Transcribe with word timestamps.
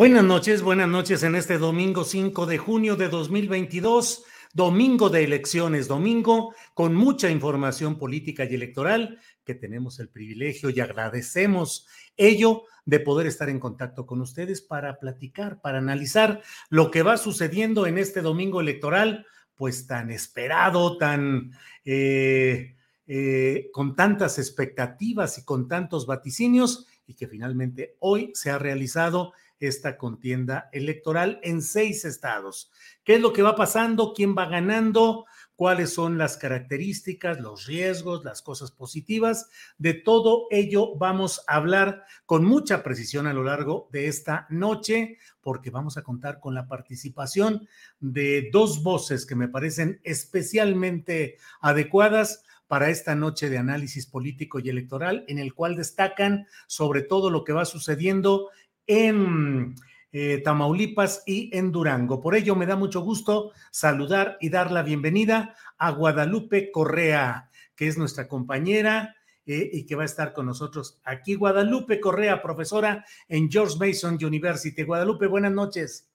Buenas 0.00 0.24
noches, 0.24 0.62
buenas 0.62 0.88
noches 0.88 1.22
en 1.24 1.34
este 1.34 1.58
domingo 1.58 2.04
5 2.04 2.46
de 2.46 2.56
junio 2.56 2.96
de 2.96 3.10
2022, 3.10 4.24
domingo 4.54 5.10
de 5.10 5.24
elecciones, 5.24 5.88
domingo 5.88 6.54
con 6.72 6.94
mucha 6.94 7.28
información 7.28 7.98
política 7.98 8.46
y 8.46 8.54
electoral 8.54 9.18
que 9.44 9.54
tenemos 9.54 10.00
el 10.00 10.08
privilegio 10.08 10.70
y 10.70 10.80
agradecemos 10.80 11.86
ello 12.16 12.62
de 12.86 13.00
poder 13.00 13.26
estar 13.26 13.50
en 13.50 13.60
contacto 13.60 14.06
con 14.06 14.22
ustedes 14.22 14.62
para 14.62 14.98
platicar, 14.98 15.60
para 15.60 15.76
analizar 15.76 16.40
lo 16.70 16.90
que 16.90 17.02
va 17.02 17.18
sucediendo 17.18 17.86
en 17.86 17.98
este 17.98 18.22
domingo 18.22 18.62
electoral, 18.62 19.26
pues 19.54 19.86
tan 19.86 20.10
esperado, 20.10 20.96
tan... 20.96 21.52
Eh, 21.84 22.74
eh, 23.12 23.70
con 23.72 23.96
tantas 23.96 24.38
expectativas 24.38 25.36
y 25.36 25.44
con 25.44 25.66
tantos 25.66 26.06
vaticinios 26.06 26.86
y 27.08 27.14
que 27.14 27.26
finalmente 27.26 27.96
hoy 27.98 28.30
se 28.34 28.52
ha 28.52 28.58
realizado 28.58 29.32
esta 29.60 29.96
contienda 29.96 30.68
electoral 30.72 31.38
en 31.42 31.62
seis 31.62 32.04
estados. 32.04 32.70
¿Qué 33.04 33.16
es 33.16 33.20
lo 33.20 33.32
que 33.32 33.42
va 33.42 33.54
pasando? 33.54 34.12
¿Quién 34.14 34.34
va 34.36 34.46
ganando? 34.46 35.26
¿Cuáles 35.54 35.92
son 35.92 36.16
las 36.16 36.38
características, 36.38 37.38
los 37.38 37.66
riesgos, 37.66 38.24
las 38.24 38.40
cosas 38.40 38.70
positivas? 38.70 39.50
De 39.76 39.92
todo 39.92 40.46
ello 40.50 40.96
vamos 40.96 41.44
a 41.46 41.56
hablar 41.56 42.04
con 42.24 42.44
mucha 42.44 42.82
precisión 42.82 43.26
a 43.26 43.34
lo 43.34 43.44
largo 43.44 43.88
de 43.92 44.08
esta 44.08 44.46
noche, 44.48 45.18
porque 45.42 45.68
vamos 45.68 45.98
a 45.98 46.02
contar 46.02 46.40
con 46.40 46.54
la 46.54 46.66
participación 46.66 47.68
de 48.00 48.48
dos 48.50 48.82
voces 48.82 49.26
que 49.26 49.34
me 49.34 49.48
parecen 49.48 50.00
especialmente 50.02 51.36
adecuadas 51.60 52.42
para 52.70 52.88
esta 52.88 53.16
noche 53.16 53.50
de 53.50 53.58
análisis 53.58 54.06
político 54.06 54.60
y 54.60 54.68
electoral, 54.68 55.24
en 55.26 55.40
el 55.40 55.54
cual 55.54 55.74
destacan 55.74 56.46
sobre 56.68 57.02
todo 57.02 57.28
lo 57.28 57.42
que 57.42 57.52
va 57.52 57.64
sucediendo 57.64 58.48
en 58.90 59.76
eh, 60.10 60.42
Tamaulipas 60.44 61.22
y 61.24 61.56
en 61.56 61.70
Durango. 61.70 62.20
Por 62.20 62.34
ello, 62.34 62.56
me 62.56 62.66
da 62.66 62.74
mucho 62.74 63.02
gusto 63.02 63.52
saludar 63.70 64.36
y 64.40 64.48
dar 64.48 64.72
la 64.72 64.82
bienvenida 64.82 65.54
a 65.78 65.92
Guadalupe 65.92 66.72
Correa, 66.72 67.50
que 67.76 67.86
es 67.86 67.96
nuestra 67.96 68.26
compañera 68.26 69.14
eh, 69.46 69.70
y 69.72 69.86
que 69.86 69.94
va 69.94 70.02
a 70.02 70.06
estar 70.06 70.32
con 70.32 70.46
nosotros 70.46 70.98
aquí. 71.04 71.36
Guadalupe 71.36 72.00
Correa, 72.00 72.42
profesora 72.42 73.04
en 73.28 73.48
George 73.48 73.76
Mason 73.78 74.18
University. 74.20 74.82
Guadalupe, 74.82 75.28
buenas 75.28 75.52
noches. 75.52 76.10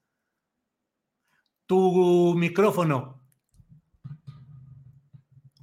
Tu 1.65 2.35
micrófono. 2.35 3.21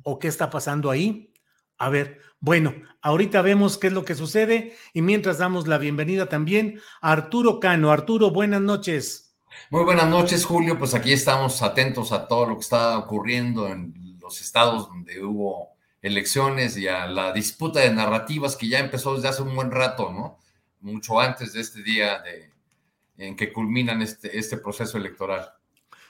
¿O 0.03 0.19
qué 0.19 0.29
está 0.29 0.49
pasando 0.49 0.91
ahí? 0.91 1.31
A 1.77 1.91
ver, 1.91 2.23
bueno, 2.43 2.75
ahorita 3.03 3.41
vemos 3.41 3.79
qué 3.79 3.87
es 3.87 3.93
lo 3.93 4.05
que 4.05 4.17
sucede 4.17 4.77
y 4.93 5.01
mientras 5.01 5.39
damos 5.39 5.69
la 5.69 5.79
bienvenida 5.79 6.29
también 6.29 6.81
a 7.01 7.13
Arturo 7.13 7.61
Cano. 7.61 7.93
Arturo, 7.93 8.33
buenas 8.33 8.61
noches. 8.61 9.37
Muy 9.71 9.85
buenas 9.85 10.09
noches, 10.09 10.45
Julio. 10.45 10.77
Pues 10.77 10.93
aquí 10.93 11.13
estamos 11.13 11.63
atentos 11.63 12.11
a 12.11 12.27
todo 12.27 12.47
lo 12.47 12.57
que 12.57 12.63
está 12.63 12.99
ocurriendo 12.99 13.69
en 13.69 14.19
los 14.21 14.41
estados 14.41 14.89
donde 14.89 15.25
hubo 15.25 15.69
elecciones 16.03 16.77
y 16.77 16.89
a 16.89 17.07
la 17.07 17.33
disputa 17.33 17.79
de 17.79 17.95
narrativas 17.95 18.57
que 18.57 18.67
ya 18.67 18.81
empezó 18.81 19.15
desde 19.15 19.29
hace 19.29 19.43
un 19.43 19.55
buen 19.55 19.71
rato, 19.71 20.11
¿no? 20.11 20.41
Mucho 20.81 21.21
antes 21.21 21.53
de 21.53 21.61
este 21.61 21.85
día 21.85 22.19
de, 22.23 22.51
en 23.19 23.37
que 23.37 23.53
culminan 23.53 24.03
este, 24.03 24.37
este 24.37 24.57
proceso 24.57 24.99
electoral. 24.99 25.49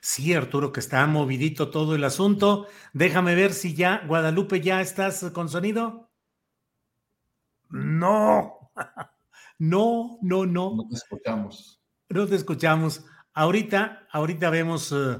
Sí, 0.00 0.32
Arturo, 0.32 0.72
que 0.72 0.80
está 0.80 1.06
movidito 1.06 1.68
todo 1.68 1.94
el 1.94 2.04
asunto. 2.04 2.68
Déjame 2.94 3.34
ver 3.34 3.52
si 3.52 3.74
ya, 3.74 4.02
Guadalupe, 4.06 4.62
ya 4.62 4.80
estás 4.80 5.30
con 5.34 5.50
sonido. 5.50 6.08
No, 7.72 8.70
no, 9.58 10.18
no, 10.20 10.46
no. 10.46 10.76
No 10.76 10.88
te 10.88 10.94
escuchamos. 10.94 11.80
No 12.10 12.26
te 12.26 12.36
escuchamos. 12.36 13.04
Ahorita, 13.32 14.06
ahorita 14.12 14.50
vemos 14.50 14.92
eh, 14.92 15.16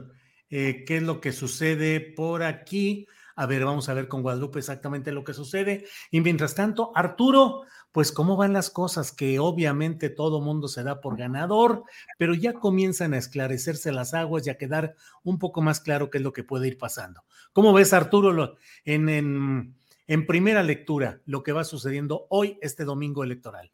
eh, 0.51 0.85
qué 0.87 0.99
es 0.99 1.03
lo 1.03 1.21
que 1.21 1.33
sucede 1.33 2.01
por 2.01 2.43
aquí. 2.43 3.07
A 3.37 3.47
ver, 3.47 3.65
vamos 3.65 3.89
a 3.89 3.95
ver 3.95 4.09
con 4.09 4.21
Guadalupe 4.21 4.59
exactamente 4.59 5.13
lo 5.13 5.25
que 5.25 5.33
sucede. 5.33 5.87
Y 6.11 6.21
mientras 6.21 6.55
tanto, 6.55 6.93
Arturo, 6.95 7.63
pues 7.91 8.13
cómo 8.13 8.37
van 8.37 8.53
las 8.53 8.69
cosas, 8.69 9.13
que 9.13 9.39
obviamente 9.39 10.11
todo 10.11 10.43
mundo 10.43 10.69
se 10.69 10.83
da 10.83 11.01
por 11.01 11.17
ganador, 11.17 11.85
pero 12.19 12.35
ya 12.35 12.53
comienzan 12.53 13.15
a 13.15 13.19
esclarecerse 13.19 13.93
las 13.93 14.13
aguas 14.13 14.47
y 14.47 14.51
a 14.51 14.59
quedar 14.59 14.95
un 15.25 15.39
poco 15.39 15.63
más 15.63 15.81
claro 15.81 16.11
qué 16.11 16.19
es 16.19 16.25
lo 16.25 16.35
que 16.35 16.45
puede 16.45 16.69
ir 16.69 16.77
pasando. 16.77 17.25
¿Cómo 17.55 17.73
ves, 17.73 17.95
Arturo, 17.95 18.57
en, 18.85 19.09
en, 19.09 19.75
en 20.13 20.27
primera 20.27 20.63
lectura, 20.63 21.21
lo 21.25 21.43
que 21.43 21.53
va 21.53 21.65
sucediendo 21.65 22.27
hoy, 22.29 22.59
este 22.61 22.85
domingo 22.85 23.25
electoral? 23.25 23.73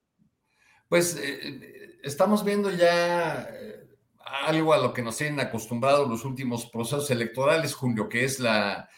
Pues 0.88 1.16
eh, 1.16 1.98
estamos 2.02 2.44
viendo 2.44 2.70
ya 2.70 3.48
eh, 3.50 3.88
algo 4.46 4.72
a 4.72 4.78
lo 4.78 4.92
que 4.92 5.02
nos 5.02 5.16
tienen 5.16 5.40
acostumbrados 5.40 6.08
los 6.08 6.24
últimos 6.24 6.66
procesos 6.66 7.10
electorales, 7.10 7.74
Julio, 7.74 8.08
que 8.08 8.24
es 8.24 8.38
la 8.38 8.88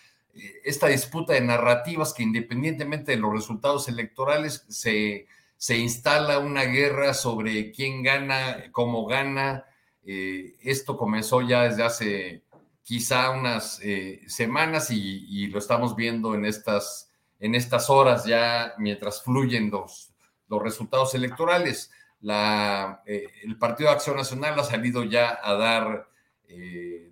esta 0.65 0.87
disputa 0.87 1.33
de 1.33 1.41
narrativas 1.41 2.15
que 2.15 2.23
independientemente 2.23 3.13
de 3.13 3.19
los 3.19 3.33
resultados 3.33 3.89
electorales 3.89 4.65
se, 4.69 5.27
se 5.57 5.77
instala 5.77 6.39
una 6.39 6.65
guerra 6.65 7.15
sobre 7.15 7.73
quién 7.73 8.03
gana, 8.03 8.71
cómo 8.71 9.07
gana. 9.07 9.65
Eh, 10.05 10.57
esto 10.63 10.97
comenzó 10.97 11.43
ya 11.43 11.65
desde 11.65 11.83
hace 11.83 12.45
quizá 12.83 13.31
unas 13.31 13.81
eh, 13.83 14.23
semanas 14.27 14.91
y, 14.91 15.47
lo 15.49 15.59
estamos 15.59 15.95
viendo 15.97 16.35
en 16.35 16.45
estas, 16.45 17.10
en 17.41 17.55
estas 17.55 17.91
horas 17.91 18.25
ya 18.25 18.75
mientras 18.79 19.23
fluyen 19.23 19.71
los, 19.71 20.13
los 20.49 20.63
resultados 20.63 21.15
electorales. 21.15 21.91
La, 22.21 23.03
eh, 23.07 23.27
el 23.43 23.59
Partido 23.59 23.89
de 23.89 23.97
Acción 23.97 24.17
Nacional 24.17 24.61
ha 24.61 24.65
salido 24.65 25.03
ya 25.05 25.39
a 25.43 25.55
dar 25.55 26.11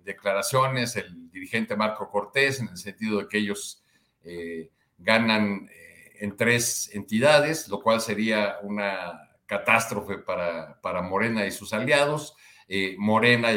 declaraciones, 0.03 0.95
el 0.95 1.31
dirigente 1.31 1.75
Marco 1.75 2.09
Cortés, 2.09 2.59
en 2.59 2.67
el 2.69 2.77
sentido 2.77 3.19
de 3.19 3.27
que 3.27 3.37
ellos 3.37 3.83
eh, 4.23 4.71
ganan 4.97 5.69
eh, 5.71 6.17
en 6.19 6.35
tres 6.35 6.89
entidades, 6.93 7.67
lo 7.69 7.81
cual 7.81 8.01
sería 8.01 8.57
una 8.63 9.29
catástrofe 9.45 10.17
para, 10.17 10.79
para 10.81 11.01
Morena 11.01 11.45
y 11.45 11.51
sus 11.51 11.73
aliados. 11.73 12.35
Eh, 12.67 12.95
Morena 12.97 13.49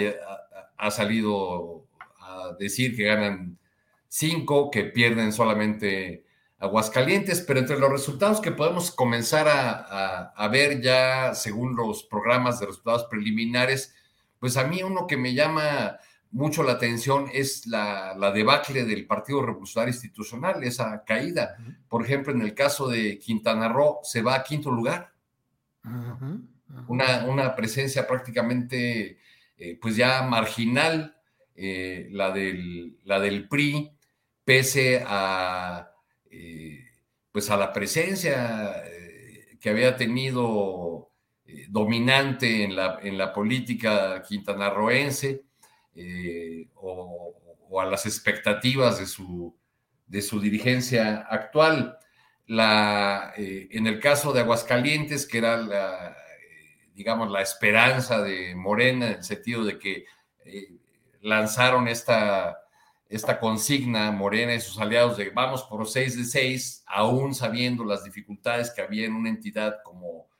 ha, 0.78 0.90
salido 0.90 1.86
a 2.20 2.54
decir 2.58 2.96
que 2.96 3.04
ganan 3.04 3.58
cinco, 4.08 4.70
que 4.70 4.84
pierden 4.84 5.32
solamente 5.32 6.24
Aguascalientes, 6.62 7.40
pero 7.40 7.58
entre 7.58 7.76
los 7.76 7.90
resultados 7.90 8.40
que 8.40 8.52
podemos 8.52 8.92
comenzar 8.92 9.48
a, 9.48 10.48
ver 10.48 10.80
ya 10.80 11.34
según 11.34 11.74
los 11.74 12.04
programas 12.04 12.60
de 12.60 12.66
resultados 12.66 13.06
preliminares, 13.10 13.96
pues 14.38 14.56
a 14.56 14.62
mí 14.62 14.80
uno 14.80 15.08
que 15.08 15.16
me 15.16 15.34
llama 15.34 15.98
mucho 16.30 16.62
la 16.62 16.74
atención 16.74 17.28
es 17.32 17.66
la, 17.66 18.14
debacle 18.32 18.84
del 18.84 19.08
Partido 19.08 19.44
Revolucionario 19.44 19.92
Institucional, 19.92 20.62
esa 20.62 21.02
caída. 21.04 21.56
Por 21.88 22.04
ejemplo, 22.04 22.32
en 22.32 22.42
el 22.42 22.54
caso 22.54 22.88
de 22.88 23.18
Quintana 23.18 23.68
Roo, 23.68 23.98
se 24.04 24.22
va 24.22 24.36
a 24.36 24.44
quinto 24.44 24.70
lugar. 24.70 25.12
Una, 26.86 27.24
una, 27.24 27.56
presencia 27.56 28.06
prácticamente, 28.06 29.18
eh, 29.56 29.78
pues 29.82 29.96
ya 29.96 30.22
marginal, 30.22 31.16
eh, 31.56 32.08
la, 32.12 32.30
del, 32.30 32.98
la 33.02 33.18
del 33.18 33.48
PRI, 33.48 33.90
pese 34.44 35.02
a 35.04 35.91
eh, 36.32 36.86
pues 37.30 37.50
a 37.50 37.58
la 37.58 37.74
presencia 37.74 38.82
eh, 38.86 39.58
que 39.60 39.68
había 39.68 39.96
tenido 39.96 41.10
eh, 41.44 41.66
dominante 41.68 42.64
en 42.64 42.74
la, 42.74 42.98
en 43.02 43.18
la 43.18 43.34
política 43.34 44.22
quintanarroense 44.26 45.42
o, 46.74 47.34
o, 47.68 47.80
a 47.80 47.84
las 47.84 48.06
expectativas 48.06 48.98
de 48.98 49.06
su, 49.06 49.54
de 50.06 50.22
su 50.22 50.40
dirigencia 50.40 51.26
actual. 51.28 51.98
La, 52.46 53.34
en 53.36 53.86
el 53.86 54.00
caso 54.00 54.32
de 54.32 54.40
Aguascalientes, 54.40 55.26
que 55.26 55.38
era 55.38 56.16
digamos, 56.94 57.30
la 57.30 57.42
esperanza 57.42 58.22
de 58.22 58.54
Morena, 58.54 59.06
en 59.06 59.16
el 59.16 59.24
sentido 59.24 59.64
de 59.64 59.78
que 59.78 60.06
lanzaron 61.20 61.88
esta 61.88 62.61
esta 63.12 63.38
consigna 63.38 64.10
Morena 64.10 64.54
y 64.54 64.60
sus 64.60 64.78
aliados 64.78 65.18
de 65.18 65.28
vamos 65.28 65.62
por 65.64 65.86
seis 65.86 66.16
de 66.16 66.24
seis, 66.24 66.82
aún 66.86 67.34
sabiendo 67.34 67.84
las 67.84 68.04
dificultades 68.04 68.70
que 68.70 68.80
había 68.80 69.04
en 69.04 69.12
una 69.12 69.28
entidad 69.28 69.82
como, 69.84 70.30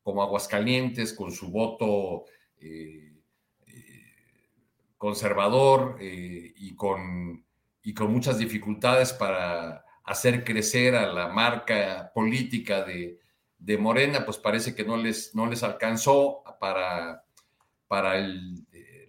como 0.00 0.22
Aguascalientes, 0.22 1.12
con 1.12 1.32
su 1.32 1.50
voto 1.50 2.26
eh, 2.60 3.16
eh, 3.66 4.04
conservador 4.96 5.96
eh, 6.00 6.52
y, 6.54 6.76
con, 6.76 7.44
y 7.82 7.92
con 7.94 8.12
muchas 8.12 8.38
dificultades 8.38 9.12
para 9.12 9.84
hacer 10.04 10.44
crecer 10.44 10.94
a 10.94 11.12
la 11.12 11.26
marca 11.26 12.12
política 12.14 12.84
de, 12.84 13.18
Morena, 13.78 14.24
pues 14.24 14.38
parece 14.38 14.74
que 14.74 14.84
no 14.84 14.96
les, 14.96 15.34
no 15.34 15.46
les 15.46 15.62
alcanzó 15.62 16.42
para, 16.58 17.24
para 17.88 18.14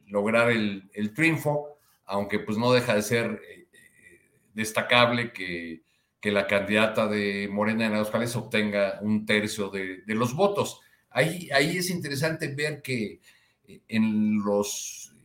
lograr 0.07 0.51
el 0.51 1.13
triunfo 1.15 1.70
aunque 2.11 2.39
pues 2.39 2.57
no 2.57 2.73
deja 2.73 2.93
de 2.93 3.01
ser 3.01 3.41
eh, 3.49 3.67
eh, 3.71 4.19
destacable 4.53 5.31
que, 5.31 5.81
la 6.23 6.45
candidata 6.45 7.07
de 7.07 7.49
Morena 7.51 7.87
en 7.87 7.93
Aguascalientes 7.93 8.35
obtenga 8.35 8.99
un 9.01 9.25
tercio 9.25 9.69
de, 9.69 10.03
los 10.05 10.35
votos. 10.35 10.79
Ahí, 11.09 11.49
ahí 11.51 11.77
es 11.77 11.89
interesante 11.89 12.53
ver 12.53 12.83
que 12.83 13.19
eh, 13.67 13.81
en 13.87 14.37
los, 14.43 15.15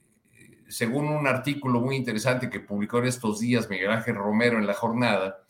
según 0.68 1.08
un 1.08 1.26
artículo 1.26 1.82
muy 1.82 1.96
interesante 1.96 2.48
que 2.48 2.60
publicó 2.60 2.98
en 2.98 3.08
estos 3.08 3.40
días 3.40 3.68
Miguel 3.68 3.90
Ángel 3.90 4.14
Romero 4.14 4.58
en 4.58 4.66
la 4.66 4.72
jornada, 4.72 5.42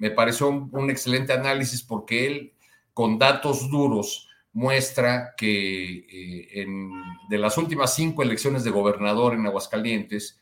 me 0.00 0.10
pareció 0.10 0.48
un, 0.48 0.90
excelente 0.90 1.32
análisis 1.32 1.82
porque 1.82 2.26
él, 2.26 2.52
con 2.94 3.18
datos 3.18 3.70
duros, 3.70 4.28
muestra 4.52 5.34
que 5.36 6.50
en, 6.52 6.90
de 7.28 7.38
las 7.38 7.58
últimas 7.58 7.94
cinco 7.94 8.22
elecciones 8.22 8.64
de 8.64 8.70
gobernador 8.70 9.34
en 9.34 9.46
Aguascalientes, 9.46 10.40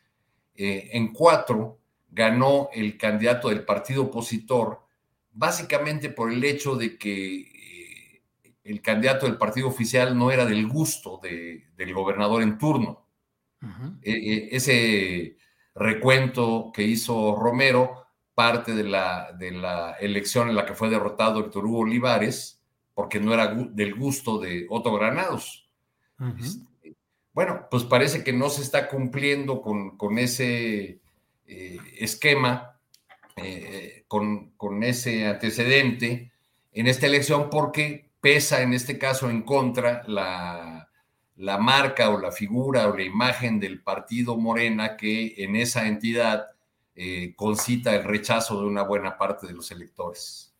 eh, 0.57 0.91
en 0.93 1.13
cuatro 1.13 1.79
ganó 2.09 2.71
el 2.73 2.97
candidato 2.97 3.49
del 3.49 3.65
partido 3.65 4.05
opositor, 4.05 4.81
básicamente 5.33 6.09
por 6.09 6.33
el 6.33 6.43
hecho 6.45 6.77
de 6.77 6.97
que 6.97 7.41
eh, 7.41 8.23
el 8.65 8.81
candidato 8.81 9.27
del 9.27 9.37
partido 9.37 9.69
oficial 9.69 10.17
no 10.17 10.31
era 10.31 10.45
del 10.47 10.67
gusto 10.67 11.21
del 11.23 11.95
gobernador 11.95 12.43
en 12.43 12.59
turno. 12.59 13.05
E, 14.03 14.13
e, 14.13 14.57
ese 14.57 15.37
recuento 15.75 16.71
que 16.73 16.83
hizo 16.83 17.37
Romero 17.37 18.07
parte 18.35 18.75
de 18.75 18.85
la, 18.85 19.33
de 19.33 19.51
la 19.51 19.93
elección 19.93 20.49
en 20.49 20.57
la 20.57 20.67
que 20.67 20.75
fue 20.75 20.91
derrotado 20.91 21.41
Héctor 21.41 21.65
Hugo 21.65 21.81
Olivares, 21.81 22.63
porque 22.95 23.19
no 23.19 23.33
era 23.33 23.49
del 23.49 23.95
gusto 23.95 24.39
de 24.39 24.67
Otto 24.69 24.93
Granados. 24.95 25.69
Bueno, 27.37 27.69
pues 27.71 27.85
parece 27.85 28.25
que 28.25 28.33
no 28.33 28.49
se 28.49 28.63
está 28.63 28.89
cumpliendo 28.89 29.61
con, 29.61 30.19
ese 30.19 31.01
eh, 31.47 31.79
esquema, 31.99 32.81
eh, 33.37 34.05
con, 34.09 34.83
ese 34.83 35.27
antecedente 35.27 36.33
en 36.73 36.87
esta 36.87 37.05
elección 37.05 37.51
porque 37.51 38.09
pesa 38.23 38.63
en 38.63 38.73
este 38.73 38.97
caso 38.97 39.29
en 39.29 39.43
contra 39.43 40.03
la, 40.07 40.89
marca 41.37 42.09
o 42.09 42.19
la 42.19 42.33
figura 42.33 42.89
o 42.89 42.97
la 42.97 43.03
imagen 43.03 43.61
del 43.61 43.83
partido 43.83 44.39
Morena 44.39 44.97
que 44.97 45.35
en 45.37 45.57
esa 45.57 45.87
entidad 45.87 46.47
eh, 46.95 47.35
concita 47.37 47.95
el 47.95 48.05
rechazo 48.05 48.63
de 48.63 48.67
una 48.67 48.85
buena 48.85 49.19
parte 49.19 49.47
de 49.47 49.53
los 49.53 49.71
electores. 49.71 50.55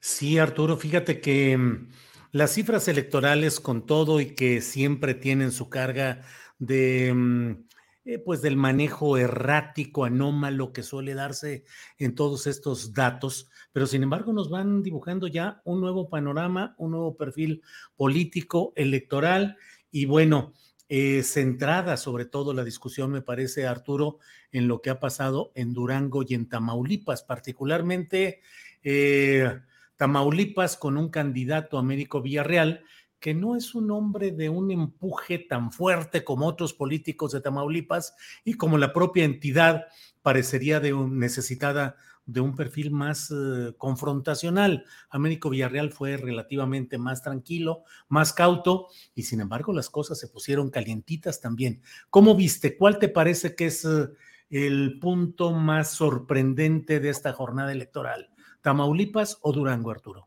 Sí, 0.00 0.38
Arturo, 0.38 0.76
fíjate 0.76 1.20
que 1.20 1.56
mm, 1.56 1.88
las 2.34 2.50
cifras 2.52 2.88
electorales 2.88 3.60
con 3.60 3.86
todo 3.86 4.20
y 4.20 4.34
que 4.34 4.60
siempre 4.60 5.14
tienen 5.14 5.52
su 5.52 5.68
carga 5.68 6.22
de 6.58 7.14
mm, 7.14 7.64
eh, 8.06 8.18
pues 8.18 8.42
del 8.42 8.56
manejo 8.56 9.16
errático, 9.16 10.04
anómalo 10.04 10.72
que 10.72 10.82
suele 10.82 11.14
darse 11.14 11.64
en 11.96 12.16
todos 12.16 12.48
estos 12.48 12.92
datos, 12.92 13.48
pero 13.70 13.86
sin 13.86 14.02
embargo 14.02 14.32
nos 14.32 14.50
van 14.50 14.82
dibujando 14.82 15.28
ya 15.28 15.62
un 15.64 15.80
nuevo 15.80 16.08
panorama, 16.08 16.74
un 16.76 16.90
nuevo 16.90 17.16
perfil 17.16 17.62
político, 17.94 18.72
electoral 18.74 19.56
y 19.92 20.06
bueno, 20.06 20.54
eh, 20.88 21.22
centrada 21.22 21.96
sobre 21.96 22.24
todo 22.24 22.52
la 22.52 22.64
discusión, 22.64 23.12
me 23.12 23.22
parece, 23.22 23.68
Arturo, 23.68 24.18
en 24.50 24.66
lo 24.66 24.82
que 24.82 24.90
ha 24.90 24.98
pasado 24.98 25.52
en 25.54 25.72
Durango 25.72 26.24
y 26.26 26.34
en 26.34 26.48
Tamaulipas, 26.48 27.22
particularmente. 27.22 28.40
Eh, 28.82 29.60
Tamaulipas 29.96 30.76
con 30.76 30.96
un 30.96 31.08
candidato 31.08 31.78
Américo 31.78 32.22
Villarreal, 32.22 32.84
que 33.20 33.32
no 33.32 33.56
es 33.56 33.74
un 33.74 33.90
hombre 33.90 34.32
de 34.32 34.50
un 34.50 34.70
empuje 34.70 35.38
tan 35.38 35.72
fuerte 35.72 36.24
como 36.24 36.46
otros 36.46 36.74
políticos 36.74 37.32
de 37.32 37.40
Tamaulipas 37.40 38.14
y 38.44 38.54
como 38.54 38.76
la 38.76 38.92
propia 38.92 39.24
entidad 39.24 39.86
parecería 40.20 40.78
de 40.78 40.92
necesitada 40.92 41.96
de 42.26 42.40
un 42.40 42.54
perfil 42.54 42.90
más 42.90 43.30
eh, 43.30 43.74
confrontacional. 43.76 44.84
Américo 45.10 45.50
Villarreal 45.50 45.90
fue 45.90 46.16
relativamente 46.16 46.98
más 46.98 47.22
tranquilo, 47.22 47.84
más 48.08 48.32
cauto 48.32 48.88
y 49.14 49.22
sin 49.24 49.40
embargo 49.40 49.72
las 49.72 49.90
cosas 49.90 50.18
se 50.18 50.28
pusieron 50.28 50.70
calientitas 50.70 51.40
también. 51.40 51.82
¿Cómo 52.10 52.34
viste? 52.34 52.76
¿Cuál 52.76 52.98
te 52.98 53.08
parece 53.08 53.54
que 53.54 53.66
es 53.66 53.84
eh, 53.84 54.08
el 54.50 54.98
punto 55.00 55.52
más 55.52 55.92
sorprendente 55.92 57.00
de 57.00 57.10
esta 57.10 57.32
jornada 57.32 57.72
electoral? 57.72 58.33
¿Tamaulipas 58.64 59.36
o 59.42 59.52
Durango, 59.52 59.90
Arturo? 59.90 60.26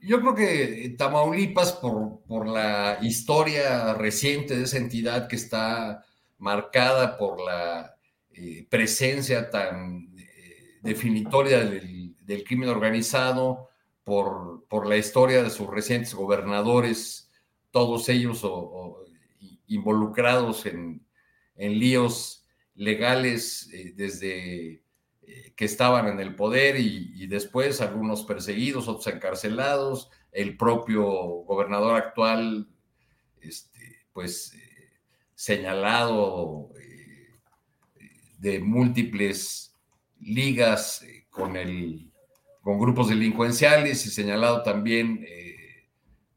Yo 0.00 0.20
creo 0.20 0.34
que 0.34 0.94
Tamaulipas, 0.98 1.74
por, 1.74 2.48
la 2.48 2.98
historia 3.00 3.94
reciente 3.94 4.56
de 4.56 4.64
esa 4.64 4.78
entidad 4.78 5.28
que 5.28 5.36
está 5.36 6.04
marcada 6.38 7.16
por 7.16 7.40
la 7.40 7.94
eh, 8.32 8.66
presencia 8.68 9.50
tan 9.50 10.12
eh, 10.18 10.80
definitoria 10.82 11.64
del, 11.64 12.44
crimen 12.44 12.70
organizado, 12.70 13.68
por, 14.02 14.66
por, 14.68 14.88
la 14.88 14.96
historia 14.96 15.44
de 15.44 15.50
sus 15.50 15.68
recientes 15.68 16.12
gobernadores, 16.12 17.30
todos 17.70 18.08
ellos 18.08 18.44
involucrados 19.68 20.66
en, 20.66 21.06
líos 21.54 22.44
legales 22.74 23.70
eh, 23.72 23.92
desde 23.94 24.82
eh, 25.24 25.52
que 25.56 25.64
estaban 25.64 26.08
en 26.08 26.18
el 26.18 26.34
poder 26.34 26.76
y, 26.78 27.26
después 27.28 27.80
algunos 27.80 28.24
perseguidos, 28.24 28.88
otros 28.88 29.06
encarcelados, 29.06 30.10
el 30.32 30.56
propio 30.56 31.04
gobernador 31.04 31.96
actual, 31.96 32.68
este, 33.40 34.06
pues 34.12 34.52
eh, 34.54 35.00
señalado 35.34 36.70
eh, 36.80 37.28
de 38.38 38.58
múltiples 38.60 39.76
ligas 40.18 41.04
con, 41.30 41.56
el, 41.56 42.10
con 42.60 42.78
grupos 42.78 43.08
delincuenciales 43.08 44.04
y 44.06 44.10
señalado 44.10 44.62
también 44.62 45.24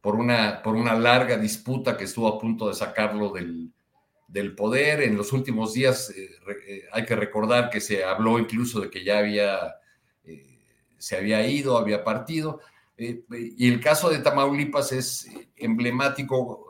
por, 0.01 0.15
una, 0.15 0.61
por 0.61 0.75
una 0.75 0.93
larga 0.93 1.37
disputa 1.37 1.97
que 1.97 2.05
estuvo 2.05 2.27
a 2.27 2.39
punto 2.39 2.67
de 2.67 2.75
sacarlo 2.75 3.31
del, 3.31 3.74
del 4.35 4.53
poder. 4.53 5.01
En 5.01 5.15
los 5.15 5.31
últimos 5.31 5.73
días 5.73 6.09
eh, 6.09 6.29
eh, 6.67 6.83
hay 6.91 7.05
que 7.05 7.15
recordar 7.15 7.69
que 7.69 7.79
se 7.79 8.03
habló 8.03 8.37
incluso 8.37 8.81
de 8.81 8.89
que 8.89 9.01
ya 9.01 9.19
había, 9.19 9.75
eh, 10.25 10.59
se 10.97 11.15
había 11.15 11.47
ido, 11.47 11.77
había 11.77 12.03
partido. 12.03 12.59
y 12.97 13.67
el 13.67 13.79
caso 13.79 14.09
de 14.09 14.19
Tamaulipas 14.19 14.91
es 14.91 15.29
emblemático 15.55 16.67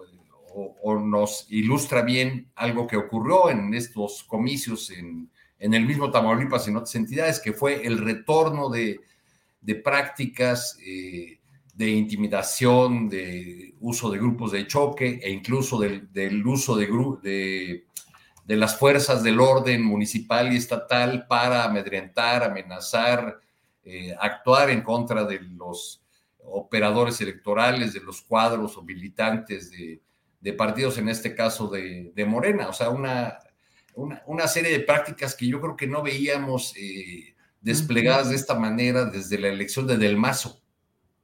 o, 0.81 0.99
nos 0.99 1.47
ilustra 1.49 2.01
bien 2.03 2.51
algo 2.55 2.87
que 2.87 2.97
ocurrió 2.97 3.49
en 3.49 3.73
estos 3.73 4.23
comicios 4.23 4.91
en, 4.91 5.29
el 5.59 5.85
mismo 5.85 6.11
Tamaulipas 6.11 6.67
y 6.67 6.69
en 6.69 6.77
otras 6.77 6.95
entidades, 6.95 7.39
que 7.39 7.51
fue 7.51 7.85
el 7.85 7.97
retorno 7.97 8.69
de, 8.69 9.01
prácticas 9.83 10.77
eh, 10.85 11.39
de 11.75 11.89
intimidación, 11.89 13.09
de 13.09 13.75
uso 13.81 14.09
de 14.09 14.17
grupos 14.17 14.53
de 14.53 14.65
choque 14.65 15.19
e 15.21 15.29
incluso 15.29 15.77
del, 15.77 16.07
uso 16.47 16.77
de, 16.77 16.87
de, 17.21 17.85
de, 18.45 18.55
las 18.55 18.79
fuerzas 18.79 19.21
del 19.21 19.41
orden 19.41 19.83
municipal 19.83 20.53
y 20.53 20.55
estatal 20.55 21.27
para 21.27 21.65
amedrentar, 21.65 22.43
amenazar, 22.43 23.41
eh, 23.83 24.15
actuar 24.17 24.69
en 24.69 24.83
contra 24.83 25.25
de 25.25 25.41
los 25.41 26.01
operadores 26.45 27.19
electorales, 27.19 27.93
de 27.93 27.99
los 27.99 28.21
cuadros 28.21 28.77
o 28.77 28.81
militantes 28.81 29.69
de, 29.69 30.01
partidos, 30.53 30.97
en 30.97 31.09
este 31.09 31.35
caso 31.35 31.67
de, 31.67 32.25
Morena. 32.25 32.69
O 32.69 32.73
sea, 32.73 32.89
una, 32.89 33.37
una, 33.95 34.47
serie 34.47 34.71
de 34.71 34.79
prácticas 34.79 35.35
que 35.35 35.47
yo 35.47 35.59
creo 35.59 35.75
que 35.75 35.87
no 35.87 36.03
veíamos 36.03 36.73
eh, 36.77 37.35
desplegadas 37.59 38.29
de 38.29 38.35
esta 38.35 38.53
manera 38.53 39.05
desde 39.05 39.39
la 39.39 39.49
elección 39.49 39.87
de 39.87 39.97
Del 39.97 40.15
Mazo 40.15 40.61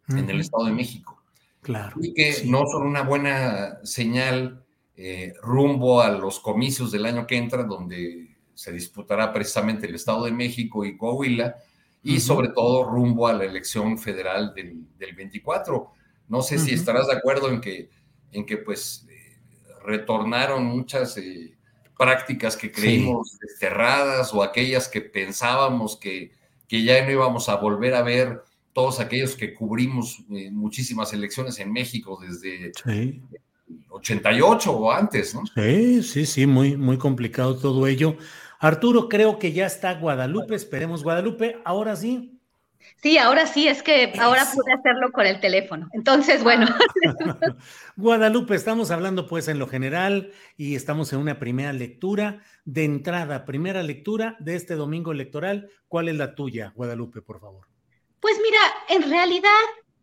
en 0.08 0.30
el 0.30 0.42
Estado 0.42 0.66
de 0.66 0.72
México. 0.72 1.22
Claro. 1.62 1.96
Y 2.02 2.14
que 2.14 2.44
no 2.46 2.66
son 2.66 2.88
una 2.88 3.04
buena 3.04 3.80
señal 3.84 4.66
eh, 4.96 5.34
rumbo 5.42 6.02
a 6.02 6.10
los 6.10 6.40
comicios 6.40 6.92
del 6.92 7.06
año 7.06 7.26
que 7.28 7.38
entra, 7.38 7.64
donde 7.64 8.38
se 8.54 8.72
disputará 8.72 9.32
precisamente 9.32 9.88
el 9.88 9.96
Estado 9.96 10.26
de 10.26 10.32
México 10.32 10.86
y 10.86 10.98
Coahuila, 10.98 11.56
y 12.04 12.20
sobre 12.20 12.50
todo 12.50 12.84
rumbo 12.84 13.28
a 13.28 13.34
la 13.34 13.46
elección 13.46 13.98
federal 13.98 14.54
del, 14.56 14.88
24. 15.16 15.92
No 16.28 16.42
sé 16.42 16.58
si 16.58 16.74
estarás 16.74 17.08
de 17.08 17.14
acuerdo 17.14 17.50
en 17.50 17.62
que, 17.62 17.90
en 18.32 18.46
que 18.46 18.58
pues 18.58 19.08
eh, 19.10 19.40
retornaron 19.84 20.66
muchas 20.66 21.18
eh, 21.18 21.56
prácticas 21.98 22.58
que 22.58 22.72
creímos 22.72 23.38
desterradas 23.40 24.34
o 24.34 24.42
aquellas 24.42 24.88
que 24.88 25.02
pensábamos 25.02 25.98
que, 25.98 26.32
que 26.68 26.84
ya 26.84 27.04
no 27.06 27.12
íbamos 27.12 27.50
a 27.50 27.58
volver 27.58 27.94
a 27.94 28.02
ver 28.02 28.42
todos 28.74 29.00
aquellos 29.00 29.36
que 29.36 29.54
cubrimos 29.54 30.24
eh, 30.32 30.50
muchísimas 30.52 31.14
elecciones 31.14 31.60
en 31.60 31.72
México 31.72 32.20
desde 32.22 32.72
88 33.90 34.72
o 34.72 34.92
antes, 34.92 35.36
¿no? 35.36 35.44
Sí, 35.56 36.04
sí, 36.04 36.26
sí, 36.26 36.48
muy, 36.48 36.78
muy 36.78 36.98
complicado 36.98 37.58
todo 37.58 37.88
ello. 37.88 38.18
Arturo, 38.60 39.10
creo 39.10 39.40
que 39.40 39.54
ya 39.54 39.66
está 39.66 39.96
Guadalupe, 39.96 40.56
esperemos 40.56 41.04
Guadalupe, 41.04 41.60
ahora 41.66 41.96
sí. 41.96 42.38
Sí, 43.02 43.18
ahora 43.18 43.48
sí, 43.48 43.68
es 43.68 43.82
que 43.82 44.14
ahora 44.20 44.46
pude 44.54 44.74
hacerlo 44.74 45.12
con 45.12 45.26
el 45.26 45.40
teléfono. 45.40 45.90
Entonces, 45.94 46.44
bueno. 46.44 46.68
Guadalupe, 47.96 48.56
estamos 48.56 48.92
hablando 48.92 49.28
pues 49.28 49.48
en 49.48 49.60
lo 49.60 49.68
general 49.68 50.32
y 50.58 50.76
estamos 50.76 51.12
en 51.14 51.20
una 51.20 51.40
primera 51.40 51.74
lectura. 51.74 52.42
De 52.64 52.84
entrada, 52.84 53.46
primera 53.46 53.82
lectura 53.82 54.36
de 54.40 54.56
este 54.56 54.76
domingo 54.76 55.12
electoral. 55.12 55.70
¿Cuál 55.88 56.10
es 56.10 56.16
la 56.16 56.36
tuya, 56.36 56.74
Guadalupe, 56.76 57.22
por 57.22 57.40
favor? 57.40 57.71
Pues 58.22 58.38
mira, 58.42 58.60
en 58.90 59.10
realidad 59.10 59.50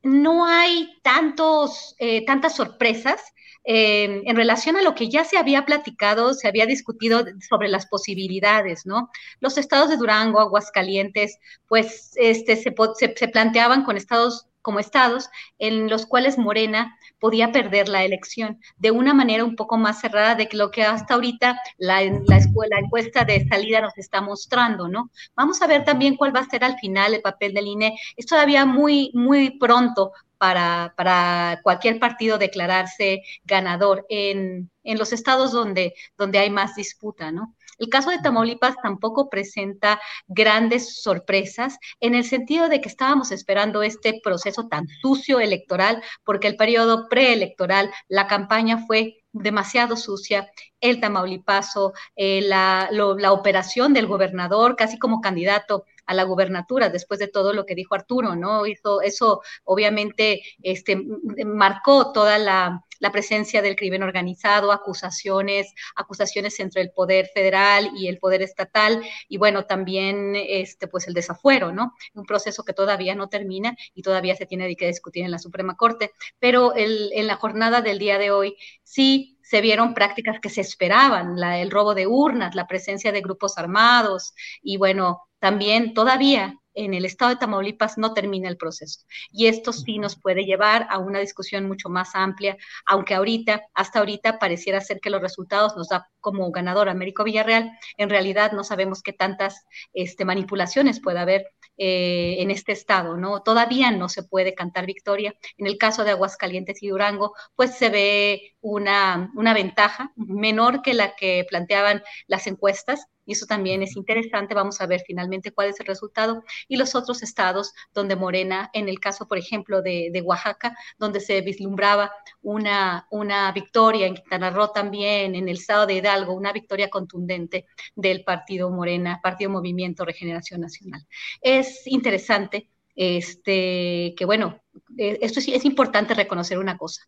no 0.02 0.44
hay 0.44 0.98
tantos, 1.02 1.94
eh, 1.98 2.26
tantas 2.26 2.56
sorpresas. 2.56 3.22
Eh, 3.64 4.22
en 4.24 4.36
relación 4.36 4.76
a 4.76 4.82
lo 4.82 4.94
que 4.94 5.08
ya 5.08 5.24
se 5.24 5.36
había 5.36 5.64
platicado, 5.66 6.34
se 6.34 6.48
había 6.48 6.66
discutido 6.66 7.24
sobre 7.48 7.68
las 7.68 7.86
posibilidades, 7.86 8.86
¿no? 8.86 9.10
Los 9.40 9.58
estados 9.58 9.90
de 9.90 9.98
Durango, 9.98 10.40
Aguascalientes, 10.40 11.38
pues 11.66 12.12
este, 12.16 12.56
se, 12.56 12.74
se 13.16 13.28
planteaban 13.28 13.84
con 13.84 13.96
estados 13.96 14.47
como 14.62 14.80
estados 14.80 15.28
en 15.58 15.88
los 15.88 16.06
cuales 16.06 16.38
Morena 16.38 16.96
podía 17.18 17.52
perder 17.52 17.88
la 17.88 18.04
elección 18.04 18.60
de 18.76 18.90
una 18.90 19.14
manera 19.14 19.44
un 19.44 19.56
poco 19.56 19.76
más 19.76 20.00
cerrada 20.00 20.34
de 20.34 20.48
lo 20.52 20.70
que 20.70 20.82
hasta 20.82 21.14
ahorita 21.14 21.60
la, 21.78 22.02
la, 22.26 22.36
escuela, 22.36 22.78
encuesta 22.78 23.24
de 23.24 23.46
salida 23.48 23.80
nos 23.80 23.96
está 23.98 24.20
mostrando, 24.20 24.88
¿no? 24.88 25.10
Vamos 25.34 25.62
a 25.62 25.66
ver 25.66 25.84
también 25.84 26.16
cuál 26.16 26.34
va 26.34 26.40
a 26.40 26.48
ser 26.48 26.64
al 26.64 26.78
final 26.78 27.14
el 27.14 27.22
papel 27.22 27.54
del 27.54 27.66
INE. 27.66 27.98
Es 28.16 28.26
todavía 28.26 28.64
muy, 28.66 29.10
muy 29.14 29.58
pronto 29.58 30.12
para, 30.38 30.94
para 30.96 31.60
cualquier 31.62 31.98
partido 31.98 32.38
declararse 32.38 33.22
ganador 33.44 34.06
en, 34.08 34.70
en 34.84 34.98
los 34.98 35.12
estados 35.12 35.52
donde, 35.52 35.94
donde 36.16 36.38
hay 36.38 36.50
más 36.50 36.76
disputa, 36.76 37.32
¿no? 37.32 37.54
El 37.78 37.88
caso 37.88 38.10
de 38.10 38.18
Tamaulipas 38.18 38.76
tampoco 38.82 39.28
presenta 39.30 40.00
grandes 40.26 41.00
sorpresas 41.02 41.78
en 42.00 42.14
el 42.14 42.24
sentido 42.24 42.68
de 42.68 42.80
que 42.80 42.88
estábamos 42.88 43.30
esperando 43.32 43.82
este 43.82 44.20
proceso 44.22 44.68
tan 44.68 44.88
sucio 45.00 45.40
electoral, 45.40 46.02
porque 46.24 46.48
el 46.48 46.56
periodo 46.56 47.08
preelectoral, 47.08 47.90
la 48.08 48.26
campaña 48.26 48.84
fue 48.86 49.22
demasiado 49.32 49.96
sucia, 49.96 50.50
el 50.80 51.00
Tamaulipaso, 51.00 51.92
eh, 52.16 52.40
la, 52.42 52.88
la 52.90 53.32
operación 53.32 53.92
del 53.92 54.06
gobernador 54.06 54.74
casi 54.76 54.98
como 54.98 55.20
candidato 55.20 55.84
a 56.06 56.14
la 56.14 56.24
gubernatura, 56.24 56.88
después 56.88 57.20
de 57.20 57.28
todo 57.28 57.52
lo 57.52 57.66
que 57.66 57.74
dijo 57.74 57.94
Arturo, 57.94 58.34
¿no? 58.34 58.66
Hizo, 58.66 59.02
eso 59.02 59.42
obviamente 59.64 60.42
este, 60.62 60.98
marcó 61.44 62.12
toda 62.12 62.38
la, 62.38 62.84
la 62.98 63.12
presencia 63.12 63.62
del 63.62 63.76
crimen 63.76 64.02
organizado, 64.02 64.72
acusaciones, 64.72 65.72
acusaciones 65.96 66.58
entre 66.60 66.82
el 66.82 66.90
poder 66.90 67.30
federal 67.34 67.90
y 67.96 68.08
el 68.08 68.18
poder 68.18 68.42
estatal, 68.42 69.02
y 69.28 69.38
bueno, 69.38 69.64
también 69.66 70.34
este, 70.36 70.88
pues 70.88 71.08
el 71.08 71.14
desafuero, 71.14 71.72
¿no? 71.72 71.94
Un 72.14 72.24
proceso 72.24 72.64
que 72.64 72.72
todavía 72.72 73.14
no 73.14 73.28
termina 73.28 73.76
y 73.94 74.02
todavía 74.02 74.36
se 74.36 74.46
tiene 74.46 74.74
que 74.76 74.86
discutir 74.86 75.24
en 75.24 75.30
la 75.30 75.38
Suprema 75.38 75.76
Corte. 75.76 76.12
Pero 76.38 76.74
el, 76.74 77.10
en 77.12 77.26
la 77.26 77.36
jornada 77.36 77.80
del 77.80 77.98
día 77.98 78.18
de 78.18 78.30
hoy 78.30 78.56
sí 78.82 79.38
se 79.42 79.60
vieron 79.60 79.94
prácticas 79.94 80.40
que 80.40 80.50
se 80.50 80.60
esperaban, 80.60 81.40
la, 81.40 81.58
el 81.58 81.70
robo 81.70 81.94
de 81.94 82.06
urnas, 82.06 82.54
la 82.54 82.66
presencia 82.66 83.12
de 83.12 83.22
grupos 83.22 83.56
armados 83.56 84.34
y 84.62 84.76
bueno, 84.76 85.22
también 85.38 85.94
todavía 85.94 86.58
en 86.78 86.94
el 86.94 87.04
estado 87.04 87.30
de 87.30 87.36
Tamaulipas 87.36 87.98
no 87.98 88.14
termina 88.14 88.48
el 88.48 88.56
proceso. 88.56 89.00
Y 89.32 89.46
esto 89.46 89.72
sí 89.72 89.98
nos 89.98 90.16
puede 90.16 90.44
llevar 90.44 90.86
a 90.90 90.98
una 90.98 91.18
discusión 91.18 91.66
mucho 91.66 91.88
más 91.88 92.14
amplia, 92.14 92.56
aunque 92.86 93.14
ahorita, 93.14 93.62
hasta 93.74 93.98
ahorita 93.98 94.38
pareciera 94.38 94.80
ser 94.80 95.00
que 95.00 95.10
los 95.10 95.20
resultados 95.20 95.76
nos 95.76 95.88
da 95.88 96.08
como 96.20 96.50
ganador 96.52 96.88
Américo 96.88 97.24
Villarreal. 97.24 97.72
En 97.96 98.10
realidad 98.10 98.52
no 98.52 98.62
sabemos 98.62 99.02
qué 99.02 99.12
tantas 99.12 99.66
este, 99.92 100.24
manipulaciones 100.24 101.00
puede 101.00 101.18
haber 101.18 101.46
eh, 101.76 102.36
en 102.40 102.50
este 102.52 102.72
estado, 102.72 103.16
¿no? 103.16 103.42
Todavía 103.42 103.90
no 103.90 104.08
se 104.08 104.22
puede 104.22 104.54
cantar 104.54 104.86
victoria. 104.86 105.34
En 105.56 105.66
el 105.66 105.78
caso 105.78 106.04
de 106.04 106.12
Aguascalientes 106.12 106.82
y 106.82 106.88
Durango, 106.88 107.34
pues 107.56 107.74
se 107.76 107.88
ve 107.88 108.56
una, 108.60 109.32
una 109.34 109.52
ventaja 109.52 110.12
menor 110.16 110.82
que 110.82 110.94
la 110.94 111.16
que 111.16 111.44
planteaban 111.48 112.02
las 112.28 112.46
encuestas 112.46 113.06
y 113.28 113.32
eso 113.32 113.44
también 113.44 113.82
es 113.82 113.94
interesante. 113.94 114.54
Vamos 114.54 114.80
a 114.80 114.86
ver 114.86 115.02
finalmente 115.06 115.52
cuál 115.52 115.68
es 115.68 115.78
el 115.80 115.86
resultado. 115.86 116.42
Y 116.66 116.78
los 116.78 116.94
otros 116.94 117.22
estados 117.22 117.74
donde 117.92 118.16
Morena, 118.16 118.70
en 118.72 118.88
el 118.88 119.00
caso, 119.00 119.28
por 119.28 119.36
ejemplo, 119.36 119.82
de, 119.82 120.22
Oaxaca, 120.24 120.74
donde 120.98 121.20
se 121.20 121.42
vislumbraba 121.42 122.10
una, 122.40 123.06
una 123.10 123.52
victoria, 123.52 124.06
en 124.06 124.14
Quintana 124.14 124.48
Roo 124.48 124.72
también, 124.72 125.34
en 125.34 125.46
el 125.46 125.58
estado 125.58 125.84
de 125.86 125.96
Hidalgo, 125.96 126.32
una 126.32 126.54
victoria 126.54 126.88
contundente 126.88 127.66
del 127.94 128.24
partido 128.24 128.70
Morena, 128.70 129.20
Partido 129.22 129.50
Movimiento 129.50 130.06
Regeneración 130.06 130.62
Nacional. 130.62 131.06
Es 131.42 131.86
interesante 131.86 132.70
este, 132.96 134.14
que 134.16 134.24
bueno, 134.24 134.58
eh, 134.96 135.18
esto 135.20 135.40
es, 135.40 135.48
es 135.48 135.66
importante 135.66 136.14
reconocer 136.14 136.58
una 136.58 136.78
cosa. 136.78 137.02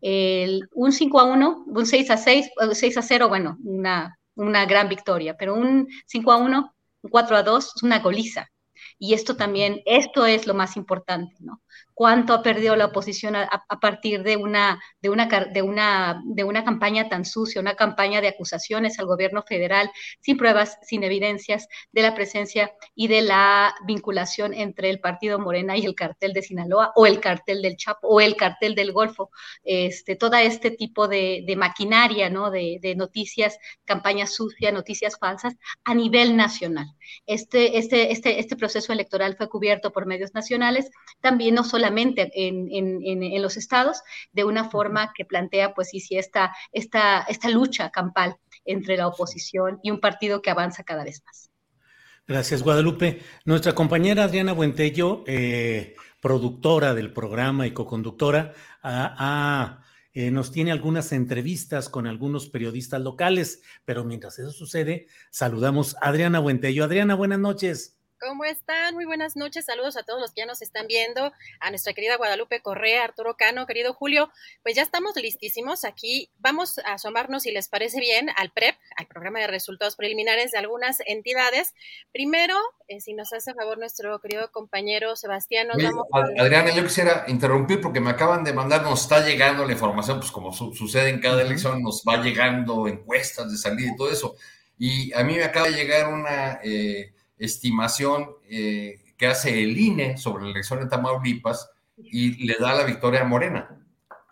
El, 0.00 0.68
un 0.72 0.92
5 0.92 1.18
a 1.18 1.24
1, 1.24 1.64
un 1.66 1.84
6 1.86 2.10
a 2.12 2.16
6, 2.16 2.50
6 2.72 2.96
a 2.96 3.02
0, 3.02 3.28
bueno, 3.28 3.58
una 3.64 4.16
una 4.34 4.66
gran 4.66 4.88
victoria, 4.88 5.36
pero 5.36 5.54
un 5.54 5.88
5 6.06 6.32
a 6.32 6.36
1, 6.36 6.74
un 7.02 7.10
4 7.10 7.36
a 7.36 7.42
2 7.42 7.72
es 7.76 7.82
una 7.82 8.00
goliza. 8.00 8.48
Y 8.98 9.14
esto 9.14 9.36
también, 9.36 9.82
esto 9.86 10.26
es 10.26 10.46
lo 10.46 10.54
más 10.54 10.76
importante, 10.76 11.36
¿no? 11.40 11.62
Cuánto 11.94 12.34
ha 12.34 12.42
perdido 12.42 12.76
la 12.76 12.86
oposición 12.86 13.36
a, 13.36 13.48
partir 13.80 14.22
de 14.22 14.36
una, 14.36 14.82
de, 15.00 15.10
una, 15.10 15.26
de, 15.26 15.62
una, 15.62 16.22
de 16.24 16.44
una 16.44 16.64
campaña 16.64 17.08
tan 17.08 17.24
sucia, 17.24 17.60
una 17.60 17.76
campaña 17.76 18.20
de 18.20 18.28
acusaciones 18.28 18.98
al 18.98 19.06
gobierno 19.06 19.42
federal 19.42 19.90
sin 20.20 20.36
pruebas, 20.36 20.78
sin 20.82 21.04
evidencias 21.04 21.68
de 21.92 22.02
la 22.02 22.14
presencia 22.14 22.72
y 22.94 23.08
de 23.08 23.22
la 23.22 23.74
vinculación 23.86 24.54
entre 24.54 24.90
el 24.90 25.00
partido 25.00 25.38
Morena 25.38 25.76
y 25.76 25.84
el 25.84 25.94
cartel 25.94 26.32
de 26.32 26.42
Sinaloa 26.42 26.92
o 26.96 27.06
el 27.06 27.20
cartel 27.20 27.62
del 27.62 27.76
Chapo 27.76 28.08
o 28.08 28.20
el 28.20 28.36
cartel 28.36 28.74
del 28.74 28.92
Golfo, 28.92 29.30
este, 29.62 30.16
todo 30.16 30.36
este 30.36 30.70
tipo 30.70 31.08
de, 31.08 31.54
maquinaria, 31.56 32.28
¿no? 32.30 32.50
De, 32.50 32.78
de, 32.82 32.96
noticias, 32.96 33.58
campañas 33.84 34.34
sucias, 34.34 34.72
noticias 34.72 35.16
falsas 35.18 35.54
a 35.84 35.94
nivel 35.94 36.36
nacional. 36.36 36.86
Este, 37.26 37.78
este, 37.78 38.10
este, 38.12 38.40
este 38.40 38.56
proceso 38.56 38.92
electoral 38.92 39.36
fue 39.36 39.48
cubierto 39.48 39.92
por 39.92 40.06
medios 40.06 40.34
nacionales, 40.34 40.90
también 41.20 41.54
no 41.54 41.62
en, 41.88 43.42
los 43.42 43.56
estados, 43.56 44.02
de 44.32 44.44
una 44.44 44.70
forma 44.70 45.12
que 45.16 45.24
plantea, 45.24 45.74
pues, 45.74 45.90
sí, 45.90 46.00
sí, 46.00 46.16
esta, 46.16 46.54
esta, 46.72 47.22
esta 47.28 47.48
lucha 47.48 47.90
campal 47.90 48.36
entre 48.64 48.96
la 48.96 49.08
oposición 49.08 49.80
y 49.82 49.90
un 49.90 50.00
partido 50.00 50.42
que 50.42 50.50
avanza 50.50 50.84
cada 50.84 51.04
vez 51.04 51.22
más. 51.24 51.50
Gracias, 52.26 52.62
Guadalupe. 52.62 53.20
Nuestra 53.44 53.74
compañera 53.74 54.24
Adriana 54.24 54.54
Buentello, 54.54 55.24
eh, 55.26 55.94
productora 56.20 56.94
del 56.94 57.12
programa 57.12 57.66
y 57.66 57.72
coconductora, 57.72 58.54
ha, 58.82 59.82
eh, 60.14 60.30
nos 60.30 60.50
tiene 60.50 60.72
algunas 60.72 61.12
entrevistas 61.12 61.90
con 61.90 62.06
algunos 62.06 62.48
periodistas 62.48 63.02
locales, 63.02 63.62
pero 63.84 64.04
mientras 64.04 64.38
eso 64.38 64.52
sucede, 64.52 65.06
saludamos 65.30 65.96
a 65.96 66.08
Adriana 66.08 66.38
Buentello. 66.38 66.84
Adriana, 66.84 67.14
buenas 67.14 67.40
noches. 67.40 67.98
¿Cómo 68.20 68.44
están? 68.44 68.94
Muy 68.94 69.04
buenas 69.04 69.36
noches. 69.36 69.66
Saludos 69.66 69.96
a 69.96 70.02
todos 70.02 70.20
los 70.20 70.32
que 70.32 70.40
ya 70.42 70.46
nos 70.46 70.62
están 70.62 70.86
viendo, 70.86 71.32
a 71.60 71.70
nuestra 71.70 71.92
querida 71.92 72.16
Guadalupe 72.16 72.60
Correa, 72.62 73.04
Arturo 73.04 73.36
Cano, 73.36 73.66
querido 73.66 73.92
Julio. 73.92 74.30
Pues 74.62 74.76
ya 74.76 74.82
estamos 74.82 75.16
listísimos 75.16 75.84
aquí. 75.84 76.30
Vamos 76.38 76.78
a 76.78 76.94
asomarnos, 76.94 77.42
si 77.42 77.52
les 77.52 77.68
parece 77.68 78.00
bien, 78.00 78.30
al 78.36 78.50
PREP, 78.50 78.76
al 78.96 79.06
programa 79.06 79.40
de 79.40 79.48
resultados 79.48 79.96
preliminares 79.96 80.52
de 80.52 80.58
algunas 80.58 80.98
entidades. 81.06 81.74
Primero, 82.12 82.56
eh, 82.88 83.00
si 83.00 83.14
nos 83.14 83.32
hace 83.32 83.52
favor 83.52 83.78
nuestro 83.78 84.20
querido 84.20 84.50
compañero 84.52 85.16
Sebastián, 85.16 85.68
nos 85.68 85.82
vamos 85.82 86.06
Adriana, 86.38 86.74
yo 86.74 86.84
quisiera 86.84 87.24
interrumpir 87.28 87.80
porque 87.80 88.00
me 88.00 88.10
acaban 88.10 88.44
de 88.44 88.52
mandar, 88.52 88.82
nos 88.82 89.02
está 89.02 89.26
llegando 89.26 89.64
la 89.64 89.72
información, 89.72 90.20
pues 90.20 90.30
como 90.30 90.52
sucede 90.52 91.10
en 91.10 91.20
cada 91.20 91.42
elección, 91.42 91.82
nos 91.82 92.02
va 92.08 92.22
llegando 92.22 92.86
encuestas 92.88 93.50
de 93.50 93.58
salida 93.58 93.90
y 93.92 93.96
todo 93.96 94.10
eso. 94.10 94.36
Y 94.78 95.12
a 95.12 95.22
mí 95.24 95.34
me 95.34 95.44
acaba 95.44 95.68
de 95.68 95.74
llegar 95.74 96.12
una... 96.12 96.60
Eh, 96.62 97.10
estimación 97.38 98.30
eh, 98.48 99.00
que 99.16 99.26
hace 99.26 99.62
el 99.62 99.78
INE 99.78 100.16
sobre 100.16 100.44
la 100.44 100.50
elección 100.50 100.80
de 100.80 100.86
Tamaulipas 100.86 101.70
y 101.96 102.44
le 102.44 102.56
da 102.58 102.74
la 102.74 102.84
victoria 102.84 103.22
a 103.22 103.24
Morena. 103.24 103.80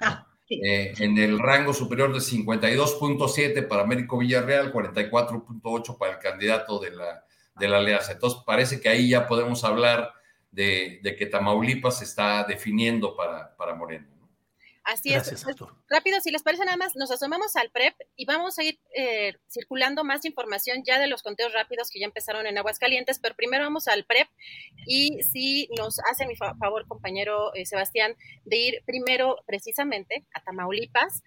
Ah, 0.01 0.27
eh, 0.51 0.93
en 0.99 1.17
el 1.17 1.39
rango 1.39 1.73
superior 1.73 2.13
de 2.13 2.19
52.7 2.19 3.67
para 3.67 3.83
Américo 3.83 4.19
Villarreal, 4.19 4.73
44.8 4.73 5.97
para 5.97 6.13
el 6.13 6.19
candidato 6.19 6.79
de 6.79 6.91
la, 6.91 7.25
de 7.59 7.69
la 7.69 7.79
alianza. 7.79 8.13
Entonces 8.13 8.41
parece 8.45 8.81
que 8.81 8.89
ahí 8.89 9.09
ya 9.09 9.27
podemos 9.27 9.65
hablar 9.65 10.13
de, 10.51 11.01
de 11.03 11.17
que 11.17 11.27
Tamaulipas 11.27 11.99
se 11.99 12.05
está 12.05 12.45
definiendo 12.45 13.17
para, 13.17 13.57
para 13.57 13.75
Morena. 13.75 14.12
Así 14.85 15.15
es. 15.15 15.31
Pues, 15.45 15.57
rápido, 15.89 16.21
si 16.21 16.31
les 16.31 16.43
parece 16.43 16.65
nada 16.65 16.77
más, 16.77 16.97
nos 16.97 17.11
asomamos 17.11 17.55
al 17.57 17.71
PREP 17.71 17.95
y 18.17 18.25
vamos 18.25 18.59
a 18.59 18.65
ir 18.65 18.81
eh, 18.97 19.35
circulando 19.49 20.03
más 20.03 20.25
información 20.25 20.83
ya 20.85 20.99
de 20.99 21.07
los 21.07 21.23
conteos 21.23 21.53
rápidos 21.53 21.91
que 21.91 22.01
ya 22.01 22.07
empezaron 22.07 22.47
en 22.47 22.59
Aguascalientes, 22.59 23.19
pero 23.21 23.37
primero 23.37 23.65
vamos 23.65 23.87
al 23.87 24.05
PREP 24.05 24.29
y 24.87 25.23
si 25.23 25.69
nos 25.79 26.01
hace 26.11 26.27
mi 26.27 26.35
favor, 26.37 26.87
compañero 26.89 27.55
eh, 27.55 27.65
Sebastián, 27.65 28.17
de 28.45 28.57
ir 28.57 28.83
primero 28.85 29.37
precisamente 29.47 30.25
a 30.35 30.43
Tamaulipas, 30.43 31.23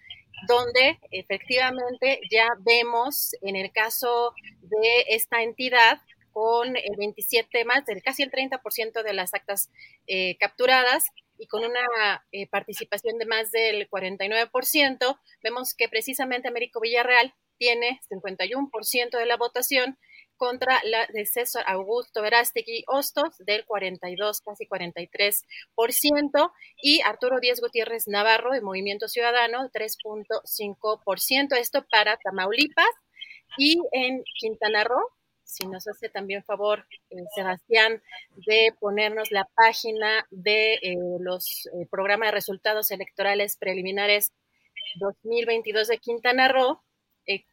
donde 0.46 0.98
efectivamente 1.10 2.20
ya 2.30 2.48
vemos 2.58 3.34
en 3.40 3.56
el 3.56 3.72
caso 3.72 4.34
de 4.60 5.06
esta 5.08 5.42
entidad 5.42 6.00
con 6.36 6.76
el 6.76 6.96
27 6.98 7.64
más, 7.64 7.86
del 7.86 8.02
casi 8.02 8.22
el 8.22 8.30
30% 8.30 9.02
de 9.02 9.14
las 9.14 9.32
actas 9.32 9.70
eh, 10.06 10.36
capturadas, 10.38 11.06
y 11.38 11.46
con 11.46 11.64
una 11.64 12.24
eh, 12.32 12.46
participación 12.48 13.18
de 13.18 13.26
más 13.26 13.50
del 13.50 13.88
49%, 13.88 15.18
vemos 15.42 15.74
que 15.74 15.88
precisamente 15.88 16.48
Américo 16.48 16.80
Villarreal 16.80 17.34
tiene 17.58 18.00
51% 18.10 19.18
de 19.18 19.26
la 19.26 19.36
votación 19.36 19.98
contra 20.36 20.80
la 20.84 21.06
de 21.06 21.26
César 21.26 21.64
Augusto 21.66 22.22
Verástegui 22.22 22.84
Hostos 22.86 23.36
del 23.38 23.64
42, 23.64 24.40
casi 24.42 24.66
43%, 24.66 26.52
y 26.82 27.00
Arturo 27.00 27.40
Díaz 27.40 27.60
Gutiérrez 27.60 28.06
Navarro 28.06 28.52
de 28.52 28.60
Movimiento 28.60 29.08
Ciudadano, 29.08 29.70
3.5%. 29.70 31.56
Esto 31.56 31.86
para 31.90 32.16
Tamaulipas. 32.18 32.86
Y 33.58 33.80
en 33.92 34.22
Quintana 34.38 34.84
Roo, 34.84 35.15
si 35.46 35.66
nos 35.66 35.86
hace 35.86 36.08
también 36.08 36.42
favor, 36.42 36.86
eh, 37.10 37.16
Sebastián, 37.34 38.02
de 38.46 38.74
ponernos 38.80 39.30
la 39.30 39.48
página 39.54 40.26
de 40.30 40.74
eh, 40.74 40.96
los 41.20 41.66
eh, 41.66 41.86
programas 41.88 42.28
de 42.28 42.32
resultados 42.32 42.90
electorales 42.90 43.56
preliminares 43.56 44.32
2022 44.96 45.88
de 45.88 45.98
Quintana 45.98 46.48
Roo, 46.48 46.82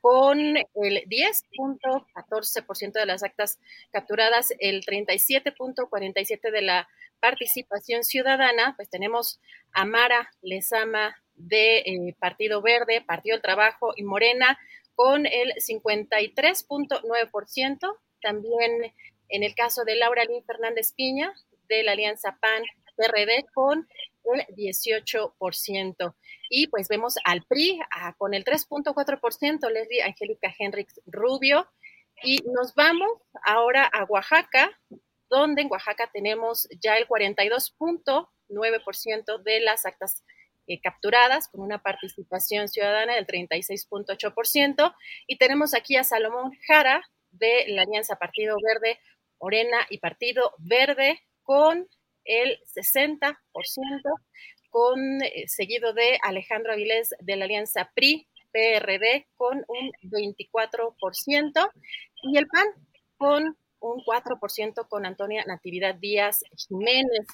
con 0.02 0.40
el 0.40 0.66
10.14% 0.76 2.94
de 2.94 3.06
las 3.08 3.24
actas 3.24 3.58
capturadas, 3.92 4.54
el 4.60 4.86
37.47% 4.86 6.52
de 6.52 6.62
la 6.62 6.88
participación 7.20 8.04
ciudadana, 8.04 8.76
pues 8.76 8.92
tenemos 8.92 9.40
a 9.72 9.86
Mara 9.86 10.30
Lezama 10.44 11.16
de 11.34 12.14
Partido 12.20 12.62
Verde, 12.62 13.02
Partido 13.02 13.36
del 13.36 13.42
Trabajo 13.42 13.94
y 13.96 14.04
Morena 14.04 14.60
con 14.96 15.26
el 15.26 15.54
53.9%. 15.56 17.98
También 18.22 18.94
en 19.30 19.44
el 19.44 19.56
caso 19.56 19.84
de 19.84 19.96
Laura 19.96 20.24
Lynn 20.26 20.46
Fernández 20.46 20.94
Piña, 20.94 21.34
de 21.68 21.82
la 21.84 21.94
Alianza 21.94 22.38
PAN-PRD, 22.40 23.48
con 23.54 23.88
el 24.26 24.46
18%. 24.56 26.16
Y 26.50 26.68
pues 26.68 26.88
vemos 26.88 27.16
al 27.26 27.44
PRI 27.44 27.82
con 28.18 28.34
el 28.34 28.46
3.4%, 28.46 29.70
Leslie 29.72 30.04
Angélica 30.04 30.56
Henrix 30.58 31.02
Rubio. 31.06 31.68
Y 32.22 32.38
nos 32.54 32.74
vamos 32.76 33.12
ahora 33.44 33.86
a 33.86 34.06
Oaxaca, 34.06 34.72
donde 35.30 35.64
en 35.64 35.72
Oaxaca 35.72 36.10
tenemos 36.14 36.70
ya 36.80 36.96
el 36.96 37.08
42.9% 37.08 39.44
de 39.44 39.60
las 39.62 39.86
actas 39.86 40.24
eh, 40.68 40.80
capturadas 40.82 41.48
con 41.48 41.62
una 41.62 41.82
participación 41.82 42.68
ciudadana 42.68 43.16
del 43.16 43.28
36.8%. 43.28 44.94
Y 45.28 45.38
tenemos 45.38 45.74
aquí 45.74 45.96
a 45.96 46.04
Salomón 46.04 46.52
Jara 46.68 47.02
de 47.32 47.66
la 47.68 47.84
Alianza 47.84 48.16
Partido 48.16 48.58
Verde, 48.62 49.00
Morena 49.40 49.78
y 49.90 49.98
Partido 49.98 50.54
Verde 50.60 51.22
con 51.42 51.88
el 52.26 52.60
60%, 52.74 53.36
con, 54.70 55.22
eh, 55.24 55.48
seguido 55.48 55.94
de 55.94 56.18
Alejandro 56.24 56.74
Avilés 56.74 57.14
de 57.20 57.36
la 57.36 57.46
Alianza 57.46 57.92
PRI, 57.94 58.28
PRD 58.52 59.28
con 59.36 59.66
un 59.68 59.92
24% 60.04 61.70
y 62.22 62.38
el 62.38 62.48
PAN 62.48 62.68
con 63.18 63.58
un 63.80 64.04
4% 64.06 64.88
con 64.88 65.06
Antonia 65.06 65.44
Natividad 65.46 65.96
Díaz 65.96 66.44
Jiménez. 66.56 67.28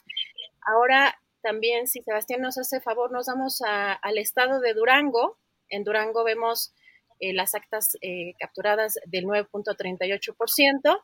Ahora 0.65 1.19
también, 1.41 1.87
si 1.87 2.01
Sebastián 2.01 2.41
nos 2.41 2.57
hace 2.57 2.81
favor, 2.81 3.11
nos 3.11 3.27
vamos 3.27 3.61
al 3.65 4.17
estado 4.17 4.59
de 4.59 4.73
Durango. 4.73 5.37
En 5.69 5.83
Durango 5.83 6.23
vemos 6.23 6.73
eh, 7.19 7.33
las 7.33 7.53
actas 7.55 7.97
eh, 8.01 8.33
capturadas 8.39 8.99
del 9.05 9.25
9.38% 9.25 11.03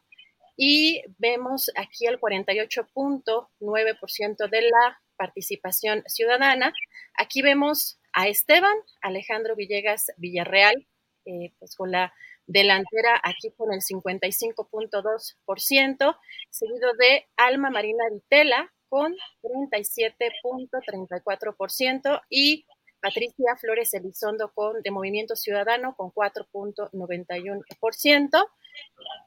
y 0.57 1.03
vemos 1.17 1.71
aquí 1.75 2.05
el 2.07 2.19
48.9% 2.19 4.49
de 4.49 4.61
la 4.61 4.99
participación 5.17 6.03
ciudadana. 6.07 6.73
Aquí 7.17 7.41
vemos 7.41 7.99
a 8.13 8.27
Esteban 8.27 8.75
Alejandro 9.01 9.55
Villegas 9.55 10.11
Villarreal, 10.17 10.85
eh, 11.25 11.53
pues 11.59 11.75
con 11.75 11.91
la 11.91 12.13
delantera 12.47 13.19
aquí 13.23 13.51
con 13.57 13.73
el 13.73 13.81
55.2%, 13.81 16.17
seguido 16.49 16.93
de 16.99 17.27
Alma 17.37 17.69
Marina 17.69 18.03
Vitela 18.11 18.71
con 18.89 19.15
37.34% 19.43 22.21
y 22.29 22.65
Patricia 23.01 23.55
Flores 23.59 23.93
Elizondo 23.93 24.51
con, 24.53 24.81
de 24.81 24.89
Movimiento 24.89 25.35
Ciudadano 25.35 25.93
con 25.95 26.11
4.91%. 26.11 28.47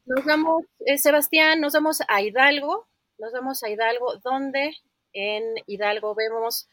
Nos 0.06 0.24
vamos, 0.24 0.64
eh, 0.84 0.98
Sebastián, 0.98 1.60
nos 1.60 1.74
vamos 1.74 2.00
a 2.08 2.20
Hidalgo, 2.20 2.88
nos 3.18 3.32
vamos 3.32 3.62
a 3.62 3.70
Hidalgo, 3.70 4.16
donde 4.16 4.74
en 5.12 5.44
Hidalgo 5.66 6.16
vemos 6.16 6.68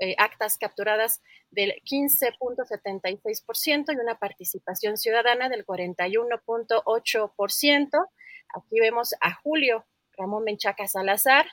eh, 0.00 0.16
actas 0.18 0.58
capturadas 0.58 1.22
del 1.50 1.74
15.76% 1.84 3.92
y 3.92 3.96
una 3.96 4.18
participación 4.18 4.96
ciudadana 4.96 5.48
del 5.48 5.64
41.8%. 5.64 8.08
Aquí 8.54 8.80
vemos 8.80 9.14
a 9.20 9.34
Julio 9.34 9.86
Ramón 10.16 10.42
Menchaca 10.44 10.88
Salazar 10.88 11.46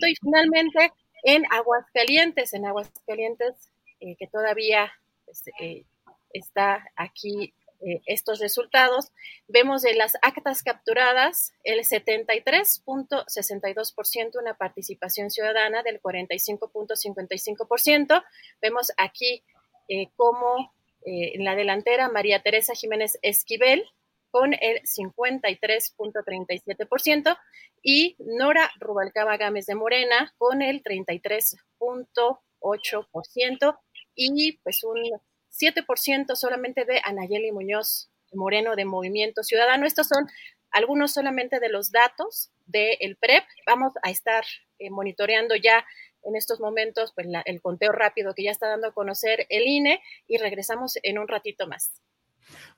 y 0.09 0.15
finalmente 0.15 0.93
en 1.23 1.43
Aguascalientes, 1.51 2.53
en 2.53 2.67
Aguascalientes 2.67 3.69
eh, 3.99 4.15
que 4.15 4.27
todavía 4.27 4.93
pues, 5.25 5.43
eh, 5.59 5.83
está 6.31 6.89
aquí 6.95 7.53
eh, 7.81 8.01
estos 8.05 8.39
resultados, 8.39 9.11
vemos 9.47 9.81
de 9.81 9.93
las 9.93 10.15
actas 10.21 10.63
capturadas 10.63 11.53
el 11.63 11.79
73.62% 11.79 14.39
una 14.39 14.53
participación 14.55 15.31
ciudadana 15.31 15.83
del 15.83 16.01
45.55%. 16.01 18.23
Vemos 18.61 18.91
aquí 18.97 19.43
eh, 19.87 20.09
como 20.15 20.73
eh, 21.05 21.35
en 21.35 21.45
la 21.45 21.55
delantera 21.55 22.09
María 22.09 22.41
Teresa 22.41 22.73
Jiménez 22.73 23.17
Esquivel 23.21 23.85
con 24.31 24.53
el 24.53 24.81
53.37% 24.81 27.37
y 27.81 28.17
Nora 28.19 28.69
Rubalcaba 28.79 29.37
Gámez 29.37 29.67
de 29.67 29.75
Morena 29.75 30.33
con 30.37 30.61
el 30.61 30.83
33.8%. 30.83 32.39
8%, 32.61 33.77
y 34.15 34.57
pues 34.63 34.83
un 34.83 34.97
7% 35.59 36.35
solamente 36.35 36.85
de 36.85 37.01
Anayeli 37.03 37.51
Muñoz 37.51 38.09
Moreno 38.33 38.75
de 38.75 38.85
Movimiento 38.85 39.43
Ciudadano. 39.43 39.85
Estos 39.85 40.07
son 40.07 40.27
algunos 40.71 41.13
solamente 41.13 41.59
de 41.59 41.69
los 41.69 41.91
datos 41.91 42.51
del 42.65 43.17
PREP. 43.17 43.43
Vamos 43.65 43.93
a 44.03 44.11
estar 44.11 44.43
eh, 44.79 44.89
monitoreando 44.89 45.55
ya 45.55 45.85
en 46.23 46.35
estos 46.35 46.59
momentos 46.59 47.13
pues, 47.15 47.27
el 47.45 47.61
conteo 47.61 47.91
rápido 47.91 48.33
que 48.33 48.43
ya 48.43 48.51
está 48.51 48.67
dando 48.67 48.87
a 48.87 48.93
conocer 48.93 49.45
el 49.49 49.65
INE 49.65 50.01
y 50.27 50.37
regresamos 50.37 50.93
en 51.03 51.19
un 51.19 51.27
ratito 51.27 51.67
más. 51.67 52.01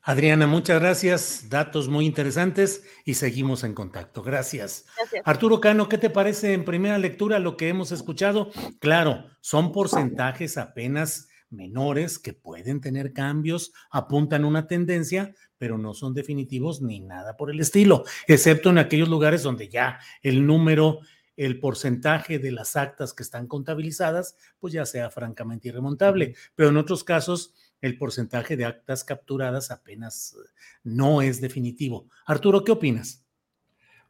Adriana, 0.02 0.48
muchas 0.48 0.80
gracias. 0.80 1.50
Datos 1.50 1.90
muy 1.90 2.06
interesantes 2.06 2.84
y 3.06 3.16
seguimos 3.16 3.64
en 3.64 3.74
contacto. 3.74 4.24
Gracias. 4.24 4.86
gracias. 4.98 5.22
Arturo 5.26 5.60
Cano, 5.60 5.90
¿qué 5.90 5.98
te 5.98 6.10
parece 6.10 6.54
en 6.54 6.66
primera 6.66 6.98
lectura 6.98 7.40
lo 7.40 7.58
que 7.58 7.70
hemos 7.70 7.92
escuchado? 7.92 8.52
Claro, 8.80 9.26
son 9.42 9.72
porcentajes 9.72 10.58
apenas 10.58 11.29
menores 11.50 12.20
que 12.20 12.34
pueden 12.34 12.82
tener 12.82 13.14
cambios, 13.14 13.72
apuntan 13.92 14.46
una 14.46 14.68
tendencia, 14.68 15.34
pero 15.58 15.78
no 15.78 15.94
son 15.94 16.14
definitivos 16.14 16.82
ni 16.82 17.00
nada 17.00 17.38
por 17.38 17.52
el 17.52 17.60
estilo, 17.60 18.04
excepto 18.28 18.70
en 18.70 18.78
aquellos 18.78 19.10
lugares 19.10 19.44
donde 19.44 19.70
ya 19.70 20.00
el 20.22 20.46
número, 20.46 21.00
el 21.36 21.60
porcentaje 21.60 22.40
de 22.40 22.52
las 22.52 22.76
actas 22.76 23.14
que 23.14 23.24
están 23.24 23.48
contabilizadas, 23.48 24.36
pues 24.60 24.74
ya 24.74 24.86
sea 24.86 25.10
francamente 25.10 25.70
irremontable, 25.70 26.36
pero 26.56 26.70
en 26.70 26.78
otros 26.78 27.04
casos 27.04 27.54
el 27.82 27.98
porcentaje 27.98 28.58
de 28.58 28.66
actas 28.66 29.04
capturadas 29.04 29.72
apenas 29.72 30.36
eh, 30.36 30.50
no 30.84 31.22
es 31.22 31.40
definitivo. 31.40 32.10
Arturo, 32.26 32.64
¿qué 32.64 32.72
opinas? 32.72 33.26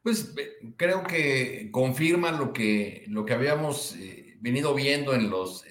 Pues 0.02 0.34
eh, 0.36 0.74
creo 0.76 1.04
que 1.04 1.68
confirma 1.70 2.32
lo 2.32 2.52
que, 2.52 3.04
lo 3.08 3.24
que 3.24 3.34
habíamos 3.34 3.94
eh, 3.96 4.36
venido 4.40 4.74
viendo 4.74 5.14
en 5.14 5.30
los 5.30 5.64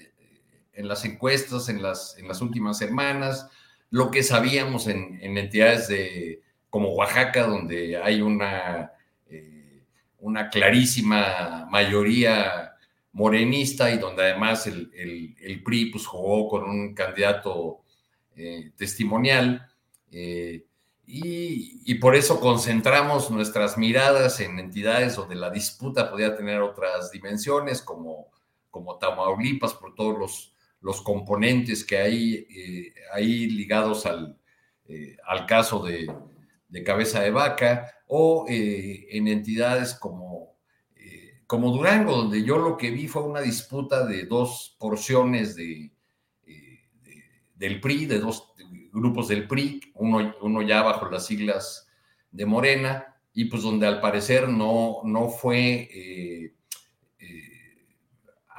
en 0.80 0.88
las 0.88 1.04
encuestas 1.04 1.68
en 1.68 1.82
las, 1.82 2.16
en 2.18 2.26
las 2.26 2.40
últimas 2.40 2.78
semanas, 2.78 3.48
lo 3.90 4.10
que 4.10 4.22
sabíamos 4.22 4.86
en, 4.86 5.20
entidades 5.20 5.88
de, 5.88 6.42
como 6.70 6.94
Oaxaca, 6.94 7.46
donde 7.46 7.98
hay 7.98 8.22
una, 8.22 8.92
eh, 9.28 9.82
una 10.20 10.48
clarísima 10.48 11.66
mayoría 11.70 12.72
morenista 13.12 13.90
y 13.90 13.98
donde 13.98 14.22
además 14.22 14.66
el, 14.66 14.90
el, 15.38 15.62
PRI 15.62 15.86
pues, 15.86 16.06
jugó 16.06 16.48
con 16.48 16.64
un 16.64 16.94
candidato 16.94 17.82
eh, 18.36 18.72
testimonial. 18.76 19.68
Eh, 20.10 20.64
y, 21.06 21.82
y, 21.84 21.94
por 21.96 22.14
eso 22.14 22.40
concentramos 22.40 23.30
nuestras 23.32 23.76
miradas 23.76 24.38
en 24.38 24.60
entidades 24.60 25.16
donde 25.16 25.34
la 25.34 25.50
disputa 25.50 26.08
podía 26.08 26.36
tener 26.36 26.62
otras 26.62 27.10
dimensiones, 27.10 27.82
como, 27.82 28.28
como 28.70 28.96
Tamaulipas, 28.96 29.74
por 29.74 29.96
todos 29.96 30.16
los 30.16 30.54
los 30.80 31.02
componentes 31.02 31.84
que 31.84 31.98
hay 31.98 32.46
eh, 32.50 32.94
ahí 33.12 33.48
ligados 33.48 34.06
al, 34.06 34.36
eh, 34.86 35.16
al 35.26 35.46
caso 35.46 35.84
de, 35.84 36.06
cabeza 36.84 37.20
de 37.20 37.30
vaca 37.30 37.92
o 38.06 38.46
eh, 38.48 39.06
en 39.10 39.28
entidades 39.28 39.94
como, 39.94 40.56
como 41.46 41.72
Durango, 41.72 42.16
donde 42.16 42.44
yo 42.44 42.58
lo 42.58 42.76
que 42.76 42.90
vi 42.90 43.08
fue 43.08 43.22
una 43.22 43.40
disputa 43.40 44.06
de 44.06 44.24
dos 44.24 44.76
porciones 44.78 45.56
de, 45.56 45.90
del 47.56 47.80
PRI, 47.80 48.06
de 48.06 48.20
dos 48.20 48.54
grupos 48.92 49.28
del 49.28 49.48
PRI, 49.48 49.80
uno, 49.94 50.34
uno 50.42 50.62
ya 50.62 50.82
bajo 50.82 51.10
las 51.10 51.26
siglas 51.26 51.88
de 52.30 52.46
Morena, 52.46 53.16
y 53.32 53.46
pues 53.46 53.62
donde 53.62 53.86
al 53.86 54.00
parecer 54.00 54.48
no, 54.48 55.00
no 55.04 55.28
fue 55.28 56.52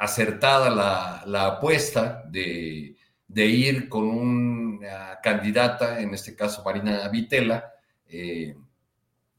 acertada 0.01 1.23
la, 1.27 1.45
apuesta 1.45 2.23
de, 2.27 2.97
ir 3.35 3.87
con 3.87 4.05
una 4.05 5.19
candidata, 5.21 6.01
en 6.01 6.15
este 6.15 6.35
caso 6.35 6.63
Marina 6.65 7.07
Vitela, 7.09 7.71
eh, 8.07 8.55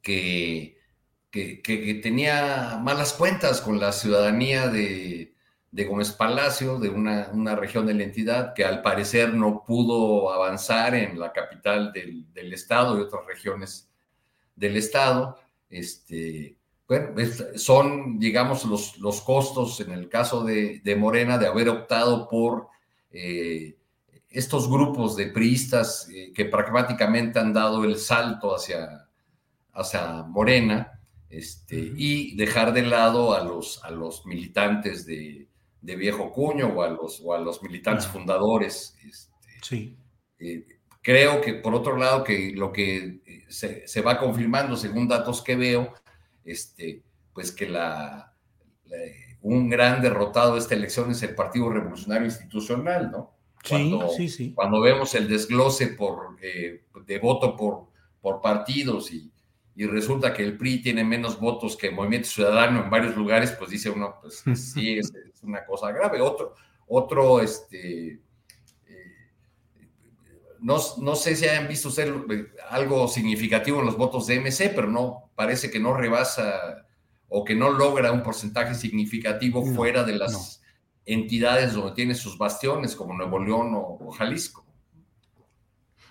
que, 0.00 0.78
que, 1.32 2.00
tenía 2.00 2.78
malas 2.80 3.12
cuentas 3.12 3.60
con 3.60 3.80
la 3.80 3.90
ciudadanía 3.90 4.68
de, 4.68 5.34
Gómez 5.72 6.12
Palacio, 6.12 6.78
de 6.78 6.90
una, 6.90 7.30
una, 7.32 7.56
región 7.56 7.84
de 7.84 7.94
la 7.94 8.04
entidad, 8.04 8.54
que 8.54 8.64
al 8.64 8.82
parecer 8.82 9.34
no 9.34 9.64
pudo 9.66 10.32
avanzar 10.32 10.94
en 10.94 11.18
la 11.18 11.32
capital 11.32 11.92
del, 11.92 12.32
del 12.32 12.52
estado 12.52 12.96
y 12.96 13.02
otras 13.02 13.26
regiones 13.26 13.90
del 14.54 14.76
estado. 14.76 15.40
Este, 15.68 16.56
bueno, 16.92 17.14
son, 17.56 18.18
digamos, 18.18 18.66
los, 18.66 18.98
los 18.98 19.22
costos 19.22 19.80
en 19.80 19.92
el 19.92 20.10
caso 20.10 20.44
de, 20.44 20.96
Morena 20.98 21.38
de 21.38 21.46
haber 21.46 21.70
optado 21.70 22.28
por 22.28 22.68
eh, 23.10 23.76
estos 24.28 24.68
grupos 24.68 25.16
de 25.16 25.28
priistas 25.28 26.06
eh, 26.10 26.32
que 26.34 26.44
pragmáticamente 26.44 27.38
han 27.38 27.54
dado 27.54 27.84
el 27.84 27.96
salto 27.96 28.54
hacia, 28.54 29.08
hacia 29.72 30.24
Morena 30.24 31.00
este, 31.30 31.94
y 31.96 32.36
dejar 32.36 32.74
de 32.74 32.82
lado 32.82 33.34
a 33.34 33.42
los, 33.42 33.82
a 33.84 33.90
los 33.90 34.26
militantes 34.26 35.06
de, 35.06 35.48
viejo 35.80 36.30
cuño 36.30 36.74
o 36.76 36.82
a 36.82 36.90
los, 36.90 37.22
o 37.24 37.32
a 37.32 37.38
los 37.38 37.62
militantes 37.62 38.06
fundadores. 38.06 38.98
Este, 39.02 39.48
sí. 39.62 39.96
Eh, 40.38 40.66
creo 41.00 41.40
que, 41.40 41.54
por 41.54 41.74
otro 41.74 41.96
lado, 41.96 42.22
que 42.22 42.52
lo 42.54 42.70
que 42.70 43.46
se, 43.48 43.88
se 43.88 44.02
va 44.02 44.18
confirmando 44.18 44.76
según 44.76 45.08
datos 45.08 45.40
que 45.40 45.56
veo, 45.56 45.94
este, 46.44 47.02
pues 47.32 47.52
que 47.52 47.68
la, 47.68 48.34
un 49.42 49.68
gran 49.68 50.00
derrotado 50.00 50.54
de 50.54 50.60
esta 50.60 50.74
elección 50.74 51.10
es 51.10 51.22
el 51.22 51.34
Partido 51.34 51.70
Revolucionario 51.70 52.26
Institucional, 52.26 53.10
¿no? 53.10 53.34
Cuando, 53.68 54.08
sí, 54.10 54.28
sí, 54.28 54.28
sí. 54.28 54.52
Cuando 54.54 54.80
vemos 54.80 55.14
el 55.14 55.28
desglose 55.28 55.88
por, 55.88 56.36
eh, 56.42 56.84
de 57.06 57.18
voto 57.18 57.56
por, 57.56 57.86
por 58.20 58.40
partidos 58.40 59.12
y, 59.12 59.30
y, 59.76 59.86
resulta 59.86 60.32
que 60.32 60.42
el 60.42 60.56
PRI 60.56 60.82
tiene 60.82 61.04
menos 61.04 61.38
votos 61.38 61.76
que 61.76 61.88
el 61.88 61.94
Movimiento 61.94 62.28
Ciudadano 62.28 62.82
en 62.82 62.90
varios 62.90 63.16
lugares, 63.16 63.52
pues 63.52 63.70
dice 63.70 63.90
uno, 63.90 64.16
pues 64.20 64.42
sí, 64.74 64.98
es, 64.98 65.12
una 65.42 65.64
cosa 65.64 65.92
grave. 65.92 66.20
Otro, 66.20 66.54
otro, 66.88 67.40
este, 67.40 68.20
no, 70.60 70.78
no, 70.98 71.16
sé 71.16 71.34
si 71.34 71.48
hayan 71.48 71.66
visto 71.66 71.90
ser 71.90 72.14
algo 72.70 73.08
significativo 73.08 73.80
en 73.80 73.86
los 73.86 73.96
votos 73.96 74.28
de 74.28 74.40
MC, 74.40 74.72
pero 74.74 74.88
no, 74.88 75.31
parece 75.42 75.72
que 75.72 75.80
no 75.80 75.92
rebasa 75.92 76.86
o 77.26 77.44
que 77.44 77.56
no 77.56 77.68
logra 77.70 78.12
un 78.12 78.22
porcentaje 78.22 78.76
significativo 78.76 79.66
fuera 79.66 80.04
de 80.04 80.14
las 80.14 80.62
entidades 81.04 81.72
donde 81.72 81.96
tiene 81.96 82.14
sus 82.14 82.38
bastiones, 82.38 82.94
como 82.94 83.12
Nuevo 83.12 83.40
León 83.40 83.72
o, 83.74 84.08
Jalisco. 84.12 84.64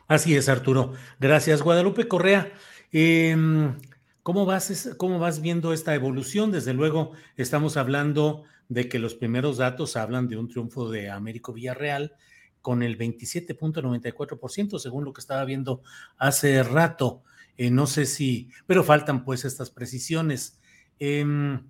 Así 0.05 0.35
es, 0.35 0.49
Arturo. 0.49 0.91
Gracias, 1.17 1.61
Guadalupe 1.61 2.09
Correa. 2.09 2.51
Em, 2.91 3.77
¿cómo, 4.21 4.45
vas, 4.45 4.89
¿Cómo 4.97 5.17
vas 5.17 5.39
viendo 5.39 5.71
esta 5.71 5.95
evolución? 5.95 6.51
Desde 6.51 6.73
luego, 6.73 7.13
estamos 7.37 7.77
hablando 7.77 8.43
de 8.67 8.89
que 8.89 8.99
los 8.99 9.15
primeros 9.15 9.55
datos 9.55 9.95
hablan 9.95 10.27
de 10.27 10.35
un 10.35 10.49
triunfo 10.49 10.89
de 10.89 11.09
Américo 11.09 11.53
Villarreal 11.53 12.15
con 12.61 12.83
el 12.83 12.97
27.94%, 12.97 14.77
según 14.77 15.05
lo 15.05 15.13
que 15.13 15.21
estaba 15.21 15.45
viendo 15.45 15.83
hace 16.17 16.61
rato. 16.63 17.23
Eh, 17.57 17.69
no 17.69 17.87
sé 17.87 18.05
si, 18.05 18.49
pero 18.65 18.83
faltan 18.83 19.23
pues 19.23 19.45
estas 19.45 19.69
precisiones. 19.69 20.59
Em, 20.99 21.61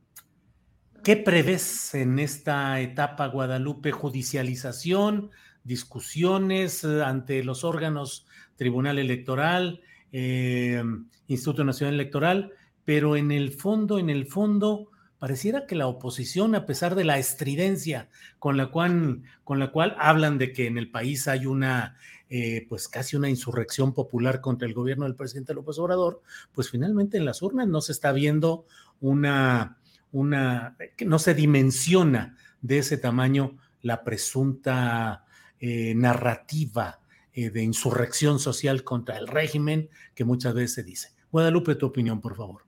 ¿Qué 1.04 1.18
prevés 1.18 1.96
en 1.96 2.20
esta 2.20 2.80
etapa, 2.80 3.26
Guadalupe? 3.28 3.92
¿Judicialización, 3.92 5.32
discusiones 5.64 6.84
eh, 6.84 7.04
ante 7.04 7.44
los 7.44 7.64
órganos 7.64 8.28
Tribunal 8.56 9.00
Electoral, 9.00 9.82
em, 10.12 11.08
Instituto 11.28 11.64
Nacional 11.64 11.96
Electoral? 11.96 12.52
Pero 12.86 13.16
en 13.16 13.32
el 13.32 13.52
fondo, 13.52 13.98
en 13.98 14.12
el 14.12 14.28
fondo, 14.28 14.92
pareciera 15.18 15.66
que 15.66 15.76
la 15.76 15.88
oposición, 15.88 16.54
a 16.54 16.66
pesar 16.68 16.94
de 16.94 17.04
la 17.04 17.18
estridencia 17.18 18.10
con 18.38 18.58
la 18.58 18.68
cual, 18.68 19.24
con 19.44 19.60
la 19.60 19.72
cual 19.72 19.96
hablan 20.00 20.38
de 20.38 20.52
que 20.52 20.68
en 20.68 20.78
el 20.78 20.92
país 20.92 21.28
hay 21.28 21.48
una, 21.48 21.96
eh, 22.34 22.66
pues 22.70 22.88
casi 22.88 23.18
una 23.18 23.30
insurrección 23.30 23.94
popular 23.94 24.40
contra 24.40 24.66
el 24.66 24.74
gobierno 24.74 25.04
del 25.04 25.18
presidente 25.18 25.54
López 25.54 25.78
Obrador, 25.80 26.22
pues 26.54 26.70
finalmente 26.70 27.18
en 27.18 27.26
las 27.26 27.42
urnas 27.42 27.68
no 27.68 27.82
se 27.82 27.92
está 27.92 28.14
viendo 28.14 28.66
una, 29.02 29.80
una, 30.14 30.78
que 30.96 31.04
no 31.04 31.20
se 31.20 31.34
dimensiona 31.34 32.38
de 32.62 32.78
ese 32.78 32.98
tamaño 32.98 33.58
la 33.82 34.06
presunta 34.06 35.26
eh, 35.60 35.94
narrativa 35.94 37.02
eh, 37.34 37.50
de 37.50 37.64
insurrección 37.64 38.40
social 38.40 38.86
contra 38.86 39.18
el 39.18 39.28
régimen 39.28 39.90
que 40.16 40.24
muchas 40.24 40.54
veces 40.54 40.74
se 40.76 40.84
dice. 40.84 41.12
Guadalupe, 41.34 41.76
tu 41.76 41.88
opinión, 41.88 42.22
por 42.22 42.38
favor. 42.38 42.64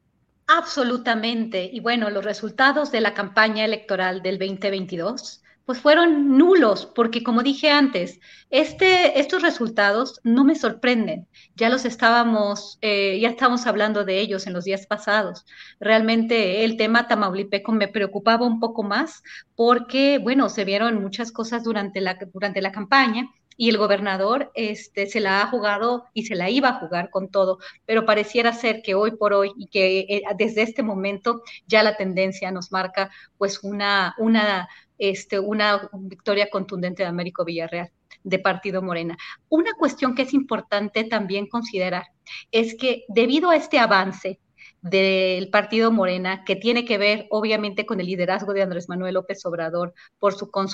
Absolutamente. 0.47 1.69
Y 1.71 1.79
bueno, 1.79 2.09
los 2.09 2.25
resultados 2.25 2.91
de 2.91 2.99
la 2.99 3.13
campaña 3.13 3.63
electoral 3.63 4.21
del 4.21 4.37
2022 4.37 5.42
pues 5.65 5.79
fueron 5.79 6.37
nulos, 6.37 6.85
porque 6.85 7.23
como 7.23 7.41
dije 7.41 7.69
antes, 7.69 8.19
este, 8.49 9.19
estos 9.19 9.41
resultados 9.41 10.19
no 10.23 10.43
me 10.43 10.55
sorprenden. 10.55 11.27
Ya 11.55 11.69
los 11.69 11.85
estábamos, 11.85 12.77
eh, 12.81 13.19
ya 13.19 13.29
estábamos 13.29 13.65
hablando 13.65 14.03
de 14.03 14.19
ellos 14.19 14.45
en 14.45 14.53
los 14.53 14.65
días 14.65 14.85
pasados. 14.87 15.45
Realmente 15.79 16.65
el 16.65 16.75
tema 16.75 17.07
tamaulipeco 17.07 17.71
me 17.71 17.87
preocupaba 17.87 18.45
un 18.45 18.59
poco 18.59 18.83
más 18.83 19.23
porque, 19.55 20.17
bueno, 20.17 20.49
se 20.49 20.65
vieron 20.65 21.01
muchas 21.01 21.31
cosas 21.31 21.63
durante 21.63 22.01
la, 22.01 22.17
durante 22.33 22.61
la 22.61 22.71
campaña 22.71 23.29
y 23.57 23.69
el 23.69 23.77
gobernador 23.77 24.51
este, 24.55 25.07
se 25.07 25.19
la 25.19 25.41
ha 25.41 25.47
jugado 25.47 26.05
y 26.13 26.25
se 26.25 26.35
la 26.35 26.49
iba 26.49 26.69
a 26.69 26.79
jugar 26.79 27.09
con 27.09 27.29
todo, 27.29 27.59
pero 27.85 28.05
pareciera 28.05 28.53
ser 28.53 28.81
que 28.81 28.95
hoy 28.95 29.11
por 29.11 29.33
hoy 29.33 29.51
y 29.57 29.67
que 29.67 29.99
eh, 29.99 30.23
desde 30.37 30.63
este 30.63 30.83
momento 30.83 31.41
ya 31.67 31.83
la 31.83 31.95
tendencia 31.97 32.51
nos 32.51 32.71
marca 32.71 33.11
pues 33.37 33.63
una, 33.63 34.15
una 34.17 34.67
este, 34.97 35.39
una 35.39 35.89
victoria 35.93 36.49
contundente 36.49 37.03
de 37.03 37.09
Américo 37.09 37.43
Villarreal 37.43 37.91
de 38.23 38.39
Partido 38.39 38.81
Morena. 38.81 39.17
Una 39.49 39.73
cuestión 39.73 40.15
que 40.15 40.21
es 40.21 40.33
importante 40.33 41.03
también 41.03 41.47
considerar 41.47 42.05
es 42.51 42.75
que 42.75 43.03
debido 43.09 43.49
a 43.49 43.55
este 43.55 43.79
avance 43.79 44.39
del 44.83 45.49
Partido 45.49 45.91
Morena, 45.91 46.43
que 46.43 46.57
tiene 46.57 46.83
que 46.83 46.97
ver 46.97 47.25
obviamente 47.29 47.85
con 47.85 48.01
el 48.01 48.07
liderazgo 48.07 48.53
de 48.53 48.61
Andrés 48.61 48.89
Manuel 48.89 49.13
López 49.13 49.45
Obrador 49.45 49.93
por 50.19 50.33
su, 50.33 50.51
con, 50.51 50.67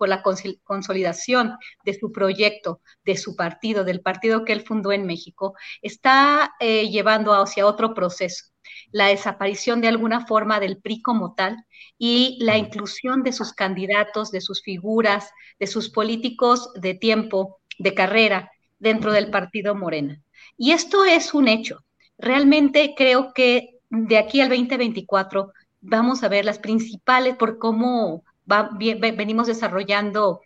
la 0.00 0.22
consolidación 0.22 1.54
de 1.84 1.94
su 1.94 2.12
proyecto, 2.12 2.80
de 3.06 3.16
su 3.16 3.34
partido, 3.34 3.82
del 3.82 4.02
partido 4.02 4.44
que 4.44 4.52
él 4.52 4.60
fundó 4.60 4.92
en 4.92 5.06
México, 5.06 5.54
está 5.80 6.52
eh, 6.60 6.90
llevando 6.90 7.32
hacia 7.32 7.66
otro 7.66 7.94
proceso 7.94 8.44
la 8.90 9.06
desaparición 9.06 9.80
de 9.80 9.88
alguna 9.88 10.26
forma 10.26 10.60
del 10.60 10.78
PRI 10.78 11.02
como 11.02 11.34
tal 11.34 11.64
y 11.98 12.38
la 12.40 12.58
inclusión 12.58 13.22
de 13.22 13.32
sus 13.32 13.52
candidatos, 13.52 14.30
de 14.30 14.40
sus 14.40 14.62
figuras, 14.62 15.30
de 15.58 15.66
sus 15.66 15.90
políticos 15.90 16.70
de 16.74 16.94
tiempo, 16.94 17.60
de 17.78 17.94
carrera 17.94 18.50
dentro 18.78 19.12
del 19.12 19.30
partido 19.30 19.74
Morena. 19.74 20.20
Y 20.56 20.72
esto 20.72 21.04
es 21.04 21.34
un 21.34 21.48
hecho. 21.48 21.84
Realmente 22.18 22.94
creo 22.96 23.32
que 23.32 23.78
de 23.90 24.18
aquí 24.18 24.40
al 24.40 24.48
2024 24.48 25.52
vamos 25.80 26.22
a 26.22 26.28
ver 26.28 26.44
las 26.44 26.58
principales 26.58 27.36
por 27.36 27.58
cómo 27.58 28.24
venimos 28.44 29.46
desarrollando 29.46 30.40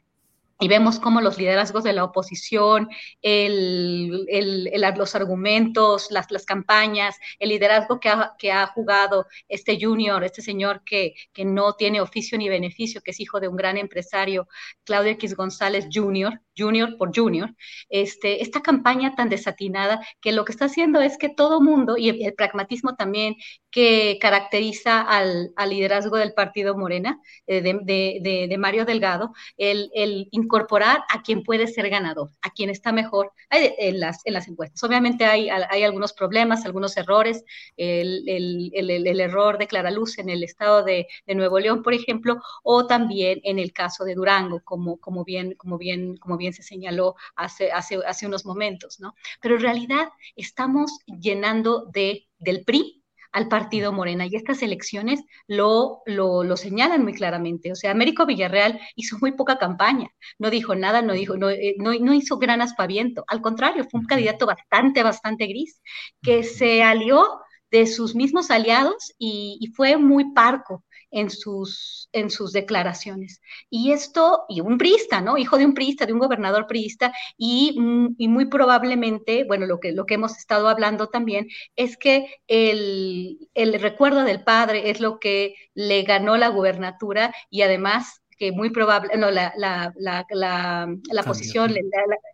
y 0.62 0.68
vemos 0.68 1.00
cómo 1.00 1.20
los 1.20 1.38
liderazgos 1.38 1.82
de 1.82 1.92
la 1.92 2.04
oposición, 2.04 2.88
los 4.96 5.14
argumentos, 5.16 6.08
las, 6.10 6.46
campañas, 6.46 7.16
el 7.40 7.48
liderazgo 7.48 7.98
que 7.98 8.08
ha, 8.08 8.34
que 8.38 8.52
ha, 8.52 8.68
jugado 8.68 9.26
este 9.48 9.76
junior, 9.80 10.22
este 10.22 10.40
señor 10.40 10.82
que, 10.84 11.14
que, 11.32 11.44
no 11.44 11.72
tiene 11.72 12.00
oficio 12.00 12.38
ni 12.38 12.48
beneficio, 12.48 13.00
que 13.02 13.10
es 13.10 13.18
hijo 13.18 13.40
de 13.40 13.48
un 13.48 13.56
gran 13.56 13.76
empresario, 13.76 14.46
Claudio 14.84 15.10
X 15.12 15.34
González 15.34 15.88
Jr., 15.92 16.40
Junior 16.56 16.96
por 16.96 17.14
Junior, 17.14 17.54
este, 17.88 18.42
esta 18.42 18.60
campaña 18.60 19.14
tan 19.14 19.28
desatinada 19.28 20.00
que 20.20 20.32
lo 20.32 20.44
que 20.44 20.52
está 20.52 20.66
haciendo 20.66 21.00
es 21.00 21.18
que 21.18 21.28
todo 21.28 21.60
mundo, 21.60 21.96
y 21.96 22.08
el, 22.08 22.34
pragmatismo 22.34 22.96
también 22.96 23.36
que 23.70 24.18
caracteriza 24.20 25.00
al, 25.00 25.52
liderazgo 25.68 26.16
del 26.16 26.34
partido 26.34 26.76
Morena, 26.76 27.18
eh, 27.46 27.62
de, 27.62 28.56
Mario 28.58 28.84
Delgado, 28.84 29.32
el, 29.56 29.90
incorporar 30.30 31.02
a 31.08 31.22
quien 31.22 31.42
puede 31.42 31.66
ser 31.66 31.88
ganador, 31.88 32.30
a 32.42 32.50
quien 32.50 32.70
está 32.70 32.92
mejor 32.92 33.32
en 33.50 34.00
las, 34.00 34.20
en 34.24 34.34
las 34.34 34.48
encuestas. 34.48 34.82
Obviamente 34.84 35.24
hay, 35.24 35.48
hay 35.48 35.82
algunos 35.84 36.12
problemas, 36.12 36.64
algunos 36.64 36.96
errores, 36.96 37.44
el, 37.76 39.20
error 39.20 39.58
de 39.58 39.66
Clara 39.66 39.90
Luz 39.90 40.18
en 40.18 40.28
el 40.28 40.44
estado 40.44 40.82
de, 40.84 41.06
Nuevo 41.26 41.58
León, 41.58 41.82
por 41.82 41.94
ejemplo, 41.94 42.40
o 42.62 42.86
también 42.86 43.40
en 43.44 43.58
el 43.58 43.72
caso 43.72 44.04
de 44.04 44.14
Durango, 44.14 44.60
como, 44.64 44.98
como 44.98 45.24
bien, 45.24 45.54
como 45.54 45.78
bien, 45.78 46.16
como 46.18 46.36
bien 46.36 46.41
bien 46.42 46.52
se 46.52 46.62
señaló 46.62 47.14
hace, 47.34 47.72
hace, 47.72 47.98
hace 48.06 48.26
unos 48.26 48.44
momentos, 48.44 49.00
¿no? 49.00 49.14
Pero 49.40 49.56
en 49.56 49.62
realidad 49.62 50.08
estamos 50.36 50.98
llenando 51.06 51.86
de, 51.92 52.28
del 52.38 52.64
PRI 52.64 53.02
al 53.32 53.48
partido 53.48 53.92
Morena. 53.92 54.26
Y 54.26 54.36
estas 54.36 54.62
elecciones 54.62 55.20
lo, 55.46 56.02
lo, 56.06 56.56
señalan 56.56 57.02
muy 57.02 57.14
claramente. 57.14 57.72
O 57.72 57.74
sea, 57.74 57.90
Américo 57.90 58.26
Villarreal 58.26 58.78
hizo 58.94 59.18
muy 59.20 59.32
poca 59.32 59.58
campaña, 59.58 60.08
no 60.38 60.50
dijo 60.50 60.74
nada, 60.74 61.02
no, 61.02 61.14
dijo, 61.14 61.36
no, 61.36 61.50
eh, 61.50 61.74
no, 61.78 61.92
no 61.94 62.14
hizo 62.14 62.38
gran 62.38 62.60
aspaviento. 62.60 63.24
Al 63.26 63.40
contrario, 63.40 63.86
fue 63.90 64.00
un 64.00 64.06
candidato 64.06 64.46
bastante, 64.46 65.02
bastante 65.02 65.46
gris, 65.46 65.80
que 66.22 66.44
se 66.44 66.82
alió 66.82 67.40
de 67.70 67.86
sus 67.86 68.14
mismos 68.14 68.50
aliados 68.50 69.14
y, 69.18 69.56
y 69.60 69.68
fue 69.68 69.96
muy 69.96 70.32
parco 70.34 70.84
en 71.12 71.30
sus, 71.30 72.08
en 72.12 72.30
sus 72.30 72.52
declaraciones. 72.52 73.40
Y 73.70 73.92
esto, 73.92 74.44
y 74.48 74.60
un 74.60 74.78
priista, 74.78 75.20
¿no? 75.20 75.36
Hijo 75.38 75.58
de 75.58 75.66
un 75.66 75.74
priista, 75.74 76.06
de 76.06 76.12
un 76.12 76.18
gobernador 76.18 76.66
priista, 76.66 77.12
y, 77.36 77.78
mm, 77.78 78.16
y, 78.18 78.28
muy 78.28 78.46
probablemente, 78.46 79.44
bueno, 79.44 79.66
lo 79.66 79.78
que, 79.78 79.92
lo 79.92 80.06
que 80.06 80.14
hemos 80.14 80.36
estado 80.36 80.68
hablando 80.68 81.08
también 81.08 81.48
es 81.76 81.96
que 81.96 82.34
el, 82.48 83.48
el 83.54 83.80
recuerdo 83.80 84.24
del 84.24 84.42
padre 84.42 84.90
es 84.90 85.00
lo 85.00 85.20
que 85.20 85.54
le 85.74 86.02
ganó 86.02 86.36
la 86.36 86.48
gubernatura 86.48 87.34
y 87.50 87.62
además 87.62 88.22
que 88.38 88.50
muy 88.50 88.70
probable, 88.70 89.16
no, 89.16 89.30
la, 89.30 89.52
la, 89.56 89.94
la, 89.96 90.26
la 91.12 91.22
posición, 91.22 91.72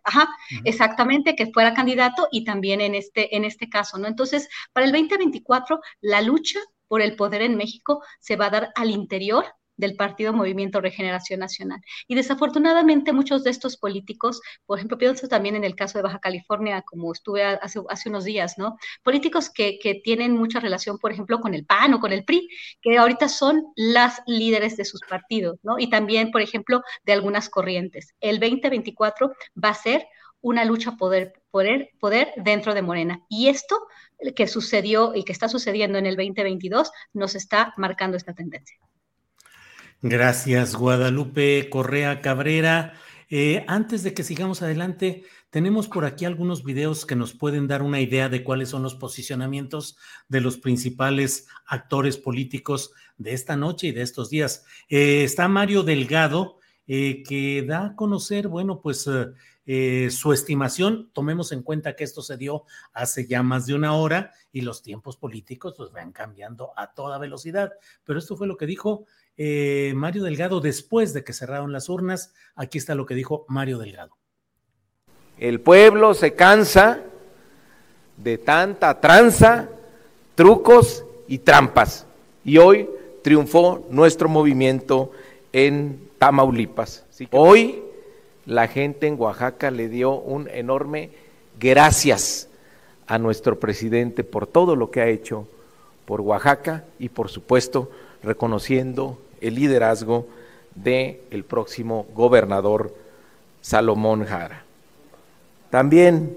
ajá, 0.03 0.27
exactamente, 0.63 1.35
que 1.35 1.51
fuera 1.51 1.75
candidato 1.75 2.27
y 2.31 2.43
también 2.45 2.81
en 2.81 2.95
este, 2.95 3.35
en 3.35 3.45
este 3.45 3.69
caso, 3.69 3.99
¿no? 3.99 4.07
Entonces, 4.07 4.49
para 4.73 4.87
el 4.87 4.91
2024, 4.91 5.79
la 6.01 6.21
lucha 6.21 6.59
por 6.89 7.01
el 7.01 7.15
poder 7.15 7.41
en 7.41 7.55
México 7.55 8.03
se 8.19 8.35
va 8.35 8.47
a 8.47 8.49
dar 8.49 8.71
al 8.75 8.89
interior 8.89 9.45
del 9.79 9.95
Partido 9.95 10.33
Movimiento 10.33 10.81
Regeneración 10.81 11.39
Nacional. 11.39 11.79
Y 12.07 12.15
desafortunadamente 12.15 13.13
muchos 13.13 13.45
de 13.45 13.49
estos 13.49 13.77
políticos, 13.77 14.41
por 14.65 14.77
ejemplo, 14.77 14.97
pienso 14.97 15.29
también 15.29 15.55
en 15.55 15.63
el 15.63 15.75
caso 15.75 15.97
de 15.97 16.03
Baja 16.03 16.19
California, 16.19 16.81
como 16.81 17.13
estuve 17.13 17.45
hace, 17.45 18.09
unos 18.09 18.25
días, 18.25 18.57
¿no? 18.57 18.77
Políticos 19.03 19.49
que, 19.49 19.79
que, 19.79 19.95
tienen 20.03 20.35
mucha 20.35 20.59
relación, 20.59 20.97
por 20.97 21.13
ejemplo, 21.13 21.39
con 21.39 21.53
el 21.53 21.65
PAN 21.65 21.93
o 21.93 21.99
con 22.01 22.11
el 22.11 22.25
PRI, 22.25 22.49
que 22.81 22.97
ahorita 22.97 23.29
son 23.29 23.63
las 23.75 24.21
líderes 24.27 24.75
de 24.75 24.83
sus 24.83 24.99
partidos, 25.07 25.59
¿no? 25.63 25.79
Y 25.79 25.89
también, 25.89 26.31
por 26.31 26.41
ejemplo, 26.41 26.81
de 27.05 27.13
algunas 27.13 27.47
corrientes. 27.49 28.13
El 28.19 28.39
2024 28.39 29.31
va 29.63 29.69
a 29.69 29.73
ser 29.73 30.05
una 30.41 30.65
lucha 30.65 30.97
poder, 30.97 31.33
poder, 31.51 31.89
poder 31.99 32.33
dentro 32.37 32.73
de 32.73 32.81
Morena. 32.81 33.21
Y 33.29 33.47
esto 33.47 33.79
que 34.35 34.47
sucedió 34.47 35.13
y 35.15 35.23
que 35.23 35.31
está 35.31 35.49
sucediendo 35.49 35.97
en 35.97 36.05
el 36.05 36.15
2022 36.15 36.91
nos 37.13 37.35
está 37.35 37.73
marcando 37.77 38.17
esta 38.17 38.33
tendencia. 38.33 38.77
Gracias, 40.01 40.75
Guadalupe 40.75 41.69
Correa 41.69 42.21
Cabrera. 42.21 42.93
Eh, 43.29 43.63
antes 43.67 44.01
de 44.01 44.13
que 44.13 44.23
sigamos 44.23 44.61
adelante, 44.61 45.23
tenemos 45.49 45.87
por 45.87 46.05
aquí 46.05 46.25
algunos 46.25 46.63
videos 46.63 47.05
que 47.05 47.15
nos 47.15 47.33
pueden 47.33 47.67
dar 47.67 47.81
una 47.81 47.99
idea 47.99 48.29
de 48.29 48.43
cuáles 48.43 48.69
son 48.69 48.81
los 48.81 48.95
posicionamientos 48.95 49.97
de 50.27 50.41
los 50.41 50.57
principales 50.57 51.47
actores 51.67 52.17
políticos 52.17 52.91
de 53.17 53.33
esta 53.33 53.55
noche 53.55 53.87
y 53.87 53.91
de 53.91 54.01
estos 54.01 54.29
días. 54.29 54.65
Eh, 54.87 55.23
está 55.23 55.47
Mario 55.47 55.83
Delgado, 55.83 56.59
eh, 56.87 57.21
que 57.23 57.63
da 57.67 57.87
a 57.87 57.95
conocer, 57.95 58.47
bueno, 58.47 58.81
pues 58.81 59.07
eh, 59.71 60.09
su 60.09 60.33
estimación, 60.33 61.11
tomemos 61.13 61.51
en 61.51 61.61
cuenta 61.61 61.95
que 61.95 62.03
esto 62.03 62.23
se 62.23 62.37
dio 62.37 62.63
hace 62.91 63.27
ya 63.27 63.43
más 63.43 63.67
de 63.67 63.75
una 63.75 63.93
hora 63.93 64.31
y 64.51 64.61
los 64.61 64.81
tiempos 64.81 65.15
políticos 65.15 65.75
pues 65.77 65.91
van 65.91 66.11
cambiando 66.11 66.71
a 66.75 66.91
toda 66.91 67.19
velocidad. 67.19 67.73
Pero 68.03 68.17
esto 68.17 68.35
fue 68.35 68.47
lo 68.47 68.57
que 68.57 68.65
dijo 68.65 69.05
eh, 69.37 69.93
Mario 69.95 70.23
Delgado 70.23 70.59
después 70.59 71.13
de 71.13 71.23
que 71.23 71.33
cerraron 71.33 71.71
las 71.71 71.87
urnas. 71.87 72.33
Aquí 72.55 72.79
está 72.79 72.95
lo 72.95 73.05
que 73.05 73.13
dijo 73.13 73.45
Mario 73.47 73.77
Delgado. 73.77 74.17
El 75.37 75.61
pueblo 75.61 76.15
se 76.15 76.33
cansa 76.33 77.03
de 78.17 78.39
tanta 78.39 78.99
tranza, 78.99 79.69
trucos 80.33 81.05
y 81.27 81.37
trampas. 81.37 82.07
Y 82.43 82.57
hoy 82.57 82.89
triunfó 83.23 83.85
nuestro 83.91 84.29
movimiento 84.29 85.11
en 85.53 86.09
Tamaulipas. 86.17 87.05
Hoy 87.29 87.83
la 88.49 88.67
gente 88.67 89.05
en 89.05 89.15
Oaxaca 89.19 89.69
le 89.69 89.89
dio 89.89 90.15
un 90.15 90.49
enorme 90.49 91.11
gracias 91.59 92.49
a 93.05 93.19
nuestro 93.19 93.59
presidente 93.59 94.23
por 94.23 94.47
todo 94.47 94.75
lo 94.75 94.89
que 94.89 95.01
ha 95.01 95.07
hecho 95.07 95.47
por 96.05 96.21
Oaxaca 96.21 96.83
y 96.97 97.09
por 97.09 97.29
supuesto 97.29 97.91
reconociendo 98.23 99.19
el 99.39 99.53
liderazgo 99.53 100.25
del 100.73 101.19
el 101.29 101.43
próximo 101.43 102.07
gobernador 102.15 102.95
Salomón 103.61 104.25
Jara. 104.25 104.63
También 105.69 106.35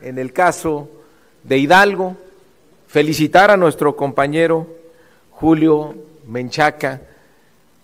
en 0.00 0.18
el 0.18 0.32
caso 0.32 0.88
de 1.44 1.58
Hidalgo, 1.58 2.16
felicitar 2.86 3.50
a 3.50 3.58
nuestro 3.58 3.94
compañero 3.94 4.66
Julio 5.32 5.94
Menchaca, 6.26 7.02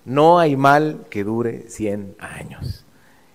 no 0.06 0.38
hay 0.38 0.56
mal 0.56 1.04
que 1.10 1.22
dure 1.22 1.68
100 1.68 2.16
años 2.18 2.86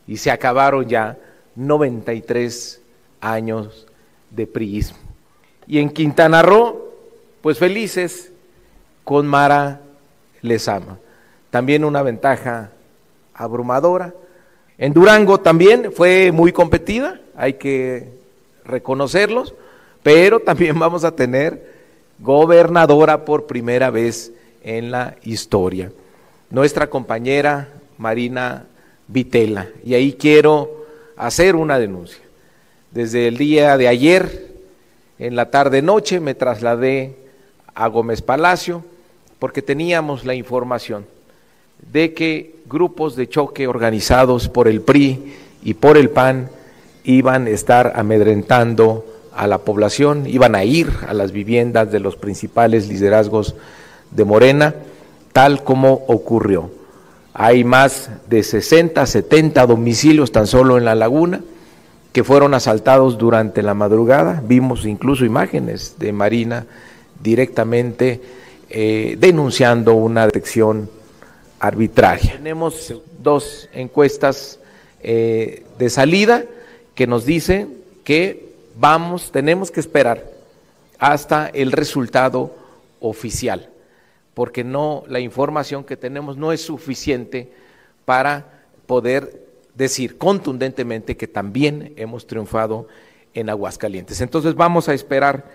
y 0.07 0.17
se 0.17 0.31
acabaron 0.31 0.87
ya 0.87 1.17
93 1.55 2.81
años 3.21 3.87
de 4.29 4.47
priismo. 4.47 4.97
Y 5.67 5.79
en 5.79 5.89
Quintana 5.89 6.41
Roo, 6.41 6.89
pues 7.41 7.57
felices 7.57 8.31
con 9.03 9.27
Mara 9.27 9.81
Lezama. 10.41 10.97
También 11.49 11.85
una 11.85 12.01
ventaja 12.01 12.71
abrumadora. 13.33 14.13
En 14.77 14.93
Durango 14.93 15.39
también 15.39 15.91
fue 15.93 16.31
muy 16.31 16.51
competida, 16.51 17.19
hay 17.35 17.53
que 17.53 18.09
reconocerlos, 18.65 19.53
pero 20.01 20.39
también 20.39 20.77
vamos 20.79 21.03
a 21.03 21.15
tener 21.15 21.73
gobernadora 22.19 23.25
por 23.25 23.45
primera 23.45 23.89
vez 23.89 24.31
en 24.63 24.91
la 24.91 25.15
historia. 25.23 25.91
Nuestra 26.49 26.89
compañera 26.89 27.69
Marina 27.97 28.65
Vitela. 29.13 29.69
Y 29.85 29.93
ahí 29.93 30.13
quiero 30.13 30.85
hacer 31.15 31.55
una 31.55 31.79
denuncia. 31.79 32.21
Desde 32.91 33.27
el 33.27 33.37
día 33.37 33.77
de 33.77 33.87
ayer, 33.87 34.51
en 35.19 35.35
la 35.35 35.51
tarde-noche, 35.51 36.19
me 36.19 36.35
trasladé 36.35 37.15
a 37.73 37.87
Gómez 37.87 38.21
Palacio 38.21 38.83
porque 39.39 39.61
teníamos 39.61 40.25
la 40.25 40.35
información 40.35 41.05
de 41.91 42.13
que 42.13 42.55
grupos 42.65 43.15
de 43.15 43.29
choque 43.29 43.67
organizados 43.67 44.49
por 44.49 44.67
el 44.67 44.81
PRI 44.81 45.33
y 45.63 45.73
por 45.75 45.97
el 45.97 46.09
PAN 46.09 46.49
iban 47.03 47.47
a 47.47 47.49
estar 47.49 47.93
amedrentando 47.95 49.05
a 49.35 49.47
la 49.47 49.59
población, 49.59 50.27
iban 50.27 50.55
a 50.55 50.63
ir 50.63 50.91
a 51.07 51.13
las 51.13 51.31
viviendas 51.31 51.91
de 51.91 51.99
los 51.99 52.15
principales 52.15 52.87
liderazgos 52.87 53.55
de 54.11 54.23
Morena, 54.23 54.75
tal 55.33 55.63
como 55.63 56.05
ocurrió. 56.07 56.82
Hay 57.33 57.63
más 57.63 58.11
de 58.29 58.43
60, 58.43 59.05
70 59.05 59.65
domicilios 59.65 60.31
tan 60.31 60.45
solo 60.45 60.77
en 60.77 60.85
la 60.85 60.93
laguna 60.93 61.41
que 62.11 62.23
fueron 62.23 62.53
asaltados 62.53 63.17
durante 63.17 63.63
la 63.63 63.73
madrugada. 63.73 64.43
Vimos 64.45 64.85
incluso 64.85 65.25
imágenes 65.25 65.95
de 65.97 66.13
Marina 66.13 66.67
directamente 67.21 68.21
eh, 68.69 69.17
denunciando 69.19 69.95
una 69.95 70.25
detección 70.25 70.89
arbitraria. 71.59 72.33
Tenemos 72.33 72.93
dos 73.19 73.67
encuestas 73.73 74.59
eh, 75.01 75.65
de 75.79 75.89
salida 75.89 76.45
que 76.93 77.07
nos 77.07 77.25
dicen 77.25 77.77
que 78.03 78.53
vamos, 78.77 79.31
tenemos 79.31 79.71
que 79.71 79.79
esperar 79.79 80.23
hasta 80.99 81.47
el 81.47 81.71
resultado 81.71 82.55
oficial 82.99 83.72
porque 84.33 84.63
no 84.63 85.03
la 85.07 85.19
información 85.19 85.83
que 85.83 85.97
tenemos 85.97 86.37
no 86.37 86.51
es 86.51 86.61
suficiente 86.61 87.51
para 88.05 88.65
poder 88.85 89.47
decir 89.75 90.17
contundentemente 90.17 91.17
que 91.17 91.27
también 91.27 91.93
hemos 91.97 92.27
triunfado 92.27 92.87
en 93.33 93.49
Aguascalientes. 93.49 94.21
Entonces 94.21 94.55
vamos 94.55 94.89
a 94.89 94.93
esperar. 94.93 95.49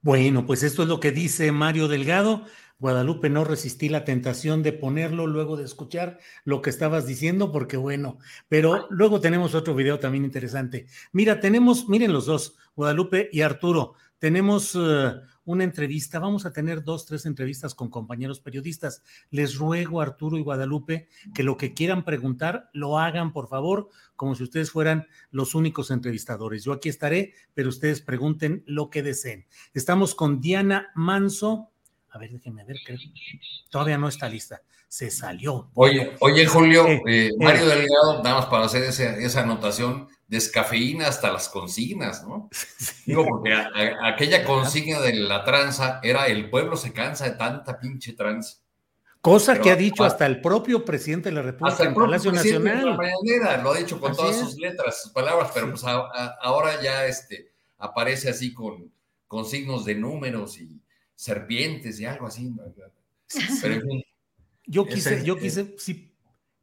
Bueno, 0.00 0.46
pues 0.46 0.62
esto 0.62 0.82
es 0.82 0.88
lo 0.88 1.00
que 1.00 1.12
dice 1.12 1.52
Mario 1.52 1.88
Delgado. 1.88 2.44
Guadalupe, 2.78 3.30
no 3.30 3.44
resistí 3.44 3.88
la 3.88 4.04
tentación 4.04 4.64
de 4.64 4.72
ponerlo 4.72 5.28
luego 5.28 5.56
de 5.56 5.64
escuchar 5.64 6.18
lo 6.44 6.62
que 6.62 6.70
estabas 6.70 7.06
diciendo, 7.06 7.52
porque 7.52 7.76
bueno, 7.76 8.18
pero 8.48 8.88
luego 8.90 9.20
tenemos 9.20 9.54
otro 9.54 9.76
video 9.76 10.00
también 10.00 10.24
interesante. 10.24 10.86
Mira, 11.12 11.38
tenemos, 11.38 11.88
miren 11.88 12.12
los 12.12 12.26
dos, 12.26 12.56
Guadalupe 12.74 13.28
y 13.30 13.42
Arturo, 13.42 13.94
tenemos 14.18 14.74
uh, 14.74 15.20
una 15.44 15.64
entrevista, 15.64 16.18
vamos 16.18 16.46
a 16.46 16.52
tener 16.52 16.84
dos, 16.84 17.06
tres 17.06 17.26
entrevistas 17.26 17.74
con 17.74 17.90
compañeros 17.90 18.40
periodistas. 18.40 19.02
Les 19.30 19.56
ruego, 19.56 20.00
Arturo 20.00 20.38
y 20.38 20.42
Guadalupe, 20.42 21.08
que 21.34 21.42
lo 21.42 21.56
que 21.56 21.74
quieran 21.74 22.04
preguntar 22.04 22.70
lo 22.72 22.98
hagan, 22.98 23.32
por 23.32 23.48
favor, 23.48 23.88
como 24.16 24.34
si 24.34 24.44
ustedes 24.44 24.70
fueran 24.70 25.06
los 25.30 25.54
únicos 25.54 25.90
entrevistadores. 25.90 26.64
Yo 26.64 26.72
aquí 26.72 26.88
estaré, 26.88 27.34
pero 27.54 27.68
ustedes 27.68 28.00
pregunten 28.00 28.62
lo 28.66 28.90
que 28.90 29.02
deseen. 29.02 29.46
Estamos 29.74 30.14
con 30.14 30.40
Diana 30.40 30.90
Manso. 30.94 31.70
A 32.10 32.18
ver, 32.18 32.30
déjenme 32.30 32.64
ver, 32.64 32.76
que 32.86 32.96
todavía 33.70 33.98
no 33.98 34.08
está 34.08 34.28
lista 34.28 34.62
se 34.92 35.10
salió. 35.10 35.70
Oye, 35.72 36.14
oye 36.20 36.44
Julio, 36.44 36.86
eh, 36.86 37.02
eh, 37.06 37.30
Mario 37.38 37.64
Delgado, 37.64 38.22
nada 38.22 38.34
más 38.34 38.44
para 38.44 38.66
hacer 38.66 38.82
esa 38.82 39.40
anotación, 39.40 40.06
descafeína 40.32 41.08
hasta 41.08 41.30
las 41.30 41.50
consignas, 41.50 42.26
¿no? 42.26 42.48
Digo, 43.06 43.26
porque 43.26 43.54
aquella 44.02 44.44
consigna 44.44 44.98
de 45.00 45.12
la 45.14 45.44
tranza 45.44 46.00
era 46.02 46.26
el 46.26 46.48
pueblo 46.48 46.74
se 46.76 46.94
cansa 46.94 47.26
de 47.26 47.32
tanta 47.32 47.78
pinche 47.78 48.14
tranza. 48.14 48.56
Cosa 49.20 49.60
que 49.60 49.70
ha 49.70 49.76
dicho 49.76 50.02
hasta 50.04 50.24
el 50.24 50.40
propio 50.40 50.84
presidente 50.86 51.28
de 51.28 51.34
la 51.34 51.42
República 51.42 51.84
en 51.84 51.94
Palacio 51.94 52.32
Nacional. 52.32 52.98
lo 53.62 53.72
ha 53.72 53.76
dicho 53.76 54.00
con 54.00 54.16
todas 54.16 54.36
sus 54.36 54.56
letras, 54.56 55.02
sus 55.02 55.12
palabras, 55.12 55.50
pero 55.54 55.68
pues 55.68 55.84
ahora 55.84 56.82
ya 56.82 57.06
este, 57.06 57.52
aparece 57.78 58.30
así 58.30 58.54
con, 58.54 58.90
con 59.28 59.44
signos 59.44 59.84
de 59.84 59.94
números 59.94 60.58
y 60.58 60.80
serpientes 61.14 62.00
y 62.00 62.06
algo 62.06 62.26
así. 62.26 62.50
Pero 63.60 63.82
yo 64.66 64.86
quise, 64.86 65.22
yo 65.24 65.36
quise, 65.36 65.74
sí, 65.76 66.10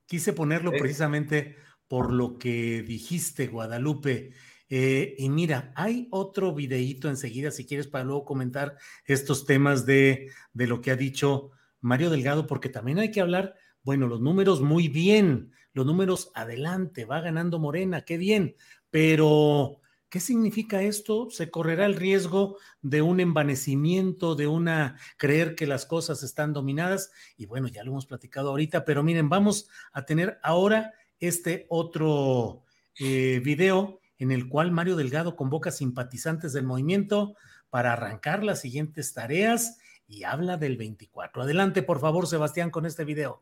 quise 0.08 0.34
ponerlo 0.34 0.72
precisamente 0.72 1.56
por 1.90 2.14
lo 2.14 2.38
que 2.38 2.84
dijiste, 2.84 3.48
Guadalupe. 3.48 4.32
Eh, 4.70 5.16
y 5.18 5.28
mira, 5.30 5.74
hay 5.76 6.08
otro 6.12 6.54
videíto 6.54 7.10
enseguida, 7.10 7.52
si 7.52 7.66
quieres, 7.66 7.88
para 7.88 8.06
luego 8.06 8.24
comentar 8.24 8.78
estos 9.06 9.46
temas 9.46 9.86
de, 9.86 10.30
de 10.54 10.68
lo 10.68 10.80
que 10.80 10.92
ha 10.92 10.96
dicho 10.96 11.50
Mario 11.82 12.12
Delgado, 12.12 12.46
porque 12.46 12.70
también 12.70 13.00
hay 13.00 13.10
que 13.10 13.22
hablar, 13.22 13.56
bueno, 13.84 14.08
los 14.08 14.22
números 14.22 14.62
muy 14.62 14.88
bien, 14.88 15.52
los 15.74 15.86
números 15.86 16.32
adelante, 16.36 17.06
va 17.06 17.22
ganando 17.22 17.58
Morena, 17.58 18.06
qué 18.06 18.18
bien, 18.18 18.56
pero 18.92 19.82
¿Qué 20.10 20.20
significa 20.20 20.82
esto? 20.82 21.30
Se 21.30 21.52
correrá 21.52 21.86
el 21.86 21.96
riesgo 21.96 22.58
de 22.82 23.04
un 23.04 23.20
envanecimiento, 23.20 24.34
de 24.34 24.48
una 24.48 24.98
creer 25.18 25.54
que 25.54 25.68
las 25.68 25.86
cosas 25.86 26.24
están 26.24 26.52
dominadas. 26.52 27.12
Y 27.38 27.46
bueno, 27.46 27.68
ya 27.68 27.84
lo 27.84 27.92
hemos 27.92 28.08
platicado 28.08 28.50
ahorita, 28.50 28.86
pero 28.86 29.04
miren, 29.04 29.30
vamos 29.30 29.70
a 29.92 30.06
tener 30.06 30.40
ahora 30.42 30.94
este 31.20 31.66
otro 31.70 32.64
eh, 33.00 33.42
video 33.44 34.00
en 34.18 34.32
el 34.32 34.50
cual 34.50 34.72
Mario 34.72 34.96
Delgado 34.96 35.36
convoca 35.36 35.72
simpatizantes 35.72 36.54
del 36.54 36.66
movimiento 36.66 37.36
para 37.70 37.94
arrancar 37.94 38.44
las 38.44 38.62
siguientes 38.62 39.14
tareas 39.14 39.78
y 40.08 40.24
habla 40.24 40.58
del 40.58 40.76
24. 40.76 41.44
Adelante, 41.44 41.84
por 41.84 42.00
favor, 42.00 42.28
Sebastián, 42.28 42.72
con 42.72 42.86
este 42.86 43.06
video. 43.06 43.42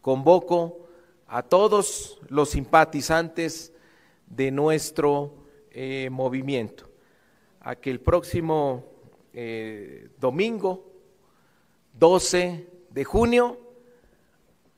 Convoco 0.00 0.88
a 1.26 1.42
todos 1.42 2.20
los 2.28 2.50
simpatizantes 2.50 3.72
de 4.26 4.50
nuestro 4.50 5.44
eh, 5.70 6.08
movimiento 6.10 6.90
a 7.60 7.76
que 7.76 7.90
el 7.90 8.00
próximo 8.00 8.84
eh, 9.32 10.10
domingo 10.18 10.92
12 11.94 12.68
de 12.90 13.04
junio 13.04 13.60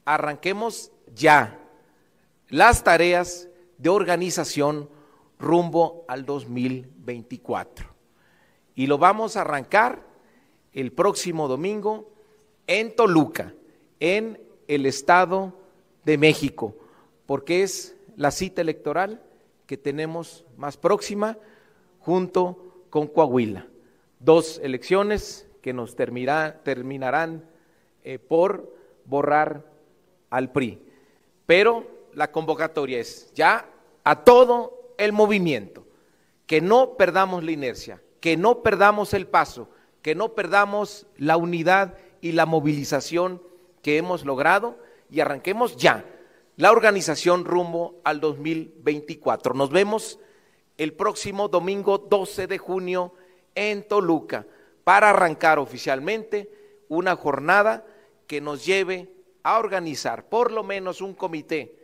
arranquemos 0.05 0.93
ya 1.15 1.60
las 2.51 2.85
tareas 2.85 3.49
de 3.79 3.89
organización 3.89 4.91
rumbo 5.39 6.05
al 6.09 6.27
2024. 6.27 7.87
Y 8.75 8.87
lo 8.87 8.99
vamos 8.99 9.37
a 9.37 9.41
arrancar 9.41 10.03
el 10.73 10.93
próximo 10.93 11.49
domingo 11.49 12.11
en 12.67 12.95
Toluca, 12.95 13.55
en 13.99 14.41
el 14.69 14.87
Estado 14.87 15.55
de 16.05 16.19
México, 16.19 16.75
porque 17.27 17.63
es 17.63 17.97
la 18.17 18.31
cita 18.31 18.61
electoral 18.61 19.23
que 19.67 19.77
tenemos 19.77 20.45
más 20.57 20.77
próxima 20.77 21.39
junto 22.01 22.85
con 22.91 23.07
Coahuila. 23.07 23.67
Dos 24.19 24.61
elecciones 24.63 25.47
que 25.63 25.73
nos 25.73 25.95
terminarán 25.95 27.45
eh, 28.03 28.19
por 28.19 28.75
borrar 29.05 29.65
al 30.31 30.53
PRI. 30.53 30.81
Pero 31.47 32.00
la 32.15 32.31
convocatoria 32.31 32.99
es 32.99 33.33
ya 33.35 33.69
a 34.05 34.25
todo 34.25 34.95
el 34.99 35.13
movimiento, 35.13 35.87
que 36.47 36.61
no 36.61 36.97
perdamos 36.97 37.45
la 37.45 37.53
inercia, 37.53 38.03
que 38.21 38.37
no 38.37 38.63
perdamos 38.63 39.15
el 39.15 39.27
paso, 39.27 39.69
que 40.03 40.15
no 40.15 40.35
perdamos 40.35 41.07
la 41.17 41.37
unidad 41.37 41.97
y 42.21 42.33
la 42.33 42.47
movilización 42.47 43.43
que 43.83 43.97
hemos 43.97 44.25
logrado 44.25 44.79
y 45.11 45.21
arranquemos 45.21 45.77
ya 45.77 46.05
la 46.57 46.73
organización 46.73 47.45
rumbo 47.45 48.01
al 48.05 48.21
2024. 48.21 49.55
Nos 49.55 49.71
vemos 49.71 50.19
el 50.77 50.93
próximo 50.93 51.49
domingo 51.49 51.99
12 51.99 52.47
de 52.47 52.59
junio 52.59 53.15
en 53.55 53.87
Toluca 53.87 54.47
para 54.85 55.11
arrancar 55.11 55.59
oficialmente 55.59 56.51
una 56.89 57.17
jornada 57.17 57.87
que 58.27 58.41
nos 58.41 58.67
lleve 58.67 59.13
a 59.43 59.59
organizar 59.59 60.29
por 60.29 60.53
lo 60.53 60.63
menos 60.63 61.01
un 61.01 61.15
comité 61.15 61.80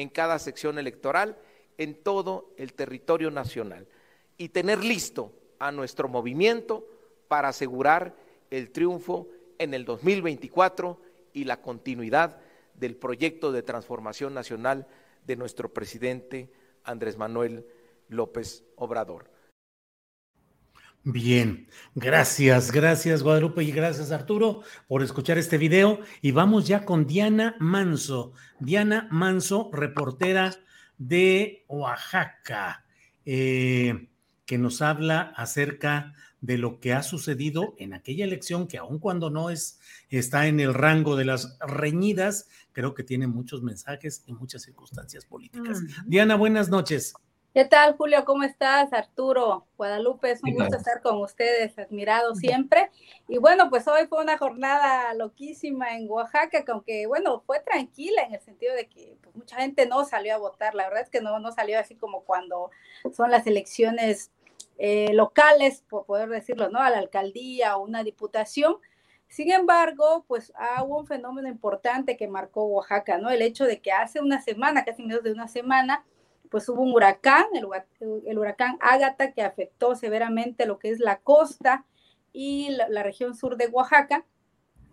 en 0.00 0.08
cada 0.08 0.38
sección 0.38 0.78
electoral 0.78 1.36
en 1.78 1.94
todo 1.94 2.52
el 2.56 2.74
territorio 2.74 3.30
nacional 3.30 3.86
y 4.36 4.48
tener 4.48 4.84
listo 4.84 5.32
a 5.58 5.72
nuestro 5.72 6.08
movimiento 6.08 6.86
para 7.28 7.48
asegurar 7.48 8.14
el 8.50 8.70
triunfo 8.70 9.28
en 9.58 9.74
el 9.74 9.84
2024 9.84 11.00
y 11.32 11.44
la 11.44 11.60
continuidad 11.60 12.40
del 12.74 12.96
proyecto 12.96 13.52
de 13.52 13.62
transformación 13.62 14.32
nacional 14.34 14.86
de 15.26 15.36
nuestro 15.36 15.72
presidente 15.72 16.50
Andrés 16.82 17.18
Manuel 17.18 17.66
López 18.08 18.64
Obrador. 18.76 19.30
Bien, 21.02 21.66
gracias, 21.94 22.70
gracias 22.70 23.22
Guadalupe 23.22 23.64
y 23.64 23.72
gracias 23.72 24.10
Arturo 24.10 24.62
por 24.86 25.02
escuchar 25.02 25.38
este 25.38 25.56
video. 25.56 26.00
Y 26.20 26.32
vamos 26.32 26.66
ya 26.66 26.84
con 26.84 27.06
Diana 27.06 27.56
Manso. 27.58 28.34
Diana 28.58 29.08
Manso, 29.10 29.70
reportera 29.72 30.54
de 30.98 31.64
Oaxaca, 31.68 32.84
eh, 33.24 34.10
que 34.44 34.58
nos 34.58 34.82
habla 34.82 35.32
acerca 35.36 36.12
de 36.42 36.58
lo 36.58 36.80
que 36.80 36.92
ha 36.92 37.02
sucedido 37.02 37.74
en 37.78 37.94
aquella 37.94 38.24
elección 38.24 38.68
que 38.68 38.76
aun 38.76 38.98
cuando 38.98 39.30
no 39.30 39.48
es, 39.48 39.80
está 40.10 40.48
en 40.48 40.60
el 40.60 40.74
rango 40.74 41.16
de 41.16 41.24
las 41.24 41.58
reñidas, 41.60 42.48
creo 42.72 42.94
que 42.94 43.04
tiene 43.04 43.26
muchos 43.26 43.62
mensajes 43.62 44.22
y 44.26 44.34
muchas 44.34 44.62
circunstancias 44.62 45.24
políticas. 45.24 45.80
Diana, 46.06 46.34
buenas 46.36 46.68
noches. 46.68 47.14
¿Qué 47.52 47.64
tal, 47.64 47.96
Julio? 47.96 48.24
¿Cómo 48.24 48.44
estás? 48.44 48.92
Arturo, 48.92 49.66
Guadalupe, 49.76 50.30
es 50.30 50.40
un 50.44 50.54
gusto 50.54 50.76
estar 50.76 51.02
con 51.02 51.20
ustedes, 51.20 51.76
admirado 51.80 52.36
siempre. 52.36 52.92
Y 53.26 53.38
bueno, 53.38 53.70
pues 53.70 53.88
hoy 53.88 54.06
fue 54.06 54.22
una 54.22 54.38
jornada 54.38 55.12
loquísima 55.14 55.96
en 55.96 56.08
Oaxaca, 56.08 56.64
que 56.64 56.70
aunque, 56.70 57.08
bueno, 57.08 57.42
fue 57.44 57.58
tranquila 57.58 58.22
en 58.22 58.34
el 58.34 58.40
sentido 58.40 58.72
de 58.76 58.86
que 58.86 59.16
pues, 59.20 59.34
mucha 59.34 59.56
gente 59.56 59.86
no 59.86 60.04
salió 60.04 60.36
a 60.36 60.38
votar. 60.38 60.76
La 60.76 60.84
verdad 60.84 61.02
es 61.02 61.10
que 61.10 61.20
no, 61.20 61.40
no 61.40 61.50
salió 61.50 61.80
así 61.80 61.96
como 61.96 62.22
cuando 62.22 62.70
son 63.12 63.32
las 63.32 63.44
elecciones 63.48 64.30
eh, 64.78 65.12
locales, 65.12 65.82
por 65.88 66.06
poder 66.06 66.28
decirlo, 66.28 66.68
¿no? 66.68 66.78
A 66.78 66.90
la 66.90 66.98
alcaldía 66.98 67.76
o 67.76 67.82
una 67.82 68.04
diputación. 68.04 68.76
Sin 69.26 69.50
embargo, 69.50 70.24
pues 70.28 70.52
ah, 70.54 70.84
hubo 70.84 71.00
un 71.00 71.06
fenómeno 71.08 71.48
importante 71.48 72.16
que 72.16 72.28
marcó 72.28 72.66
Oaxaca, 72.66 73.18
¿no? 73.18 73.28
El 73.28 73.42
hecho 73.42 73.64
de 73.64 73.80
que 73.80 73.90
hace 73.90 74.20
una 74.20 74.40
semana, 74.40 74.84
casi 74.84 75.02
menos 75.02 75.24
de 75.24 75.32
una 75.32 75.48
semana, 75.48 76.04
pues 76.50 76.68
hubo 76.68 76.82
un 76.82 76.92
huracán, 76.92 77.46
el, 77.54 78.38
huracán 78.38 78.76
Ágata, 78.80 79.32
que 79.32 79.42
afectó 79.42 79.94
severamente 79.94 80.66
lo 80.66 80.78
que 80.78 80.90
es 80.90 80.98
la 80.98 81.20
costa 81.20 81.86
y 82.32 82.70
la, 82.70 83.02
región 83.02 83.34
sur 83.34 83.56
de 83.56 83.68
Oaxaca. 83.68 84.26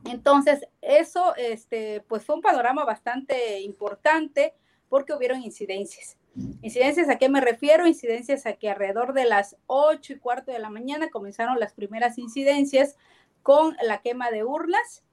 Entonces, 0.05 0.67
eso, 0.81 1.35
este, 1.35 2.05
pues 2.07 2.23
fue 2.23 2.35
un 2.35 2.41
panorama 2.41 2.85
bastante 2.85 3.59
importante 3.61 4.53
porque 4.87 5.13
hubieron 5.13 5.41
incidencias. 5.41 6.17
Incidencias 6.61 7.09
a 7.09 7.17
qué 7.17 7.27
me 7.27 7.41
refiero? 7.41 7.87
Incidencias 7.87 8.45
a 8.45 8.53
que 8.53 8.69
alrededor 8.69 9.13
de 9.13 9.25
las 9.25 9.57
ocho 9.65 10.13
y 10.13 10.19
cuarto 10.19 10.51
de 10.51 10.59
la 10.59 10.69
mañana 10.69 11.09
comenzaron 11.09 11.59
las 11.59 11.73
primeras 11.73 12.19
incidencias 12.19 12.95
con 13.41 13.75
la 13.81 14.01
quema 14.01 14.29
de 14.29 14.43
urnas 14.43 15.03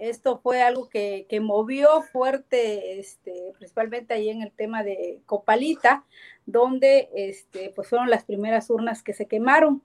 esto 0.00 0.38
fue 0.38 0.62
algo 0.62 0.88
que, 0.88 1.26
movió 1.42 2.02
fuerte, 2.02 2.98
este, 2.98 3.52
principalmente 3.58 4.14
ahí 4.14 4.30
en 4.30 4.42
el 4.42 4.50
tema 4.50 4.82
de 4.82 5.20
Copalita, 5.26 6.04
donde 6.46 7.10
este, 7.14 7.70
pues 7.70 7.88
fueron 7.88 8.08
las 8.08 8.24
primeras 8.24 8.70
urnas 8.70 9.02
que 9.02 9.12
se 9.12 9.26
quemaron. 9.26 9.82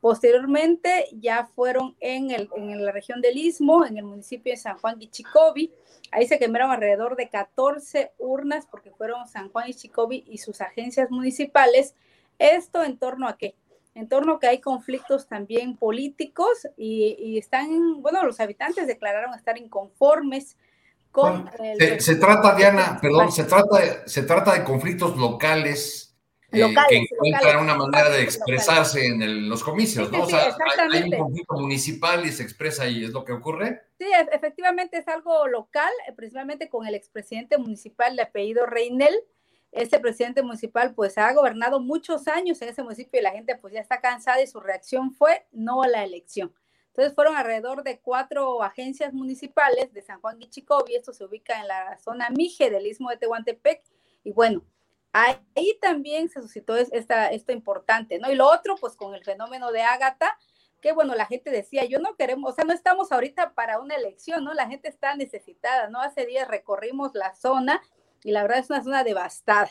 Posteriormente 0.00 1.06
ya 1.12 1.46
fueron 1.46 1.96
en, 2.00 2.30
el, 2.30 2.48
en 2.54 2.84
la 2.84 2.92
región 2.92 3.20
del 3.20 3.36
Istmo, 3.36 3.84
en 3.84 3.96
el 3.96 4.04
municipio 4.04 4.52
de 4.52 4.56
San 4.56 4.78
Juan 4.78 4.98
Guichicobi. 4.98 5.72
Ahí 6.12 6.26
se 6.28 6.38
quemaron 6.38 6.70
alrededor 6.70 7.16
de 7.16 7.28
14 7.28 8.12
urnas 8.18 8.66
porque 8.70 8.92
fueron 8.92 9.26
San 9.26 9.50
Juan 9.50 9.66
Guichicobi 9.66 10.24
y 10.28 10.38
sus 10.38 10.60
agencias 10.60 11.10
municipales. 11.10 11.94
Esto 12.38 12.84
en 12.84 12.98
torno 12.98 13.26
a 13.26 13.36
qué? 13.36 13.56
En 13.96 14.10
torno 14.10 14.34
a 14.34 14.38
que 14.38 14.46
hay 14.46 14.60
conflictos 14.60 15.26
también 15.26 15.78
políticos 15.78 16.68
y, 16.76 17.38
están, 17.38 18.02
bueno, 18.02 18.22
los 18.24 18.38
habitantes 18.40 18.86
declararon 18.86 19.32
estar 19.34 19.56
inconformes 19.56 20.58
con... 21.10 21.50
se, 21.98 22.16
trata, 22.16 22.54
Diana, 22.54 22.98
perdón, 23.00 23.32
se 23.32 23.44
trata, 23.44 23.78
de, 23.78 24.06
se 24.06 24.22
trata 24.24 24.52
de 24.52 24.64
conflictos 24.64 25.16
locales. 25.16 26.02
Eh, 26.52 26.62
que 26.88 26.96
encuentran 26.96 27.62
una 27.62 27.74
manera 27.74 28.08
de 28.10 28.22
expresarse 28.22 29.04
en 29.04 29.48
los 29.48 29.64
comicios, 29.64 30.12
¿no? 30.12 30.22
o 30.22 30.26
sea, 30.26 30.56
hay, 30.92 31.02
un 31.02 31.18
conflicto 31.18 31.54
municipal 31.54 32.24
y 32.24 32.30
se 32.30 32.44
expresa 32.44 32.84
ahí, 32.84 33.02
¿es 33.02 33.10
lo 33.10 33.24
que 33.24 33.32
ocurre? 33.32 33.82
Sí, 33.98 34.06
efectivamente 34.30 34.98
es 34.98 35.08
algo 35.08 35.48
local, 35.48 35.90
principalmente 36.16 36.68
con 36.68 36.86
el 36.86 36.94
expresidente 36.94 37.58
municipal 37.58 38.14
de 38.14 38.22
apellido 38.22 38.64
Reinel, 38.64 39.14
este 39.72 39.98
presidente 39.98 40.42
municipal 40.42 40.94
pues 40.94 41.18
ha 41.18 41.32
gobernado 41.32 41.80
muchos 41.80 42.28
años 42.28 42.60
en 42.62 42.70
ese 42.70 42.82
municipio 42.82 43.20
y 43.20 43.22
la 43.22 43.32
gente 43.32 43.56
pues 43.56 43.74
ya 43.74 43.80
está 43.80 44.00
cansada 44.00 44.40
y 44.40 44.46
su 44.46 44.60
reacción 44.60 45.12
fue 45.12 45.46
no 45.52 45.82
a 45.82 45.88
la 45.88 46.04
elección. 46.04 46.54
Entonces 46.88 47.14
fueron 47.14 47.36
alrededor 47.36 47.82
de 47.82 48.00
cuatro 48.00 48.62
agencias 48.62 49.12
municipales 49.12 49.92
de 49.92 50.00
San 50.00 50.20
Juan 50.20 50.38
Guichicobi, 50.38 50.94
esto 50.94 51.12
se 51.12 51.24
ubica 51.24 51.60
en 51.60 51.68
la 51.68 51.98
zona 51.98 52.30
Mije 52.30 52.70
del 52.70 52.86
Istmo 52.86 53.10
de 53.10 53.18
Tehuantepec 53.18 53.82
y 54.24 54.32
bueno, 54.32 54.64
ahí 55.12 55.78
también 55.80 56.28
se 56.28 56.40
suscitó 56.40 56.76
esta, 56.76 57.28
esto 57.28 57.52
importante, 57.52 58.18
¿no? 58.18 58.30
Y 58.30 58.34
lo 58.34 58.48
otro 58.48 58.76
pues 58.80 58.96
con 58.96 59.14
el 59.14 59.24
fenómeno 59.24 59.72
de 59.72 59.82
Ágata, 59.82 60.38
que 60.80 60.92
bueno, 60.92 61.14
la 61.14 61.26
gente 61.26 61.50
decía, 61.50 61.84
yo 61.84 61.98
no 61.98 62.16
queremos, 62.16 62.52
o 62.52 62.54
sea, 62.54 62.64
no 62.64 62.72
estamos 62.72 63.12
ahorita 63.12 63.54
para 63.54 63.80
una 63.80 63.94
elección, 63.94 64.44
¿no? 64.44 64.54
La 64.54 64.66
gente 64.66 64.88
está 64.88 65.14
necesitada, 65.16 65.88
¿no? 65.88 66.00
Hace 66.00 66.26
días 66.26 66.48
recorrimos 66.48 67.14
la 67.14 67.34
zona 67.34 67.82
y 68.26 68.32
la 68.32 68.42
verdad 68.42 68.58
es 68.58 68.70
una 68.70 68.82
zona 68.82 69.04
devastada. 69.04 69.70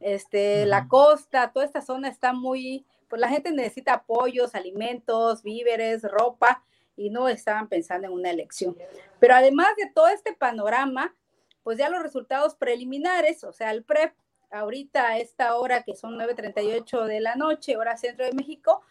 Este, 0.00 0.66
La 0.66 0.88
costa, 0.88 1.52
toda 1.52 1.64
esta 1.64 1.80
zona 1.80 2.08
está 2.08 2.32
muy, 2.32 2.84
pues 3.08 3.20
la 3.20 3.28
gente 3.28 3.52
necesita 3.52 3.94
apoyos, 3.94 4.56
alimentos, 4.56 5.44
víveres, 5.44 6.02
ropa, 6.02 6.64
y 6.96 7.10
no 7.10 7.28
estaban 7.28 7.68
pensando 7.68 8.08
en 8.08 8.12
una 8.12 8.30
elección. 8.30 8.76
Pero 9.20 9.36
además 9.36 9.68
de 9.76 9.88
todo 9.94 10.08
este 10.08 10.32
panorama, 10.32 11.14
pues 11.62 11.78
ya 11.78 11.88
los 11.88 12.02
resultados 12.02 12.56
preliminares, 12.56 13.44
o 13.44 13.52
sea, 13.52 13.70
el 13.70 13.84
PREP, 13.84 14.12
ahorita 14.50 15.06
a 15.06 15.18
esta 15.18 15.54
hora 15.54 15.84
que 15.84 15.94
son 15.94 16.18
9.38 16.18 17.04
de 17.04 17.20
la 17.20 17.36
noche, 17.36 17.76
hora 17.76 17.96
centro 17.96 18.26
de 18.26 18.32
México, 18.32 18.82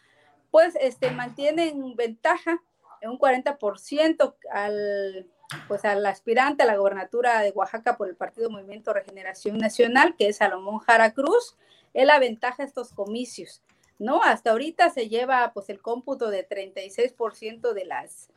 pues 0.52 0.74
este, 0.80 1.12
mantienen 1.12 1.98
ventaja 1.98 2.64
en 3.02 3.10
un 3.10 3.20
40% 3.20 4.36
al 4.52 5.28
pues 5.68 5.86
al 5.86 6.06
aspirante 6.06 6.64
a 6.64 6.66
la 6.66 6.78
gobernatura 6.78 7.42
de 7.42 7.52
Oaxaca 7.52 7.98
por 7.98 8.10
el 8.10 8.16
Partido 8.16 8.50
Movimiento 8.50 8.94
Regeneración 8.94 9.58
Nacional, 9.58 10.16
que 10.18 10.28
es 10.30 10.38
Salomón 10.38 10.80
Jara 10.80 11.14
Cruz, 11.14 11.58
él 11.94 12.10
aventaja 12.10 12.64
estos 12.64 12.94
comicios, 12.94 13.62
¿no? 14.00 14.22
Hasta 14.24 14.52
ahorita 14.52 14.90
se 14.90 15.10
lleva 15.10 15.52
pues 15.54 15.70
el 15.70 15.82
cómputo 15.82 16.30
de 16.30 16.48
36% 16.48 17.74
de 17.74 17.86
las 17.86 18.30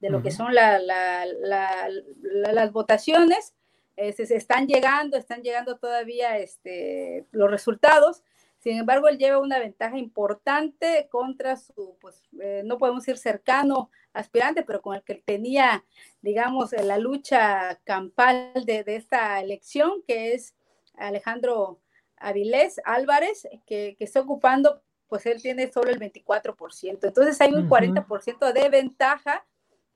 de 0.00 0.10
lo 0.10 0.20
que 0.20 0.32
son 0.32 0.52
la, 0.52 0.80
las 0.80 2.72
votaciones, 2.72 3.54
eh, 3.96 4.12
se, 4.12 4.34
están 4.34 4.66
llegando, 4.66 5.16
están 5.16 5.42
llegando 5.42 5.78
todavía 5.78 6.38
este, 6.38 7.24
los 7.30 7.48
resultados, 7.48 8.24
sin 8.62 8.78
embargo, 8.78 9.08
él 9.08 9.18
lleva 9.18 9.40
una 9.40 9.58
ventaja 9.58 9.98
importante 9.98 11.08
contra 11.10 11.56
su, 11.56 11.96
pues, 12.00 12.22
eh, 12.40 12.62
no 12.64 12.78
podemos 12.78 13.06
ir 13.08 13.18
cercano 13.18 13.90
aspirante, 14.12 14.62
pero 14.62 14.80
con 14.80 14.94
el 14.94 15.02
que 15.02 15.16
tenía, 15.16 15.84
digamos, 16.20 16.70
la 16.70 16.96
lucha 16.96 17.80
campal 17.82 18.52
de, 18.64 18.84
esta 18.86 19.40
elección, 19.40 20.04
que 20.06 20.34
es 20.34 20.54
Alejandro 20.94 21.80
Avilés 22.16 22.80
Álvarez, 22.84 23.48
que, 23.66 23.96
está 23.98 24.20
ocupando, 24.20 24.80
pues 25.08 25.26
él 25.26 25.42
tiene 25.42 25.72
solo 25.72 25.90
el 25.90 25.98
24%. 25.98 27.08
Entonces 27.08 27.40
hay 27.40 27.52
un 27.54 27.68
40% 27.68 28.52
de 28.52 28.68
ventaja 28.68 29.44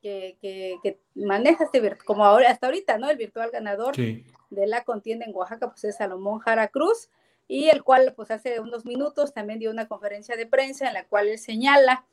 que, 0.03 0.99
maneja 1.15 1.63
este, 1.63 1.97
como 1.99 2.25
ahora, 2.25 2.51
hasta 2.51 2.67
ahorita, 2.67 2.99
¿no? 2.99 3.09
El 3.09 3.17
virtual 3.17 3.51
ganador 3.53 3.95
de 3.95 4.67
la 4.67 4.83
contienda 4.83 5.25
en 5.25 5.35
Oaxaca, 5.37 5.71
pues 5.71 5.85
es 5.85 5.97
Salomón 5.97 6.41
Jara 6.41 6.67
Cruz, 6.67 7.11
y 7.49 7.69
el 7.69 7.83
cual, 7.83 8.13
pues 8.17 8.31
hace 8.31 8.61
unos 8.61 8.85
minutos 8.85 9.33
también 9.33 9.59
dio 9.59 9.71
una 9.71 9.89
conferencia 9.89 10.37
de 10.37 10.47
prensa 10.47 10.89
en 10.89 10.95
la 10.95 11.07
cual 11.07 11.29
él 11.29 11.39
señala 11.39 12.05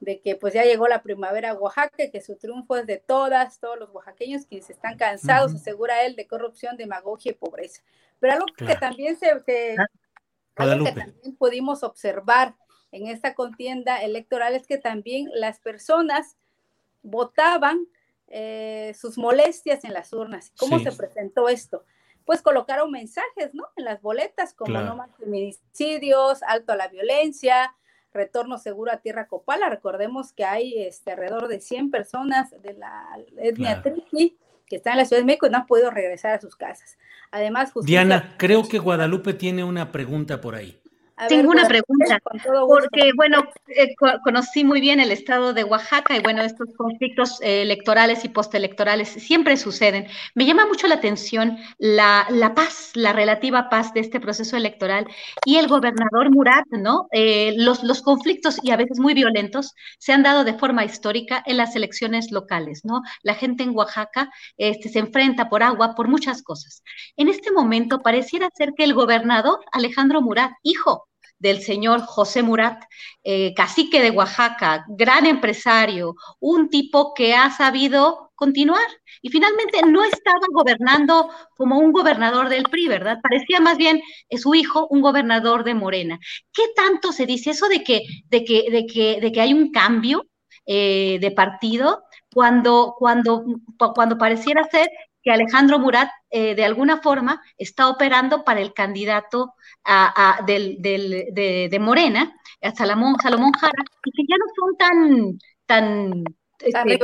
de 0.00 0.20
que 0.20 0.34
pues 0.34 0.52
ya 0.52 0.64
llegó 0.64 0.88
la 0.88 1.02
primavera 1.02 1.50
a 1.50 1.54
Oaxaca, 1.54 2.10
que 2.10 2.20
su 2.20 2.36
triunfo 2.36 2.76
es 2.76 2.86
de 2.86 2.98
todas, 2.98 3.60
todos 3.60 3.78
los 3.78 3.90
oaxaqueños 3.90 4.46
quienes 4.46 4.68
están 4.68 4.96
cansados, 4.96 5.54
asegura 5.54 6.04
él, 6.04 6.16
de 6.16 6.26
corrupción, 6.26 6.76
demagogia 6.76 7.30
y 7.30 7.34
pobreza. 7.36 7.82
Pero 8.18 8.32
algo 8.32 8.46
que 8.56 8.74
también 8.74 9.16
se, 9.16 9.30
algo 9.30 9.44
que 10.84 10.92
también 10.92 11.36
pudimos 11.38 11.84
observar 11.84 12.56
en 12.90 13.06
esta 13.06 13.34
contienda 13.34 14.02
electoral 14.02 14.54
es 14.54 14.66
que 14.66 14.76
también 14.76 15.28
las 15.34 15.60
personas 15.60 16.36
votaban 17.02 17.86
eh, 18.26 18.94
sus 18.98 19.16
molestias 19.18 19.84
en 19.84 19.92
las 19.92 20.12
urnas. 20.12 20.52
¿Cómo 20.58 20.80
se 20.80 20.90
presentó 20.90 21.48
esto? 21.48 21.84
Pues 22.24 22.42
colocaron 22.42 22.90
mensajes, 22.90 23.54
¿no? 23.54 23.64
En 23.76 23.84
las 23.84 24.00
boletas, 24.00 24.54
como 24.54 24.80
no 24.80 24.96
más 24.96 25.10
feminicidios, 25.18 26.42
alto 26.42 26.72
a 26.72 26.76
la 26.76 26.88
violencia, 26.88 27.74
retorno 28.12 28.58
seguro 28.58 28.92
a 28.92 28.98
tierra 28.98 29.26
copala. 29.26 29.68
Recordemos 29.68 30.32
que 30.32 30.44
hay 30.44 30.82
este, 30.82 31.12
alrededor 31.12 31.48
de 31.48 31.60
100 31.60 31.90
personas 31.90 32.50
de 32.62 32.74
la 32.74 33.06
etnia 33.38 33.82
triqui 33.82 34.36
que 34.66 34.76
están 34.76 34.94
en 34.94 34.98
la 35.00 35.04
Ciudad 35.04 35.20
de 35.20 35.26
México 35.26 35.46
y 35.46 35.50
no 35.50 35.58
han 35.58 35.66
podido 35.66 35.90
regresar 35.90 36.34
a 36.34 36.40
sus 36.40 36.56
casas. 36.56 36.96
Además, 37.30 37.72
Diana, 37.82 38.34
creo 38.38 38.66
que 38.66 38.78
Guadalupe 38.78 39.34
tiene 39.34 39.64
una 39.64 39.92
pregunta 39.92 40.40
por 40.40 40.54
ahí. 40.54 40.81
Tengo 41.28 41.50
una 41.50 41.68
pregunta, 41.68 42.18
porque 42.66 43.12
bueno, 43.14 43.44
eh, 43.68 43.94
conocí 44.24 44.64
muy 44.64 44.80
bien 44.80 44.98
el 44.98 45.12
estado 45.12 45.52
de 45.52 45.62
Oaxaca 45.62 46.16
y 46.16 46.20
bueno, 46.20 46.42
estos 46.42 46.68
conflictos 46.76 47.40
eh, 47.42 47.62
electorales 47.62 48.24
y 48.24 48.28
postelectorales 48.28 49.08
siempre 49.08 49.56
suceden. 49.56 50.06
Me 50.34 50.46
llama 50.46 50.66
mucho 50.66 50.86
la 50.88 50.96
atención 50.96 51.58
la, 51.78 52.26
paz, 52.56 52.92
la 52.94 53.12
relativa 53.12 53.68
paz 53.68 53.92
de 53.94 54.00
este 54.00 54.20
proceso 54.20 54.56
electoral 54.56 55.06
y 55.44 55.56
el 55.56 55.68
gobernador 55.68 56.30
Murat, 56.30 56.66
¿no? 56.70 57.08
Eh, 57.12 57.54
los, 57.56 57.82
los 57.82 58.02
conflictos 58.02 58.58
y 58.62 58.70
a 58.70 58.76
veces 58.76 58.98
muy 58.98 59.14
violentos 59.14 59.74
se 59.98 60.12
han 60.12 60.22
dado 60.22 60.44
de 60.44 60.54
forma 60.54 60.84
histórica 60.84 61.42
en 61.46 61.56
las 61.58 61.76
elecciones 61.76 62.32
locales, 62.32 62.84
¿no? 62.84 63.02
La 63.22 63.34
gente 63.34 63.62
en 63.62 63.76
Oaxaca 63.76 64.30
este, 64.56 64.88
se 64.88 64.98
enfrenta 64.98 65.48
por 65.48 65.62
agua, 65.62 65.94
por 65.94 66.08
muchas 66.08 66.42
cosas. 66.42 66.82
En 67.16 67.28
este 67.28 67.52
momento 67.52 68.00
pareciera 68.00 68.48
ser 68.54 68.72
que 68.76 68.84
el 68.84 68.94
gobernador 68.94 69.60
Alejandro 69.72 70.20
Murat, 70.20 70.52
hijo 70.62 71.06
del 71.42 71.60
señor 71.60 72.02
José 72.02 72.42
Murat, 72.42 72.84
eh, 73.24 73.52
cacique 73.54 74.00
de 74.00 74.10
Oaxaca, 74.10 74.84
gran 74.88 75.26
empresario, 75.26 76.14
un 76.38 76.70
tipo 76.70 77.12
que 77.14 77.34
ha 77.34 77.50
sabido 77.50 78.30
continuar 78.36 78.86
y 79.20 79.28
finalmente 79.28 79.82
no 79.82 80.04
estaba 80.04 80.46
gobernando 80.52 81.28
como 81.56 81.78
un 81.78 81.90
gobernador 81.92 82.48
del 82.48 82.62
PRI, 82.64 82.86
¿verdad? 82.86 83.18
Parecía 83.20 83.58
más 83.60 83.76
bien 83.76 84.00
su 84.30 84.54
hijo 84.54 84.86
un 84.88 85.00
gobernador 85.00 85.64
de 85.64 85.74
Morena. 85.74 86.18
¿Qué 86.52 86.62
tanto 86.76 87.10
se 87.10 87.26
dice 87.26 87.50
eso 87.50 87.68
de 87.68 87.82
que, 87.82 88.02
de 88.26 88.44
que, 88.44 88.70
de 88.70 88.86
que, 88.86 89.20
de 89.20 89.32
que 89.32 89.40
hay 89.40 89.52
un 89.52 89.72
cambio 89.72 90.26
eh, 90.64 91.18
de 91.20 91.30
partido 91.32 92.04
cuando, 92.32 92.94
cuando, 92.96 93.44
cuando 93.94 94.16
pareciera 94.16 94.62
ser 94.70 94.88
que 95.22 95.30
Alejandro 95.30 95.78
Murat 95.78 96.10
eh, 96.30 96.54
de 96.54 96.64
alguna 96.64 96.98
forma 97.00 97.42
está 97.56 97.88
operando 97.88 98.44
para 98.44 98.60
el 98.60 98.72
candidato 98.72 99.54
del, 100.46 100.76
de, 100.80 101.78
Morena, 101.80 102.34
a 102.60 102.70
Salomón, 102.72 103.16
Salomón 103.22 103.52
Jara, 103.52 103.84
y 104.04 104.10
que 104.10 104.22
ya 104.28 104.36
no 104.36 104.46
son 104.56 104.76
tan, 104.76 105.38
tan 105.66 106.24
este, 106.62 106.98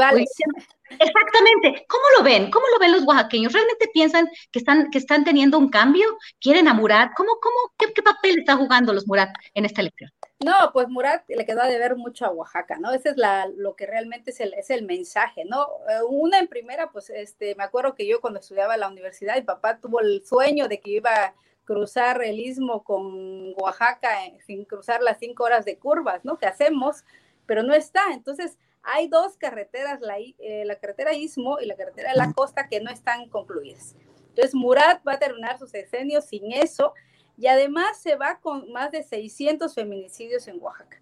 Exactamente. 0.90 1.84
¿Cómo 1.88 2.04
lo 2.16 2.24
ven? 2.24 2.50
¿Cómo 2.50 2.66
lo 2.72 2.78
ven 2.78 2.92
los 2.92 3.04
oaxaqueños? 3.04 3.52
¿Realmente 3.52 3.90
piensan 3.92 4.28
que 4.50 4.58
están, 4.58 4.90
que 4.90 4.98
están 4.98 5.24
teniendo 5.24 5.58
un 5.58 5.68
cambio? 5.68 6.16
¿Quieren 6.40 6.68
a 6.68 6.74
Murat? 6.74 7.12
¿Cómo, 7.16 7.32
cómo, 7.42 7.72
qué, 7.76 8.02
papel 8.02 8.38
está 8.38 8.56
jugando 8.56 8.92
los 8.92 9.06
Murat 9.06 9.30
en 9.54 9.64
esta 9.64 9.82
elección? 9.82 10.10
No, 10.40 10.54
pues 10.72 10.88
Murat 10.88 11.24
le 11.28 11.44
quedó 11.44 11.64
de 11.64 11.78
ver 11.78 11.96
mucho 11.96 12.24
a 12.24 12.30
Oaxaca, 12.30 12.78
¿no? 12.78 12.92
Ese 12.92 13.08
es 13.08 13.16
la, 13.16 13.48
lo 13.48 13.74
que 13.74 13.86
realmente 13.86 14.30
es 14.30 14.38
el, 14.38 14.54
es 14.54 14.70
el 14.70 14.84
mensaje, 14.84 15.44
¿no? 15.44 15.66
Eh, 15.88 16.02
una 16.08 16.38
en 16.38 16.46
primera, 16.46 16.92
pues 16.92 17.10
este, 17.10 17.56
me 17.56 17.64
acuerdo 17.64 17.96
que 17.96 18.06
yo 18.06 18.20
cuando 18.20 18.38
estudiaba 18.38 18.74
en 18.74 18.80
la 18.80 18.88
universidad, 18.88 19.34
mi 19.34 19.42
papá 19.42 19.78
tuvo 19.80 20.00
el 20.00 20.24
sueño 20.24 20.68
de 20.68 20.78
que 20.78 20.90
iba 20.90 21.10
a 21.10 21.34
cruzar 21.64 22.22
el 22.22 22.38
istmo 22.38 22.84
con 22.84 23.52
Oaxaca 23.56 24.26
eh, 24.26 24.38
sin 24.46 24.64
cruzar 24.64 25.02
las 25.02 25.18
cinco 25.18 25.42
horas 25.42 25.64
de 25.64 25.76
curvas, 25.76 26.24
¿no? 26.24 26.38
Que 26.38 26.46
hacemos, 26.46 27.04
pero 27.44 27.64
no 27.64 27.74
está. 27.74 28.12
Entonces, 28.12 28.58
hay 28.84 29.08
dos 29.08 29.36
carreteras, 29.36 30.00
la, 30.00 30.18
eh, 30.18 30.62
la 30.64 30.76
carretera 30.76 31.14
Istmo 31.14 31.58
y 31.60 31.66
la 31.66 31.74
carretera 31.74 32.12
de 32.12 32.16
la 32.16 32.32
costa, 32.32 32.68
que 32.68 32.80
no 32.80 32.92
están 32.92 33.28
concluidas. 33.28 33.96
Entonces, 34.28 34.54
Murat 34.54 35.02
va 35.06 35.14
a 35.14 35.18
terminar 35.18 35.58
su 35.58 35.66
sexenio 35.66 36.20
sin 36.20 36.52
eso 36.52 36.94
y 37.38 37.46
además 37.46 37.98
se 38.00 38.16
va 38.16 38.40
con 38.40 38.70
más 38.72 38.90
de 38.90 39.02
600 39.02 39.74
feminicidios 39.74 40.48
en 40.48 40.60
Oaxaca. 40.60 41.00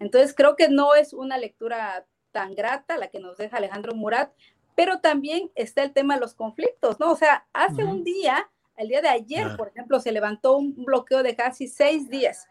Entonces, 0.00 0.34
creo 0.34 0.56
que 0.56 0.68
no 0.68 0.94
es 0.94 1.12
una 1.12 1.38
lectura 1.38 2.04
tan 2.32 2.54
grata 2.54 2.98
la 2.98 3.08
que 3.08 3.20
nos 3.20 3.38
deja 3.38 3.56
Alejandro 3.56 3.94
Murat, 3.94 4.32
pero 4.74 5.00
también 5.00 5.50
está 5.54 5.82
el 5.82 5.92
tema 5.92 6.14
de 6.14 6.20
los 6.20 6.34
conflictos, 6.34 7.00
¿no? 7.00 7.10
O 7.10 7.16
sea, 7.16 7.46
hace 7.52 7.84
un 7.84 8.04
día, 8.04 8.50
el 8.76 8.88
día 8.88 9.00
de 9.00 9.08
ayer, 9.08 9.56
por 9.56 9.68
ejemplo, 9.68 9.98
se 9.98 10.12
levantó 10.12 10.56
un 10.56 10.84
bloqueo 10.84 11.22
de 11.22 11.34
casi 11.34 11.66
seis 11.66 12.08
días 12.08 12.46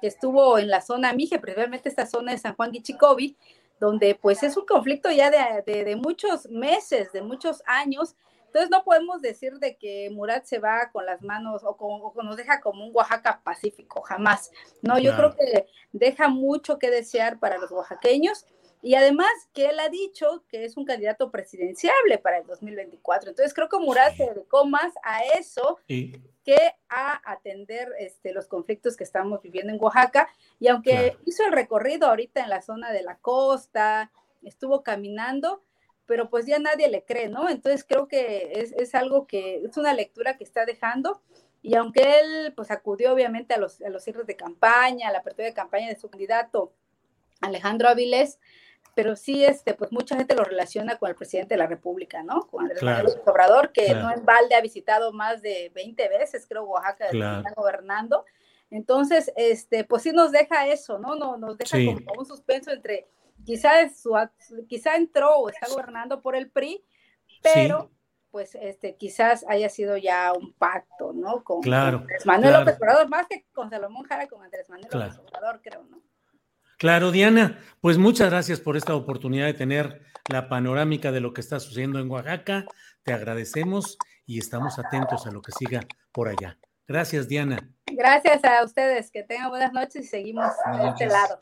que 0.00 0.06
estuvo 0.06 0.58
en 0.58 0.68
la 0.68 0.80
zona 0.80 1.12
Mije, 1.12 1.38
principalmente 1.38 1.88
esta 1.88 2.06
zona 2.06 2.32
de 2.32 2.38
San 2.38 2.56
Juan 2.56 2.72
Guichicovi, 2.72 3.36
donde 3.78 4.14
pues 4.14 4.42
es 4.42 4.56
un 4.56 4.66
conflicto 4.66 5.10
ya 5.10 5.30
de, 5.30 5.96
muchos 5.96 6.48
meses, 6.50 7.12
de 7.12 7.22
muchos 7.22 7.62
años. 7.66 8.16
Entonces 8.50 8.68
no 8.68 8.82
podemos 8.82 9.22
decir 9.22 9.60
de 9.60 9.76
que 9.76 10.10
Murat 10.10 10.44
se 10.44 10.58
va 10.58 10.90
con 10.90 11.06
las 11.06 11.22
manos 11.22 11.62
o, 11.64 11.76
con, 11.76 12.26
nos 12.26 12.36
deja 12.36 12.60
como 12.60 12.84
un 12.84 12.90
Oaxaca 12.92 13.40
pacífico, 13.44 14.02
jamás. 14.02 14.50
No, 14.82 14.98
yo 14.98 15.14
creo 15.16 15.36
que 15.36 15.66
deja 15.92 16.28
mucho 16.28 16.76
que 16.76 16.90
desear 16.90 17.38
para 17.38 17.58
los 17.58 17.70
oaxaqueños 17.70 18.44
y 18.82 18.96
además 18.96 19.30
que 19.52 19.66
él 19.66 19.78
ha 19.78 19.88
dicho 19.88 20.44
que 20.48 20.64
es 20.64 20.76
un 20.76 20.84
candidato 20.84 21.30
presidenciable 21.30 22.18
para 22.18 22.38
el 22.38 22.46
2024. 22.46 23.30
Entonces 23.30 23.54
creo 23.54 23.68
que 23.68 23.78
Murat 23.78 24.16
se 24.16 24.26
dedicó 24.26 24.64
más 24.64 24.92
a 25.04 25.22
eso 25.38 25.78
que 25.86 26.74
a 26.88 27.20
atender 27.30 27.88
este, 28.00 28.32
los 28.32 28.48
conflictos 28.48 28.96
que 28.96 29.04
estamos 29.04 29.42
viviendo 29.42 29.72
en 29.72 29.80
Oaxaca. 29.80 30.28
Y 30.58 30.66
aunque 30.66 31.16
hizo 31.24 31.44
el 31.44 31.52
recorrido 31.52 32.08
ahorita 32.08 32.42
en 32.42 32.50
la 32.50 32.62
zona 32.62 32.90
de 32.90 33.02
la 33.02 33.16
costa, 33.18 34.10
estuvo 34.42 34.82
caminando, 34.82 35.62
pero 36.10 36.28
pues 36.28 36.44
ya 36.44 36.58
nadie 36.58 36.88
le 36.88 37.04
cree, 37.04 37.28
¿no? 37.28 37.48
Entonces 37.48 37.84
creo 37.84 38.08
que 38.08 38.50
es, 38.56 38.72
es 38.72 38.96
algo 38.96 39.28
que 39.28 39.62
es 39.64 39.76
una 39.76 39.94
lectura 39.94 40.36
que 40.36 40.42
está 40.42 40.64
dejando. 40.66 41.22
Y 41.62 41.76
aunque 41.76 42.18
él 42.18 42.52
pues 42.56 42.72
acudió 42.72 43.12
obviamente 43.12 43.54
a 43.54 43.58
los, 43.58 43.80
a 43.80 43.90
los 43.90 44.02
cierres 44.02 44.26
de 44.26 44.34
campaña, 44.34 45.06
a 45.06 45.12
la 45.12 45.20
apertura 45.20 45.46
de 45.46 45.54
campaña 45.54 45.86
de 45.86 45.94
su 45.94 46.10
candidato 46.10 46.72
Alejandro 47.40 47.88
Avilés, 47.88 48.40
pero 48.96 49.14
sí, 49.14 49.44
este, 49.44 49.74
pues 49.74 49.92
mucha 49.92 50.16
gente 50.16 50.34
lo 50.34 50.42
relaciona 50.42 50.98
con 50.98 51.10
el 51.10 51.14
presidente 51.14 51.54
de 51.54 51.58
la 51.58 51.68
República, 51.68 52.24
¿no? 52.24 52.48
Con 52.48 52.64
Andrés 52.64 52.82
Manuel 52.82 53.14
Obrador, 53.24 53.70
que 53.70 53.94
no 53.94 54.12
en 54.12 54.24
balde 54.24 54.56
ha 54.56 54.60
visitado 54.60 55.12
más 55.12 55.42
de 55.42 55.70
20 55.76 56.08
veces, 56.08 56.44
creo, 56.48 56.64
Oaxaca, 56.64 57.06
está 57.06 57.52
gobernando. 57.54 58.24
Entonces, 58.68 59.32
este, 59.36 59.84
pues 59.84 60.02
sí 60.02 60.10
nos 60.10 60.32
deja 60.32 60.66
eso, 60.66 60.98
¿no? 60.98 61.14
no 61.14 61.36
nos 61.36 61.56
deja 61.56 61.76
como 61.76 62.18
un 62.18 62.26
suspenso 62.26 62.72
entre, 62.72 63.06
quizás 63.44 64.00
su, 64.00 64.14
quizá 64.68 64.96
entró 64.96 65.36
o 65.36 65.48
está 65.48 65.68
gobernando 65.68 66.22
por 66.22 66.36
el 66.36 66.50
PRI, 66.50 66.84
pero 67.42 67.90
pues 68.30 68.54
este, 68.54 68.96
quizás 68.96 69.44
haya 69.48 69.68
sido 69.68 69.96
ya 69.96 70.32
un 70.32 70.52
pacto, 70.52 71.12
¿no? 71.12 71.42
Con, 71.42 71.60
Andrés 71.72 72.24
Manuel 72.26 72.52
López 72.52 72.76
Obrador, 72.76 73.08
más 73.08 73.26
que 73.26 73.46
con 73.52 73.70
Salomón 73.70 74.04
Jara, 74.04 74.28
con 74.28 74.42
Andrés 74.42 74.68
Manuel 74.68 74.88
López 74.92 75.18
Obrador, 75.18 75.60
creo, 75.62 75.84
¿no? 75.84 76.00
Claro, 76.78 77.10
Diana, 77.10 77.58
pues 77.80 77.98
muchas 77.98 78.30
gracias 78.30 78.60
por 78.60 78.76
esta 78.76 78.94
oportunidad 78.94 79.46
de 79.46 79.54
tener 79.54 80.02
la 80.30 80.48
panorámica 80.48 81.12
de 81.12 81.20
lo 81.20 81.34
que 81.34 81.42
está 81.42 81.60
sucediendo 81.60 81.98
en 81.98 82.10
Oaxaca. 82.10 82.64
Te 83.02 83.12
agradecemos 83.12 83.98
y 84.24 84.38
estamos 84.38 84.78
atentos 84.78 85.26
a 85.26 85.30
lo 85.30 85.42
que 85.42 85.52
siga 85.52 85.80
por 86.12 86.28
allá. 86.28 86.58
Gracias, 86.88 87.28
Diana. 87.28 87.68
Gracias 87.86 88.42
a 88.44 88.64
ustedes, 88.64 89.10
que 89.10 89.22
tengan 89.24 89.50
buenas 89.50 89.72
noches 89.72 90.06
y 90.06 90.08
seguimos 90.08 90.46
de 90.78 90.88
este 90.88 91.06
lado. 91.06 91.38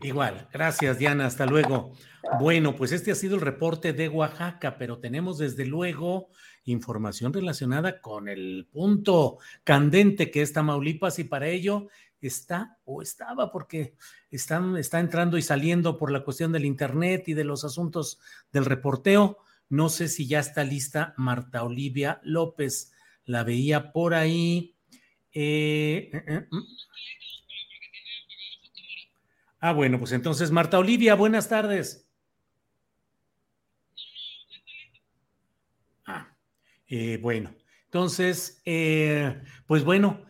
Igual, 0.00 0.48
gracias, 0.52 0.98
Diana, 0.98 1.26
hasta 1.26 1.46
luego. 1.46 1.92
Bueno, 2.40 2.74
pues 2.74 2.92
este 2.92 3.12
ha 3.12 3.14
sido 3.14 3.36
el 3.36 3.40
reporte 3.40 3.92
de 3.92 4.08
Oaxaca, 4.08 4.76
pero 4.78 4.98
tenemos 4.98 5.38
desde 5.38 5.66
luego 5.66 6.28
información 6.64 7.32
relacionada 7.32 8.00
con 8.00 8.28
el 8.28 8.66
punto 8.72 9.38
candente 9.62 10.30
que 10.30 10.42
es 10.42 10.52
Tamaulipas 10.52 11.18
y 11.18 11.24
para 11.24 11.48
ello 11.48 11.88
está 12.26 12.78
o 12.84 13.02
estaba 13.02 13.52
porque 13.52 13.94
están, 14.30 14.76
está 14.76 15.00
entrando 15.00 15.36
y 15.36 15.42
saliendo 15.42 15.98
por 15.98 16.10
la 16.10 16.24
cuestión 16.24 16.52
del 16.52 16.64
Internet 16.64 17.24
y 17.28 17.34
de 17.34 17.44
los 17.44 17.64
asuntos 17.64 18.18
del 18.52 18.64
reporteo. 18.64 19.38
No 19.68 19.88
sé 19.88 20.08
si 20.08 20.26
ya 20.26 20.40
está 20.40 20.64
lista 20.64 21.14
Marta 21.16 21.62
Olivia 21.62 22.20
López. 22.22 22.92
La 23.24 23.44
veía 23.44 23.92
por 23.92 24.14
ahí. 24.14 24.76
Eh, 25.32 26.10
eh, 26.12 26.24
eh, 26.26 26.46
mm. 26.50 26.62
Ah, 29.66 29.72
bueno, 29.72 29.98
pues 29.98 30.12
entonces, 30.12 30.50
Marta 30.50 30.78
Olivia, 30.78 31.14
buenas 31.14 31.48
tardes. 31.48 32.06
Ah, 36.04 36.36
bueno, 37.22 37.54
entonces, 37.86 38.60
pues 39.66 39.84
bueno, 39.84 40.26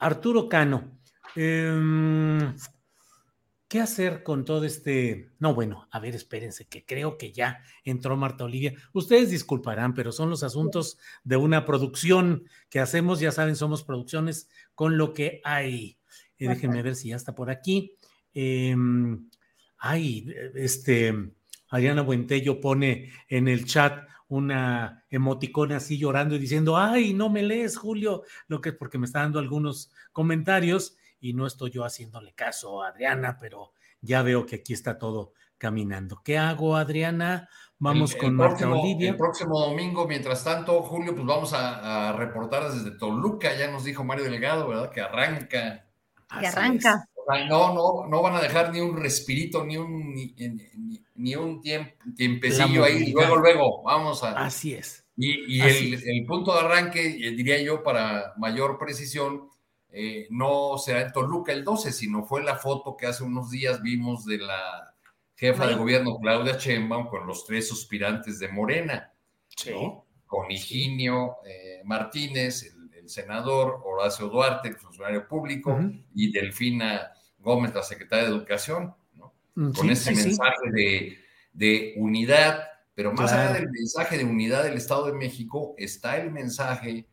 Arturo 0.00 0.48
Cano, 0.48 0.98
Em, 1.36 2.54
¿Qué 3.68 3.80
hacer 3.80 4.22
con 4.22 4.44
todo 4.44 4.64
este? 4.64 5.30
No, 5.38 5.54
bueno, 5.54 5.88
a 5.92 6.00
ver, 6.00 6.14
espérense, 6.14 6.66
que 6.66 6.84
creo 6.84 7.16
que 7.16 7.32
ya 7.32 7.62
entró 7.84 8.16
Marta 8.16 8.44
Olivia. 8.44 8.74
Ustedes 8.92 9.30
disculparán, 9.30 9.94
pero 9.94 10.12
son 10.12 10.28
los 10.28 10.42
asuntos 10.42 10.98
de 11.24 11.36
una 11.36 11.64
producción 11.64 12.44
que 12.68 12.80
hacemos, 12.80 13.20
ya 13.20 13.32
saben, 13.32 13.56
somos 13.56 13.84
producciones 13.84 14.50
con 14.74 14.98
lo 14.98 15.14
que 15.14 15.40
hay. 15.44 15.96
Eh, 16.38 16.48
déjenme 16.48 16.82
ver 16.82 16.96
si 16.96 17.08
ya 17.10 17.16
está 17.16 17.34
por 17.34 17.48
aquí. 17.48 17.96
Em, 18.34 19.28
ay, 19.78 20.32
este, 20.54 21.14
Ariana 21.68 22.02
Buentello 22.02 22.60
pone 22.60 23.10
en 23.28 23.48
el 23.48 23.64
chat 23.66 24.06
una 24.28 25.04
emoticona 25.10 25.76
así 25.76 25.98
llorando 25.98 26.36
y 26.36 26.38
diciendo, 26.38 26.78
ay, 26.78 27.12
no 27.12 27.28
me 27.28 27.42
lees, 27.42 27.76
Julio, 27.76 28.22
lo 28.48 28.60
que 28.60 28.70
es 28.70 28.74
porque 28.74 28.98
me 28.98 29.06
está 29.06 29.20
dando 29.20 29.38
algunos 29.38 29.92
comentarios 30.12 30.96
y 31.20 31.34
no 31.34 31.46
estoy 31.46 31.70
yo 31.70 31.84
haciéndole 31.84 32.32
caso 32.32 32.82
a 32.82 32.88
Adriana, 32.88 33.36
pero 33.38 33.72
ya 34.00 34.22
veo 34.22 34.46
que 34.46 34.56
aquí 34.56 34.72
está 34.72 34.98
todo 34.98 35.34
caminando. 35.58 36.22
¿Qué 36.24 36.38
hago, 36.38 36.76
Adriana? 36.76 37.48
Vamos 37.78 38.14
con 38.16 38.34
Marta 38.34 38.68
Olivia. 38.70 39.10
El 39.10 39.16
próximo 39.16 39.58
domingo, 39.60 40.06
mientras 40.06 40.42
tanto, 40.44 40.82
Julio, 40.82 41.14
pues 41.14 41.26
vamos 41.26 41.52
a, 41.52 42.12
reportar 42.12 42.72
desde 42.72 42.92
Toluca. 42.92 43.54
Ya 43.56 43.70
nos 43.70 43.84
dijo 43.84 44.02
Mario 44.02 44.24
Delgado, 44.24 44.68
¿verdad? 44.68 44.90
Que 44.90 45.00
arranca 45.00 45.86
que 46.40 46.46
arranca. 46.46 47.08
No, 47.48 47.74
no, 47.74 48.06
no 48.08 48.22
van 48.22 48.36
a 48.36 48.40
dejar 48.40 48.72
ni 48.72 48.80
un 48.80 48.96
respirito, 48.96 49.64
ni 49.64 49.76
un, 49.76 50.14
ni, 51.14 51.36
un 51.36 51.62
tiempecillo 52.16 52.84
ahí. 52.84 53.12
Luego, 53.12 53.36
luego, 53.36 53.82
vamos 53.82 54.22
a. 54.22 54.32
Así 54.32 54.74
es. 54.74 55.04
Y, 55.16 55.60
el, 55.60 56.24
punto 56.26 56.52
de 56.54 56.60
arranque, 56.60 57.06
eh, 57.06 57.32
diría 57.32 57.60
yo, 57.60 57.82
para 57.82 58.32
mayor 58.38 58.78
precisión, 58.78 59.48
eh, 59.90 60.26
no 60.30 60.78
será 60.78 61.02
en 61.02 61.12
Toluca 61.12 61.52
el 61.52 61.64
12, 61.64 61.92
sino 61.92 62.24
fue 62.24 62.42
la 62.42 62.56
foto 62.56 62.96
que 62.96 63.06
hace 63.06 63.22
unos 63.22 63.50
días 63.50 63.82
vimos 63.82 64.24
de 64.24 64.38
la 64.38 64.94
jefa 65.36 65.66
de 65.66 65.74
gobierno 65.74 66.18
Claudia 66.18 66.56
Sheinbaum 66.56 67.08
con 67.08 67.26
los 67.26 67.44
tres 67.44 67.68
suspirantes 67.68 68.38
de 68.38 68.48
Morena, 68.48 69.12
con 70.26 70.50
Higinio 70.50 71.36
eh, 71.44 71.82
Martínez, 71.84 72.62
el, 72.62 72.81
senador, 73.06 73.80
Horacio 73.84 74.28
Duarte, 74.28 74.68
el 74.68 74.76
funcionario 74.76 75.26
público, 75.26 75.78
y 76.14 76.32
Delfina 76.32 77.12
Gómez, 77.38 77.74
la 77.74 77.82
secretaria 77.82 78.24
de 78.24 78.30
Educación, 78.30 78.94
mm, 79.54 79.72
con 79.72 79.90
ese 79.90 80.12
mensaje 80.12 81.18
de, 81.52 81.94
unidad, 81.96 82.64
pero 82.94 83.12
más 83.12 83.32
allá 83.32 83.52
del 83.52 83.70
mensaje 83.70 84.18
de 84.18 84.24
unidad 84.24 84.64
del 84.64 84.74
Estado 84.74 85.06
de 85.06 85.12
México, 85.12 85.74
está 85.76 86.16
el 86.16 86.30
mensaje 86.30 87.06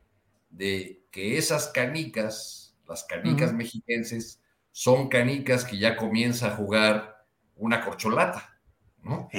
de 0.49 1.03
que 1.11 1.37
esas 1.37 1.67
canicas, 1.67 2.75
las 2.87 3.03
canicas 3.03 3.53
mexiquenses, 3.53 4.39
son 4.71 5.09
canicas 5.09 5.65
que 5.65 5.77
ya 5.77 5.97
comienza 5.97 6.47
a 6.47 6.55
jugar 6.55 7.25
una 7.55 7.83
corcholata. 7.83 8.58
¿No? 9.03 9.29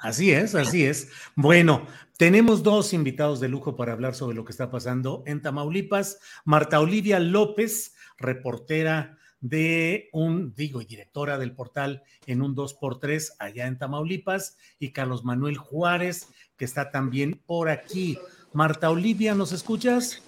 así 0.00 0.32
es, 0.32 0.54
así 0.54 0.84
es. 0.84 1.10
Bueno, 1.36 1.86
tenemos 2.16 2.62
dos 2.62 2.92
invitados 2.92 3.40
de 3.40 3.48
lujo 3.48 3.76
para 3.76 3.92
hablar 3.92 4.14
sobre 4.14 4.36
lo 4.36 4.44
que 4.44 4.52
está 4.52 4.70
pasando 4.70 5.22
en 5.26 5.40
Tamaulipas. 5.40 6.18
Marta 6.44 6.80
Olivia 6.80 7.18
López, 7.18 7.94
reportera 8.18 9.18
de 9.40 10.10
un, 10.12 10.54
digo, 10.54 10.82
y 10.82 10.84
directora 10.84 11.38
del 11.38 11.52
portal 11.52 12.02
en 12.26 12.42
un 12.42 12.54
2x3 12.54 13.36
allá 13.38 13.66
en 13.66 13.78
Tamaulipas, 13.78 14.58
y 14.78 14.92
Carlos 14.92 15.24
Manuel 15.24 15.56
Juárez, 15.56 16.28
que 16.56 16.66
está 16.66 16.90
también 16.90 17.40
por 17.46 17.70
aquí. 17.70 18.18
Marta 18.52 18.90
Olivia, 18.90 19.34
¿nos 19.34 19.52
escuchas? 19.52 20.22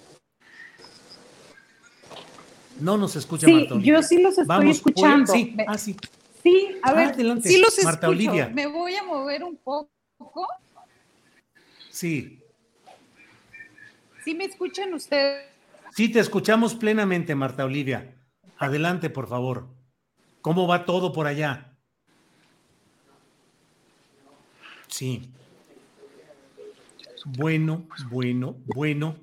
No 2.79 2.97
nos 2.97 3.15
escucha 3.15 3.45
sí, 3.45 3.67
Yo 3.81 4.01
sí 4.01 4.21
los 4.21 4.37
estoy 4.37 4.71
escuchando. 4.71 5.31
Sí, 5.31 5.55
ah, 5.67 5.77
sí. 5.77 5.95
Sí, 6.43 6.77
a 6.83 6.93
ver, 6.93 7.15
sí 7.41 7.57
los 7.57 7.83
Marta 7.85 8.09
Olivia. 8.09 8.49
Me 8.53 8.67
voy 8.67 8.95
a 8.95 9.03
mover 9.03 9.43
un 9.45 9.55
poco. 9.55 9.89
Sí. 11.89 12.41
¿Sí 14.25 14.35
me 14.35 14.45
escuchan 14.45 14.93
ustedes? 14.93 15.45
Sí, 15.91 16.09
te 16.09 16.19
escuchamos 16.19 16.75
plenamente, 16.75 17.33
Marta 17.33 17.63
Olivia. 17.63 18.15
Adelante, 18.57 19.09
por 19.09 19.27
favor. 19.27 19.67
¿Cómo 20.41 20.67
va 20.67 20.85
todo 20.85 21.13
por 21.13 21.27
allá? 21.27 21.77
Sí. 24.87 25.29
Bueno, 27.25 27.87
bueno, 28.09 28.57
bueno. 28.65 29.15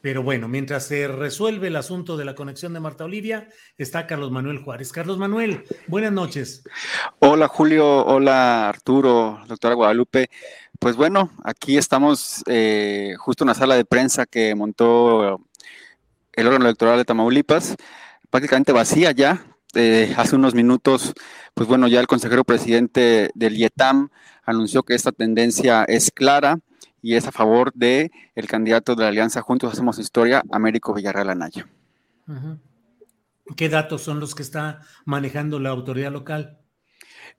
Pero 0.00 0.22
bueno, 0.22 0.46
mientras 0.46 0.86
se 0.86 1.08
resuelve 1.08 1.68
el 1.68 1.76
asunto 1.76 2.16
de 2.16 2.24
la 2.24 2.34
conexión 2.34 2.72
de 2.72 2.80
Marta 2.80 3.04
Olivia, 3.04 3.48
está 3.76 4.06
Carlos 4.06 4.30
Manuel 4.30 4.58
Juárez. 4.58 4.92
Carlos 4.92 5.18
Manuel, 5.18 5.64
buenas 5.88 6.12
noches. 6.12 6.62
Hola 7.18 7.48
Julio, 7.48 8.06
hola 8.06 8.68
Arturo, 8.68 9.40
doctora 9.48 9.74
Guadalupe. 9.74 10.30
Pues 10.78 10.94
bueno, 10.94 11.32
aquí 11.42 11.76
estamos 11.76 12.44
eh, 12.46 13.14
justo 13.18 13.42
en 13.42 13.48
la 13.48 13.54
sala 13.54 13.74
de 13.74 13.84
prensa 13.84 14.26
que 14.26 14.54
montó 14.54 15.40
el 16.32 16.46
órgano 16.46 16.66
electoral 16.66 16.98
de 16.98 17.04
Tamaulipas, 17.04 17.74
prácticamente 18.30 18.72
vacía 18.72 19.10
ya. 19.10 19.44
Eh, 19.74 20.14
hace 20.16 20.36
unos 20.36 20.54
minutos, 20.54 21.12
pues 21.54 21.68
bueno, 21.68 21.88
ya 21.88 22.00
el 22.00 22.06
consejero 22.06 22.44
presidente 22.44 23.30
del 23.34 23.56
IETAM 23.58 24.10
anunció 24.44 24.82
que 24.82 24.94
esta 24.94 25.12
tendencia 25.12 25.84
es 25.84 26.10
clara 26.10 26.60
y 27.02 27.14
es 27.14 27.26
a 27.26 27.32
favor 27.32 27.72
de 27.74 28.10
el 28.34 28.46
candidato 28.46 28.94
de 28.94 29.02
la 29.02 29.08
Alianza 29.08 29.42
Juntos 29.42 29.72
Hacemos 29.72 29.98
Historia, 29.98 30.42
Américo 30.50 30.94
Villarreal 30.94 31.30
Anaya. 31.30 31.68
¿Qué 33.56 33.68
datos 33.68 34.02
son 34.02 34.20
los 34.20 34.34
que 34.34 34.42
está 34.42 34.82
manejando 35.04 35.58
la 35.60 35.70
autoridad 35.70 36.12
local? 36.12 36.58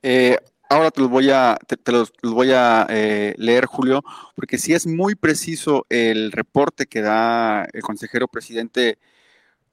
Eh, 0.01 0.37
ahora 0.69 0.91
te 0.91 1.01
los 1.01 1.09
voy 1.09 1.29
a, 1.29 1.57
te, 1.67 1.91
los, 1.91 2.11
voy 2.23 2.51
a 2.51 2.87
eh, 2.89 3.35
leer, 3.37 3.65
Julio, 3.65 4.03
porque 4.35 4.57
sí 4.57 4.73
es 4.73 4.87
muy 4.87 5.15
preciso 5.15 5.85
el 5.89 6.31
reporte 6.31 6.87
que 6.87 7.01
da 7.01 7.65
el 7.65 7.81
consejero 7.81 8.27
presidente 8.27 8.97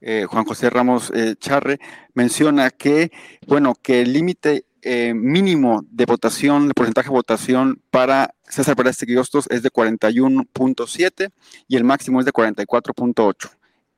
eh, 0.00 0.26
Juan 0.28 0.44
José 0.44 0.68
Ramos 0.68 1.10
Charre. 1.38 1.78
Menciona 2.12 2.70
que, 2.70 3.10
bueno, 3.46 3.74
que 3.80 4.02
el 4.02 4.12
límite 4.12 4.65
eh, 4.88 5.14
mínimo 5.14 5.84
de 5.90 6.06
votación, 6.06 6.68
de 6.68 6.74
porcentaje 6.74 7.08
de 7.08 7.14
votación 7.14 7.82
para 7.90 8.34
César 8.48 8.76
Pérez 8.76 8.98
Hostos 9.18 9.46
es 9.50 9.64
de 9.64 9.70
41.7 9.70 11.32
y 11.66 11.74
el 11.74 11.82
máximo 11.82 12.20
es 12.20 12.26
de 12.26 12.32
44.8. 12.32 13.50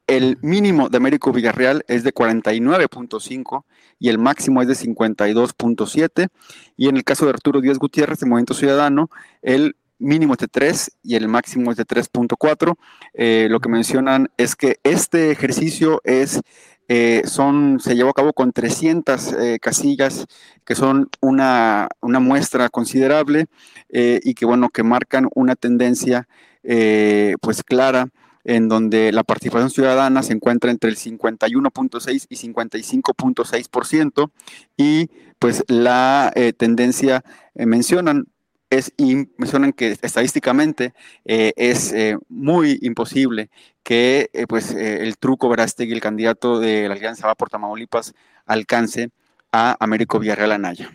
El 0.06 0.38
mínimo 0.40 0.88
de 0.88 0.96
Américo 0.96 1.30
Villarreal 1.30 1.84
es 1.88 2.04
de 2.04 2.14
49.5 2.14 3.64
y 3.98 4.08
el 4.08 4.16
máximo 4.16 4.62
es 4.62 4.68
de 4.68 4.74
52.7. 4.74 6.28
Y 6.78 6.88
en 6.88 6.96
el 6.96 7.04
caso 7.04 7.26
de 7.26 7.32
Arturo 7.32 7.60
Díaz 7.60 7.78
Gutiérrez, 7.78 8.20
de 8.20 8.26
Movimiento 8.26 8.54
Ciudadano, 8.54 9.10
el 9.42 9.76
mínimo 9.98 10.32
es 10.32 10.38
de 10.38 10.48
3 10.48 10.92
y 11.02 11.16
el 11.16 11.28
máximo 11.28 11.70
es 11.70 11.76
de 11.76 11.84
3.4. 11.84 12.76
Eh, 13.12 13.48
lo 13.50 13.60
que 13.60 13.68
mencionan 13.68 14.30
es 14.38 14.56
que 14.56 14.78
este 14.84 15.30
ejercicio 15.30 16.00
es 16.04 16.40
eh, 16.88 17.22
son, 17.26 17.80
se 17.80 17.94
llevó 17.94 18.10
a 18.10 18.14
cabo 18.14 18.32
con 18.32 18.52
300 18.52 19.32
eh, 19.34 19.58
casillas, 19.60 20.26
que 20.64 20.74
son 20.74 21.10
una, 21.20 21.88
muestra 22.00 22.70
considerable 22.70 23.46
eh, 23.90 24.20
y 24.24 24.32
que, 24.34 24.46
bueno, 24.46 24.70
que 24.70 24.82
marcan 24.82 25.28
una 25.34 25.54
tendencia 25.54 26.26
pues 27.40 27.62
clara 27.62 28.08
en 28.44 28.68
donde 28.68 29.10
la 29.12 29.24
participación 29.24 29.70
ciudadana 29.70 30.22
se 30.22 30.34
encuentra 30.34 30.70
entre 30.70 30.90
el 30.90 30.96
51.6 30.96 32.26
y 32.28 32.36
55.6% 32.36 34.30
y 34.76 35.08
pues 35.38 35.64
la 35.68 36.30
tendencia 36.58 37.22
mencionan 37.54 38.26
es 38.70 38.92
mencionan 38.98 39.72
que 39.72 39.96
estadísticamente 40.02 40.92
eh, 41.24 41.52
es 41.56 41.92
eh, 41.92 42.18
muy 42.28 42.78
imposible 42.82 43.50
que 43.82 44.28
eh, 44.32 44.46
pues 44.46 44.72
el 44.72 45.16
truco 45.16 45.48
Verástegui, 45.48 45.92
el 45.92 46.00
candidato 46.00 46.60
de 46.60 46.88
la 46.88 46.94
Alianza 46.94 47.26
Va 47.26 47.34
por 47.34 47.48
Tamaulipas, 47.48 48.14
alcance 48.44 49.10
a 49.50 49.76
Américo 49.80 50.18
Villarreal 50.18 50.52
Anaya. 50.52 50.90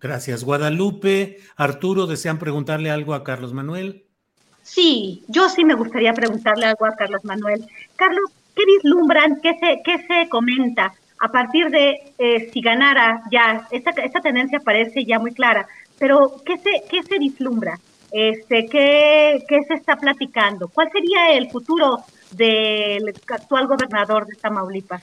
Gracias. 0.00 0.42
Guadalupe, 0.42 1.38
Arturo, 1.56 2.06
¿desean 2.06 2.38
preguntarle 2.38 2.90
algo 2.90 3.14
a 3.14 3.22
Carlos 3.22 3.52
Manuel? 3.52 4.04
Sí, 4.62 5.24
yo 5.28 5.48
sí 5.48 5.64
me 5.64 5.74
gustaría 5.74 6.12
preguntarle 6.12 6.66
algo 6.66 6.86
a 6.86 6.96
Carlos 6.96 7.24
Manuel. 7.24 7.64
Carlos, 7.96 8.30
¿qué 8.56 8.64
vislumbran, 8.66 9.40
qué 9.40 9.54
se, 9.60 9.80
qué 9.84 10.04
se 10.06 10.28
comenta 10.28 10.92
a 11.20 11.28
partir 11.30 11.68
de 11.70 12.48
si 12.50 12.60
ganara 12.62 13.22
ya, 13.30 13.68
esta, 13.70 13.90
esta 13.90 14.20
tendencia 14.20 14.58
parece 14.60 15.04
ya 15.04 15.18
muy 15.18 15.32
clara, 15.32 15.68
pero 16.00 16.42
¿qué 16.44 16.56
se, 16.56 16.82
qué 16.90 17.02
se 17.02 17.18
vislumbra? 17.18 17.78
Este, 18.10 18.66
¿qué, 18.66 19.44
¿Qué 19.46 19.58
se 19.68 19.74
está 19.74 19.96
platicando? 19.96 20.66
¿Cuál 20.66 20.88
sería 20.90 21.32
el 21.36 21.50
futuro 21.50 21.98
del 22.32 23.14
actual 23.28 23.68
gobernador 23.68 24.26
de 24.26 24.34
Tamaulipas? 24.34 25.02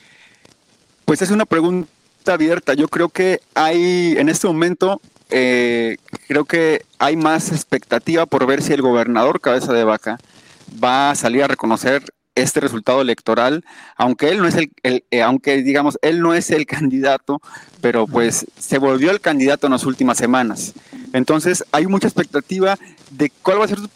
Pues 1.06 1.22
es 1.22 1.32
una 1.32 1.46
pregunta 1.46 1.88
abierta. 2.26 2.74
Yo 2.74 2.88
creo 2.90 3.10
que 3.10 3.40
hay, 3.54 4.16
en 4.18 4.28
este 4.28 4.48
momento, 4.48 5.00
eh, 5.30 5.98
creo 6.28 6.46
que 6.46 6.82
hay 6.98 7.16
más 7.16 7.52
expectativa 7.52 8.26
por 8.26 8.46
ver 8.48 8.62
si 8.64 8.74
el 8.74 8.82
gobernador 8.82 9.40
Cabeza 9.40 9.72
de 9.72 9.84
Vaca 9.84 10.18
va 10.84 11.12
a 11.12 11.16
salir 11.16 11.44
a 11.44 11.48
reconocer 11.48 12.04
este 12.38 12.60
resultado 12.60 13.02
electoral, 13.02 13.66
aunque 13.96 14.30
él 14.30 14.38
no 14.38 14.48
es 14.48 14.56
el, 14.56 14.72
eh, 14.84 15.22
aunque 15.22 15.64
digamos, 15.64 15.98
él 16.02 16.22
no 16.22 16.34
es 16.34 16.52
el 16.52 16.66
candidato, 16.78 17.42
pero 17.82 18.08
pues 18.08 18.46
se 18.58 18.78
volvió 18.78 19.12
el 19.12 19.20
candidato 19.20 19.68
en 19.68 19.74
las 19.74 19.86
últimas 19.86 20.18
semanas. 20.18 20.74
Entonces 21.14 21.64
hay 21.72 21.88
mucha 21.88 22.08
expectativa 22.08 22.78
de 23.12 23.32
cuál 23.42 23.60
va 23.60 23.66
a 23.66 23.70
ser 23.70 23.80
su 23.80 23.90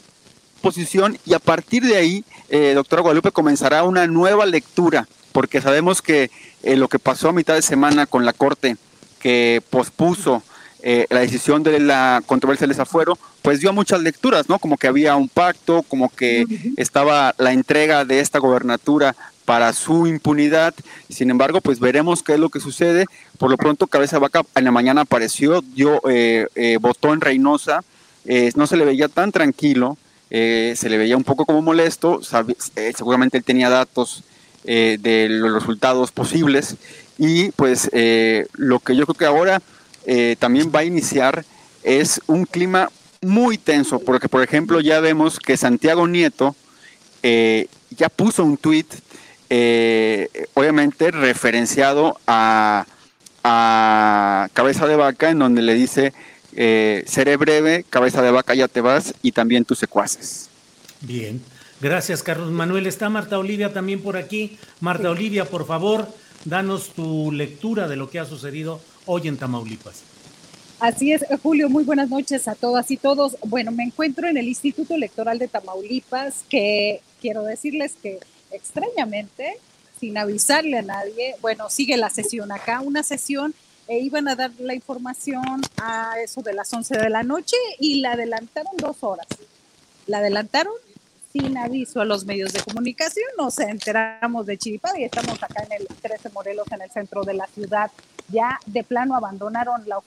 posición 0.62 1.18
y 1.26 1.34
a 1.34 1.40
partir 1.40 1.84
de 1.84 1.98
ahí, 1.98 2.26
eh, 2.50 2.74
doctora 2.74 3.02
Guadalupe, 3.02 3.32
comenzará 3.32 3.84
una 3.84 4.08
nueva 4.08 4.46
lectura, 4.46 5.08
porque 5.32 5.62
sabemos 5.62 6.02
que 6.02 6.32
eh, 6.64 6.76
lo 6.76 6.88
que 6.88 7.00
pasó 7.00 7.30
a 7.30 7.34
mitad 7.34 7.56
de 7.56 7.62
semana 7.62 8.06
con 8.06 8.26
la 8.26 8.34
Corte, 8.34 8.78
que 9.20 9.62
pospuso 9.70 10.44
eh, 10.82 11.06
la 11.10 11.20
decisión 11.20 11.64
de 11.64 11.80
la 11.80 12.22
controversia 12.26 12.66
del 12.66 12.76
desafuero, 12.76 13.18
pues 13.42 13.60
dio 13.60 13.74
muchas 13.74 14.02
lecturas, 14.02 14.50
¿no? 14.50 14.60
Como 14.60 14.78
que 14.78 14.88
había 14.88 15.16
un 15.16 15.30
pacto, 15.30 15.84
como 15.84 16.10
que 16.10 16.46
estaba 16.78 17.34
la 17.38 17.54
entrega 17.54 18.06
de 18.06 18.20
esta 18.20 18.40
gobernatura 18.40 19.16
para 19.46 19.74
su 19.74 20.08
impunidad. 20.08 20.74
Sin 21.10 21.30
embargo, 21.30 21.62
pues 21.62 21.80
veremos 21.80 22.24
qué 22.24 22.34
es 22.34 22.40
lo 22.40 22.50
que 22.50 22.60
sucede. 22.60 23.06
Por 23.38 23.50
lo 23.50 23.58
pronto, 23.58 23.88
Cabeza 23.88 24.20
Vaca 24.20 24.44
en 24.56 24.64
la 24.64 24.72
mañana 24.72 25.02
apareció, 25.02 25.62
dio, 25.62 26.02
eh, 26.10 26.48
eh, 26.56 26.78
votó 26.80 27.14
en 27.14 27.22
Reynosa, 27.22 27.84
no 28.56 28.68
se 28.68 28.78
le 28.78 28.86
veía 28.86 29.08
tan 29.08 29.32
tranquilo, 29.32 29.98
se 30.30 30.88
le 30.90 30.98
veía 30.98 31.18
un 31.18 31.24
poco 31.24 31.46
como 31.46 31.62
molesto, 31.62 32.22
seguramente 32.94 33.38
él 33.38 33.44
tenía 33.44 33.70
datos 33.70 34.24
eh, 34.64 35.00
de 35.00 35.28
los 35.28 35.54
resultados 35.54 36.12
posibles. 36.12 36.76
Y 37.18 37.50
pues 37.52 37.90
eh, 37.94 38.46
lo 38.54 38.80
que 38.80 38.96
yo 38.96 39.06
creo 39.06 39.16
que 39.16 39.26
ahora 39.26 39.60
también 40.40 40.72
va 40.74 40.80
a 40.80 40.84
iniciar 40.84 41.46
es 41.84 42.22
un 42.28 42.46
clima 42.46 42.90
muy 43.22 43.58
tenso, 43.58 44.00
porque 44.00 44.30
por 44.30 44.44
ejemplo 44.44 44.80
ya 44.82 45.00
vemos 45.00 45.40
que 45.40 45.58
Santiago 45.58 46.08
Nieto 46.08 46.56
ya 47.22 48.10
puso 48.16 48.44
un 48.44 48.58
tuit, 48.58 48.88
obviamente 50.54 51.12
referenciado 51.12 52.20
a, 52.26 52.86
a 53.44 54.50
Cabeza 54.54 54.88
de 54.88 54.96
Vaca, 54.96 55.30
en 55.30 55.40
donde 55.40 55.62
le 55.62 55.74
dice 55.74 56.14
eh, 56.54 57.04
seré 57.08 57.38
breve, 57.38 57.86
cabeza 57.90 58.22
de 58.22 58.32
vaca, 58.32 58.54
ya 58.54 58.68
te 58.68 58.82
vas, 58.82 59.14
y 59.22 59.32
también 59.32 59.66
tus 59.66 59.80
secuaces. 59.80 60.50
Bien, 61.02 61.42
gracias 61.80 62.24
Carlos 62.24 62.52
Manuel. 62.52 62.88
Está 62.88 63.10
Marta 63.10 63.40
Olivia 63.40 63.74
también 63.74 64.02
por 64.02 64.18
aquí. 64.18 64.58
Marta 64.80 65.10
Olivia, 65.10 65.46
por 65.46 65.66
favor, 65.66 66.08
danos 66.46 66.90
tu 66.94 67.32
lectura 67.32 67.88
de 67.88 67.96
lo 67.96 68.10
que 68.10 68.20
ha 68.20 68.26
sucedido 68.26 68.82
hoy 69.06 69.28
en 69.28 69.38
Tamaulipas. 69.38 70.04
Así 70.80 71.12
es, 71.12 71.24
Julio, 71.44 71.70
muy 71.70 71.84
buenas 71.84 72.10
noches 72.10 72.48
a 72.48 72.56
todas 72.56 72.90
y 72.90 72.98
todos. 72.98 73.38
Bueno, 73.46 73.72
me 73.72 73.84
encuentro 73.84 74.28
en 74.28 74.38
el 74.38 74.48
Instituto 74.48 74.96
Electoral 74.96 75.38
de 75.38 75.48
Tamaulipas, 75.48 76.44
que 76.50 77.02
quiero 77.22 77.44
decirles 77.44 77.94
que 78.02 78.20
extrañamente, 78.52 79.58
sin 80.00 80.18
avisarle 80.18 80.80
a 80.80 80.82
nadie, 80.82 81.36
bueno, 81.42 81.70
sigue 81.70 81.98
la 81.98 82.10
sesión 82.10 82.52
acá, 82.52 82.82
una 82.82 83.04
sesión 83.04 83.54
e 83.88 84.00
iban 84.00 84.28
a 84.28 84.36
dar 84.36 84.52
la 84.58 84.74
información 84.74 85.62
a 85.82 86.16
eso 86.24 86.42
de 86.42 86.54
las 86.54 86.74
11 86.74 86.98
de 86.98 87.10
la 87.10 87.24
noche 87.24 87.58
y 87.80 88.02
la 88.02 88.14
adelantaron 88.14 88.76
dos 88.78 88.98
horas. 89.02 89.28
La 90.08 90.18
adelantaron 90.18 90.74
sin 91.32 91.58
aviso 91.58 92.02
a 92.02 92.06
los 92.06 92.26
medios 92.26 92.52
de 92.54 92.62
comunicación, 92.62 93.26
nos 93.38 93.58
enteramos 93.60 94.46
de 94.46 94.58
chiripada 94.58 95.00
y 95.00 95.04
estamos 95.04 95.42
acá 95.42 95.64
en 95.64 95.82
el 95.82 95.88
13 95.88 96.30
Morelos, 96.30 96.68
en 96.72 96.82
el 96.82 96.92
centro 96.92 97.24
de 97.24 97.34
la 97.34 97.48
ciudad. 97.48 97.92
Ya 98.32 98.60
de 98.66 98.84
plano 98.84 99.16
abandonaron 99.16 99.82
la, 99.88 100.00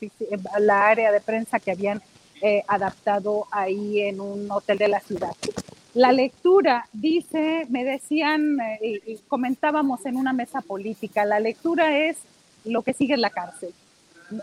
la 0.58 0.88
área 0.88 1.12
de 1.12 1.20
prensa 1.20 1.60
que 1.60 1.72
habían 1.72 2.02
eh, 2.42 2.62
adaptado 2.68 3.46
ahí 3.50 4.00
en 4.00 4.20
un 4.20 4.50
hotel 4.50 4.78
de 4.78 4.88
la 4.88 5.00
ciudad. 5.00 5.32
La 5.94 6.10
lectura, 6.10 6.88
dice, 6.92 7.66
me 7.70 7.84
decían 7.84 8.58
eh, 8.60 9.00
y 9.06 9.16
comentábamos 9.28 10.04
en 10.06 10.16
una 10.16 10.32
mesa 10.32 10.60
política, 10.60 11.24
la 11.24 11.38
lectura 11.38 11.96
es 11.96 12.18
lo 12.64 12.82
que 12.82 12.92
sigue 12.92 13.14
es 13.14 13.20
la 13.20 13.30
cárcel. 13.30 13.72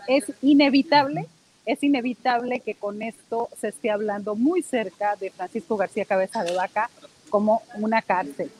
Es 0.08 0.24
inevitable, 0.40 1.26
es 1.66 1.82
inevitable 1.82 2.60
que 2.60 2.74
con 2.74 3.02
esto 3.02 3.48
se 3.60 3.68
esté 3.68 3.90
hablando 3.90 4.34
muy 4.34 4.62
cerca 4.62 5.14
de 5.16 5.30
Francisco 5.30 5.76
García 5.76 6.04
Cabeza 6.04 6.42
de 6.42 6.54
Vaca 6.54 6.88
como 7.28 7.62
una 7.74 8.02
cárcel. 8.02 8.50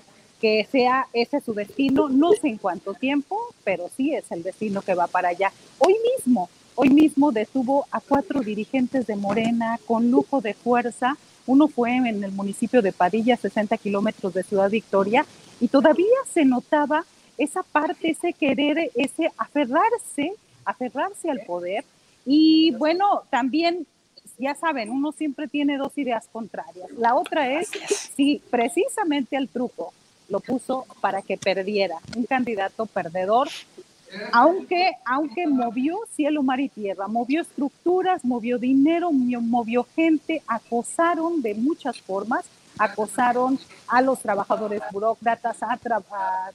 Que 0.43 0.67
sea 0.73 1.07
ese 1.13 1.41
su 1.41 1.55
destino, 1.55 2.09
no 2.09 2.33
sé 2.33 2.49
en 2.49 2.59
cuánto 2.59 2.95
tiempo, 2.95 3.39
pero 3.63 3.89
sí 3.97 4.13
es 4.13 4.33
el 4.33 4.43
destino 4.43 4.83
que 4.83 4.93
va 4.93 5.07
para 5.07 5.29
allá. 5.29 5.53
Hoy 5.79 5.95
mismo, 6.17 6.51
hoy 6.75 6.91
mismo 6.91 7.31
detuvo 7.31 7.87
a 7.93 8.01
cuatro 8.01 8.41
dirigentes 8.41 9.07
de 9.07 9.15
Morena 9.15 9.79
con 9.87 10.11
lujo 10.11 10.41
de 10.41 10.55
fuerza. 10.55 11.17
Uno 11.47 11.69
fue 11.69 11.95
en 11.95 12.25
el 12.25 12.33
municipio 12.33 12.83
de 12.83 12.91
Padilla, 12.91 13.37
60 13.37 13.79
kilómetros 13.79 14.35
de 14.35 14.43
Ciudad 14.43 14.69
Victoria, 14.69 15.25
y 15.61 15.69
todavía 15.69 16.09
se 16.35 16.45
notaba 16.45 17.05
esa 17.39 17.63
parte, 17.63 18.11
ese 18.11 18.33
querer, 18.33 18.91
ese 18.97 19.31
aferrarse, 19.39 20.33
aferrarse 20.65 21.31
al 21.31 21.43
poder. 21.47 21.85
Y 22.27 22.73
bueno, 22.73 23.23
también, 23.31 23.87
ya 24.39 24.57
saben, 24.57 24.91
uno 24.91 25.13
siempre 25.13 25.47
tiene 25.47 25.79
dos 25.79 25.97
ideas 25.97 26.27
contrarias. 26.33 26.91
La 26.99 27.15
otra 27.15 27.49
es 27.53 27.71
si 28.17 28.43
precisamente 28.51 29.37
el 29.37 29.49
truco 29.49 29.93
lo 30.33 30.41
puso 30.41 30.87
para 31.01 31.21
que 31.21 31.37
perdiera, 31.37 31.99
un 32.17 32.25
candidato 32.25 32.87
perdedor, 32.87 33.49
aunque, 34.33 34.93
aunque 35.05 35.47
movió 35.47 35.99
cielo, 36.15 36.43
mar 36.43 36.61
y 36.61 36.69
tierra, 36.69 37.07
movió 37.07 37.43
estructuras, 37.43 38.25
movió 38.25 38.59
dinero, 38.59 39.13
movió 39.13 39.87
gente, 39.95 40.43
acosaron 40.47 41.43
de 41.43 41.55
muchas 41.55 42.01
formas, 42.01 42.47
acosaron 42.79 43.59
a 43.89 44.01
los 44.01 44.21
trabajadores 44.21 44.83
burócratas, 44.91 45.63
a, 45.63 45.79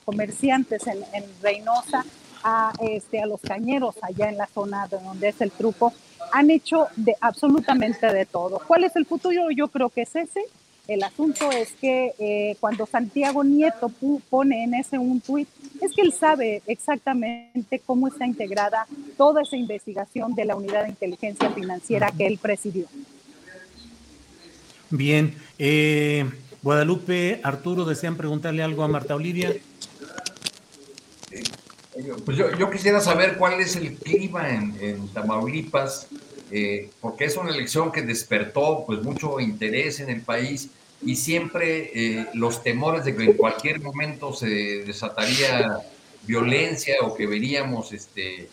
comerciantes 0.06 0.86
en, 0.88 1.24
Reynosa, 1.42 2.04
a, 2.44 2.74
este, 2.82 3.22
a 3.22 3.28
los 3.28 3.42
cañeros 3.42 3.96
allá 4.02 4.30
en 4.30 4.38
la 4.38 4.48
zona 4.48 4.88
de 4.88 4.98
donde 5.00 5.30
es 5.30 5.42
el 5.42 5.52
truco. 5.52 5.94
Han 6.32 6.50
hecho 6.50 6.88
de, 6.96 7.16
absolutamente 7.22 8.12
de 8.12 8.26
todo. 8.26 8.60
¿Cuál 8.68 8.84
es 8.84 8.96
el 8.96 9.06
futuro? 9.06 9.50
Yo 9.52 9.68
creo 9.68 9.90
que 9.90 10.02
es 10.02 10.16
ese. 10.16 10.42
El 10.88 11.04
asunto 11.04 11.52
es 11.52 11.74
que 11.74 12.14
eh, 12.18 12.56
cuando 12.62 12.86
Santiago 12.86 13.44
Nieto 13.44 13.92
pone 14.30 14.64
en 14.64 14.74
ese 14.74 14.98
un 14.98 15.20
tuit, 15.20 15.50
es 15.82 15.94
que 15.94 16.02
él 16.02 16.14
sabe 16.14 16.62
exactamente 16.66 17.82
cómo 17.86 18.08
está 18.08 18.26
integrada 18.26 18.88
toda 19.18 19.42
esa 19.42 19.58
investigación 19.58 20.34
de 20.34 20.46
la 20.46 20.56
unidad 20.56 20.84
de 20.84 20.90
inteligencia 20.90 21.50
financiera 21.52 22.12
que 22.18 22.26
él 22.26 22.40
presidió. 22.42 22.86
Bien, 24.90 25.36
eh, 25.60 26.26
Guadalupe, 26.64 27.42
Arturo, 27.44 27.84
¿desean 27.84 28.16
preguntarle 28.16 28.64
algo 28.64 28.84
a 28.84 28.88
Marta 28.88 29.14
Olivia? 29.16 29.54
Pues 32.26 32.38
yo, 32.38 32.72
quisiera 32.72 33.02
saber 33.02 33.38
cuál 33.38 33.60
es 33.60 33.76
el 33.76 33.96
clima 33.96 34.50
en, 34.50 35.08
Tamaulipas, 35.10 36.08
eh, 36.52 36.90
porque 37.02 37.26
es 37.26 37.36
una 37.36 37.50
elección 37.50 37.92
que 37.92 38.04
despertó 38.04 38.86
pues 38.86 39.02
mucho 39.02 39.40
interés 39.42 40.00
en 40.00 40.10
el 40.10 40.22
país 40.22 40.70
y 41.02 41.16
siempre 41.16 41.92
eh, 41.94 42.28
los 42.34 42.64
temores 42.64 43.06
de 43.06 43.16
que 43.16 43.24
en 43.26 43.34
cualquier 43.34 43.82
momento 43.82 44.34
se 44.34 44.84
desataría 44.84 45.80
violencia 46.24 46.96
o 47.02 47.16
que 47.16 47.28
veríamos 47.28 47.94
este, 47.94 48.50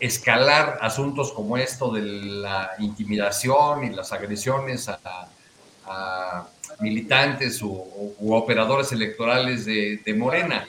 escalar 0.00 0.78
asuntos 0.80 1.32
como 1.32 1.56
esto 1.56 1.90
de 1.90 2.02
la 2.02 2.70
intimidación 2.78 3.84
y 3.84 3.90
las 3.90 4.12
agresiones 4.12 4.88
a, 4.88 6.48
militantes 6.80 7.62
u, 7.62 8.14
operadores 8.30 8.90
electorales 8.92 9.64
de, 9.64 10.14
Morena. 10.16 10.66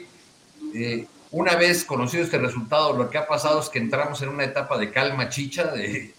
Eh, 0.73 1.07
una 1.32 1.55
vez 1.55 1.84
conocido 1.84 2.23
este 2.23 2.38
resultado, 2.38 2.93
lo 2.93 3.09
que 3.09 3.17
ha 3.17 3.28
pasado 3.28 3.59
es 3.59 3.69
que 3.69 3.80
entramos 3.80 4.21
en 4.21 4.30
una 4.30 4.43
etapa 4.43 4.78
de 4.78 4.91
calma 4.91 5.30
chicha, 5.30 5.65
de, 5.65 6.13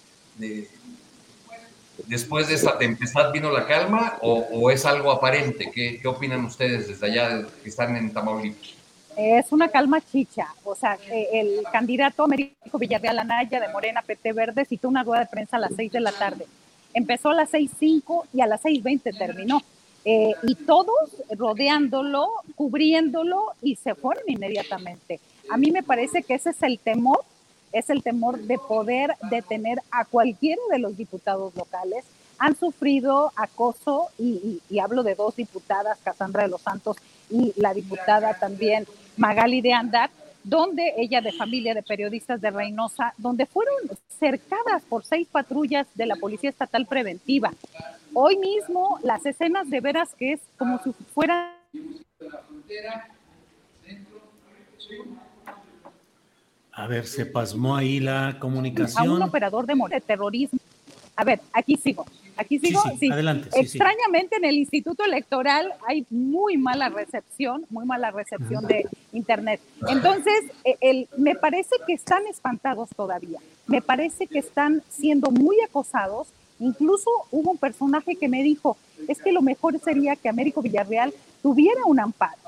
después 2.07 2.49
de 2.49 2.55
esta 2.55 2.79
tempestad 2.79 3.33
vino 3.33 3.51
la 3.51 3.67
calma 3.67 4.19
o, 4.23 4.71
es 4.71 4.85
algo 4.85 5.11
aparente. 5.11 5.71
¿Qué, 5.73 5.99
¿Qué, 6.01 6.09
opinan 6.09 6.45
ustedes 6.45 6.89
desde 6.89 7.07
allá 7.07 7.47
que 7.63 7.69
están 7.69 7.97
en 7.97 8.13
Tamaulipas? 8.13 8.77
es 9.17 9.51
una 9.51 9.69
calma 9.69 10.01
chicha. 10.01 10.49
O 10.65 10.75
sea, 10.75 10.99
eh, 11.11 11.29
el 11.33 11.63
candidato 11.73 12.25
Américo 12.25 12.79
Villarreal 12.79 13.19
Anaya 13.19 13.61
de 13.61 13.69
Morena 13.69 14.03
PT 14.03 14.33
Verde 14.33 14.65
citó 14.65 14.89
una 14.89 15.03
rueda 15.03 15.21
de 15.21 15.27
prensa 15.27 15.57
a 15.57 15.61
las 15.61 15.73
6 15.75 15.93
de 15.93 16.01
la 16.01 16.13
tarde. 16.13 16.47
Empezó 16.93 17.31
a 17.31 17.35
las 17.35 17.53
6.05 17.53 18.25
y 18.33 18.41
a 18.43 18.47
las 18.47 18.63
6.20 18.63 19.17
terminó. 19.17 19.63
Eh, 20.05 20.33
y 20.45 20.55
todos 20.55 21.11
rodeándolo, 21.37 22.29
cubriéndolo 22.55 23.55
y 23.61 23.77
se 23.77 23.95
fueron 23.95 24.23
inmediatamente. 24.29 25.19
A 25.51 25.57
mí 25.57 25.71
me 25.73 25.83
parece 25.83 26.23
que 26.23 26.35
ese 26.35 26.51
es 26.51 26.63
el 26.63 26.79
temor, 26.79 27.25
es 27.79 27.91
el 27.91 28.03
temor 28.03 28.39
de 28.39 28.59
poder 28.59 29.15
detener 29.31 29.81
a 29.91 30.05
cualquiera 30.05 30.63
de 30.71 30.79
los 30.79 30.97
diputados 30.97 31.55
locales. 31.55 32.05
Han 32.39 32.57
sufrido 32.57 33.33
acoso 33.37 34.09
y, 34.19 34.61
y 34.69 34.79
hablo 34.79 35.03
de 35.03 35.15
dos 35.15 35.37
diputadas, 35.37 35.99
Casandra 36.03 36.43
de 36.43 36.49
los 36.49 36.61
Santos 36.61 36.97
y 37.31 37.53
la 37.57 37.75
diputada 37.75 38.35
también 38.35 38.87
Magali 39.17 39.61
de 39.61 39.73
Andar, 39.73 40.11
donde 40.45 40.95
ella 40.97 41.21
de 41.21 41.33
familia 41.33 41.75
de 41.75 41.83
periodistas 41.83 42.41
de 42.41 42.51
Reynosa, 42.51 43.15
donde 43.19 43.47
fueron 43.47 43.75
cercadas 44.09 44.83
por 44.89 45.05
seis 45.05 45.27
patrullas 45.27 45.87
de 45.95 46.07
la 46.07 46.17
Policía 46.17 46.51
Estatal 46.51 46.87
Preventiva. 46.87 47.53
Hoy 48.15 48.37
mismo 48.37 48.99
las 49.03 49.27
escenas 49.27 49.69
de 49.69 49.81
veras 49.81 50.15
que 50.15 50.35
es 50.35 50.41
como 50.57 50.81
si 50.83 50.93
fuera... 51.13 51.53
A 56.77 56.87
ver, 56.87 57.07
se 57.07 57.25
pasmó 57.25 57.75
ahí 57.75 58.01
la 58.01 58.37
comunicación. 58.39 59.09
A 59.09 59.13
un 59.15 59.23
operador 59.23 59.67
de 59.67 60.01
terrorismo. 60.03 60.59
A 61.17 61.25
ver, 61.25 61.41
aquí 61.55 61.77
sigo. 61.77 62.05
Aquí 62.37 62.59
sigo. 62.59 62.83
Sí, 63.01 63.11
Adelante. 63.11 63.49
Extrañamente 63.59 64.37
en 64.37 64.45
el 64.45 64.57
Instituto 64.57 65.03
Electoral 65.03 65.73
hay 65.89 66.05
muy 66.11 66.59
mala 66.59 66.91
recepción, 66.91 67.65
muy 67.71 67.87
mala 67.87 68.11
recepción 68.11 68.67
de 68.67 68.87
Internet. 69.15 69.63
Entonces, 69.89 70.35
e, 70.65 70.77
el, 70.83 71.09
me 71.17 71.35
parece 71.35 71.77
que 71.87 71.95
están 71.95 72.27
espantados 72.27 72.91
todavía. 72.95 73.39
Me 73.67 73.81
parece 73.81 74.27
que 74.27 74.39
están 74.39 74.83
siendo 74.91 75.31
muy 75.31 75.57
acosados. 75.63 76.29
Incluso 76.61 77.09
hubo 77.31 77.53
un 77.53 77.59
personaje 77.59 78.17
que 78.17 78.29
me 78.29 78.43
dijo, 78.43 78.77
es 79.09 79.23
que 79.23 79.33
lo 79.33 79.41
mejor 79.41 79.79
sería 79.79 80.15
que 80.15 80.29
Américo 80.29 80.61
Villarreal 80.61 81.15
tuviera 81.41 81.81
un 81.87 82.01
amparo 82.01 82.46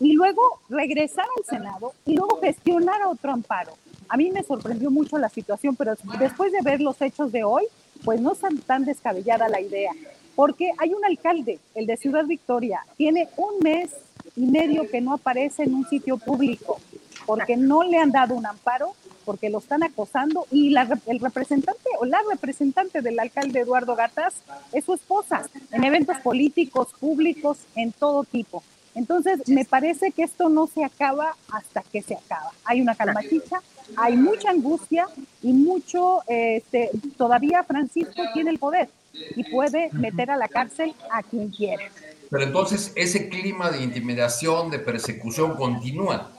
y 0.00 0.12
luego 0.12 0.60
regresara 0.68 1.28
al 1.36 1.44
Senado 1.44 1.92
y 2.06 2.16
luego 2.16 2.40
gestionara 2.40 3.08
otro 3.08 3.32
amparo. 3.32 3.72
A 4.08 4.16
mí 4.16 4.30
me 4.30 4.42
sorprendió 4.42 4.90
mucho 4.90 5.18
la 5.18 5.28
situación, 5.28 5.76
pero 5.76 5.94
después 6.18 6.52
de 6.52 6.60
ver 6.62 6.80
los 6.80 7.00
hechos 7.00 7.32
de 7.32 7.44
hoy, 7.44 7.64
pues 8.04 8.20
no 8.20 8.32
es 8.32 8.40
tan 8.66 8.84
descabellada 8.84 9.48
la 9.48 9.60
idea, 9.60 9.92
porque 10.34 10.72
hay 10.78 10.92
un 10.92 11.04
alcalde, 11.04 11.58
el 11.74 11.86
de 11.86 11.96
Ciudad 11.96 12.24
Victoria, 12.24 12.84
tiene 12.96 13.28
un 13.36 13.60
mes 13.60 13.90
y 14.36 14.46
medio 14.46 14.88
que 14.88 15.00
no 15.00 15.14
aparece 15.14 15.64
en 15.64 15.74
un 15.74 15.86
sitio 15.88 16.18
público, 16.18 16.78
porque 17.26 17.56
no 17.56 17.82
le 17.82 17.98
han 17.98 18.10
dado 18.10 18.34
un 18.34 18.46
amparo, 18.46 18.94
porque 19.24 19.50
lo 19.50 19.58
están 19.58 19.82
acosando 19.82 20.46
y 20.50 20.74
el 21.06 21.20
representante 21.20 21.88
o 22.00 22.04
la 22.04 22.20
representante 22.28 23.02
del 23.02 23.18
alcalde 23.20 23.60
Eduardo 23.60 23.94
Gatas 23.94 24.34
es 24.72 24.84
su 24.84 24.94
esposa 24.94 25.48
en 25.70 25.84
eventos 25.84 26.18
políticos, 26.18 26.88
públicos, 26.98 27.58
en 27.76 27.92
todo 27.92 28.24
tipo. 28.24 28.62
Entonces, 28.94 29.48
me 29.48 29.64
parece 29.64 30.12
que 30.12 30.22
esto 30.22 30.48
no 30.48 30.66
se 30.66 30.84
acaba 30.84 31.34
hasta 31.50 31.82
que 31.82 32.02
se 32.02 32.14
acaba. 32.14 32.50
Hay 32.64 32.80
una 32.80 32.94
calmachicha, 32.94 33.62
hay 33.96 34.16
mucha 34.16 34.50
angustia 34.50 35.06
y 35.42 35.52
mucho, 35.52 36.20
este, 36.28 36.90
todavía 37.16 37.64
Francisco 37.64 38.22
tiene 38.34 38.50
el 38.50 38.58
poder 38.58 38.88
y 39.12 39.44
puede 39.50 39.90
meter 39.92 40.30
a 40.30 40.36
la 40.36 40.48
cárcel 40.48 40.94
a 41.10 41.22
quien 41.22 41.50
quiere. 41.50 41.90
Pero 42.30 42.44
entonces 42.44 42.92
ese 42.96 43.28
clima 43.28 43.70
de 43.70 43.82
intimidación, 43.82 44.70
de 44.70 44.78
persecución 44.78 45.54
continúa. 45.54 46.30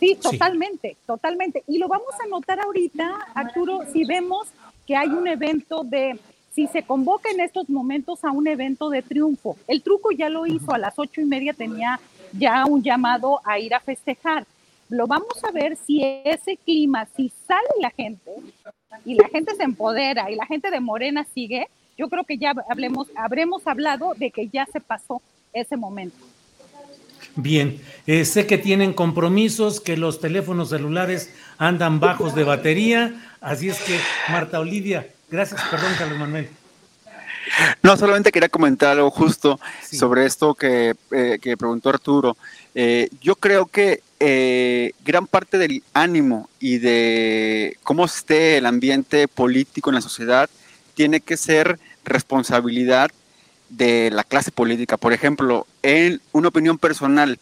Sí, 0.00 0.16
totalmente, 0.20 0.96
totalmente. 1.06 1.64
Y 1.66 1.78
lo 1.78 1.88
vamos 1.88 2.14
a 2.24 2.28
notar 2.28 2.60
ahorita, 2.60 3.28
Arturo, 3.34 3.80
si 3.92 4.04
vemos 4.04 4.48
que 4.86 4.96
hay 4.96 5.08
un 5.08 5.26
evento 5.26 5.84
de, 5.84 6.18
si 6.58 6.66
se 6.66 6.82
convoca 6.82 7.30
en 7.30 7.38
estos 7.38 7.70
momentos 7.70 8.24
a 8.24 8.32
un 8.32 8.48
evento 8.48 8.90
de 8.90 9.00
triunfo. 9.00 9.56
El 9.68 9.80
truco 9.80 10.10
ya 10.10 10.28
lo 10.28 10.44
hizo, 10.44 10.72
a 10.72 10.78
las 10.78 10.98
ocho 10.98 11.20
y 11.20 11.24
media 11.24 11.52
tenía 11.52 12.00
ya 12.32 12.66
un 12.66 12.82
llamado 12.82 13.40
a 13.44 13.60
ir 13.60 13.74
a 13.74 13.78
festejar. 13.78 14.44
Lo 14.88 15.06
vamos 15.06 15.44
a 15.44 15.52
ver 15.52 15.76
si 15.76 16.02
ese 16.24 16.56
clima, 16.56 17.06
si 17.16 17.30
sale 17.46 17.68
la 17.80 17.90
gente 17.90 18.32
y 19.04 19.14
la 19.14 19.28
gente 19.28 19.54
se 19.54 19.62
empodera 19.62 20.32
y 20.32 20.34
la 20.34 20.46
gente 20.46 20.72
de 20.72 20.80
Morena 20.80 21.24
sigue, 21.32 21.68
yo 21.96 22.08
creo 22.08 22.24
que 22.24 22.38
ya 22.38 22.52
hablemos, 22.68 23.06
habremos 23.14 23.64
hablado 23.64 24.14
de 24.16 24.32
que 24.32 24.48
ya 24.48 24.66
se 24.66 24.80
pasó 24.80 25.22
ese 25.52 25.76
momento. 25.76 26.16
Bien, 27.36 27.80
eh, 28.08 28.24
sé 28.24 28.48
que 28.48 28.58
tienen 28.58 28.94
compromisos, 28.94 29.80
que 29.80 29.96
los 29.96 30.18
teléfonos 30.18 30.70
celulares 30.70 31.32
andan 31.56 32.00
bajos 32.00 32.34
de 32.34 32.42
batería, 32.42 33.14
así 33.40 33.68
es 33.68 33.80
que 33.80 33.96
Marta 34.28 34.58
Olivia, 34.58 35.06
gracias, 35.30 35.60
perdón 35.70 35.92
Carlos 35.98 36.18
Manuel. 36.18 36.48
No, 37.82 37.96
solamente 37.96 38.30
quería 38.30 38.50
comentar 38.50 38.90
algo 38.90 39.10
justo 39.10 39.58
sobre 39.90 40.26
esto 40.26 40.54
que, 40.54 40.94
eh, 41.10 41.38
que, 41.40 41.56
preguntó 41.56 41.88
Arturo. 41.88 42.36
Eh, 42.74 43.08
yo 43.22 43.36
creo 43.36 43.66
que 43.66 44.02
gran 45.04 45.26
parte 45.26 45.58
del 45.58 45.82
ánimo 45.94 46.50
y 46.60 46.78
de 46.78 47.78
cómo 47.84 48.04
esté 48.04 48.58
el 48.58 48.66
ambiente 48.66 49.28
político 49.28 49.90
en 49.90 49.94
la 49.94 50.00
sociedad 50.00 50.50
tiene 50.94 51.20
que 51.20 51.36
ser 51.36 51.78
responsabilidad 52.04 53.10
de 53.68 54.10
la 54.10 54.24
clase 54.24 54.50
política. 54.50 54.96
Por 54.96 55.12
ejemplo, 55.12 55.66
en 55.82 56.20
una 56.32 56.48
opinión 56.48 56.78
personal, 56.78 57.38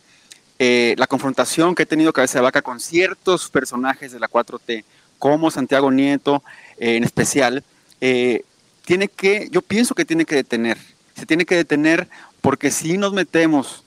eh, 0.58 0.94
la 0.98 1.06
confrontación 1.06 1.74
que 1.74 1.84
he 1.84 1.86
tenido 1.86 2.12
Cabeza 2.12 2.38
de 2.38 2.42
Vaca 2.42 2.62
con 2.62 2.80
ciertos 2.80 3.50
personajes 3.50 4.12
de 4.12 4.20
la 4.20 4.28
4T, 4.28 4.84
como 5.18 5.50
Santiago 5.50 5.90
Nieto 5.90 6.42
eh, 6.78 6.96
en 6.96 7.04
especial, 7.04 7.62
eh, 8.00 8.42
tiene 8.84 9.08
que, 9.08 9.48
yo 9.50 9.62
pienso 9.62 9.94
que 9.94 10.04
tiene 10.04 10.24
que 10.24 10.36
detener. 10.36 10.78
Se 11.16 11.26
tiene 11.26 11.44
que 11.44 11.56
detener 11.56 12.08
porque 12.40 12.70
si 12.70 12.98
nos 12.98 13.12
metemos, 13.12 13.84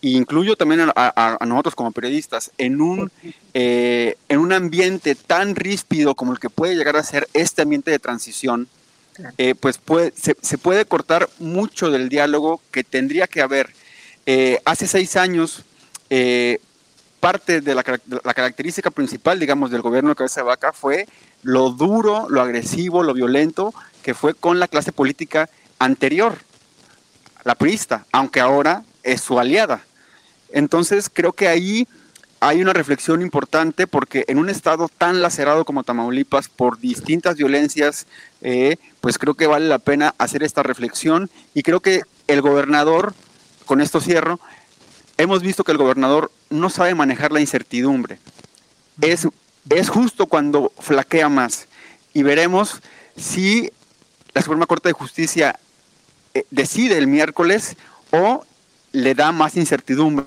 e 0.00 0.10
incluyo 0.10 0.56
también 0.56 0.90
a, 0.94 1.38
nosotros 1.46 1.74
como 1.74 1.92
periodistas, 1.92 2.50
en 2.58 2.80
un, 2.80 3.12
en 3.52 4.38
un 4.38 4.52
ambiente 4.52 5.14
tan 5.14 5.54
ríspido 5.54 6.14
como 6.14 6.32
el 6.32 6.40
que 6.40 6.50
puede 6.50 6.74
llegar 6.74 6.96
a 6.96 7.04
ser 7.04 7.28
este 7.34 7.62
ambiente 7.62 7.90
de 7.90 7.98
transición, 7.98 8.68
eh, 9.36 9.54
pues 9.54 9.78
puede, 9.78 10.12
se, 10.16 10.58
puede 10.58 10.84
cortar 10.86 11.28
mucho 11.38 11.90
del 11.90 12.08
diálogo 12.08 12.60
que 12.70 12.84
tendría 12.84 13.26
que 13.26 13.42
haber. 13.42 13.70
Eh, 14.26 14.60
hace 14.64 14.86
seis 14.86 15.16
años, 15.16 15.64
eh, 16.08 16.60
parte 17.22 17.60
de 17.60 17.76
la, 17.76 17.84
característica 17.84 18.90
principal, 18.90 19.38
digamos, 19.38 19.70
del 19.70 19.80
gobierno 19.80 20.10
de 20.10 20.16
Cabeza 20.16 20.42
Vaca 20.42 20.72
fue 20.72 21.06
lo 21.44 21.70
duro, 21.70 22.26
lo 22.28 22.42
agresivo, 22.42 23.04
lo 23.04 23.14
violento 23.14 23.72
que 24.02 24.12
fue 24.12 24.34
con 24.34 24.58
la 24.58 24.66
clase 24.66 24.90
política 24.90 25.48
anterior, 25.78 26.38
la 27.44 27.54
priista, 27.54 28.06
aunque 28.10 28.40
ahora 28.40 28.82
es 29.04 29.20
su 29.20 29.38
aliada. 29.38 29.84
Entonces, 30.50 31.08
creo 31.14 31.32
que 31.32 31.46
ahí 31.46 31.86
hay 32.40 32.60
una 32.60 32.72
reflexión 32.72 33.22
importante 33.22 33.86
porque 33.86 34.24
en 34.26 34.38
un 34.38 34.50
estado 34.50 34.88
tan 34.88 35.22
lacerado 35.22 35.64
como 35.64 35.84
Tamaulipas 35.84 36.48
por 36.48 36.80
distintas 36.80 37.36
violencias, 37.36 38.08
eh, 38.40 38.78
pues 39.00 39.16
creo 39.16 39.34
que 39.34 39.46
vale 39.46 39.68
la 39.68 39.78
pena 39.78 40.12
hacer 40.18 40.42
esta 40.42 40.64
reflexión 40.64 41.30
y 41.54 41.62
creo 41.62 41.78
que 41.78 42.02
el 42.26 42.42
gobernador, 42.42 43.14
con 43.64 43.80
esto 43.80 44.00
cierro, 44.00 44.40
hemos 45.22 45.42
visto 45.42 45.64
que 45.64 45.72
el 45.72 45.78
gobernador 45.78 46.30
no 46.50 46.70
sabe 46.70 46.94
manejar 46.94 47.32
la 47.32 47.40
incertidumbre. 47.40 48.18
Es, 49.00 49.26
es 49.70 49.88
justo 49.88 50.26
cuando 50.26 50.72
flaquea 50.78 51.28
más 51.28 51.66
y 52.12 52.22
veremos 52.22 52.80
si 53.16 53.70
la 54.34 54.42
Suprema 54.42 54.66
Corte 54.66 54.88
de 54.88 54.94
Justicia 54.94 55.58
eh, 56.34 56.44
decide 56.50 56.98
el 56.98 57.06
miércoles 57.06 57.76
o 58.10 58.44
le 58.92 59.14
da 59.14 59.32
más 59.32 59.56
incertidumbre 59.56 60.26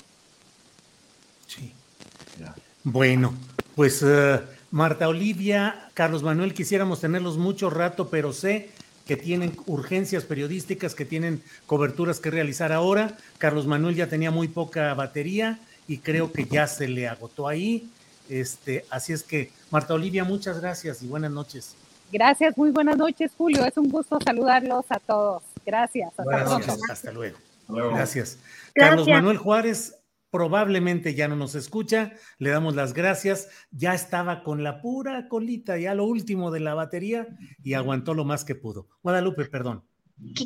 bueno, 2.88 3.34
pues 3.74 4.04
eh, 4.06 4.40
Marta 4.70 5.08
Olivia, 5.08 5.90
Carlos 5.96 6.22
Manuel, 6.22 6.54
quisiéramos 6.54 7.02
tenerlos 7.02 7.36
mucho 7.36 7.72
rato, 7.72 8.10
pero 8.12 8.32
sé 8.32 8.70
que 9.06 9.18
tienen 9.18 9.56
urgencias 9.68 10.24
periodísticas, 10.24 10.96
que 10.96 11.06
tienen 11.06 11.44
coberturas 11.68 12.20
que 12.20 12.32
realizar 12.32 12.72
ahora. 12.72 13.18
Carlos 13.38 13.68
Manuel 13.68 13.96
ya 13.96 14.08
tenía 14.08 14.32
muy 14.32 14.48
poca 14.48 14.94
batería 14.94 15.60
y 15.88 16.00
creo 16.00 16.32
que 16.32 16.46
ya 16.46 16.68
se 16.68 16.88
le 16.88 17.08
agotó 17.08 17.48
ahí. 17.48 17.90
Este, 18.30 18.86
así 18.90 19.14
es 19.14 19.24
que, 19.24 19.52
Marta 19.70 19.94
Olivia, 19.94 20.24
muchas 20.24 20.60
gracias 20.60 21.04
y 21.04 21.08
buenas 21.08 21.32
noches. 21.32 21.76
Gracias, 22.12 22.58
muy 22.58 22.72
buenas 22.72 22.98
noches, 22.98 23.32
Julio. 23.38 23.66
Es 23.66 23.78
un 23.78 23.90
gusto 23.90 24.20
saludarlos 24.24 24.86
a 24.90 25.00
todos. 25.00 25.44
Gracias. 25.66 26.10
Hasta 26.10 26.24
buenas 26.24 26.50
noches, 26.50 26.80
hasta 26.90 27.12
luego. 27.12 27.38
Gracias. 27.68 28.40
Carlos 28.74 29.08
Manuel 29.08 29.38
Juárez, 29.38 29.96
probablemente 30.36 31.16
ya 31.16 31.30
no 31.30 31.38
nos 31.38 31.56
escucha, 31.56 32.12
le 32.40 32.50
damos 32.50 32.76
las 32.76 32.94
gracias, 32.94 33.48
ya 33.72 33.94
estaba 33.94 34.44
con 34.44 34.64
la 34.64 34.82
pura 34.82 35.30
colita, 35.30 35.78
ya 35.78 35.96
lo 35.96 36.04
último 36.04 36.52
de 36.52 36.60
la 36.60 36.74
batería 36.74 37.26
y 37.64 37.74
aguantó 37.74 38.14
lo 38.14 38.26
más 38.26 38.44
que 38.44 38.54
pudo. 38.54 38.90
Guadalupe, 39.02 39.46
perdón. 39.46 39.86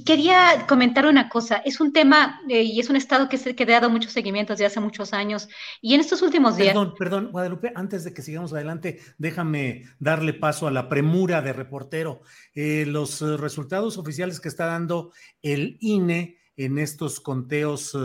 Quería 0.05 0.67
comentar 0.67 1.07
una 1.07 1.27
cosa, 1.27 1.57
es 1.65 1.81
un 1.81 1.91
tema 1.91 2.39
eh, 2.47 2.61
y 2.61 2.79
es 2.79 2.87
un 2.91 2.97
estado 2.97 3.27
que, 3.29 3.39
se, 3.39 3.55
que 3.55 3.63
ha 3.63 3.65
dado 3.65 3.89
muchos 3.89 4.11
seguimientos 4.11 4.59
de 4.59 4.67
hace 4.67 4.79
muchos 4.79 5.11
años 5.11 5.49
y 5.81 5.95
en 5.95 6.01
estos 6.01 6.21
últimos 6.21 6.55
días... 6.55 6.69
Perdón, 6.75 6.93
perdón, 6.95 7.29
Guadalupe, 7.31 7.71
antes 7.73 8.03
de 8.03 8.13
que 8.13 8.21
sigamos 8.21 8.53
adelante, 8.53 8.99
déjame 9.17 9.85
darle 9.97 10.33
paso 10.35 10.67
a 10.67 10.71
la 10.71 10.87
premura 10.87 11.41
de 11.41 11.53
reportero. 11.53 12.21
Eh, 12.53 12.85
los 12.87 13.23
eh, 13.23 13.37
resultados 13.37 13.97
oficiales 13.97 14.39
que 14.39 14.49
está 14.49 14.67
dando 14.67 15.13
el 15.41 15.77
INE 15.81 16.37
en 16.57 16.77
estos 16.77 17.19
conteos 17.19 17.97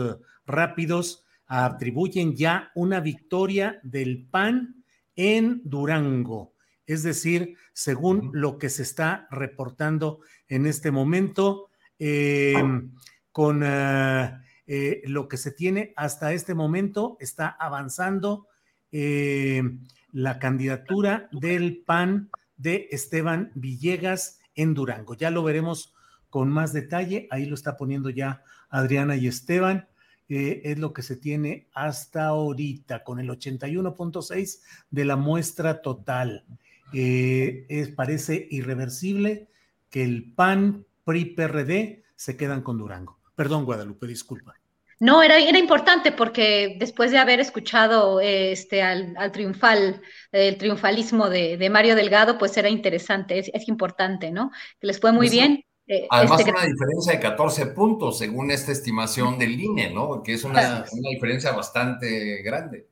rápidos 0.47 1.24
atribuyen 1.47 2.35
ya 2.35 2.71
una 2.75 2.99
victoria 2.99 3.79
del 3.83 4.27
PAN 4.29 4.83
en 5.15 5.61
Durango. 5.63 6.53
Es 6.85 7.03
decir, 7.03 7.57
según 7.73 8.31
lo 8.33 8.57
que 8.57 8.69
se 8.69 8.83
está 8.83 9.27
reportando 9.31 10.19
en 10.47 10.65
este 10.65 10.91
momento, 10.91 11.69
em, 11.97 12.93
con 13.31 13.63
eh, 13.63 14.31
eh, 14.67 15.01
lo 15.05 15.27
que 15.27 15.37
se 15.37 15.51
tiene 15.51 15.93
hasta 15.95 16.33
este 16.33 16.53
momento, 16.53 17.17
está 17.19 17.47
avanzando 17.47 18.47
em, 18.91 19.81
la 20.11 20.39
candidatura 20.39 21.27
del 21.31 21.83
PAN 21.85 22.29
de 22.55 22.87
Esteban 22.91 23.51
Villegas 23.55 24.39
en 24.55 24.73
Durango. 24.73 25.15
Ya 25.15 25.31
lo 25.31 25.43
veremos 25.43 25.93
con 26.29 26.49
más 26.49 26.71
detalle. 26.71 27.27
Ahí 27.31 27.45
lo 27.45 27.55
está 27.55 27.77
poniendo 27.77 28.09
ya 28.09 28.43
Adriana 28.69 29.15
y 29.15 29.27
Esteban. 29.27 29.87
Eh, 30.27 30.61
es 30.63 30.79
lo 30.79 30.91
que 30.91 31.03
se 31.03 31.15
tiene 31.15 31.67
hasta 31.73 32.27
ahorita, 32.27 33.03
con 33.03 33.19
el 33.19 33.29
81.6 33.29 34.61
de 34.89 35.05
la 35.05 35.15
muestra 35.15 35.81
total. 35.81 36.45
Eh, 36.93 37.65
es, 37.69 37.89
parece 37.89 38.47
irreversible 38.49 39.47
que 39.89 40.03
el 40.03 40.31
PAN, 40.33 40.85
PRI, 41.03 41.25
PRD 41.25 42.03
se 42.15 42.37
quedan 42.37 42.61
con 42.61 42.77
Durango. 42.77 43.19
Perdón, 43.35 43.65
Guadalupe, 43.65 44.07
disculpa. 44.07 44.55
No, 44.99 45.21
era, 45.21 45.37
era 45.37 45.59
importante 45.59 46.11
porque 46.11 46.77
después 46.79 47.11
de 47.11 47.17
haber 47.17 47.39
escuchado 47.41 48.21
este, 48.21 48.81
al, 48.81 49.31
triunfal, 49.31 50.01
el 50.31 50.57
triunfalismo 50.57 51.29
de, 51.29 51.69
Mario 51.69 51.95
Delgado, 51.95 52.37
pues 52.37 52.55
era 52.55 52.69
interesante, 52.69 53.39
es, 53.39 53.67
importante, 53.67 54.31
¿no? 54.31 54.51
Que 54.79 54.87
les 54.87 54.99
fue 54.99 55.11
muy 55.11 55.29
bien 55.29 55.65
eh, 55.87 56.07
Además, 56.09 56.39
este... 56.39 56.51
una 56.51 56.65
diferencia 56.65 57.13
de 57.13 57.19
14 57.19 57.67
puntos, 57.67 58.17
según 58.17 58.51
esta 58.51 58.71
estimación 58.71 59.37
del 59.37 59.59
INE, 59.59 59.93
¿no? 59.93 60.23
Que 60.23 60.33
es 60.33 60.43
una, 60.43 60.85
diferencia 61.11 61.51
bastante 61.51 62.41
grande. 62.41 62.87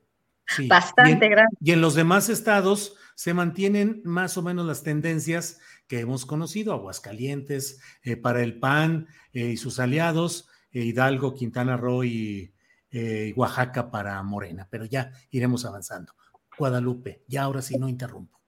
bastante 0.68 1.28
grande. 1.28 1.56
Y 1.60 1.72
en 1.72 1.80
los 1.80 1.94
demás 1.94 2.28
estados 2.28 2.96
se 3.14 3.34
mantienen 3.34 4.02
más 4.04 4.36
o 4.36 4.42
menos 4.42 4.66
las 4.66 4.82
tendencias 4.82 5.60
que 5.86 6.00
hemos 6.00 6.26
conocido, 6.26 6.72
Aguascalientes, 6.72 7.80
eh, 8.02 8.16
para 8.16 8.42
el 8.42 8.58
PAN 8.58 9.08
eh, 9.32 9.46
y 9.46 9.56
sus 9.56 9.78
aliados, 9.78 10.48
Hidalgo, 10.72 11.34
Quintana 11.34 11.76
Roo 11.76 12.02
y 12.02 12.54
eh, 12.90 13.32
Oaxaca 13.36 13.90
para 13.90 14.22
Morena, 14.22 14.68
pero 14.70 14.84
ya 14.84 15.10
iremos 15.30 15.64
avanzando. 15.64 16.14
Guadalupe, 16.56 17.24
ya 17.26 17.42
ahora 17.42 17.60
sí 17.60 17.76
no 17.76 17.88
interrumpo. 17.88 18.38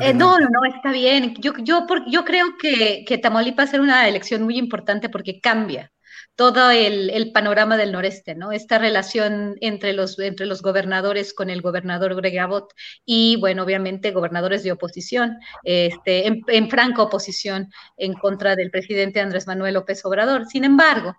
Eh, 0.00 0.12
no, 0.12 0.38
no, 0.38 0.48
no, 0.48 0.64
está 0.64 0.92
bien. 0.92 1.34
Yo, 1.38 1.52
yo, 1.58 1.86
yo 2.08 2.24
creo 2.24 2.56
que, 2.58 3.04
que 3.06 3.18
Tamaulipas 3.18 3.72
era 3.72 3.82
una 3.82 4.08
elección 4.08 4.42
muy 4.42 4.58
importante 4.58 5.08
porque 5.08 5.40
cambia 5.40 5.92
todo 6.36 6.70
el, 6.70 7.32
panorama 7.32 7.78
del 7.78 7.92
noreste, 7.92 8.34
¿no? 8.34 8.52
Esta 8.52 8.78
relación 8.78 9.56
entre 9.60 9.94
los, 9.94 10.18
entre 10.18 10.46
los 10.46 10.60
gobernadores 10.62 11.32
con 11.32 11.48
el 11.48 11.62
gobernador 11.62 12.14
Gregabot 12.14 12.72
y, 13.06 13.36
bueno, 13.40 13.62
obviamente 13.62 14.10
gobernadores 14.10 14.62
de 14.62 14.72
oposición, 14.72 15.38
este, 15.64 16.26
en, 16.26 16.42
en 16.48 16.68
franca 16.68 17.02
oposición 17.02 17.70
en 17.96 18.12
contra 18.12 18.54
del 18.54 18.70
presidente 18.70 19.20
Andrés 19.20 19.46
Manuel 19.46 19.74
López 19.74 20.04
Obrador. 20.04 20.44
Sin 20.46 20.64
embargo, 20.64 21.16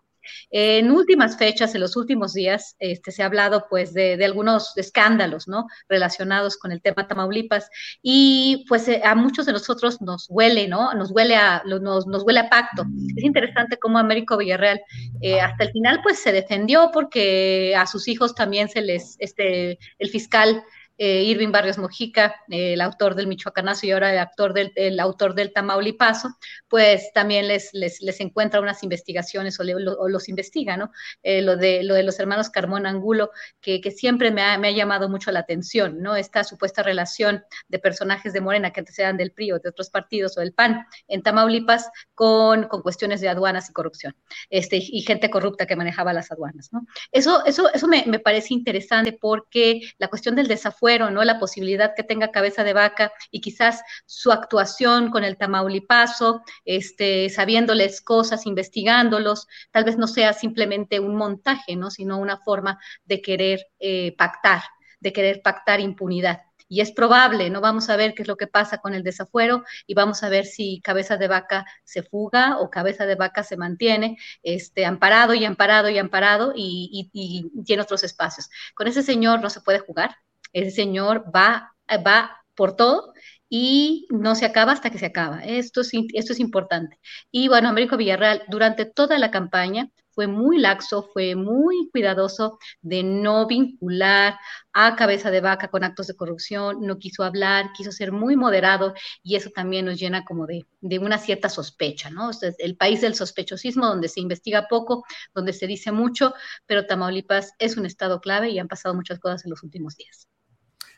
en 0.50 0.92
últimas 0.92 1.38
fechas, 1.38 1.74
en 1.76 1.82
los 1.82 1.96
últimos 1.96 2.34
días, 2.34 2.76
este, 2.80 3.12
se 3.12 3.24
ha 3.24 3.28
hablado 3.28 3.66
pues 3.70 3.94
de, 3.94 4.24
algunos 4.24 4.76
escándalos, 4.78 5.48
¿no? 5.48 5.68
Relacionados 5.88 6.58
con 6.58 6.72
el 6.72 6.82
tema 6.82 7.08
Tamaulipas 7.08 7.70
y 8.02 8.66
pues 8.68 8.88
eh, 8.88 9.02
a 9.04 9.16
muchos 9.16 9.46
de 9.46 9.54
nosotros 9.54 10.02
nos 10.02 10.28
huele, 10.30 10.68
¿no? 10.68 10.94
Nos 10.94 11.12
huele 11.12 11.36
a, 11.36 11.64
nos, 11.66 12.06
huele 12.24 12.40
a 12.40 12.50
pacto. 12.50 12.86
Es 13.16 13.24
interesante 13.24 13.78
cómo 13.78 13.98
Américo 13.98 14.38
Villarreal 14.38 14.82
eh, 15.22 15.40
hasta 15.40 15.66
el 15.66 15.72
final 15.72 16.00
pues 16.04 16.20
se 16.20 16.32
defendió 16.32 16.92
porque 16.94 17.76
a 17.78 17.86
sus 17.88 18.08
hijos 18.08 18.36
también 18.36 18.70
se 18.70 18.82
les, 18.82 19.16
este, 19.20 19.80
el 20.00 20.10
fiscal 20.10 20.64
eh, 20.98 21.24
Irving 21.24 21.52
Barrios 21.52 21.78
Mojica, 21.78 22.36
el 22.50 22.82
autor 22.82 23.14
del 23.14 23.28
Michoacanazo 23.28 23.86
y 23.86 23.92
ahora 23.92 24.12
el, 24.12 24.18
actor 24.18 24.54
del, 24.54 24.72
el 24.76 25.00
autor 25.00 25.36
del 25.36 25.54
Tamaulipaso, 25.54 26.38
pues 26.68 27.12
también 27.14 27.48
les, 27.48 27.70
les, 27.74 28.02
les 28.02 28.20
encuentra 28.20 28.62
unas 28.62 28.82
investigaciones 28.82 29.60
o, 29.60 29.64
los 29.64 30.30
investiga, 30.30 30.76
¿no? 30.76 30.92
Eh, 31.22 31.44
lo, 31.44 31.56
de, 31.56 31.84
lo 31.84 31.94
de 31.94 32.02
los 32.02 32.20
hermanos 32.20 32.50
Carmón 32.50 32.88
Angulo, 32.88 33.30
que, 33.62 33.80
que 33.80 33.92
siempre 33.92 34.32
me 34.32 34.42
ha, 34.42 34.58
me 34.58 34.70
ha, 34.70 34.72
llamado 34.72 35.08
mucho 35.08 35.32
la 35.32 35.40
atención, 35.40 36.02
¿no? 36.02 36.16
Esta 36.16 36.44
supuesta 36.44 36.82
relación 36.82 37.44
de 37.68 37.78
personajes 37.78 38.34
de 38.34 38.42
Morena 38.42 38.72
que 38.72 38.80
antes 38.80 38.98
eran 38.98 39.18
del 39.18 39.32
PRI 39.32 39.52
o 39.52 39.60
de 39.60 39.70
otros 39.70 39.90
partidos 39.92 40.38
o 40.38 40.42
del 40.42 40.54
PAN 40.54 40.86
en 41.08 41.22
Tamaulipas 41.22 41.92
con, 42.16 42.68
con 42.68 42.82
cuestiones 42.82 43.22
de 43.22 43.30
aduanas 43.30 43.70
y 43.70 43.74
corrupción, 43.74 44.16
este, 44.50 44.78
y 44.78 45.02
gente 45.02 45.30
corrupta 45.30 45.68
que 45.68 45.76
manejaba 45.76 46.12
las 46.12 46.32
aduanas, 46.32 46.70
¿no? 46.74 46.88
Eso, 47.12 47.46
eso, 47.46 47.72
eso 47.72 47.88
me, 47.88 48.04
me 48.08 48.20
parece 48.20 48.56
interesante 48.56 49.14
porque 49.14 49.82
la 50.00 50.08
cuestión 50.08 50.36
del 50.36 50.48
desafuero 50.48 50.87
¿no? 50.88 51.24
La 51.24 51.40
posibilidad 51.40 51.94
que 51.96 52.04
tenga 52.04 52.32
cabeza 52.32 52.64
de 52.64 52.74
vaca 52.74 53.12
y 53.32 53.42
quizás 53.42 53.82
su 54.06 54.32
actuación 54.32 55.12
con 55.12 55.24
el 55.24 55.38
Tamaulipaso, 55.38 56.42
este, 56.66 57.30
sabiéndoles 57.30 58.02
cosas, 58.02 58.46
investigándolos, 58.46 59.48
tal 59.72 59.84
vez 59.84 59.98
no 59.98 60.08
sea 60.08 60.34
simplemente 60.34 61.00
un 61.00 61.16
montaje, 61.16 61.76
¿no? 61.76 61.92
Sino 61.92 62.18
una 62.18 62.38
forma 62.38 62.80
de 63.06 63.22
querer 63.22 63.68
eh, 63.80 64.16
pactar, 64.18 64.62
de 65.00 65.14
querer 65.14 65.42
pactar 65.44 65.80
impunidad 65.80 66.42
y 66.70 66.82
es 66.82 66.92
probable, 66.92 67.50
¿no? 67.50 67.62
Vamos 67.62 67.90
a 67.90 67.96
ver 67.96 68.14
qué 68.14 68.24
es 68.24 68.28
lo 68.28 68.38
que 68.38 68.48
pasa 68.48 68.80
con 68.80 68.94
el 68.94 69.04
desafuero 69.04 69.64
y 69.86 69.94
vamos 69.94 70.24
a 70.24 70.30
ver 70.30 70.46
si 70.46 70.82
cabeza 70.82 71.18
de 71.18 71.28
vaca 71.28 71.66
se 71.84 72.04
fuga 72.04 72.60
o 72.60 72.70
cabeza 72.70 73.06
de 73.06 73.16
vaca 73.16 73.44
se 73.44 73.58
mantiene 73.58 74.18
este, 74.44 74.86
amparado 74.86 75.34
y 75.34 75.46
amparado 75.46 75.90
y 75.90 75.98
amparado 75.98 76.54
y, 76.56 77.10
y 77.14 77.64
tiene 77.64 77.84
otros 77.84 78.04
espacios. 78.04 78.50
Con 78.76 78.88
ese 78.88 79.04
señor 79.04 79.42
no 79.42 79.50
se 79.50 79.62
puede 79.62 79.80
jugar, 79.80 80.18
ese 80.54 80.72
señor 80.72 81.26
va, 81.36 81.74
va 82.06 82.38
por 82.56 82.76
todo 82.76 83.14
y 83.50 84.08
no 84.10 84.36
se 84.36 84.46
acaba 84.46 84.74
hasta 84.74 84.90
que 84.90 85.00
se 85.00 85.06
acaba. 85.06 85.44
Esto 85.44 85.82
es, 85.82 85.92
esto 86.14 86.34
es 86.34 86.40
importante. 86.40 87.00
Y 87.32 87.48
bueno, 87.48 87.70
Américo 87.70 87.98
Villarreal 87.98 88.44
durante 88.50 88.86
toda 88.86 89.18
la 89.20 89.32
campaña 89.32 89.90
fue 90.18 90.26
muy 90.26 90.58
laxo, 90.58 91.04
fue 91.14 91.36
muy 91.36 91.90
cuidadoso 91.92 92.58
de 92.82 93.04
no 93.04 93.46
vincular 93.46 94.40
a 94.74 94.96
cabeza 94.96 95.30
de 95.30 95.42
vaca 95.42 95.68
con 95.70 95.84
actos 95.84 96.08
de 96.08 96.16
corrupción, 96.16 96.82
no 96.82 96.98
quiso 96.98 97.24
hablar, 97.24 97.72
quiso 97.74 97.92
ser 97.92 98.12
muy 98.12 98.36
moderado 98.36 98.96
y 99.22 99.36
eso 99.36 99.52
también 99.52 99.86
nos 99.86 100.00
llena 100.00 100.26
como 100.26 100.48
de, 100.48 100.66
de 100.82 100.98
una 100.98 101.20
cierta 101.20 101.50
sospecha, 101.50 102.10
¿no? 102.10 102.32
el 102.58 102.78
país 102.78 103.02
del 103.02 103.14
sospechosismo 103.14 103.86
donde 103.86 104.10
se 104.10 104.20
investiga 104.20 104.68
poco, 104.68 105.04
donde 105.36 105.54
se 105.54 105.68
dice 105.68 105.92
mucho, 105.92 106.34
pero 106.66 106.88
Tamaulipas 106.88 107.54
es 107.60 107.78
un 107.78 107.86
estado 107.86 108.20
clave 108.20 108.50
y 108.50 108.58
han 108.58 108.68
pasado 108.68 108.96
muchas 108.96 109.20
cosas 109.20 109.46
en 109.46 109.52
los 109.52 109.62
últimos 109.62 109.98
días. 109.98 110.28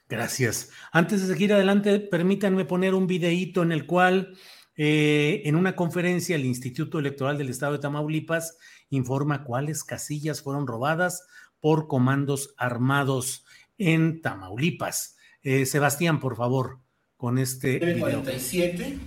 Gracias. 0.10 0.72
Antes 0.92 1.22
de 1.22 1.32
seguir 1.32 1.54
adelante, 1.54 2.00
permítanme 2.00 2.66
poner 2.66 2.96
un 2.96 3.06
videíto 3.06 3.62
en 3.62 3.72
el 3.72 3.86
cual, 3.86 4.36
eh, 4.76 5.44
en 5.46 5.56
una 5.56 5.76
conferencia, 5.76 6.36
el 6.36 6.46
Instituto 6.46 6.98
Electoral 6.98 7.38
del 7.38 7.50
Estado 7.50 7.74
de 7.74 7.80
Tamaulipas 7.80 8.58
informa 8.90 9.44
cuáles 9.44 9.84
casillas 9.84 10.42
fueron 10.42 10.66
robadas 10.66 11.28
por 11.60 11.88
comandos 11.88 12.56
armados 12.58 13.46
en 13.78 14.22
Tamaulipas. 14.22 15.16
Eh, 15.44 15.68
Sebastián, 15.68 16.20
por 16.20 16.36
favor, 16.36 16.80
con 17.16 17.38
este. 17.38 17.80
47. 18.00 18.98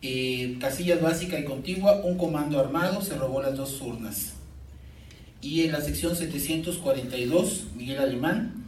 Eh, 0.00 0.56
casillas 0.58 1.02
básica 1.02 1.38
y 1.38 1.44
contigua, 1.44 2.00
un 2.02 2.16
comando 2.16 2.58
armado 2.58 3.02
se 3.02 3.16
robó 3.16 3.42
las 3.42 3.56
dos 3.56 3.80
urnas. 3.82 4.32
Y 5.42 5.62
en 5.62 5.72
la 5.72 5.80
sección 5.80 6.16
742, 6.16 7.66
Miguel 7.76 7.98
Alemán, 7.98 8.61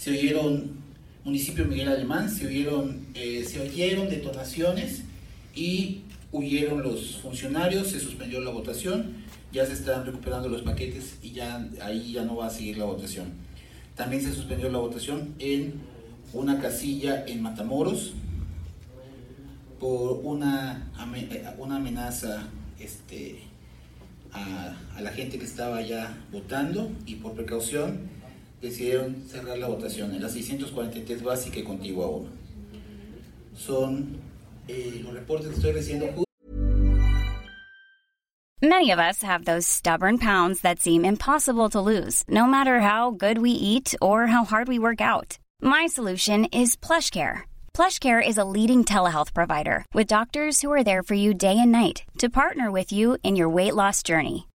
se 0.00 0.12
oyeron, 0.12 0.78
municipio 1.24 1.66
Miguel 1.66 1.88
Alemán, 1.88 2.30
se 2.30 2.46
oyeron, 2.46 3.06
eh, 3.12 3.44
se 3.44 3.60
oyeron 3.60 4.08
detonaciones 4.08 5.02
y 5.54 6.00
huyeron 6.32 6.82
los 6.82 7.18
funcionarios, 7.18 7.88
se 7.88 8.00
suspendió 8.00 8.40
la 8.40 8.50
votación, 8.50 9.16
ya 9.52 9.66
se 9.66 9.74
están 9.74 10.06
recuperando 10.06 10.48
los 10.48 10.62
paquetes 10.62 11.16
y 11.22 11.32
ya 11.32 11.68
ahí 11.82 12.12
ya 12.12 12.24
no 12.24 12.36
va 12.36 12.46
a 12.46 12.50
seguir 12.50 12.78
la 12.78 12.86
votación. 12.86 13.26
También 13.94 14.22
se 14.22 14.32
suspendió 14.32 14.70
la 14.70 14.78
votación 14.78 15.34
en 15.38 15.74
una 16.32 16.58
casilla 16.58 17.26
en 17.26 17.42
Matamoros 17.42 18.14
por 19.78 20.22
una, 20.24 20.90
una 21.58 21.76
amenaza 21.76 22.48
este, 22.78 23.40
a, 24.32 24.74
a 24.96 25.02
la 25.02 25.10
gente 25.10 25.38
que 25.38 25.44
estaba 25.44 25.82
ya 25.82 26.16
votando 26.32 26.90
y 27.04 27.16
por 27.16 27.34
precaución 27.34 28.19
decidieron 28.60 29.24
cerrar 29.28 29.58
la 29.58 29.68
votación 29.68 30.14
en 30.14 30.22
la 30.22 30.28
643 30.28 31.22
básica 31.22 31.60
y 31.60 31.64
contigua 31.64 32.06
1. 32.06 32.28
Son 33.56 34.16
eh, 34.68 35.00
los 35.02 35.14
reportes 35.14 35.48
que 35.48 35.56
estoy 35.56 35.72
recibiendo. 35.72 36.24
Many 38.62 38.90
of 38.90 38.98
us 38.98 39.22
have 39.22 39.46
those 39.46 39.66
stubborn 39.66 40.18
pounds 40.18 40.60
that 40.60 40.80
seem 40.80 41.02
impossible 41.02 41.70
to 41.70 41.80
lose, 41.80 42.24
no 42.28 42.44
matter 42.46 42.80
how 42.80 43.10
good 43.10 43.38
we 43.38 43.52
eat 43.52 43.94
or 44.02 44.26
how 44.26 44.44
hard 44.44 44.68
we 44.68 44.78
work 44.78 45.00
out. 45.00 45.38
My 45.62 45.86
solution 45.86 46.44
is 46.52 46.76
PlushCare. 46.76 47.44
PlushCare 47.72 48.20
is 48.20 48.36
a 48.36 48.44
leading 48.44 48.84
telehealth 48.84 49.32
provider 49.32 49.86
with 49.94 50.06
doctors 50.06 50.60
who 50.60 50.70
are 50.72 50.84
there 50.84 51.02
for 51.02 51.14
you 51.14 51.32
day 51.32 51.58
and 51.58 51.72
night 51.72 52.02
to 52.18 52.28
partner 52.28 52.70
with 52.70 52.92
you 52.92 53.16
in 53.22 53.34
your 53.34 53.48
weight 53.48 53.74
loss 53.74 54.02
journey. 54.02 54.49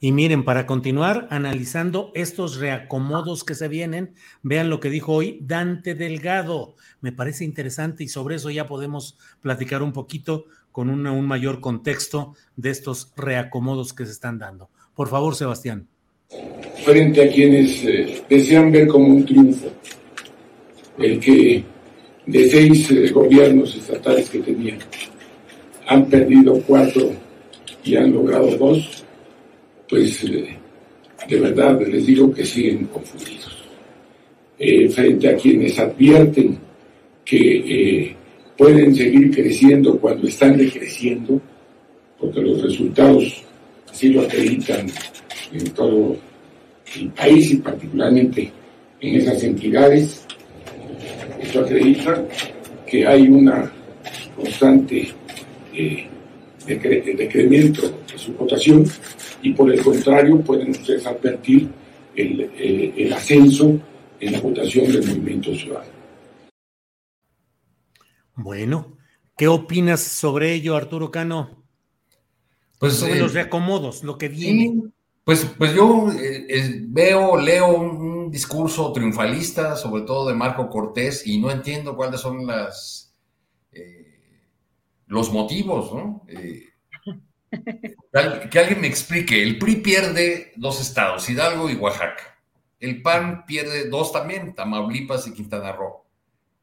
Y 0.00 0.12
miren, 0.12 0.44
para 0.44 0.64
continuar 0.66 1.26
analizando 1.30 2.12
estos 2.14 2.56
reacomodos 2.56 3.42
que 3.42 3.56
se 3.56 3.66
vienen, 3.66 4.14
vean 4.42 4.70
lo 4.70 4.78
que 4.78 4.90
dijo 4.90 5.12
hoy 5.12 5.38
Dante 5.42 5.94
Delgado. 5.94 6.76
Me 7.00 7.10
parece 7.10 7.44
interesante 7.44 8.04
y 8.04 8.08
sobre 8.08 8.36
eso 8.36 8.50
ya 8.50 8.68
podemos 8.68 9.18
platicar 9.40 9.82
un 9.82 9.92
poquito 9.92 10.44
con 10.70 10.90
un 10.90 11.26
mayor 11.26 11.60
contexto 11.60 12.34
de 12.54 12.70
estos 12.70 13.12
reacomodos 13.16 13.92
que 13.92 14.06
se 14.06 14.12
están 14.12 14.38
dando. 14.38 14.70
Por 14.94 15.08
favor, 15.08 15.34
Sebastián. 15.34 15.88
Frente 16.84 17.28
a 17.28 17.32
quienes 17.32 17.84
eh, 17.84 18.22
desean 18.28 18.70
ver 18.70 18.86
como 18.86 19.08
un 19.08 19.24
triunfo 19.24 19.68
el 20.98 21.18
que 21.20 21.64
de 22.26 22.50
seis 22.50 22.90
eh, 22.90 23.08
gobiernos 23.10 23.74
estatales 23.74 24.28
que 24.28 24.40
tenían 24.40 24.78
han 25.86 26.06
perdido 26.06 26.60
cuatro 26.66 27.12
y 27.82 27.96
han 27.96 28.12
logrado 28.12 28.56
dos, 28.58 29.04
pues 29.88 30.24
eh, 30.24 30.56
de 31.28 31.40
verdad 31.40 31.80
les 31.86 32.06
digo 32.06 32.32
que 32.32 32.44
siguen 32.44 32.86
confundidos. 32.86 33.58
Eh, 34.58 34.88
frente 34.88 35.28
a 35.28 35.36
quienes 35.36 35.78
advierten 35.78 36.58
que 37.24 37.36
eh, 37.36 38.16
pueden 38.56 38.94
seguir 38.94 39.30
creciendo 39.30 39.98
cuando 40.00 40.26
están 40.26 40.56
decreciendo, 40.56 41.40
porque 42.18 42.40
los 42.40 42.62
resultados 42.62 43.44
así 43.88 44.08
lo 44.08 44.22
acreditan 44.22 44.86
en 45.52 45.64
todo 45.70 46.16
el 46.96 47.08
país 47.10 47.52
y 47.52 47.56
particularmente 47.56 48.50
en 49.00 49.14
esas 49.14 49.42
entidades. 49.44 50.26
Esto 51.40 51.60
acredita 51.60 52.26
que 52.84 53.06
hay 53.06 53.28
una 53.28 53.70
constante 54.34 55.08
eh, 55.72 56.06
decremento 56.66 57.82
de 58.10 58.18
su 58.18 58.32
votación 58.32 58.84
y 59.42 59.52
por 59.52 59.72
el 59.72 59.82
contrario 59.82 60.40
pueden 60.40 60.70
ustedes 60.70 61.06
advertir 61.06 61.70
el, 62.14 62.40
eh, 62.56 62.94
el 62.96 63.12
ascenso 63.12 63.78
en 64.20 64.32
la 64.32 64.40
votación 64.40 64.92
del 64.92 65.06
movimiento 65.06 65.54
ciudadano. 65.54 65.98
Bueno, 68.34 68.96
¿qué 69.36 69.48
opinas 69.48 70.00
sobre 70.00 70.52
ello, 70.52 70.76
Arturo 70.76 71.10
Cano? 71.10 71.64
Pues 72.78 72.94
sobre 72.94 73.16
eh, 73.16 73.20
los 73.20 73.34
reacomodos, 73.34 74.04
lo 74.04 74.16
que 74.16 74.28
viene. 74.28 74.90
pues, 75.24 75.44
pues 75.58 75.74
yo 75.74 76.12
eh, 76.12 76.82
veo, 76.86 77.36
leo 77.36 77.76
un, 77.76 78.30
discurso 78.30 78.92
triunfalista, 78.92 79.74
sobre 79.74 80.02
todo 80.02 80.28
de 80.28 80.34
Marco 80.34 80.68
Cortés, 80.68 81.26
y 81.26 81.40
no 81.40 81.50
entiendo 81.50 81.96
cuáles 81.96 82.20
son 82.20 82.46
las 82.46 83.14
eh, 83.72 84.20
los 85.06 85.32
motivos, 85.32 85.94
¿no? 85.94 86.26
Que 88.50 88.58
alguien 88.58 88.80
me 88.80 88.86
explique. 88.86 89.42
El 89.42 89.58
PRI 89.58 89.76
pierde 89.76 90.52
dos 90.56 90.80
estados, 90.80 91.28
Hidalgo 91.28 91.70
y 91.70 91.74
Oaxaca. 91.74 92.38
El 92.80 93.02
PAN 93.02 93.44
pierde 93.46 93.88
dos 93.88 94.12
también, 94.12 94.54
Tamaulipas 94.54 95.26
y 95.26 95.32
Quintana 95.32 95.72
Roo. 95.72 96.04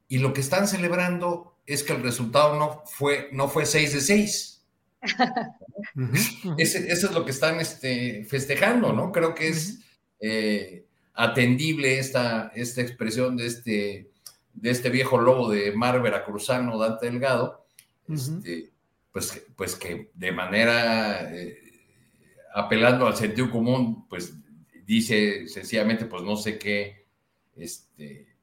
Y 0.08 0.20
lo 0.20 0.34
que 0.34 0.42
están 0.42 0.68
celebrando 0.68 1.58
es 1.66 1.84
que 1.84 1.94
el 1.94 2.04
resultado 2.04 2.58
no 2.58 2.84
fue, 2.86 3.30
no 3.32 3.48
fue 3.48 3.66
6 3.66 3.94
de 3.94 4.02
6. 4.02 4.64
eso 6.58 6.78
es 6.88 7.12
lo 7.12 7.26
que 7.26 7.32
están 7.32 7.60
este, 7.60 8.24
festejando, 8.26 8.94
¿no? 8.94 9.12
Creo 9.12 9.36
que 9.36 9.50
es 9.50 9.80
eh, 10.20 10.86
atendible 11.14 12.00
esta, 12.00 12.52
esta 12.56 12.82
expresión 12.82 13.36
de 13.36 13.48
este, 13.48 14.12
de 14.54 14.70
este 14.70 14.90
viejo 14.90 15.20
lobo 15.20 15.50
de 15.50 15.72
mar 15.74 16.02
veracruzano, 16.02 16.78
Dante 16.78 17.08
Delgado, 17.08 17.66
este, 18.08 18.72
pues, 19.16 19.48
pues 19.56 19.76
que 19.76 20.12
de 20.14 20.34
manera 20.34 21.34
eh, 21.34 21.58
apelando 22.54 23.08
al 23.08 23.16
sentido 23.16 23.50
común, 23.50 24.06
pues 24.10 24.34
dice 24.84 25.48
sencillamente, 25.48 26.04
pues 26.04 26.22
no 26.22 26.36
sé 26.36 26.60
qué, 26.60 27.08
este, 27.56 28.36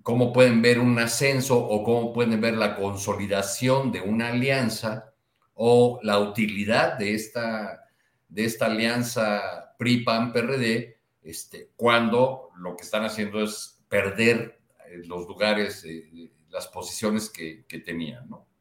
cómo 0.00 0.32
pueden 0.32 0.62
ver 0.62 0.78
un 0.78 0.96
ascenso 1.00 1.58
o 1.58 1.82
cómo 1.82 2.12
pueden 2.12 2.40
ver 2.40 2.54
la 2.54 2.76
consolidación 2.76 3.90
de 3.90 4.00
una 4.00 4.28
alianza 4.28 5.12
o 5.54 5.98
la 6.04 6.20
utilidad 6.20 6.98
de 6.98 7.14
esta, 7.16 7.82
de 8.28 8.44
esta 8.44 8.66
alianza 8.66 9.74
PRI-PAN-PRD 9.76 10.98
este, 11.20 11.72
cuando 11.74 12.50
lo 12.58 12.76
que 12.76 12.84
están 12.84 13.04
haciendo 13.04 13.42
es 13.42 13.82
perder 13.88 14.60
eh, 14.86 14.98
los 15.04 15.26
lugares, 15.26 15.84
eh, 15.84 16.30
las 16.48 16.68
posiciones 16.68 17.28
que, 17.28 17.64
tenían, 17.84 18.28
¿no? 18.28 18.51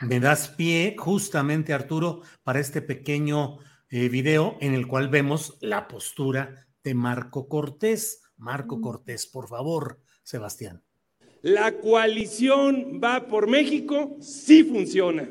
Me 0.00 0.20
das 0.20 0.48
pie 0.48 0.96
justamente, 0.98 1.72
Arturo, 1.72 2.22
para 2.42 2.60
este 2.60 2.82
pequeño 2.82 3.58
eh, 3.90 4.08
video 4.08 4.56
en 4.60 4.74
el 4.74 4.86
cual 4.86 5.08
vemos 5.08 5.58
la 5.60 5.86
postura 5.86 6.66
de 6.82 6.94
Marco 6.94 7.48
Cortés. 7.48 8.22
Marco 8.36 8.80
Cortés, 8.80 9.26
por 9.26 9.48
favor. 9.48 10.00
Sebastián. 10.22 10.82
La 11.42 11.72
coalición 11.72 13.00
va 13.02 13.26
por 13.26 13.48
México, 13.48 14.16
sí 14.20 14.62
funciona. 14.62 15.28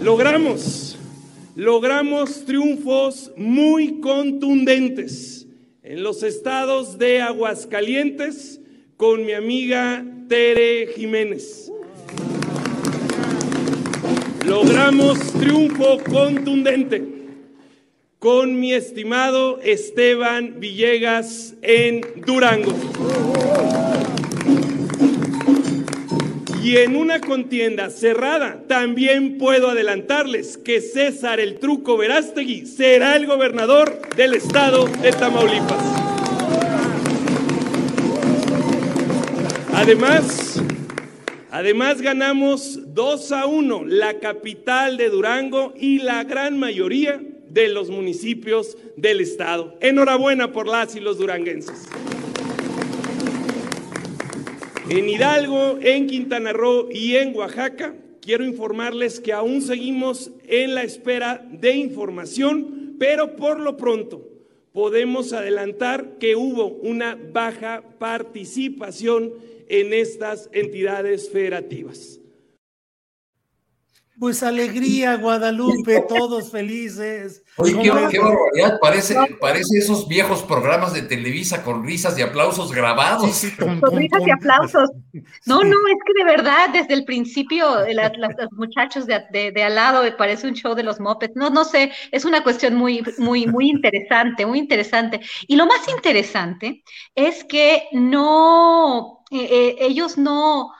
Logramos, 0.00 0.96
logramos 1.56 2.44
triunfos 2.44 3.32
muy 3.36 4.00
contundentes 4.00 5.48
en 5.82 6.02
los 6.04 6.22
estados 6.22 6.98
de 6.98 7.20
Aguascalientes 7.20 8.60
con 8.96 9.26
mi 9.26 9.32
amiga 9.32 10.04
Tere 10.28 10.92
Jiménez. 10.94 11.72
Logramos 14.48 15.18
triunfo 15.34 15.98
contundente 16.10 17.04
con 18.18 18.58
mi 18.58 18.72
estimado 18.72 19.60
Esteban 19.60 20.58
Villegas 20.58 21.54
en 21.60 22.00
Durango. 22.24 22.74
Y 26.64 26.78
en 26.78 26.96
una 26.96 27.20
contienda 27.20 27.90
cerrada, 27.90 28.62
también 28.66 29.36
puedo 29.36 29.68
adelantarles 29.68 30.56
que 30.56 30.80
César 30.80 31.40
el 31.40 31.58
Truco 31.58 31.98
Verástegui 31.98 32.64
será 32.64 33.16
el 33.16 33.26
gobernador 33.26 34.00
del 34.16 34.32
estado 34.32 34.86
de 34.86 35.12
Tamaulipas. 35.12 35.84
Además, 39.74 40.62
además 41.50 42.00
ganamos 42.00 42.87
2 42.98 43.30
a 43.30 43.46
1 43.46 43.84
la 43.86 44.18
capital 44.18 44.96
de 44.96 45.08
Durango 45.08 45.72
y 45.78 46.00
la 46.00 46.24
gran 46.24 46.58
mayoría 46.58 47.22
de 47.48 47.68
los 47.68 47.90
municipios 47.90 48.76
del 48.96 49.20
estado. 49.20 49.76
Enhorabuena 49.80 50.50
por 50.50 50.66
las 50.66 50.96
y 50.96 51.00
los 51.00 51.16
duranguenses. 51.16 51.86
En 54.90 55.08
Hidalgo, 55.08 55.78
en 55.80 56.08
Quintana 56.08 56.52
Roo 56.52 56.88
y 56.90 57.14
en 57.14 57.36
Oaxaca, 57.36 57.94
quiero 58.20 58.44
informarles 58.44 59.20
que 59.20 59.32
aún 59.32 59.62
seguimos 59.62 60.32
en 60.48 60.74
la 60.74 60.82
espera 60.82 61.46
de 61.52 61.76
información, 61.76 62.96
pero 62.98 63.36
por 63.36 63.60
lo 63.60 63.76
pronto 63.76 64.28
podemos 64.72 65.32
adelantar 65.32 66.18
que 66.18 66.34
hubo 66.34 66.66
una 66.66 67.16
baja 67.32 67.84
participación 68.00 69.34
en 69.68 69.94
estas 69.94 70.50
entidades 70.52 71.30
federativas. 71.30 72.17
Pues 74.18 74.42
alegría, 74.42 75.16
Guadalupe, 75.16 76.02
todos 76.08 76.50
felices. 76.50 77.44
Oye, 77.56 77.78
qué, 77.82 77.90
barbaridad, 77.90 78.78
parece, 78.80 79.14
parece 79.40 79.78
esos 79.78 80.08
viejos 80.08 80.42
programas 80.42 80.92
de 80.92 81.02
Televisa 81.02 81.62
con 81.62 81.84
risas 81.84 82.18
y 82.18 82.22
aplausos 82.22 82.72
grabados. 82.72 83.44
con, 83.58 83.96
risas 83.96 84.22
y 84.26 84.30
aplausos. 84.30 84.90
No, 85.46 85.62
no, 85.62 85.76
es 85.88 85.98
que 86.04 86.24
de 86.24 86.24
verdad, 86.24 86.70
desde 86.72 86.94
el 86.94 87.04
principio, 87.04 87.66
los 87.86 88.52
muchachos 88.52 89.06
de, 89.06 89.52
de, 89.52 89.62
al 89.62 89.76
lado, 89.76 90.02
me 90.02 90.12
parece 90.12 90.48
un 90.48 90.54
show 90.54 90.74
de 90.74 90.82
los 90.82 90.98
mopeds. 90.98 91.36
No, 91.36 91.50
no 91.50 91.64
sé, 91.64 91.92
es 92.10 92.24
una 92.24 92.42
cuestión 92.42 92.74
muy, 92.74 93.04
muy, 93.18 93.46
muy 93.46 93.70
interesante, 93.70 94.46
muy 94.46 94.58
interesante. 94.58 95.20
Y 95.46 95.54
lo 95.54 95.66
más 95.66 95.88
interesante 95.88 96.82
es 97.14 97.44
que 97.44 97.84
no, 97.92 99.24
eh, 99.30 99.48
eh, 99.50 99.76
ellos 99.80 100.18
no 100.18 100.72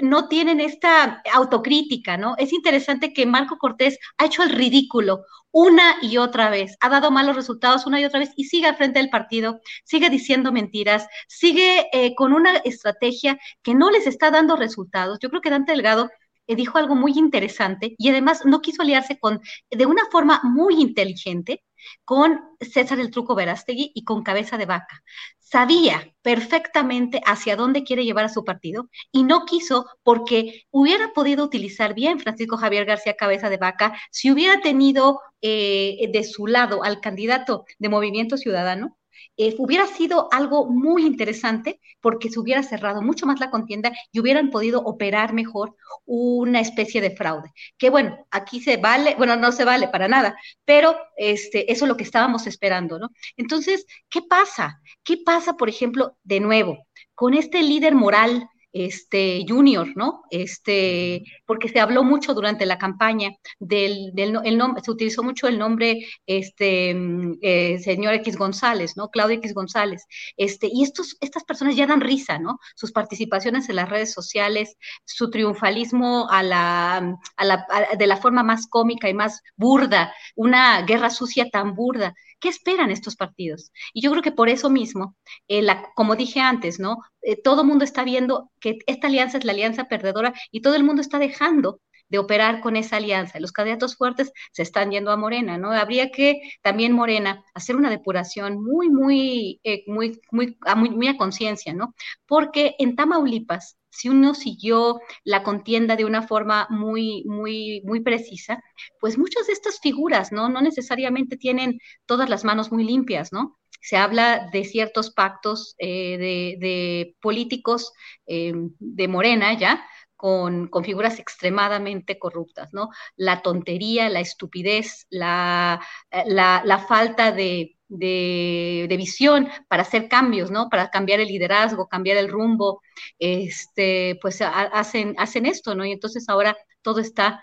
no 0.00 0.28
tienen 0.28 0.60
esta 0.60 1.22
autocrítica, 1.32 2.16
¿no? 2.16 2.34
Es 2.38 2.52
interesante 2.52 3.12
que 3.12 3.26
Marco 3.26 3.58
Cortés 3.58 3.98
ha 4.18 4.26
hecho 4.26 4.42
el 4.42 4.50
ridículo 4.50 5.24
una 5.50 5.96
y 6.02 6.18
otra 6.18 6.50
vez, 6.50 6.76
ha 6.80 6.90
dado 6.90 7.10
malos 7.10 7.34
resultados 7.34 7.86
una 7.86 7.98
y 8.00 8.04
otra 8.04 8.18
vez 8.20 8.30
y 8.36 8.44
sigue 8.44 8.66
al 8.66 8.76
frente 8.76 8.98
del 8.98 9.08
partido, 9.08 9.60
sigue 9.84 10.10
diciendo 10.10 10.52
mentiras, 10.52 11.06
sigue 11.28 11.86
eh, 11.92 12.14
con 12.14 12.34
una 12.34 12.56
estrategia 12.58 13.38
que 13.62 13.74
no 13.74 13.90
les 13.90 14.06
está 14.06 14.30
dando 14.30 14.56
resultados. 14.56 15.18
Yo 15.20 15.30
creo 15.30 15.40
que 15.40 15.50
Dante 15.50 15.72
Delgado 15.72 16.10
eh, 16.46 16.56
dijo 16.56 16.78
algo 16.78 16.94
muy 16.94 17.12
interesante 17.16 17.94
y 17.98 18.10
además 18.10 18.44
no 18.44 18.60
quiso 18.60 18.82
aliarse 18.82 19.18
con, 19.18 19.40
de 19.70 19.86
una 19.86 20.02
forma 20.12 20.40
muy 20.44 20.80
inteligente, 20.80 21.64
con 22.04 22.40
César 22.60 23.00
el 23.00 23.10
Truco 23.10 23.34
Verástegui 23.34 23.92
y 23.94 24.04
con 24.04 24.22
Cabeza 24.22 24.56
de 24.58 24.66
Vaca. 24.66 25.02
Sabía 25.38 26.12
perfectamente 26.22 27.20
hacia 27.24 27.56
dónde 27.56 27.84
quiere 27.84 28.04
llevar 28.04 28.24
a 28.24 28.28
su 28.28 28.44
partido 28.44 28.88
y 29.12 29.22
no 29.22 29.44
quiso 29.44 29.86
porque 30.02 30.64
hubiera 30.70 31.12
podido 31.12 31.44
utilizar 31.44 31.94
bien 31.94 32.18
Francisco 32.18 32.56
Javier 32.56 32.84
García 32.84 33.14
Cabeza 33.14 33.48
de 33.48 33.56
Vaca 33.56 33.96
si 34.10 34.30
hubiera 34.30 34.60
tenido 34.60 35.20
eh, 35.40 36.10
de 36.12 36.24
su 36.24 36.46
lado 36.46 36.82
al 36.82 37.00
candidato 37.00 37.64
de 37.78 37.88
Movimiento 37.88 38.36
Ciudadano 38.36 38.96
eh, 39.36 39.54
hubiera 39.58 39.86
sido 39.86 40.28
algo 40.32 40.66
muy 40.66 41.06
interesante 41.06 41.80
porque 42.00 42.30
se 42.30 42.40
hubiera 42.40 42.62
cerrado 42.62 43.02
mucho 43.02 43.26
más 43.26 43.40
la 43.40 43.50
contienda 43.50 43.92
y 44.12 44.20
hubieran 44.20 44.50
podido 44.50 44.80
operar 44.80 45.32
mejor 45.32 45.76
una 46.04 46.60
especie 46.60 47.00
de 47.00 47.14
fraude. 47.16 47.52
Que 47.78 47.90
bueno, 47.90 48.26
aquí 48.30 48.60
se 48.60 48.76
vale, 48.76 49.14
bueno, 49.16 49.36
no 49.36 49.52
se 49.52 49.64
vale 49.64 49.88
para 49.88 50.08
nada, 50.08 50.36
pero 50.64 50.96
este, 51.16 51.70
eso 51.72 51.84
es 51.84 51.88
lo 51.88 51.96
que 51.96 52.04
estábamos 52.04 52.46
esperando, 52.46 52.98
¿no? 52.98 53.10
Entonces, 53.36 53.86
¿qué 54.08 54.22
pasa? 54.22 54.80
¿Qué 55.02 55.18
pasa, 55.24 55.54
por 55.54 55.68
ejemplo, 55.68 56.16
de 56.22 56.40
nuevo, 56.40 56.86
con 57.14 57.34
este 57.34 57.62
líder 57.62 57.94
moral 57.94 58.48
este, 58.84 59.44
Junior, 59.48 59.88
¿no? 59.96 60.22
Este, 60.30 61.24
porque 61.46 61.68
se 61.68 61.80
habló 61.80 62.04
mucho 62.04 62.34
durante 62.34 62.66
la 62.66 62.78
campaña 62.78 63.30
del, 63.58 64.10
del 64.12 64.38
el 64.44 64.58
nombre, 64.58 64.82
se 64.84 64.90
utilizó 64.90 65.22
mucho 65.22 65.48
el 65.48 65.58
nombre, 65.58 66.06
este, 66.26 66.94
mm, 66.94 67.38
eh, 67.40 67.78
señor 67.78 68.14
X 68.14 68.36
González, 68.36 68.96
¿no? 68.96 69.08
Claudio 69.08 69.36
X 69.36 69.54
González, 69.54 70.04
este, 70.36 70.68
y 70.70 70.82
estos, 70.82 71.16
estas 71.20 71.44
personas 71.44 71.76
ya 71.76 71.86
dan 71.86 72.02
risa, 72.02 72.38
¿no? 72.38 72.58
Sus 72.74 72.92
participaciones 72.92 73.68
en 73.68 73.76
las 73.76 73.88
redes 73.88 74.12
sociales, 74.12 74.76
su 75.04 75.30
triunfalismo 75.30 76.28
a 76.30 76.42
la, 76.42 77.18
a 77.36 77.44
la, 77.44 77.66
de 77.98 78.06
la 78.06 78.16
forma 78.18 78.42
más 78.42 78.66
cómica 78.66 79.08
y 79.08 79.14
más 79.14 79.42
burda, 79.56 80.12
una 80.34 80.82
guerra 80.82 81.10
sucia 81.10 81.48
tan 81.50 81.74
burda, 81.74 82.14
¿Qué 82.38 82.48
esperan 82.48 82.90
estos 82.90 83.16
partidos? 83.16 83.72
Y 83.94 84.02
yo 84.02 84.10
creo 84.10 84.22
que 84.22 84.32
por 84.32 84.48
eso 84.48 84.70
mismo, 84.70 85.16
eh, 85.48 85.62
la, 85.62 85.88
como 85.94 86.16
dije 86.16 86.40
antes, 86.40 86.78
¿no? 86.78 86.98
Eh, 87.22 87.40
todo 87.42 87.62
el 87.62 87.68
mundo 87.68 87.84
está 87.84 88.04
viendo 88.04 88.50
que 88.60 88.78
esta 88.86 89.06
alianza 89.08 89.38
es 89.38 89.44
la 89.44 89.52
alianza 89.52 89.84
perdedora 89.84 90.34
y 90.50 90.60
todo 90.60 90.74
el 90.76 90.84
mundo 90.84 91.02
está 91.02 91.18
dejando 91.18 91.80
de 92.08 92.18
operar 92.18 92.60
con 92.60 92.76
esa 92.76 92.96
alianza. 92.96 93.40
Los 93.40 93.52
candidatos 93.52 93.96
fuertes 93.96 94.32
se 94.52 94.62
están 94.62 94.90
yendo 94.90 95.10
a 95.10 95.16
Morena, 95.16 95.58
¿no? 95.58 95.72
Habría 95.72 96.10
que 96.10 96.40
también 96.62 96.92
Morena 96.92 97.44
hacer 97.54 97.76
una 97.76 97.90
depuración 97.90 98.62
muy, 98.62 98.88
muy, 98.88 99.60
eh, 99.64 99.84
muy, 99.86 100.20
muy, 100.30 100.56
muy, 100.76 100.90
muy 100.90 101.08
a 101.08 101.16
conciencia, 101.16 101.74
¿no? 101.74 101.94
Porque 102.26 102.74
en 102.78 102.96
Tamaulipas 102.96 103.76
si 103.96 104.08
uno 104.10 104.34
siguió 104.34 105.00
la 105.24 105.42
contienda 105.42 105.96
de 105.96 106.04
una 106.04 106.22
forma 106.22 106.66
muy, 106.70 107.24
muy, 107.24 107.80
muy 107.84 108.00
precisa, 108.00 108.62
pues 109.00 109.16
muchas 109.16 109.46
de 109.46 109.54
estas 109.54 109.80
figuras, 109.80 110.32
¿no? 110.32 110.48
No 110.48 110.60
necesariamente 110.60 111.36
tienen 111.36 111.78
todas 112.04 112.28
las 112.28 112.44
manos 112.44 112.70
muy 112.70 112.84
limpias, 112.84 113.32
¿no? 113.32 113.58
Se 113.80 113.96
habla 113.96 114.50
de 114.52 114.64
ciertos 114.64 115.10
pactos 115.12 115.74
eh, 115.78 116.18
de, 116.18 117.16
políticos 117.20 117.92
eh, 118.26 118.52
de 118.78 119.08
Morena, 119.08 119.58
¿ya? 119.58 119.82
Con, 120.16 120.70
figuras 120.82 121.18
extremadamente 121.18 122.18
corruptas, 122.18 122.72
¿no? 122.72 122.88
La 123.16 123.42
tontería, 123.42 124.08
la 124.08 124.20
estupidez, 124.20 125.06
la, 125.10 125.80
la 126.10 126.84
falta 126.88 127.32
de, 127.32 127.76
visión 127.88 129.48
para 129.68 129.82
hacer 129.82 130.08
cambios, 130.08 130.50
¿no? 130.50 130.68
Para 130.68 130.90
cambiar 130.90 131.20
el 131.20 131.28
liderazgo, 131.28 131.88
cambiar 131.88 132.16
el 132.16 132.28
rumbo, 132.28 132.82
este, 133.18 134.18
pues 134.20 134.40
hacen, 134.42 135.14
hacen 135.18 135.46
esto, 135.46 135.74
¿no? 135.74 135.84
Y 135.84 135.92
entonces 135.92 136.28
ahora 136.28 136.56
todo 136.82 137.00
está, 137.00 137.42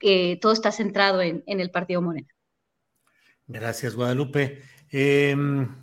eh, 0.00 0.38
todo 0.40 0.52
está 0.52 0.72
centrado 0.72 1.22
en, 1.22 1.42
el 1.46 1.70
Partido 1.70 2.02
Morena. 2.02 2.28
Gracias, 3.46 3.94
Guadalupe. 3.94 4.62
Em, 4.90 5.76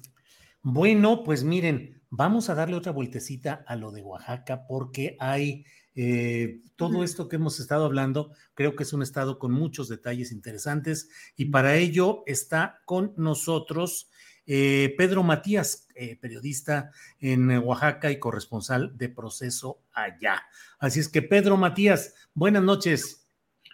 bueno, 0.61 1.23
pues 1.23 1.43
miren, 1.43 2.01
vamos 2.09 2.49
a 2.49 2.55
darle 2.55 2.76
otra 2.76 2.91
vueltecita 2.91 3.63
a 3.68 3.76
lo 3.76 3.91
de 3.91 4.01
Oaxaca 4.01 4.65
porque 4.68 5.15
hay 5.19 5.65
eh, 5.95 6.61
todo 6.76 7.03
esto 7.03 7.27
que 7.27 7.35
hemos 7.35 7.59
estado 7.59 7.85
hablando, 7.85 8.31
creo 8.53 8.76
que 8.76 8.84
es 8.84 8.93
un 8.93 9.01
estado 9.01 9.39
con 9.39 9.51
muchos 9.51 9.89
detalles 9.89 10.31
interesantes 10.31 11.09
y 11.35 11.45
para 11.45 11.76
ello 11.76 12.23
está 12.26 12.81
con 12.85 13.13
nosotros 13.18 14.09
eh, 14.47 14.95
Pedro 14.97 15.22
Matías, 15.23 15.88
eh, 15.95 16.18
periodista 16.19 16.91
en 17.19 17.49
Oaxaca 17.59 18.09
y 18.09 18.19
corresponsal 18.19 18.97
de 18.97 19.09
proceso 19.09 19.81
allá. 19.93 20.41
Así 20.80 20.99
es 20.99 21.09
que 21.09 21.22
Pedro 21.22 21.57
Matías, 21.57 22.15
buenas 22.34 22.63
noches. 22.63 23.27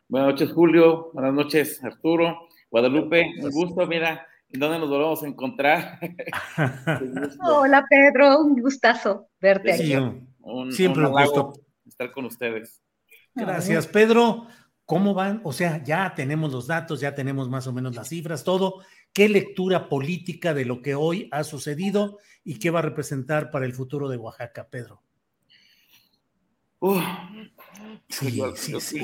Buenas 0.09 0.31
noches, 0.31 0.51
Julio. 0.51 1.11
Buenas 1.13 1.33
noches, 1.33 1.83
Arturo. 1.83 2.47
Guadalupe, 2.69 3.25
un 3.41 3.51
gusto, 3.51 3.87
mira, 3.87 4.27
¿en 4.49 4.59
dónde 4.59 4.79
nos 4.79 4.89
volvemos 4.89 5.23
a 5.23 5.27
encontrar? 5.27 5.99
Hola, 7.41 7.85
Pedro, 7.89 8.41
un 8.41 8.61
gustazo 8.61 9.29
verte 9.39 9.73
aquí. 9.73 9.93
siempre 10.71 11.05
un 11.05 11.11
gusto 11.13 11.53
estar 11.87 12.11
con 12.11 12.25
ustedes. 12.25 12.81
Gracias, 13.33 13.87
Pedro. 13.87 14.47
¿Cómo 14.85 15.13
van? 15.13 15.41
O 15.43 15.51
sea, 15.51 15.83
ya 15.83 16.15
tenemos 16.15 16.51
los 16.51 16.67
datos, 16.67 17.01
ya 17.01 17.13
tenemos 17.13 17.49
más 17.49 17.67
o 17.67 17.73
menos 17.73 17.95
las 17.95 18.07
cifras, 18.07 18.43
todo. 18.43 18.81
¿Qué 19.13 19.27
lectura 19.27 19.89
política 19.89 20.53
de 20.53 20.65
lo 20.65 20.81
que 20.81 20.95
hoy 20.95 21.27
ha 21.31 21.43
sucedido 21.43 22.19
y 22.43 22.59
qué 22.59 22.69
va 22.69 22.79
a 22.79 22.83
representar 22.83 23.51
para 23.51 23.65
el 23.65 23.73
futuro 23.73 24.07
de 24.07 24.17
Oaxaca, 24.17 24.69
Pedro? 24.69 25.01
sí, 28.09 28.41
sí, 28.55 28.79
sí. 28.79 29.01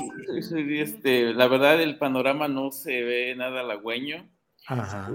Este, 0.78 1.34
la 1.34 1.48
verdad, 1.48 1.80
el 1.82 1.98
panorama 1.98 2.48
no 2.48 2.70
se 2.70 3.02
ve 3.02 3.34
nada 3.36 3.60
halagüeño. 3.60 4.28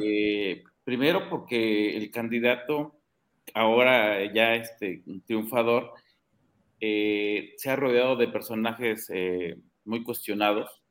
Eh, 0.02 0.64
primero 0.84 1.30
porque 1.30 1.98
el 1.98 2.12
candidato, 2.12 3.00
ahora 3.54 4.32
ya 4.32 4.56
este 4.56 5.04
triunfador, 5.26 5.94
eh, 6.80 7.54
se 7.58 7.70
ha 7.70 7.76
rodeado 7.76 8.16
de 8.16 8.28
personajes 8.28 9.10
eh, 9.14 9.58
muy 9.86 10.04
cuestionados, 10.04 10.82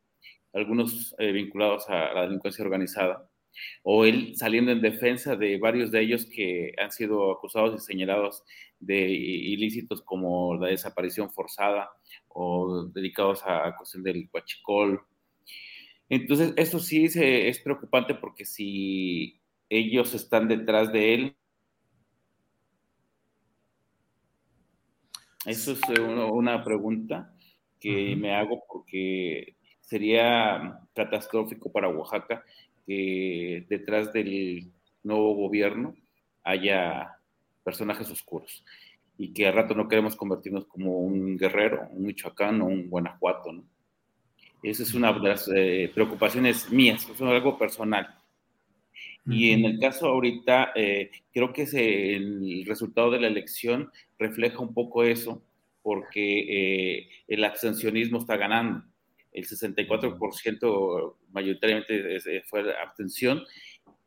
algunos 0.52 1.14
eh, 1.18 1.32
vinculados 1.32 1.88
a 1.88 2.12
la 2.14 2.22
delincuencia 2.22 2.64
organizada, 2.64 3.30
o 3.82 4.04
él 4.04 4.34
saliendo 4.36 4.70
en 4.70 4.80
defensa 4.80 5.36
de 5.36 5.58
varios 5.58 5.90
de 5.90 6.00
ellos 6.00 6.26
que 6.26 6.72
han 6.78 6.92
sido 6.92 7.32
acusados 7.32 7.74
y 7.82 7.84
señalados 7.84 8.44
de 8.78 9.08
ilícitos 9.08 10.02
como 10.02 10.54
la 10.56 10.68
desaparición 10.68 11.30
forzada 11.30 11.90
o 12.28 12.84
dedicados 12.94 13.42
a 13.44 13.74
cuestión 13.76 14.02
del 14.04 14.28
huachicol. 14.32 15.00
Entonces, 16.08 16.52
esto 16.56 16.78
sí 16.78 17.06
es 17.06 17.58
preocupante 17.60 18.14
porque 18.14 18.44
si 18.44 19.40
ellos 19.68 20.14
están 20.14 20.48
detrás 20.48 20.92
de 20.92 21.14
él, 21.14 21.36
Eso 25.48 25.72
es 25.72 25.80
eh, 25.88 26.00
una 26.00 26.62
pregunta 26.62 27.32
que 27.80 28.14
me 28.16 28.34
hago 28.34 28.64
porque 28.68 29.56
sería 29.80 30.80
catastrófico 30.94 31.72
para 31.72 31.88
Oaxaca 31.88 32.44
que 32.86 33.64
detrás 33.66 34.12
del 34.12 34.70
nuevo 35.02 35.34
gobierno 35.34 35.94
haya 36.44 37.16
personajes 37.64 38.10
oscuros 38.10 38.62
y 39.16 39.32
que 39.32 39.46
a 39.46 39.52
rato 39.52 39.74
no 39.74 39.88
queremos 39.88 40.16
convertirnos 40.16 40.66
como 40.66 40.98
un 40.98 41.38
guerrero, 41.38 41.88
un 41.92 42.04
Michoacán 42.04 42.60
o 42.60 42.66
un 42.66 42.90
Guanajuato. 42.90 43.50
¿no? 43.50 43.64
Esa 44.62 44.82
es 44.82 44.92
una 44.92 45.14
de 45.14 45.20
las 45.20 45.50
eh, 45.54 45.90
preocupaciones 45.94 46.70
mías, 46.70 47.08
es 47.08 47.20
algo 47.22 47.56
personal. 47.56 48.17
Y 49.30 49.52
en 49.52 49.64
el 49.64 49.78
caso 49.78 50.06
ahorita, 50.06 50.72
eh, 50.74 51.10
creo 51.32 51.52
que 51.52 51.64
el 52.16 52.64
resultado 52.66 53.10
de 53.10 53.20
la 53.20 53.26
elección 53.26 53.90
refleja 54.18 54.60
un 54.60 54.72
poco 54.72 55.04
eso, 55.04 55.42
porque 55.82 56.98
eh, 56.98 57.08
el 57.28 57.44
abstencionismo 57.44 58.18
está 58.18 58.36
ganando. 58.36 58.84
El 59.32 59.46
64% 59.46 61.16
mayoritariamente 61.30 62.20
fue 62.44 62.74
abstención 62.76 63.42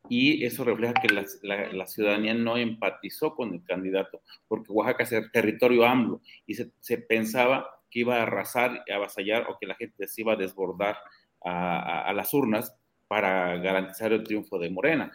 y 0.08 0.44
eso 0.44 0.64
refleja 0.64 0.94
que 0.94 1.08
la, 1.08 1.86
ciudadanía 1.86 2.34
no 2.34 2.56
empatizó 2.56 3.34
con 3.34 3.54
el 3.54 3.64
candidato, 3.64 4.22
porque 4.48 4.72
Oaxaca 4.72 5.04
es 5.04 5.32
territorio 5.32 5.86
AMLO 5.86 6.20
y 6.46 6.54
se, 6.54 6.98
pensaba 6.98 7.68
que 7.90 8.00
iba 8.00 8.16
a 8.16 8.22
arrasar, 8.22 8.84
a 8.90 8.94
avasallar 8.96 9.48
o 9.48 9.56
que 9.60 9.66
la 9.66 9.76
gente 9.76 10.08
se 10.08 10.22
iba 10.22 10.32
a 10.32 10.36
desbordar 10.36 10.96
a 11.44 12.12
las 12.14 12.32
urnas 12.34 12.76
para 13.12 13.58
garantizar 13.58 14.10
el 14.10 14.24
triunfo 14.24 14.58
de 14.58 14.70
Morena. 14.70 15.12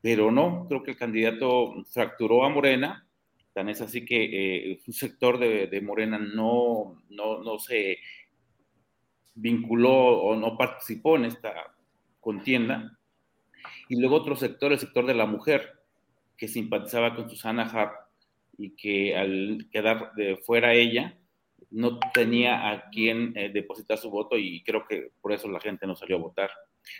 Pero 0.00 0.30
no, 0.30 0.64
creo 0.68 0.84
que 0.84 0.92
el 0.92 0.96
candidato 0.96 1.74
fracturó 1.92 2.44
a 2.44 2.48
Morena, 2.48 3.04
tan 3.52 3.68
es 3.68 3.80
así 3.80 4.04
que 4.04 4.70
eh, 4.70 4.80
un 4.86 4.94
sector 4.94 5.40
de, 5.40 5.80
Morena 5.80 6.20
no, 6.20 7.02
no, 7.10 7.42
no, 7.42 7.58
se 7.58 7.98
vinculó 9.34 9.92
o 10.22 10.36
no 10.36 10.56
participó 10.56 11.16
en 11.16 11.24
esta 11.24 11.52
contienda. 12.20 12.96
Y 13.88 13.98
luego 13.98 14.14
otro 14.14 14.36
sector, 14.36 14.70
el 14.70 14.78
sector 14.78 15.04
de 15.04 15.14
la 15.14 15.26
mujer, 15.26 15.80
que 16.36 16.46
simpatizaba 16.46 17.16
con 17.16 17.28
Susana 17.28 17.64
Hart 17.64 18.06
y 18.56 18.76
que 18.76 19.16
al 19.16 19.66
quedar 19.72 20.12
de 20.14 20.36
fuera 20.36 20.74
ella, 20.74 21.18
no 21.72 21.98
tenía 22.14 22.70
a 22.70 22.88
quien 22.90 23.36
eh, 23.36 23.50
depositar 23.52 23.98
su 23.98 24.10
voto 24.10 24.38
y 24.38 24.62
creo 24.62 24.86
que 24.86 25.10
por 25.20 25.32
eso 25.32 25.48
la 25.48 25.58
gente 25.58 25.88
no 25.88 25.96
salió 25.96 26.18
a 26.18 26.20
votar. 26.20 26.52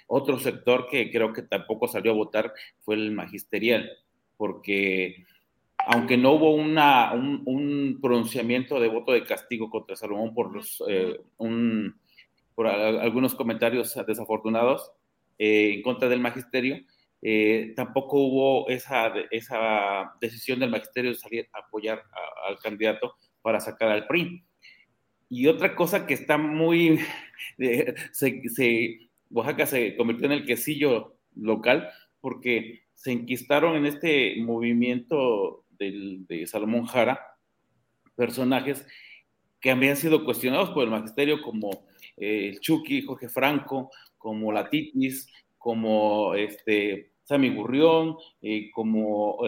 Otro 0.06 0.38
sector 0.38 0.88
que 0.90 1.10
creo 1.10 1.32
que 1.32 1.42
tampoco 1.42 1.88
salió 1.88 2.12
a 2.12 2.16
votar 2.16 2.52
fue 2.80 2.94
el 2.96 3.12
magisterial, 3.12 3.90
porque 4.36 5.24
aunque 5.86 6.16
no 6.16 6.32
hubo 6.32 6.54
una, 6.54 7.12
un, 7.12 7.98
pronunciamiento 8.00 8.80
de 8.80 8.88
voto 8.88 9.12
de 9.12 9.24
castigo 9.24 9.70
contra 9.70 9.96
Salomón 9.96 10.34
por, 10.34 10.54
los, 10.54 10.82
eh, 10.88 11.20
por 12.54 12.66
algunos 12.66 13.34
comentarios 13.34 13.98
desafortunados 14.06 14.92
eh, 15.38 15.74
en 15.74 15.82
contra 15.82 16.08
del 16.08 16.20
magisterio, 16.20 16.80
eh, 17.20 17.72
tampoco 17.76 18.18
hubo 18.18 18.68
esa, 18.68 19.12
esa 19.30 20.12
decisión 20.20 20.58
del 20.58 20.70
magisterio 20.70 21.12
de 21.12 21.16
salir 21.16 21.48
a 21.52 21.60
apoyar 21.60 22.02
al 22.46 22.58
candidato 22.58 23.14
para 23.42 23.60
sacar 23.60 23.90
al 23.90 24.06
PRI. 24.06 24.44
Y 25.28 25.46
otra 25.46 25.74
cosa 25.74 26.06
que 26.06 26.14
está 26.14 26.36
muy, 26.36 27.00
se, 28.12 29.08
Oaxaca 29.32 29.66
se 29.66 29.96
convirtió 29.96 30.26
en 30.26 30.32
el 30.32 30.46
quesillo 30.46 31.16
local 31.34 31.88
porque 32.20 32.82
se 32.94 33.12
enquistaron 33.12 33.76
en 33.76 33.86
este 33.86 34.36
movimiento 34.40 35.64
de 35.78 36.46
Salomón 36.46 36.84
Jara 36.86 37.20
personajes 38.14 38.86
que 39.60 39.70
habían 39.70 39.96
sido 39.96 40.24
cuestionados 40.24 40.70
por 40.70 40.84
el 40.84 40.90
magisterio 40.90 41.42
como 41.42 41.86
el 42.16 42.60
Chucky, 42.60 43.02
Jorge 43.02 43.28
Franco, 43.28 43.90
como 44.18 44.52
la 44.52 44.68
Titis, 44.68 45.28
como 45.58 46.34
este, 46.34 47.12
Sammy 47.24 47.50
Gurrión, 47.54 48.16
como 48.74 49.38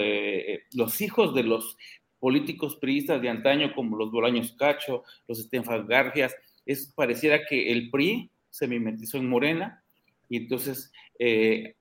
los 0.73 1.01
hijos 1.01 1.35
de 1.35 1.43
los 1.43 1.77
políticos 2.19 2.77
priistas 2.77 3.21
de 3.21 3.29
antaño 3.29 3.75
como 3.75 3.97
los 3.97 4.11
Bolaños 4.11 4.53
Cacho, 4.53 5.03
los 5.29 5.39
Estefan 5.39 5.87
Garfias, 5.87 6.35
es, 6.65 6.93
pareciera 6.97 7.45
que 7.45 7.71
el 7.71 7.91
PRI 7.91 8.31
se 8.55 8.69
mimetizó 8.69 9.19
en 9.19 9.29
Morena 9.29 9.83
y 10.29 10.37
entonces 10.37 10.93
eh, 11.19 11.75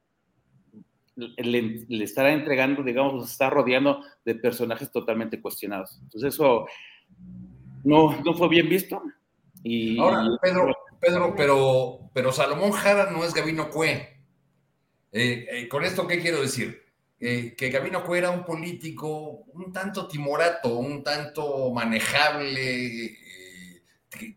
le, 1.16 1.86
estará 2.04 2.34
entregando, 2.34 2.82
digamos, 2.82 3.28
se 3.28 3.32
está 3.32 3.52
rodeando 3.52 4.04
de 4.26 4.34
personajes 4.34 4.92
totalmente 4.92 5.40
cuestionados. 5.40 6.00
Entonces 6.02 6.34
eso 6.34 6.66
no, 7.84 8.20
no 8.24 8.34
fue 8.34 8.50
bien 8.50 8.70
visto. 8.70 9.04
Y, 9.62 10.00
Ahora, 10.00 10.28
Pedro, 10.42 10.76
Pedro, 11.00 11.36
pero, 11.38 12.10
pero 12.12 12.32
Salomón 12.32 12.72
Jara 12.72 13.12
no 13.12 13.24
es 13.24 13.36
Gabino 13.36 13.70
Cue. 13.70 14.18
Eh, 15.12 15.48
eh, 15.52 15.68
¿Con 15.70 15.84
esto 15.84 16.08
qué 16.08 16.20
quiero 16.20 16.42
decir? 16.42 16.82
que 17.20 17.70
Gabino 17.72 18.04
Cue 18.04 18.18
era 18.18 18.32
un 18.32 18.44
político 18.44 19.46
un 19.54 19.72
tanto 19.72 20.10
timorato, 20.10 20.76
un 20.76 21.02
tanto 21.06 21.72
manejable, 21.72 23.18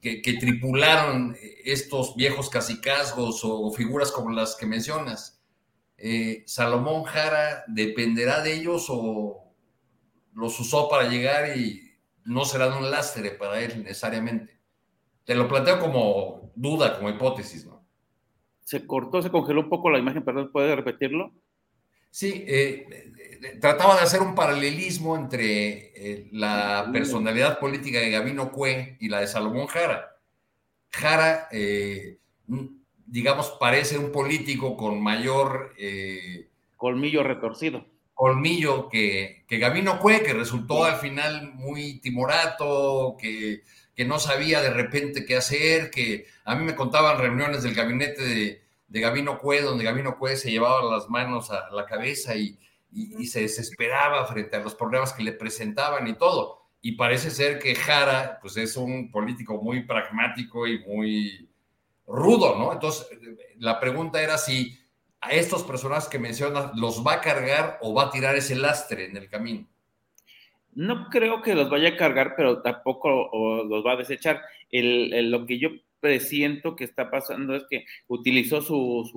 que, 0.00 0.36
tripularon 0.40 1.36
estos 1.64 2.16
viejos 2.16 2.50
cacicazgos 2.50 3.40
o 3.44 3.70
figuras 3.72 4.10
como 4.12 4.30
las 4.30 4.56
que 4.56 4.66
mencionas. 4.66 5.42
Eh, 5.98 6.44
Salomón 6.46 7.04
Jara 7.04 7.64
dependerá 7.68 8.42
de 8.42 8.54
ellos 8.54 8.86
o 8.88 9.52
los 10.34 10.58
usó 10.60 10.88
para 10.88 11.08
llegar 11.08 11.56
y 11.56 11.94
no 12.24 12.44
serán 12.44 12.74
un 12.74 12.90
lastre 12.90 13.30
para 13.30 13.60
él 13.60 13.82
necesariamente. 13.82 14.58
Te 15.24 15.34
lo 15.34 15.48
planteo 15.48 15.78
como 15.78 16.52
duda, 16.54 16.96
como 16.96 17.08
hipótesis, 17.08 17.66
¿no? 17.66 17.84
Se 18.60 18.86
cortó, 18.86 19.22
se 19.22 19.30
congeló 19.30 19.60
un 19.60 19.68
poco 19.68 19.90
la 19.90 19.98
imagen, 19.98 20.24
perdón, 20.24 20.50
¿puede 20.52 20.74
repetirlo? 20.74 21.32
Sí, 22.10 22.44
eh, 22.46 22.86
trataba 23.60 23.96
de 23.96 24.02
hacer 24.02 24.22
un 24.22 24.34
paralelismo 24.34 25.16
entre 25.16 25.92
eh, 25.94 26.28
la 26.32 26.88
personalidad 26.92 27.58
política 27.58 28.00
de 28.00 28.10
Gabino 28.10 28.50
Cue 28.50 28.96
y 29.00 29.08
la 29.08 29.20
de 29.20 29.26
Salomón 29.26 29.66
Jara. 29.66 30.16
Jara, 30.90 31.48
eh, 31.52 32.18
digamos, 33.06 33.56
parece 33.60 33.98
un 33.98 34.12
político 34.12 34.76
con 34.76 35.02
mayor... 35.02 35.74
colmillo 36.76 37.22
retorcido. 37.22 37.86
Colmillo 38.14 38.88
que, 38.88 39.44
que 39.46 39.58
Gabino 39.58 39.98
Cue, 39.98 40.22
que 40.22 40.32
resultó 40.32 40.84
al 40.84 40.96
final 40.96 41.52
muy 41.54 42.00
timorato, 42.00 43.16
que, 43.20 43.62
que 43.96 44.04
no 44.04 44.18
sabía 44.18 44.60
de 44.60 44.70
repente 44.70 45.24
qué 45.24 45.36
hacer, 45.36 45.90
que 45.90 46.26
a 46.44 46.54
mí 46.54 46.64
me 46.64 46.74
contaban 46.74 47.18
reuniones 47.18 47.62
del 47.62 47.74
gabinete 47.74 48.22
de 48.22 48.65
de 48.88 49.00
Gabino 49.00 49.38
Cue, 49.38 49.62
donde 49.62 49.84
Gabino 49.84 50.16
Cue 50.18 50.36
se 50.36 50.50
llevaba 50.50 50.82
las 50.90 51.08
manos 51.08 51.50
a 51.50 51.70
la 51.70 51.86
cabeza 51.86 52.34
y, 52.36 52.58
se 53.26 53.42
desesperaba 53.42 54.24
frente 54.26 54.56
a 54.56 54.60
los 54.60 54.74
problemas 54.74 55.12
que 55.12 55.22
le 55.22 55.32
presentaban 55.32 56.06
y 56.06 56.14
todo. 56.14 56.62
Y 56.80 56.92
parece 56.92 57.30
ser 57.30 57.58
que 57.58 57.74
Jara, 57.74 58.38
pues 58.40 58.56
es 58.56 58.76
un 58.76 59.10
político 59.10 59.60
muy 59.60 59.82
pragmático 59.84 60.66
y 60.66 60.78
muy 60.86 61.50
rudo, 62.06 62.56
¿no? 62.56 62.72
Entonces, 62.72 63.06
la 63.58 63.80
pregunta 63.80 64.22
era 64.22 64.38
si 64.38 64.78
a 65.20 65.30
estos 65.32 65.62
personajes 65.64 66.08
que 66.08 66.18
mencionas 66.18 66.70
los 66.74 67.04
va 67.04 67.14
a 67.14 67.20
cargar 67.20 67.78
o 67.82 67.92
va 67.92 68.04
a 68.04 68.10
tirar 68.10 68.36
ese 68.36 68.54
lastre 68.54 69.06
en 69.06 69.16
el 69.16 69.28
camino. 69.28 69.66
No 70.72 71.08
creo 71.10 71.42
que 71.42 71.54
los 71.54 71.68
vaya 71.68 71.90
a 71.90 71.96
cargar, 71.96 72.34
pero 72.36 72.62
tampoco 72.62 73.64
los 73.64 73.84
va 73.84 73.92
a 73.92 73.96
desechar. 73.96 74.42
lo 74.70 75.46
que 75.46 75.58
yo 75.58 75.70
presiento 76.06 76.76
que 76.76 76.84
está 76.84 77.10
pasando 77.10 77.56
es 77.56 77.64
que 77.68 77.84
utilizó 78.06 78.62
su, 78.62 79.10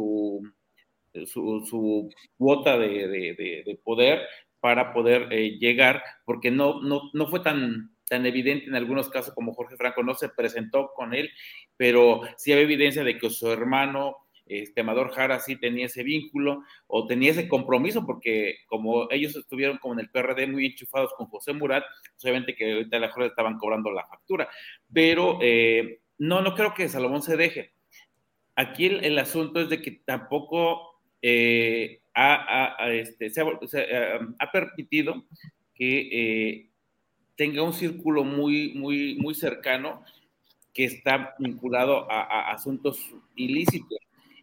su, 1.27 1.65
su, 1.67 2.09
cuota 2.35 2.79
de, 2.79 3.79
poder 3.83 4.21
para 4.59 4.91
poder 4.91 5.27
eh, 5.31 5.59
llegar, 5.59 6.01
porque 6.25 6.49
no, 6.49 6.81
no, 6.81 7.11
no 7.13 7.27
fue 7.27 7.41
tan, 7.41 7.91
tan 8.09 8.25
evidente 8.25 8.65
en 8.65 8.75
algunos 8.75 9.07
casos 9.09 9.35
como 9.35 9.53
Jorge 9.53 9.77
Franco, 9.77 10.01
no 10.01 10.15
se 10.15 10.29
presentó 10.29 10.89
con 10.95 11.13
él, 11.13 11.29
pero 11.77 12.21
sí 12.37 12.51
había 12.51 12.63
evidencia 12.63 13.03
de 13.03 13.19
que 13.19 13.29
su 13.29 13.51
hermano, 13.51 14.15
este 14.47 14.81
Amador 14.81 15.11
Jara, 15.11 15.39
sí 15.39 15.57
tenía 15.57 15.85
ese 15.85 16.01
vínculo 16.01 16.63
o 16.87 17.05
tenía 17.05 17.31
ese 17.31 17.47
compromiso, 17.47 18.03
porque 18.03 18.55
como 18.65 19.11
ellos 19.11 19.35
estuvieron 19.35 19.77
como 19.77 19.93
en 19.93 19.99
el 19.99 20.09
PRD 20.09 20.47
muy 20.47 20.65
enchufados 20.65 21.13
con 21.15 21.27
José 21.27 21.53
Murat, 21.53 21.83
obviamente 22.23 22.55
que 22.55 22.73
ahorita 22.73 22.97
a 22.97 23.01
mejor 23.01 23.23
estaban 23.25 23.59
cobrando 23.59 23.91
la 23.91 24.07
factura, 24.07 24.49
pero 24.91 25.37
eh, 25.39 25.98
no, 26.19 26.41
no 26.41 26.53
creo 26.53 26.73
que 26.73 26.89
Salomón 26.89 27.23
se 27.23 27.37
deje. 27.37 27.71
Aquí 28.55 28.87
el, 28.87 29.17
asunto 29.17 29.61
es 29.61 29.69
de 29.69 29.81
que 29.81 29.91
tampoco 29.91 30.99
eh, 31.21 32.01
este, 32.91 33.29
se, 33.29 33.41
ha, 33.41 34.51
permitido 34.51 35.23
que 35.73 36.09
eh, 36.11 36.69
tenga 37.37 37.63
un 37.63 37.71
círculo 37.71 38.25
muy, 38.25 38.73
muy, 38.73 39.15
muy 39.15 39.33
cercano 39.33 40.03
que 40.73 40.83
está 40.83 41.35
vinculado 41.39 42.11
a, 42.11 42.51
asuntos 42.51 42.99
ilícitos. 43.35 43.97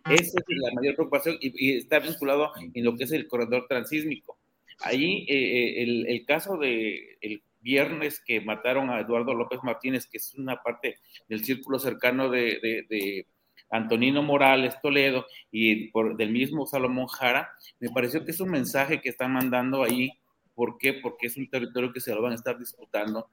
Esa 0.09 0.39
es 0.39 0.45
la 0.49 0.73
mayor 0.73 0.95
preocupación 0.95 1.37
y, 1.41 1.77
está 1.77 1.99
vinculado 1.99 2.53
en 2.73 2.85
lo 2.85 2.97
que 2.97 3.05
es 3.05 3.13
el 3.13 3.29
corredor 3.29 3.67
transísmico. 3.69 4.39
Ahí 4.81 5.27
eh, 5.29 5.83
el, 5.83 6.07
el, 6.07 6.25
caso 6.25 6.57
de 6.57 7.19
el 7.21 7.43
viernes 7.67 8.23
que 8.25 8.41
mataron 8.41 8.91
a 8.91 9.01
Eduardo 9.01 9.35
López 9.35 9.59
Martínez, 9.65 10.07
que 10.07 10.19
es 10.19 10.35
una 10.35 10.63
parte 10.63 11.01
del 11.29 11.45
círculo 11.45 11.81
cercano 11.81 12.31
de, 12.31 13.27
Antonino 13.69 14.23
Morales 14.23 14.81
Toledo 14.81 15.27
y 15.51 15.91
por, 15.91 16.17
del 16.17 16.31
mismo 16.31 16.67
Salomón 16.67 17.09
Jara, 17.09 17.51
me 17.81 17.91
pareció 17.91 18.25
que 18.25 18.31
es 18.31 18.39
un 18.39 18.51
mensaje 18.51 19.01
que 19.01 19.09
están 19.09 19.33
mandando 19.33 19.83
ahí. 19.83 20.13
¿Por 20.55 20.79
qué? 20.79 20.95
Porque 20.95 21.27
es 21.27 21.37
un 21.37 21.51
territorio 21.51 21.93
que 21.93 22.01
se 22.01 22.15
lo 22.15 22.23
van 22.23 22.31
a 22.31 22.37
estar 22.37 22.57
disputando 22.57 23.29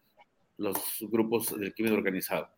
los 0.58 0.76
grupos 1.02 1.56
del 1.60 1.72
crimen 1.76 1.94
organizado. 1.94 2.50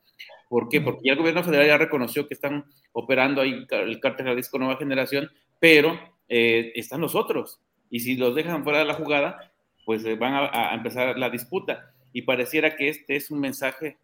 ¿Por 0.48 0.70
qué? 0.70 0.80
Porque 0.80 1.02
ya 1.04 1.12
el 1.12 1.20
gobierno 1.20 1.44
federal 1.44 1.68
ya 1.68 1.78
reconoció 1.78 2.26
que 2.26 2.36
están 2.36 2.64
operando 2.94 3.42
ahí 3.42 3.66
el 3.70 4.00
cártel 4.00 4.28
Jalisco 4.28 4.58
Nueva 4.58 4.78
Generación, 4.78 5.30
pero 5.60 6.00
eh, 6.30 6.72
están 6.76 7.02
los 7.02 7.14
otros. 7.14 7.60
Y 7.90 8.00
si 8.00 8.16
los 8.16 8.34
dejan 8.34 8.64
fuera 8.64 8.80
de 8.80 8.86
la 8.86 8.94
jugada, 8.94 9.52
pues 9.86 10.04
eh, 10.06 10.16
van 10.16 10.34
a, 10.34 10.74
empezar 10.74 11.18
la 11.18 11.30
disputa. 11.30 11.94
Y 12.12 12.24
pareciera 12.24 12.76
que 12.76 12.90
este 12.90 13.16
es 13.16 13.32
un 13.32 13.40
mensaje 13.40 13.98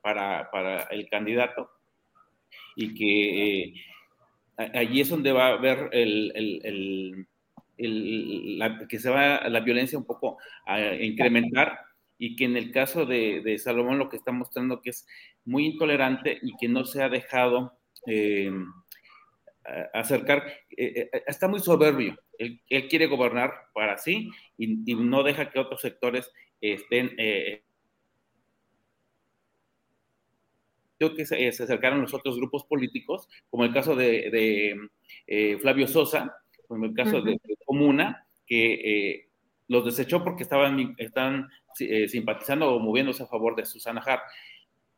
para, 0.00 0.50
para 0.50 0.84
el 0.84 1.08
candidato 1.08 1.70
y 2.74 2.94
que 2.94 3.60
eh, 3.60 3.74
allí 4.74 5.00
es 5.00 5.08
donde 5.08 5.32
va 5.32 5.48
a 5.48 5.52
haber 5.52 5.90
el, 5.92 6.32
el, 6.34 7.26
el, 7.76 8.86
que 8.88 8.98
se 8.98 9.10
va 9.10 9.48
la 9.48 9.60
violencia 9.60 9.98
un 9.98 10.04
poco 10.04 10.38
a 10.66 10.94
incrementar 10.94 11.78
y 12.18 12.36
que 12.36 12.44
en 12.44 12.56
el 12.56 12.70
caso 12.70 13.06
de, 13.06 13.40
de, 13.42 13.58
Salomón 13.58 13.98
lo 13.98 14.08
que 14.08 14.18
está 14.18 14.32
mostrando 14.32 14.82
que 14.82 14.90
es 14.90 15.06
muy 15.44 15.66
intolerante 15.66 16.38
y 16.42 16.54
que 16.56 16.68
no 16.68 16.84
se 16.84 17.02
ha 17.02 17.08
dejado 17.08 17.72
eh, 18.06 18.52
acercar, 19.92 20.44
está 20.68 21.48
muy 21.48 21.60
soberbio, 21.60 22.16
él, 22.38 22.88
quiere 22.88 23.06
gobernar 23.06 23.52
para 23.74 23.98
sí 23.98 24.30
y, 24.56 24.94
no 24.94 25.22
deja 25.22 25.50
que 25.50 25.60
otros 25.60 25.80
sectores 25.80 26.30
estén... 26.60 27.12
Eh, 27.18 27.62
creo 30.98 31.14
que 31.14 31.24
se, 31.24 31.48
acercaron 31.48 32.02
los 32.02 32.12
otros 32.12 32.36
grupos 32.36 32.64
políticos, 32.64 33.26
como 33.48 33.64
el 33.64 33.72
caso 33.72 33.96
de, 33.96 34.76
eh, 35.26 35.58
Flavio 35.58 35.88
Sosa, 35.88 36.36
como 36.68 36.84
el 36.84 36.94
caso 36.94 37.22
de, 37.22 37.40
Comuna, 37.64 38.26
que 38.46 38.74
eh, 38.74 39.28
los 39.68 39.84
desechó 39.84 40.22
porque 40.22 40.42
estaban 40.42 40.94
están, 40.98 41.48
simpatizando 42.08 42.74
o 42.74 42.80
moviéndose 42.80 43.22
a 43.22 43.26
favor 43.26 43.56
de 43.56 43.64
Susana 43.64 44.02
Hart. 44.04 44.22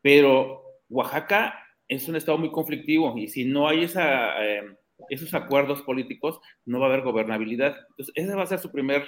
Pero 0.01 0.63
Oaxaca 0.89 1.62
es 1.87 2.07
un 2.07 2.15
estado 2.15 2.37
muy 2.37 2.51
conflictivo 2.51 3.17
y 3.17 3.27
si 3.27 3.45
no 3.45 3.67
hay 3.67 3.83
esa 3.83 4.35
esos 5.09 5.33
acuerdos 5.33 5.81
políticos, 5.81 6.39
no 6.65 6.79
va 6.79 6.87
a 6.87 6.89
haber 6.89 7.03
gobernabilidad. 7.03 7.75
Entonces, 7.89 8.13
ese 8.15 8.35
va 8.35 8.43
a 8.43 8.47
ser 8.47 8.59
su 8.59 8.71
primer 8.71 9.03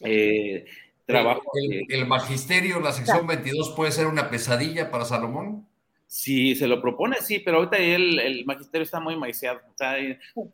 eh, 0.00 0.64
trabajo. 1.06 1.42
¿El, 1.88 2.06
magisterio, 2.06 2.80
la 2.80 2.92
sección 2.92 3.26
22, 3.26 3.70
puede 3.70 3.92
ser 3.92 4.06
una 4.06 4.30
pesadilla 4.30 4.90
para 4.90 5.04
Salomón? 5.04 5.66
Si 6.06 6.56
se 6.56 6.66
lo 6.66 6.80
propone, 6.80 7.16
sí, 7.20 7.38
pero 7.38 7.58
ahorita 7.58 7.78
el, 7.78 8.44
magisterio 8.44 8.82
está 8.82 8.98
muy 8.98 9.16
maiciado. 9.16 9.60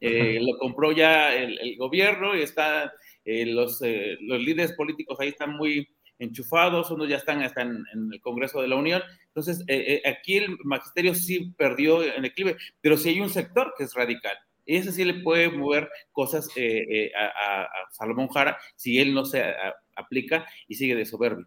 Eh, 0.00 0.38
lo 0.40 0.58
compró 0.58 0.92
ya 0.92 1.34
el, 1.34 1.76
gobierno 1.78 2.36
y 2.36 2.42
está, 2.42 2.92
eh, 3.24 3.46
los, 3.46 3.80
los 3.80 4.40
líderes 4.40 4.72
políticos 4.72 5.18
ahí 5.18 5.28
están 5.28 5.56
muy 5.56 5.88
enchufados, 6.18 6.90
unos 6.90 7.08
ya 7.08 7.16
están 7.16 7.42
hasta 7.42 7.62
en, 7.62 7.84
el 8.12 8.20
Congreso 8.20 8.60
de 8.60 8.68
la 8.68 8.76
Unión. 8.76 9.02
Entonces, 9.28 9.64
aquí 10.06 10.36
el 10.36 10.56
magisterio 10.64 11.14
sí 11.14 11.52
perdió 11.56 12.02
en 12.02 12.24
equilibrio, 12.24 12.58
pero 12.80 12.96
sí 12.96 13.10
hay 13.10 13.20
un 13.20 13.30
sector 13.30 13.74
que 13.76 13.84
es 13.84 13.94
radical 13.94 14.36
ese 14.66 14.92
sí 14.92 15.04
le 15.04 15.22
puede 15.22 15.48
mover 15.48 15.88
cosas 16.12 16.48
eh, 16.56 16.84
eh, 16.90 17.12
a, 17.14 17.66
Salomón 17.92 18.28
Jara 18.28 18.58
si 18.74 18.98
él 18.98 19.14
no 19.14 19.24
se 19.24 19.42
aplica 19.94 20.46
y 20.66 20.74
sigue 20.74 20.96
de 20.96 21.06
soberbio. 21.06 21.46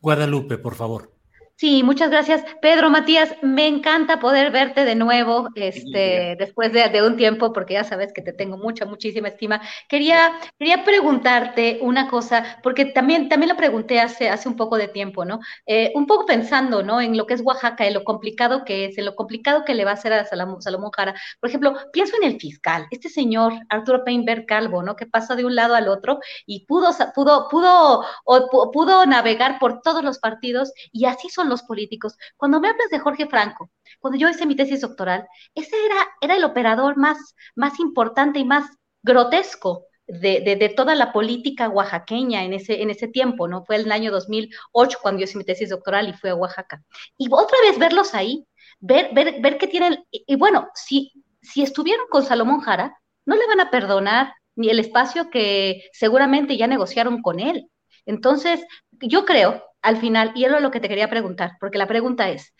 Guadalupe, 0.00 0.58
por 0.58 0.74
favor. 0.74 1.12
Sí, 1.56 1.84
muchas 1.84 2.10
gracias. 2.10 2.42
Pedro 2.60 2.90
Matías, 2.90 3.36
me 3.40 3.68
encanta 3.68 4.18
poder 4.18 4.50
verte 4.50 4.84
de 4.84 4.96
nuevo 4.96 5.48
este, 5.54 6.34
después 6.36 6.72
de, 6.72 7.02
un 7.06 7.16
tiempo, 7.16 7.52
porque 7.52 7.74
ya 7.74 7.84
sabes 7.84 8.12
que 8.12 8.20
te 8.20 8.32
tengo 8.32 8.56
mucha, 8.56 8.84
muchísima 8.84 9.28
estima. 9.28 9.60
Quería, 9.88 10.32
quería 10.58 10.82
preguntarte 10.82 11.78
una 11.80 12.08
cosa, 12.08 12.58
porque 12.64 12.86
también, 12.86 13.28
también 13.28 13.50
lo 13.50 13.56
pregunté 13.56 14.00
hace, 14.00 14.28
hace 14.28 14.48
un 14.48 14.56
poco 14.56 14.76
de 14.76 14.88
tiempo, 14.88 15.24
¿no? 15.24 15.38
Eh, 15.64 15.92
un 15.94 16.08
poco 16.08 16.26
pensando, 16.26 16.82
¿no? 16.82 17.00
En 17.00 17.16
lo 17.16 17.26
que 17.26 17.34
es 17.34 17.42
Oaxaca, 17.42 17.86
en 17.86 17.94
lo 17.94 18.02
complicado 18.02 18.64
que 18.64 18.86
es, 18.86 18.98
en 18.98 19.04
lo 19.04 19.14
complicado 19.14 19.64
que 19.64 19.74
le 19.76 19.84
va 19.84 19.92
a 19.92 19.94
hacer 19.94 20.12
a 20.12 20.24
Salomón, 20.24 20.90
Jara. 20.90 21.14
Por 21.38 21.48
ejemplo, 21.48 21.74
pienso 21.92 22.16
en 22.20 22.24
el 22.24 22.40
fiscal, 22.40 22.88
este 22.90 23.08
señor 23.08 23.52
Arturo 23.68 24.02
Peinberg 24.02 24.46
Calvo, 24.46 24.82
¿no? 24.82 24.96
Que 24.96 25.06
pasa 25.06 25.36
de 25.36 25.44
un 25.44 25.54
lado 25.54 25.76
al 25.76 25.86
otro 25.86 26.18
y 26.44 26.66
pudo, 26.66 26.90
pudo, 27.14 27.46
pudo, 27.48 28.04
pudo, 28.24 28.70
pudo 28.72 29.06
navegar 29.06 29.60
por 29.60 29.80
todos 29.80 30.02
los 30.02 30.18
partidos 30.18 30.72
y 30.90 31.04
así 31.04 31.28
son 31.28 31.51
los 31.52 31.62
políticos. 31.62 32.16
Cuando 32.36 32.60
me 32.60 32.68
hablas 32.68 32.90
de 32.90 32.98
Jorge 32.98 33.26
Franco, 33.26 33.70
cuando 34.00 34.18
yo 34.18 34.28
hice 34.28 34.46
mi 34.46 34.56
tesis 34.56 34.80
doctoral, 34.80 35.26
ese 35.54 35.76
era, 35.86 36.08
era 36.20 36.36
el 36.36 36.44
operador 36.44 36.96
más, 36.96 37.18
más 37.54 37.78
importante 37.80 38.38
y 38.38 38.44
más 38.44 38.66
grotesco 39.02 39.86
de, 40.06 40.56
de, 40.58 40.68
toda 40.68 40.94
la 40.94 41.12
política 41.12 41.68
oaxaqueña 41.68 42.44
en 42.44 42.52
ese, 42.52 42.82
en 42.82 42.90
ese 42.90 43.08
tiempo, 43.08 43.48
¿no? 43.48 43.64
Fue 43.64 43.76
el 43.76 43.90
año 43.90 44.10
2008 44.10 44.98
cuando 45.00 45.20
yo 45.20 45.24
hice 45.24 45.38
mi 45.38 45.44
tesis 45.44 45.70
doctoral 45.70 46.08
y 46.08 46.12
fui 46.12 46.30
a 46.30 46.34
Oaxaca. 46.34 46.82
Y 47.16 47.28
otra 47.30 47.58
vez 47.62 47.78
verlos 47.78 48.14
ahí, 48.14 48.46
ver, 48.80 49.10
ver, 49.14 49.40
ver 49.40 49.58
que 49.58 49.68
tienen, 49.68 50.04
y, 50.10 50.36
bueno, 50.36 50.68
si, 50.74 51.12
si 51.40 51.62
estuvieron 51.62 52.06
con 52.10 52.24
Salomón 52.24 52.60
Jara, 52.60 52.98
no 53.24 53.36
le 53.36 53.46
van 53.46 53.60
a 53.60 53.70
perdonar 53.70 54.34
ni 54.54 54.68
el 54.68 54.80
espacio 54.80 55.30
que 55.30 55.84
seguramente 55.92 56.56
ya 56.56 56.66
negociaron 56.66 57.22
con 57.22 57.40
él. 57.40 57.70
Entonces, 58.06 58.64
yo 59.00 59.24
creo 59.24 59.62
al 59.82 59.96
final, 59.96 60.32
y 60.34 60.44
era 60.44 60.60
lo 60.60 60.70
que 60.70 60.80
te 60.80 60.88
quería 60.88 61.10
preguntar, 61.10 61.52
porque 61.60 61.78
la 61.78 61.88
pregunta 61.88 62.28
es, 62.28 62.54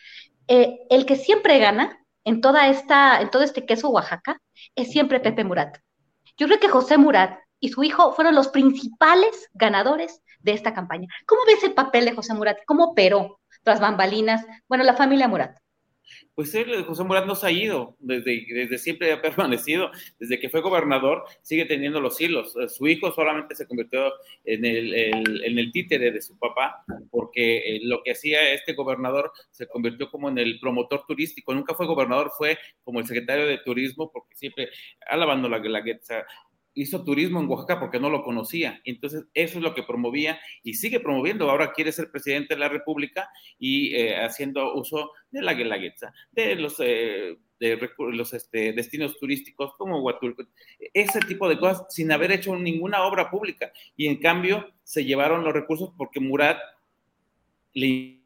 eh, 0.49 0.79
el 0.91 1.07
que 1.07 1.17
siempre 1.17 1.59
gana 1.59 1.99
en 2.25 2.41
toda 2.41 2.69
esta, 2.69 3.21
en 3.21 3.31
todo 3.31 3.43
este 3.43 3.65
queso 3.65 3.91
Oaxaca, 3.91 4.41
es 4.75 4.91
siempre 4.91 5.21
Pepe 5.21 5.45
Murat. 5.45 5.79
Yo 6.37 6.47
creo 6.47 6.59
que 6.59 6.69
José 6.69 6.99
Murat 6.99 7.39
y 7.61 7.69
su 7.69 7.85
hijo 7.85 8.13
fueron 8.13 8.35
los 8.35 8.49
principales 8.49 9.49
ganadores 9.55 10.21
de 10.41 10.53
esta 10.53 10.75
campaña. 10.75 11.09
¿Cómo 11.27 11.43
ves 11.47 11.63
el 11.63 11.75
papel 11.75 12.05
de 12.07 12.13
José 12.13 12.35
Murat? 12.35 12.59
¿Cómo 12.67 12.87
operó 12.87 13.41
tras 13.63 13.81
bambalinas? 13.81 14.45
Bueno, 14.69 14.83
la 14.83 14.95
familia 14.95 15.29
Murat 15.29 15.62
pues 16.35 16.55
él, 16.55 16.85
José 16.85 17.05
Murat 17.05 17.27
no 17.27 17.35
se 17.35 17.47
ha 17.47 17.51
ido, 17.51 17.97
desde, 18.01 18.47
desde 18.49 18.79
siempre 18.79 19.13
ha 19.13 19.21
permanecido, 19.21 19.91
desde 20.19 20.41
que 20.41 20.49
fue 20.49 20.61
gobernador 20.61 21.25
sigue 21.43 21.67
teniendo 21.67 22.01
los 22.01 22.21
hilos. 22.21 22.57
Eh, 22.57 22.69
su 22.69 22.89
hijo 22.89 23.13
solamente 23.13 23.55
se 23.55 23.67
convirtió 23.67 24.13
en 24.45 24.65
el, 24.65 24.95
en 24.95 25.59
el 25.59 25.73
títere 25.73 26.11
de 26.11 26.23
su 26.23 26.39
papá, 26.39 26.85
porque 27.11 27.59
eh, 27.59 27.81
lo 27.83 28.03
que 28.03 28.13
hacía 28.13 28.53
este 28.53 28.73
gobernador 28.73 29.33
se 29.51 29.67
convirtió 29.67 30.11
como 30.11 30.29
en 30.29 30.39
el 30.39 30.59
promotor 30.59 31.05
turístico. 31.07 31.55
Nunca 31.55 31.75
fue 31.75 31.87
gobernador, 31.87 32.31
fue 32.37 32.59
como 32.83 33.01
el 33.01 33.07
secretario 33.07 33.47
de 33.47 33.59
turismo, 33.59 34.11
porque 34.11 34.35
siempre 34.35 34.71
alabando 35.07 35.49
la 35.49 35.59
guelaguetza, 35.59 36.25
hizo 36.75 37.05
turismo 37.05 37.41
en 37.41 37.49
Oaxaca 37.49 37.81
porque 37.81 38.01
no 38.01 38.11
lo 38.11 38.23
conocía. 38.23 38.81
Entonces, 38.85 39.25
eso 39.35 39.59
es 39.59 39.63
lo 39.63 39.75
que 39.75 39.83
promovía 39.83 40.39
y 40.63 40.75
sigue 40.75 41.01
promoviendo. 41.01 41.51
Ahora 41.51 41.73
quiere 41.73 41.93
ser 41.93 42.11
presidente 42.11 42.55
de 42.55 42.61
la 42.61 42.69
República 42.69 43.29
y 43.59 43.95
eh, 43.95 44.17
haciendo 44.23 44.75
uso 44.75 45.13
de 45.31 45.43
la 45.43 45.55
Guelaguetza, 45.55 46.13
de 46.31 46.57
los, 46.57 46.77
eh, 46.81 47.37
de 47.61 47.91
los 47.99 48.33
este, 48.33 48.73
destinos 48.73 49.19
turísticos 49.19 49.75
como 49.77 50.01
Huatulco, 50.03 50.45
ese 50.95 51.21
tipo 51.21 51.49
de 51.49 51.59
cosas 51.59 51.87
sin 51.91 52.11
haber 52.13 52.33
hecho 52.33 52.57
ninguna 52.57 53.03
obra 53.03 53.31
pública. 53.31 53.73
Y 53.97 54.07
en 54.07 54.17
cambio, 54.17 54.73
se 54.83 55.05
llevaron 55.05 55.45
los 55.45 55.53
recursos 55.53 55.93
porque 55.97 56.21
Murat 56.21 56.59
le 57.75 58.23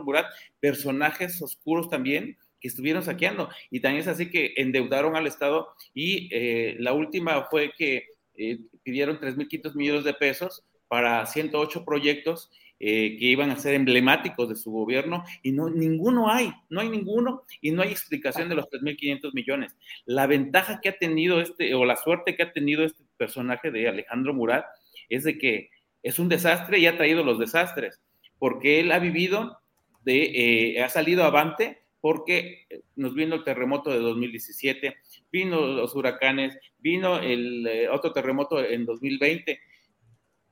Murat, 0.00 0.26
personajes 0.58 1.42
oscuros 1.42 1.90
también, 1.90 2.38
que 2.62 2.68
estuvieron 2.68 3.02
saqueando. 3.02 3.50
Y 3.70 3.80
también 3.80 4.00
es 4.00 4.08
así 4.08 4.30
que 4.30 4.54
endeudaron 4.56 5.16
al 5.16 5.26
Estado 5.26 5.68
y 5.92 6.28
eh, 6.32 6.76
la 6.78 6.92
última 6.94 7.48
fue 7.50 7.72
que 7.76 8.06
eh, 8.36 8.60
pidieron 8.82 9.18
3.500 9.18 9.74
millones 9.74 10.04
de 10.04 10.14
pesos 10.14 10.64
para 10.88 11.26
108 11.26 11.84
proyectos 11.84 12.50
eh, 12.78 13.16
que 13.18 13.26
iban 13.26 13.50
a 13.50 13.56
ser 13.56 13.74
emblemáticos 13.74 14.48
de 14.48 14.56
su 14.56 14.70
gobierno 14.70 15.24
y 15.42 15.52
no 15.52 15.68
ninguno 15.70 16.30
hay, 16.30 16.52
no 16.68 16.80
hay 16.80 16.88
ninguno 16.88 17.44
y 17.60 17.70
no 17.70 17.82
hay 17.82 17.90
explicación 17.90 18.48
de 18.48 18.54
los 18.54 18.66
3.500 18.66 19.34
millones. 19.34 19.76
La 20.04 20.26
ventaja 20.26 20.80
que 20.80 20.88
ha 20.88 20.98
tenido 20.98 21.40
este, 21.40 21.74
o 21.74 21.84
la 21.84 21.96
suerte 21.96 22.36
que 22.36 22.44
ha 22.44 22.52
tenido 22.52 22.84
este 22.84 23.04
personaje 23.16 23.70
de 23.70 23.88
Alejandro 23.88 24.34
Murat 24.34 24.64
es 25.08 25.24
de 25.24 25.38
que 25.38 25.70
es 26.02 26.18
un 26.18 26.28
desastre 26.28 26.78
y 26.78 26.86
ha 26.86 26.96
traído 26.96 27.22
los 27.22 27.38
desastres, 27.38 28.00
porque 28.38 28.80
él 28.80 28.90
ha 28.90 28.98
vivido 28.98 29.58
de, 30.04 30.82
ha 30.84 30.88
salido 30.88 31.22
avante 31.22 31.81
porque 32.02 32.66
nos 32.96 33.14
vino 33.14 33.36
el 33.36 33.44
terremoto 33.44 33.90
de 33.90 34.00
2017, 34.00 34.96
vino 35.30 35.60
los 35.60 35.94
huracanes, 35.94 36.58
vino 36.80 37.20
el 37.20 37.64
eh, 37.66 37.88
otro 37.88 38.12
terremoto 38.12 38.62
en 38.62 38.84
2020 38.84 39.58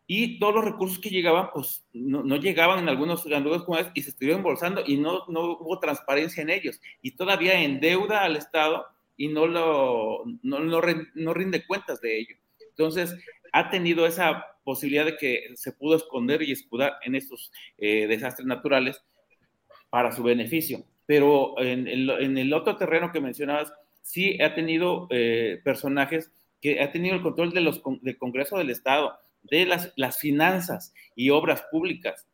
y 0.07 0.39
todos 0.39 0.55
los 0.55 0.65
recursos 0.65 1.01
que 1.01 1.11
llegaban, 1.11 1.51
pues 1.53 1.85
no, 1.93 2.37
llegaban 2.37 2.79
en 2.79 2.89
algunos, 2.89 3.27
algunos 3.27 3.67
y 3.95 4.03
se 4.03 4.11
estuvieron 4.11 4.41
embolsando 4.41 4.85
y 4.87 4.97
no, 4.97 5.25
no 5.27 5.57
hubo 5.59 5.81
transparencia 5.81 6.41
en 6.43 6.51
ellos 6.51 6.81
y 7.03 7.17
todavía 7.17 7.61
endeuda 7.61 8.23
al 8.23 8.37
Estado 8.37 8.87
y 9.17 9.27
no, 9.27 9.49
lo, 9.49 10.25
no, 10.43 10.61
no, 10.61 11.35
rinde 11.35 11.67
cuentas 11.67 12.01
de 12.01 12.17
ello. 12.17 12.37
Entonces, 12.61 13.17
ha 13.53 13.71
tenido 13.71 14.07
esa 14.07 14.47
posibilidad 14.63 15.05
de 15.05 15.17
que 15.17 15.49
se 15.57 15.73
pudo 15.73 15.97
esconder 15.97 16.43
y 16.43 16.53
escudar 16.53 16.95
en 17.05 17.17
estos 17.17 17.51
eh, 17.77 18.07
desastres 18.07 18.47
naturales 18.47 19.03
para 19.91 20.13
su 20.13 20.23
beneficio 20.23 20.85
pero 21.11 21.61
en, 21.61 21.89
el 22.39 22.53
otro 22.53 22.77
terreno 22.77 23.11
que 23.11 23.21
mencionabas, 23.21 23.73
sí 24.01 24.41
ha 24.41 24.55
tenido 24.55 25.09
eh, 25.11 25.61
personajes 25.65 26.31
que 26.61 26.81
ha 26.81 26.93
tenido 26.93 27.17
el 27.17 27.23
control 27.23 27.51
de 27.51 27.63
los, 27.63 27.83
del 28.01 28.17
Congreso 28.17 28.57
del 28.57 28.71
Estado, 28.71 29.19
de 29.43 29.67
las, 29.67 29.93
las 29.97 30.21
finanzas 30.21 30.95
y 31.17 31.31
obras 31.31 31.65
públicas. 31.69 32.29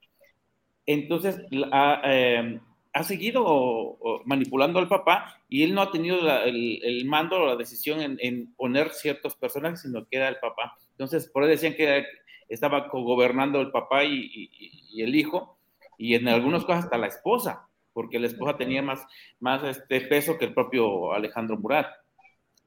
Entonces, 0.84 1.40
ha, 1.72 2.02
eh, 2.04 2.60
ha 2.92 3.02
seguido 3.02 3.98
manipulando 4.26 4.78
al 4.78 4.88
papá 4.88 5.40
y 5.48 5.62
él 5.62 5.72
no 5.72 5.80
ha 5.80 5.90
tenido 5.90 6.18
el, 6.44 6.78
el, 6.84 7.06
mando 7.06 7.40
o 7.40 7.46
la 7.46 7.56
decisión 7.56 8.02
en, 8.02 8.18
en, 8.20 8.52
poner 8.56 8.90
ciertos 8.90 9.36
personajes, 9.36 9.80
sino 9.80 10.06
que 10.06 10.18
era 10.18 10.28
el 10.28 10.36
papá. 10.36 10.76
Entonces, 10.90 11.30
por 11.30 11.44
ahí 11.44 11.48
decían 11.48 11.72
que 11.72 12.04
estaba 12.50 12.88
gobernando 12.92 13.58
el 13.58 13.70
papá 13.70 14.04
y, 14.04 14.30
y, 14.34 14.50
y 14.92 15.02
el 15.02 15.14
hijo, 15.14 15.56
y 15.96 16.14
en 16.14 16.28
algunos 16.28 16.66
casos 16.66 16.84
hasta 16.84 16.98
la 16.98 17.06
esposa 17.06 17.65
porque 17.96 18.18
la 18.18 18.26
esposa 18.26 18.58
tenía 18.58 18.82
más, 18.82 19.06
más 19.40 19.64
este 19.64 20.02
peso 20.02 20.36
que 20.36 20.44
el 20.44 20.52
propio 20.52 21.14
Alejandro 21.14 21.56
Murat. 21.56 21.86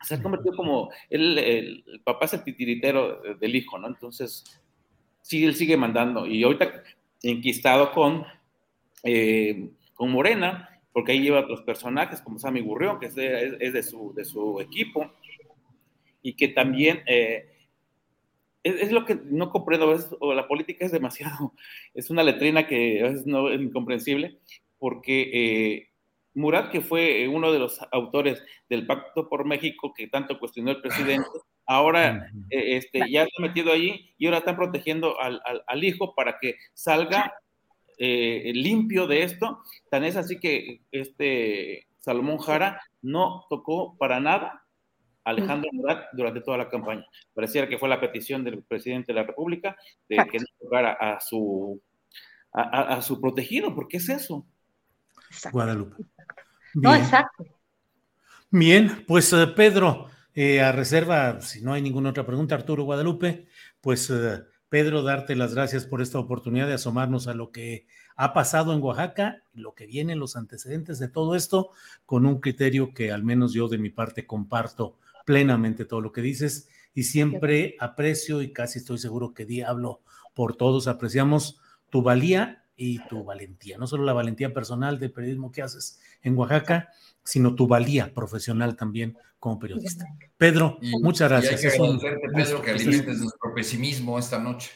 Se 0.01 0.15
ha 0.15 0.23
convertido 0.23 0.55
como, 0.55 0.89
el, 1.07 1.37
el 1.37 2.01
papá 2.03 2.25
es 2.25 2.33
el 2.33 2.43
titiritero 2.43 3.21
del 3.39 3.55
hijo, 3.55 3.77
¿no? 3.77 3.87
Entonces, 3.89 4.43
sí, 5.21 5.45
él 5.45 5.53
sigue 5.53 5.77
mandando. 5.77 6.25
Y 6.25 6.41
ahorita 6.41 6.81
enquistado 7.21 7.91
con, 7.91 8.25
eh, 9.03 9.69
con 9.93 10.09
Morena, 10.09 10.81
porque 10.91 11.11
ahí 11.11 11.21
lleva 11.21 11.41
otros 11.41 11.61
personajes 11.61 12.21
como 12.21 12.39
Sammy 12.39 12.61
Gurrión, 12.61 12.99
que 12.99 13.05
es 13.05 13.13
de, 13.13 13.55
es 13.59 13.71
de, 13.71 13.83
su, 13.83 14.11
de 14.15 14.25
su 14.25 14.59
equipo, 14.59 15.11
y 16.23 16.33
que 16.33 16.47
también... 16.47 17.03
Eh, 17.05 17.55
es, 18.63 18.91
lo 18.91 19.05
que 19.05 19.15
no 19.25 19.51
comprendo, 19.51 19.95
o 20.19 20.33
la 20.33 20.47
política 20.47 20.85
es 20.85 20.91
demasiado, 20.91 21.53
es 21.93 22.09
una 22.09 22.23
letrina 22.23 22.65
que 22.65 23.01
a 23.01 23.09
veces 23.09 23.27
no 23.27 23.49
es 23.51 23.61
incomprensible, 23.61 24.39
porque 24.79 25.29
eh, 25.33 25.89
Murat, 26.33 26.71
que 26.71 26.81
fue 26.81 27.27
uno 27.27 27.51
de 27.51 27.59
los 27.59 27.79
autores 27.91 28.43
del 28.69 28.85
Pacto 28.85 29.27
por 29.27 29.45
México 29.45 29.93
que 29.95 30.07
tanto 30.07 30.39
cuestionó 30.39 30.71
el 30.71 30.81
presidente, 30.81 31.27
ahora 31.65 32.31
eh, 32.49 32.77
este, 32.77 33.01
ya 33.09 33.23
está 33.23 33.41
metido 33.41 33.71
allí 33.71 34.13
y 34.17 34.25
ahora 34.25 34.39
están 34.39 34.55
protegiendo 34.55 35.19
al, 35.19 35.41
al, 35.67 35.83
hijo 35.83 36.15
para 36.15 36.37
que 36.39 36.55
salga 36.73 37.33
eh, 37.97 38.51
limpio 38.53 39.07
de 39.07 39.23
esto. 39.23 39.59
Tan 39.89 40.03
es 40.03 40.15
así 40.15 40.39
que 40.39 40.81
este 40.91 41.87
Salomón 41.97 42.37
Jara 42.37 42.81
no 43.01 43.45
tocó 43.49 43.97
para 43.97 44.19
nada 44.19 44.65
a 45.25 45.31
Alejandro 45.31 45.69
Murat 45.73 46.05
durante 46.13 46.41
toda 46.41 46.57
la 46.57 46.69
campaña. 46.69 47.05
Pareciera 47.33 47.67
que 47.67 47.77
fue 47.77 47.89
la 47.89 47.99
petición 47.99 48.43
del 48.43 48.63
presidente 48.63 49.13
de 49.13 49.19
la 49.19 49.27
República 49.27 49.75
de 50.07 50.17
que 50.31 50.39
no 50.39 50.45
tocara 50.59 50.93
a 50.93 51.19
su, 51.19 51.81
a 52.53 53.01
su 53.01 53.19
protegido, 53.19 53.75
porque 53.75 53.97
es 53.97 54.09
eso. 54.09 54.47
Guadalupe. 55.51 56.03
No, 56.73 56.95
exacto. 56.95 57.45
Bien, 58.51 59.03
pues 59.07 59.31
eh, 59.33 59.47
Pedro, 59.55 60.07
eh, 60.33 60.61
a 60.61 60.71
reserva, 60.71 61.41
si 61.41 61.61
no 61.61 61.73
hay 61.73 61.81
ninguna 61.81 62.09
otra 62.09 62.25
pregunta, 62.25 62.55
Arturo 62.55 62.83
Guadalupe, 62.83 63.47
pues 63.81 64.09
eh, 64.09 64.41
Pedro, 64.69 65.03
darte 65.03 65.35
las 65.35 65.53
gracias 65.53 65.85
por 65.85 66.01
esta 66.01 66.19
oportunidad 66.19 66.67
de 66.67 66.73
asomarnos 66.73 67.27
a 67.27 67.33
lo 67.33 67.51
que 67.51 67.87
ha 68.15 68.33
pasado 68.33 68.73
en 68.73 68.81
Oaxaca, 68.81 69.43
lo 69.53 69.73
que 69.73 69.85
viene, 69.85 70.15
los 70.15 70.35
antecedentes 70.35 70.99
de 70.99 71.07
todo 71.09 71.35
esto, 71.35 71.71
con 72.05 72.25
un 72.25 72.39
criterio 72.39 72.93
que 72.93 73.11
al 73.11 73.23
menos 73.23 73.53
yo 73.53 73.67
de 73.67 73.77
mi 73.77 73.89
parte 73.89 74.27
comparto 74.27 74.97
plenamente 75.25 75.85
todo 75.85 76.01
lo 76.01 76.11
que 76.11 76.21
dices 76.21 76.69
y 76.93 77.03
siempre 77.03 77.75
aprecio 77.79 78.41
y 78.41 78.51
casi 78.51 78.79
estoy 78.79 78.97
seguro 78.97 79.33
que 79.33 79.45
diablo 79.45 80.01
por 80.33 80.55
todos 80.55 80.87
apreciamos 80.87 81.61
tu 81.89 82.01
valía 82.01 82.58
y 82.81 82.99
tu 83.09 83.25
valentía, 83.25 83.77
no 83.77 83.85
solo 83.87 84.05
la 84.05 84.13
valentía 84.13 84.53
personal 84.53 84.97
del 84.99 85.11
periodismo 85.11 85.51
que 85.51 85.61
haces 85.61 85.99
en 86.21 86.37
Oaxaca, 86.37 86.89
sino 87.21 87.53
tu 87.53 87.67
valía 87.67 88.13
profesional 88.13 88.77
también 88.77 89.17
como 89.37 89.59
periodista. 89.59 90.05
Pedro, 90.37 90.77
muchas 91.01 91.29
gracias. 91.29 91.61
Y 91.61 91.67
hay 91.67 91.71
que 91.73 91.77
agradecerte, 91.77 92.27
Pedro, 92.33 92.61
que 92.61 92.71
alimentes 92.71 93.19
nuestro 93.19 93.53
pesimismo 93.53 94.17
esta 94.17 94.39
noche. 94.39 94.71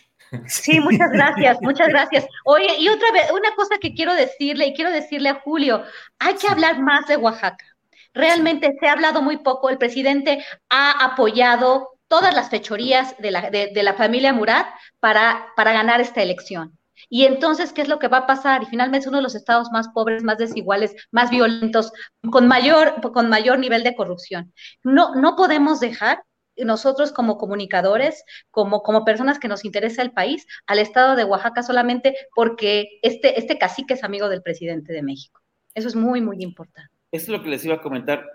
Sí, 0.48 0.80
muchas 0.82 1.12
gracias, 1.12 1.58
muchas 1.62 1.88
gracias. 1.88 2.26
Oye, 2.44 2.76
y 2.78 2.90
otra 2.90 3.10
vez, 3.14 3.32
una 3.32 3.56
cosa 3.56 3.78
que 3.80 3.94
quiero 3.94 4.14
decirle, 4.16 4.68
y 4.68 4.74
quiero 4.74 4.92
decirle 4.92 5.30
a 5.30 5.40
Julio, 5.42 5.84
hay 6.20 6.34
que 6.36 6.48
hablar 6.48 6.82
más 6.82 7.08
de 7.08 7.16
Oaxaca. 7.16 7.66
Realmente 8.14 8.76
se 8.80 8.88
ha 8.88 8.94
hablado 8.94 9.22
muy 9.22 9.38
poco, 9.38 9.70
el 9.70 9.78
presidente 9.78 10.44
ha 10.70 11.06
apoyado 11.06 11.90
todas 12.10 12.36
las 12.36 12.50
fechorías 12.50 13.16
de 13.20 13.32
la, 13.32 13.50
de, 13.50 13.84
la 13.84 13.94
familia 13.94 14.34
Murat 14.34 14.68
para, 15.00 15.48
para 15.56 15.72
ganar 15.72 16.02
esta 16.02 16.22
elección. 16.22 16.78
Y 17.10 17.26
entonces, 17.26 17.74
¿qué 17.74 17.82
es 17.82 17.88
lo 17.88 18.00
que 18.00 18.08
va 18.08 18.20
a 18.20 18.28
pasar? 18.28 18.64
Y 18.64 18.68
finalmente 18.68 19.00
es 19.00 19.08
uno 19.08 19.18
de 19.18 19.24
los 19.24 19.36
estados 19.36 19.70
más 19.72 19.90
pobres, 19.90 20.24
más 20.24 20.38
desiguales, 20.38 20.96
más 21.12 21.30
violentos, 21.30 21.92
con 22.32 22.48
mayor, 22.48 23.02
con 23.14 23.30
mayor 23.30 23.60
nivel 23.60 23.84
de 23.84 23.96
corrupción. 23.96 24.54
No, 24.84 25.16
no 25.16 25.36
podemos 25.36 25.80
dejar 25.80 26.24
nosotros 26.58 27.12
como 27.12 27.38
comunicadores, 27.38 28.24
como, 28.52 28.84
como 28.84 29.06
personas 29.06 29.40
que 29.40 29.48
nos 29.48 29.66
interesa 29.66 30.02
el 30.02 30.12
país, 30.12 30.46
al 30.68 30.80
estado 30.80 31.16
de 31.16 31.24
Oaxaca 31.24 31.64
solamente 31.64 32.16
porque 32.36 33.00
este, 33.02 33.40
este 33.40 33.58
cacique 33.58 33.96
es 33.96 34.04
amigo 34.04 34.30
del 34.30 34.44
presidente 34.44 34.94
de 34.94 35.02
México. 35.02 35.42
Eso 35.74 35.88
es 35.88 35.96
muy, 35.96 36.22
muy 36.22 36.38
importante. 36.42 36.92
Eso 37.12 37.26
es 37.26 37.38
lo 37.38 37.44
que 37.44 37.50
les 37.50 37.66
iba 37.66 37.76
a 37.76 37.82
comentar. 37.82 38.26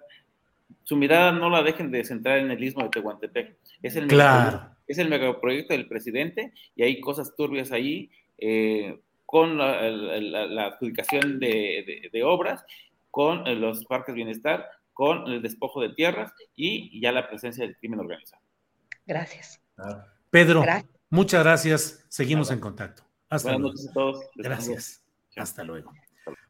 Su 0.85 0.97
mirada 0.97 1.33
no 1.33 1.51
la 1.51 1.63
dejen 1.63 1.91
de 1.91 2.05
centrar 2.05 2.39
en 2.39 2.51
el 2.51 2.63
istmo 2.63 2.83
de 2.83 2.91
Tehuantepec. 2.91 3.57
Es 3.83 3.97
el, 3.97 4.09
claro. 4.09 4.71
es 4.87 4.99
el 4.99 5.09
megaproyecto 5.09 5.75
del 5.75 5.89
presidente 5.89 6.53
y 6.75 6.83
hay 6.83 7.01
cosas 7.01 7.35
turbias 7.37 7.73
ahí 7.73 8.11
eh, 8.39 9.01
con 9.27 9.59
la, 9.59 10.67
adjudicación 10.67 11.39
de, 11.39 12.09
de, 12.13 12.25
obras, 12.25 12.65
con 13.11 13.45
los 13.61 13.85
parques 13.85 14.15
bienestar, 14.15 14.67
con 14.95 15.27
el 15.27 15.43
despojo 15.43 15.83
de 15.83 15.91
tierras 15.91 16.33
y 16.57 17.01
ya 17.01 17.13
la 17.13 17.29
presencia 17.29 17.65
del 17.65 17.77
crimen 17.77 18.01
organizado. 18.01 18.43
Gracias. 19.07 19.61
Pedro, 20.31 20.65
muchas 21.11 21.43
gracias. 21.43 22.07
Seguimos 22.09 22.51
en 22.51 22.61
contacto. 22.61 23.03
Hasta 23.29 23.57
luego. 23.57 23.75
a 23.79 23.93
todos. 23.93 24.25
Gracias. 24.35 25.05
Hasta 25.37 25.63
luego. 25.65 25.93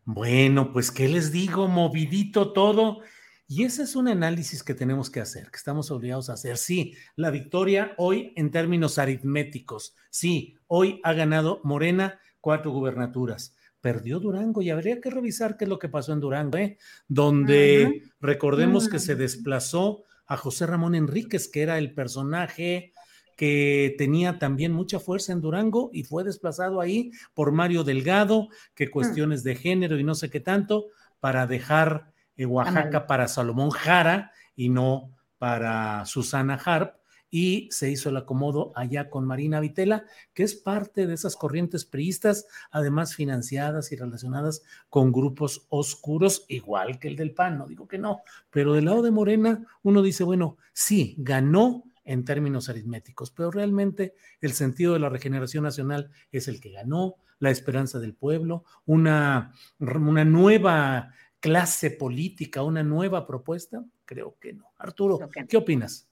Bueno, 0.04 0.72
pues, 0.72 0.90
¿qué 0.90 1.08
les 1.08 1.32
digo? 1.32 1.68
Movidito 1.68 2.52
todo. 2.52 3.02
Y 3.50 3.64
ese 3.64 3.82
es 3.82 3.96
un 3.96 4.08
análisis 4.08 4.62
que 4.62 4.74
tenemos 4.74 5.08
que 5.08 5.20
hacer, 5.20 5.50
que 5.50 5.56
estamos 5.56 5.90
obligados 5.90 6.28
a 6.28 6.34
hacer. 6.34 6.58
Sí, 6.58 6.94
la 7.16 7.30
victoria 7.30 7.94
hoy 7.96 8.34
en 8.36 8.50
términos 8.50 8.98
aritméticos. 8.98 9.96
Sí, 10.10 10.58
hoy 10.66 11.00
ha 11.02 11.14
ganado 11.14 11.60
Morena 11.64 12.20
cuatro 12.40 12.70
gubernaturas 12.70 13.54
perdió 13.80 14.18
Durango 14.18 14.60
y 14.60 14.70
habría 14.70 15.00
que 15.00 15.10
revisar 15.10 15.56
qué 15.56 15.64
es 15.64 15.68
lo 15.68 15.78
que 15.78 15.88
pasó 15.88 16.12
en 16.12 16.20
Durango, 16.20 16.58
¿eh? 16.58 16.78
donde 17.06 18.02
recordemos 18.20 18.88
que 18.88 18.98
se 18.98 19.14
desplazó 19.14 20.02
a 20.26 20.36
José 20.36 20.66
Ramón 20.66 20.94
Enríquez, 20.94 21.48
que 21.48 21.62
era 21.62 21.78
el 21.78 21.94
personaje 21.94 22.92
que 23.36 23.94
tenía 23.96 24.40
también 24.40 24.72
mucha 24.72 24.98
fuerza 24.98 25.32
en 25.32 25.40
Durango 25.40 25.90
y 25.92 26.02
fue 26.02 26.24
desplazado 26.24 26.80
ahí 26.80 27.12
por 27.34 27.52
Mario 27.52 27.84
Delgado, 27.84 28.48
que 28.74 28.88
mm. 28.88 28.90
cuestiones 28.90 29.44
de 29.44 29.54
género 29.54 29.98
y 29.98 30.04
no 30.04 30.16
sé 30.16 30.28
qué 30.28 30.40
tanto, 30.40 30.88
para 31.20 31.46
dejar 31.46 32.12
eh, 32.38 32.46
Oaxaca 32.46 33.06
para 33.06 33.28
Salomón 33.28 33.70
Jara 33.70 34.32
y 34.56 34.70
no 34.70 35.14
para 35.36 36.06
Susana 36.06 36.54
Harp 36.54 36.94
y 37.30 37.68
se 37.70 37.90
hizo 37.90 38.08
el 38.08 38.16
acomodo 38.16 38.72
allá 38.74 39.10
con 39.10 39.26
Marina 39.26 39.60
Vitela, 39.60 40.04
que 40.32 40.42
es 40.44 40.54
parte 40.54 41.06
de 41.06 41.14
esas 41.14 41.36
corrientes 41.36 41.84
priistas, 41.84 42.46
además 42.70 43.14
financiadas 43.14 43.92
y 43.92 43.96
relacionadas 43.96 44.62
con 44.88 45.12
grupos 45.12 45.66
oscuros, 45.68 46.46
igual 46.48 46.98
que 46.98 47.08
el 47.08 47.16
del 47.16 47.34
PAN, 47.34 47.58
no 47.58 47.66
digo 47.66 47.86
que 47.86 47.98
no, 47.98 48.22
pero 48.50 48.72
del 48.72 48.86
lado 48.86 49.02
de 49.02 49.10
Morena 49.10 49.66
uno 49.82 50.00
dice, 50.00 50.24
bueno, 50.24 50.56
sí, 50.72 51.14
ganó 51.18 51.84
en 52.04 52.24
términos 52.24 52.70
aritméticos, 52.70 53.30
pero 53.30 53.50
realmente 53.50 54.14
el 54.40 54.54
sentido 54.54 54.94
de 54.94 55.00
la 55.00 55.10
regeneración 55.10 55.64
nacional 55.64 56.10
es 56.32 56.48
el 56.48 56.60
que 56.60 56.70
ganó, 56.70 57.16
la 57.40 57.50
esperanza 57.50 57.98
del 57.98 58.14
pueblo, 58.14 58.64
una, 58.84 59.52
una 59.78 60.24
nueva 60.24 61.12
clase 61.40 61.90
política, 61.90 62.62
una 62.62 62.82
nueva 62.82 63.26
propuesta, 63.26 63.84
creo 64.04 64.36
que 64.40 64.52
no. 64.52 64.72
Arturo, 64.78 65.18
¿qué 65.48 65.56
opinas? 65.56 66.08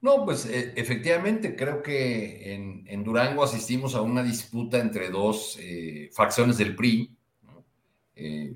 No, 0.00 0.24
pues 0.24 0.46
e, 0.46 0.74
efectivamente 0.76 1.56
creo 1.56 1.82
que 1.82 2.54
en, 2.54 3.04
Durango 3.04 3.42
asistimos 3.42 3.94
a 3.94 4.02
una 4.02 4.22
disputa 4.22 4.78
entre 4.78 5.10
dos 5.10 5.58
eh, 5.60 6.10
facciones 6.12 6.58
del 6.58 6.76
PRI 6.76 7.16
eh, 8.14 8.54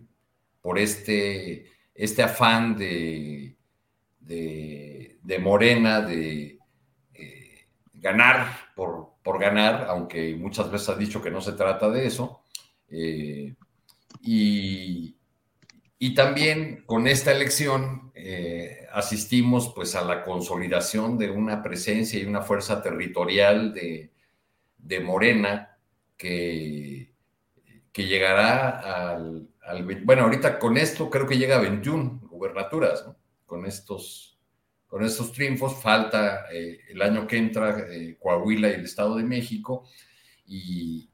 por 0.61 0.78
este, 0.78 1.66
este 1.94 2.23
afán 2.23 2.77
de, 2.77 3.57
de, 4.20 5.39
Morena 5.40 6.01
de 6.03 6.59
eh, 7.15 7.66
ganar 7.94 8.47
por, 8.77 9.15
por, 9.23 9.40
ganar, 9.40 9.86
aunque 9.89 10.36
muchas 10.36 10.70
veces 10.70 10.90
ha 10.90 10.94
dicho 10.94 11.20
que 11.20 11.31
no 11.31 11.40
se 11.40 11.53
trata 11.53 11.90
de 11.90 12.07
eso. 12.07 12.43
y, 14.20 15.16
y 16.03 16.15
también 16.15 16.83
con 16.85 17.07
esta 17.07 17.31
elección 17.31 18.11
eh, 18.16 18.89
asistimos 18.93 19.73
pues 19.73 19.95
a 19.95 20.03
la 20.03 20.24
consolidación 20.24 21.16
de 21.16 21.31
una 21.31 21.62
presencia 21.62 22.19
y 22.19 22.24
una 22.24 22.41
fuerza 22.43 22.83
territorial 22.83 23.73
de, 23.73 24.11
Morena 25.01 25.79
que, 26.16 27.15
que 27.93 28.07
llegará 28.07 29.12
al, 29.12 29.49
Bueno, 30.03 30.23
ahorita 30.23 30.59
con 30.59 30.77
esto 30.77 31.09
creo 31.09 31.24
que 31.24 31.39
llega 31.39 31.55
a 31.59 31.61
21 31.61 32.23
gubernaturas, 32.29 33.07
con, 33.47 33.65
estos, 33.65 34.41
con 34.89 35.05
estos 35.05 35.31
triunfos. 35.31 35.81
Falta 35.81 36.47
eh, 36.53 36.81
el 36.89 37.01
año 37.01 37.29
que 37.29 37.37
entra 37.37 37.79
eh, 37.89 38.16
Coahuila 38.19 38.70
y 38.70 38.74
el 38.74 38.87
Estado 38.87 39.19
de 39.19 39.23
México 39.23 39.89
y 40.49 41.11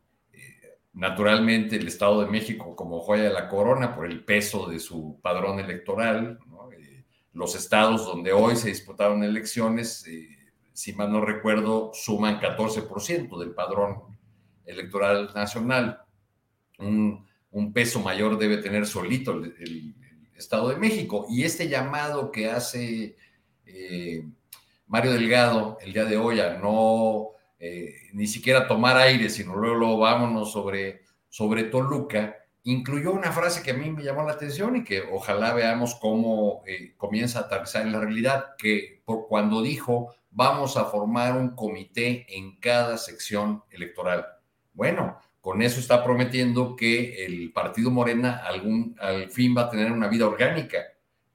naturalmente 0.99 1.77
el 1.77 1.87
Estado 1.87 2.23
de 2.23 2.27
México 2.31 2.75
como 2.75 2.99
joya 2.99 3.23
de 3.23 3.33
la 3.33 3.49
corona 3.49 3.95
por 3.95 4.05
el 4.05 4.25
peso 4.25 4.67
de 4.67 4.81
su 4.81 5.21
padrón 5.23 5.61
electoral, 5.61 6.41
eh, 6.77 7.05
los 7.35 7.55
estados 7.55 8.05
donde 8.05 8.33
hoy 8.33 8.57
se 8.57 8.71
disputaron 8.71 9.23
elecciones, 9.23 10.05
eh, 10.09 10.29
si 10.73 10.93
mal 10.95 11.13
no 11.13 11.21
recuerdo, 11.21 11.93
suman 11.95 12.41
14% 12.41 13.39
del 13.39 13.53
padrón 13.53 14.19
electoral 14.67 15.31
nacional. 15.37 16.03
Un, 16.79 17.27
peso 17.73 18.01
mayor 18.01 18.37
debe 18.37 18.57
tener 18.57 18.85
solito 18.87 19.33
el, 19.33 19.95
Estado 20.35 20.69
de 20.69 20.77
México. 20.77 21.27
Y 21.29 21.43
este 21.43 21.69
llamado 21.69 22.31
que 22.31 22.49
hace 22.49 23.17
eh, 23.67 24.25
Mario 24.87 25.13
Delgado 25.13 25.79
el 25.81 25.93
día 25.93 26.05
de 26.05 26.17
hoy 26.17 26.39
a 26.39 26.59
no 26.59 27.31
eh, 27.59 27.95
ni 28.13 28.27
siquiera 28.27 28.69
tomar 28.69 28.97
aire, 28.97 29.29
sino 29.31 29.57
luego, 29.57 29.99
vámonos 29.99 30.53
sobre, 30.53 31.03
sobre 31.29 31.65
Toluca, 31.65 32.37
incluyó 32.65 33.13
una 33.13 33.33
frase 33.33 33.63
que 33.63 33.73
a 33.73 33.75
mí 33.75 33.91
me 33.91 34.03
llamó 34.03 34.23
la 34.25 34.33
atención 34.33 34.77
y 34.77 34.85
que 34.85 35.03
ojalá 35.11 35.55
veamos 35.55 35.95
cómo 35.97 36.63
eh, 36.67 36.95
comienza 36.97 37.41
a 37.41 37.43
aterrizar 37.43 37.83
en 37.83 37.93
la 37.93 38.01
realidad, 38.01 38.57
que 38.59 39.03
por 39.05 39.27
cuando 39.27 39.63
dijo 39.63 40.15
vamos 40.31 40.77
a 40.77 40.85
formar 40.85 41.37
un 41.37 41.57
comité 41.57 42.27
en 42.29 42.57
cada 42.61 42.97
sección 42.99 43.65
electoral. 43.71 44.27
Bueno, 44.75 45.19
con 45.41 45.63
eso 45.63 45.81
está 45.81 46.05
prometiendo 46.05 46.77
que 46.77 47.25
el 47.25 47.53
partido 47.53 47.91
Morena 47.91 48.43
algún, 48.45 48.95
al 49.01 49.31
fin 49.31 49.55
va 49.57 49.63
a 49.63 49.71
tener 49.71 49.91
una 49.91 50.09
vida 50.09 50.27
orgánica 50.27 50.79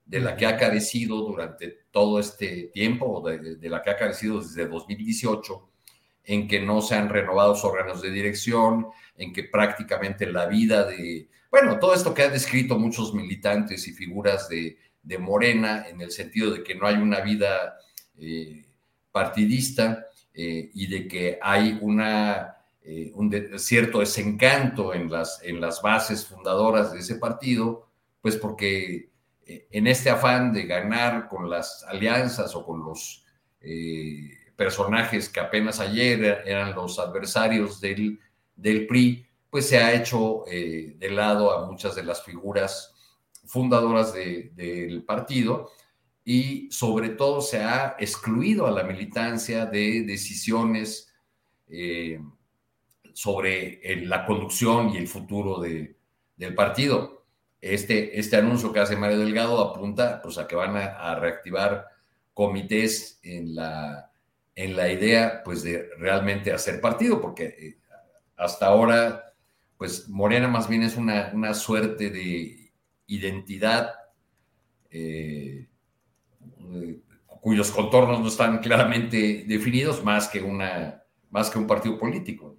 de 0.05 0.19
la 0.19 0.35
que 0.35 0.45
ha 0.45 0.55
carecido 0.55 1.17
durante 1.17 1.79
todo 1.91 2.19
este 2.19 2.69
tiempo, 2.73 3.21
de, 3.27 3.55
de 3.55 3.69
la 3.69 3.81
que 3.81 3.89
ha 3.89 3.97
carecido 3.97 4.39
desde 4.39 4.67
2018 4.67 5.72
en 6.25 6.47
que 6.47 6.59
no 6.59 6.81
se 6.81 6.95
han 6.95 7.09
renovado 7.09 7.53
órganos 7.53 8.01
de 8.01 8.11
dirección, 8.11 8.87
en 9.17 9.33
que 9.33 9.43
prácticamente 9.43 10.25
la 10.25 10.45
vida 10.47 10.85
de, 10.85 11.27
bueno, 11.51 11.77
todo 11.79 11.93
esto 11.93 12.13
que 12.13 12.23
han 12.23 12.31
descrito 12.31 12.79
muchos 12.79 13.13
militantes 13.13 13.87
y 13.87 13.93
figuras 13.93 14.49
de, 14.49 14.77
Morena, 15.19 15.85
en 15.87 15.99
el 16.01 16.11
sentido 16.11 16.49
de 16.49 16.63
que 16.63 16.75
no 16.75 16.87
hay 16.87 16.95
una 16.95 17.19
vida 17.19 17.77
eh, 18.17 18.65
partidista 19.11 20.07
eh, 20.33 20.71
y 20.73 20.87
de 20.87 21.07
que 21.07 21.37
hay 21.41 21.77
una, 21.81 22.55
eh, 22.81 23.11
un 23.13 23.59
cierto 23.59 23.99
desencanto 23.99 24.93
en 24.93 25.11
las, 25.11 25.43
en 25.43 25.59
las 25.59 25.81
bases 25.81 26.25
fundadoras 26.25 26.93
de 26.93 26.99
ese 26.99 27.15
partido, 27.15 27.89
pues 28.21 28.37
porque 28.37 29.09
en 29.45 29.87
este 29.87 30.09
afán 30.09 30.53
de 30.53 30.63
ganar 30.65 31.27
con 31.27 31.49
las 31.49 31.83
alianzas 31.83 32.55
o 32.55 32.65
con 32.65 32.83
los 32.83 33.25
personajes 34.55 35.29
que 35.29 35.39
apenas 35.39 35.79
ayer 35.79 36.43
eran 36.45 36.73
los 36.75 36.99
adversarios 36.99 37.81
del, 37.81 38.19
del 38.55 38.87
PRI, 38.87 39.25
pues 39.49 39.67
se 39.67 39.77
ha 39.77 39.93
hecho 39.93 40.45
eh, 40.47 40.95
de 40.97 41.09
lado 41.11 41.51
a 41.51 41.65
muchas 41.69 41.95
de 41.95 42.03
las 42.03 42.23
figuras 42.23 42.93
fundadoras 43.45 44.13
del 44.13 45.03
partido 45.05 45.69
y 46.25 46.71
sobre 46.71 47.09
todo 47.09 47.41
se 47.41 47.61
ha 47.61 47.95
excluido 47.99 48.65
a 48.65 48.71
la 48.71 48.83
militancia 48.83 49.65
de 49.65 50.03
decisiones 50.03 51.13
eh, 51.67 52.19
sobre 53.13 53.79
la 54.05 54.25
conducción 54.25 54.89
y 54.89 54.97
el 54.97 55.07
futuro 55.07 55.59
de, 55.59 55.97
del 56.35 56.55
partido. 56.55 57.25
Este, 57.61 58.19
este 58.19 58.37
anuncio 58.37 58.73
que 58.73 58.79
hace 58.79 58.95
Mario 58.95 59.19
Delgado 59.19 59.61
apunta 59.61 60.21
pues, 60.21 60.37
a 60.37 60.47
que 60.47 60.55
van 60.55 60.75
a, 60.75 61.15
reactivar 61.15 61.85
comités 62.33 63.19
en 63.23 63.55
la, 63.55 64.11
en 64.55 64.75
la 64.75 64.91
idea 64.91 65.41
pues, 65.43 65.63
de 65.63 65.89
realmente 65.97 66.51
hacer 66.51 66.79
partido, 66.79 67.19
porque 67.21 67.45
eh, 67.45 67.77
hasta 68.37 68.67
ahora, 68.67 69.33
pues 69.77 70.07
Morena 70.09 70.47
más 70.47 70.67
bien 70.67 70.83
es 70.83 70.95
una, 70.95 71.31
una 71.33 71.53
suerte 71.53 72.09
de 72.09 72.71
identidad 73.07 73.93
eh, 74.89 75.67
cuyos 77.41 77.71
contornos 77.71 78.21
no 78.21 78.27
están 78.27 78.59
claramente 78.59 79.43
definidos 79.47 80.03
más 80.03 80.27
que, 80.27 80.41
una, 80.41 81.03
más 81.29 81.49
que 81.49 81.57
un 81.59 81.67
partido 81.67 81.99
político. 81.99 82.57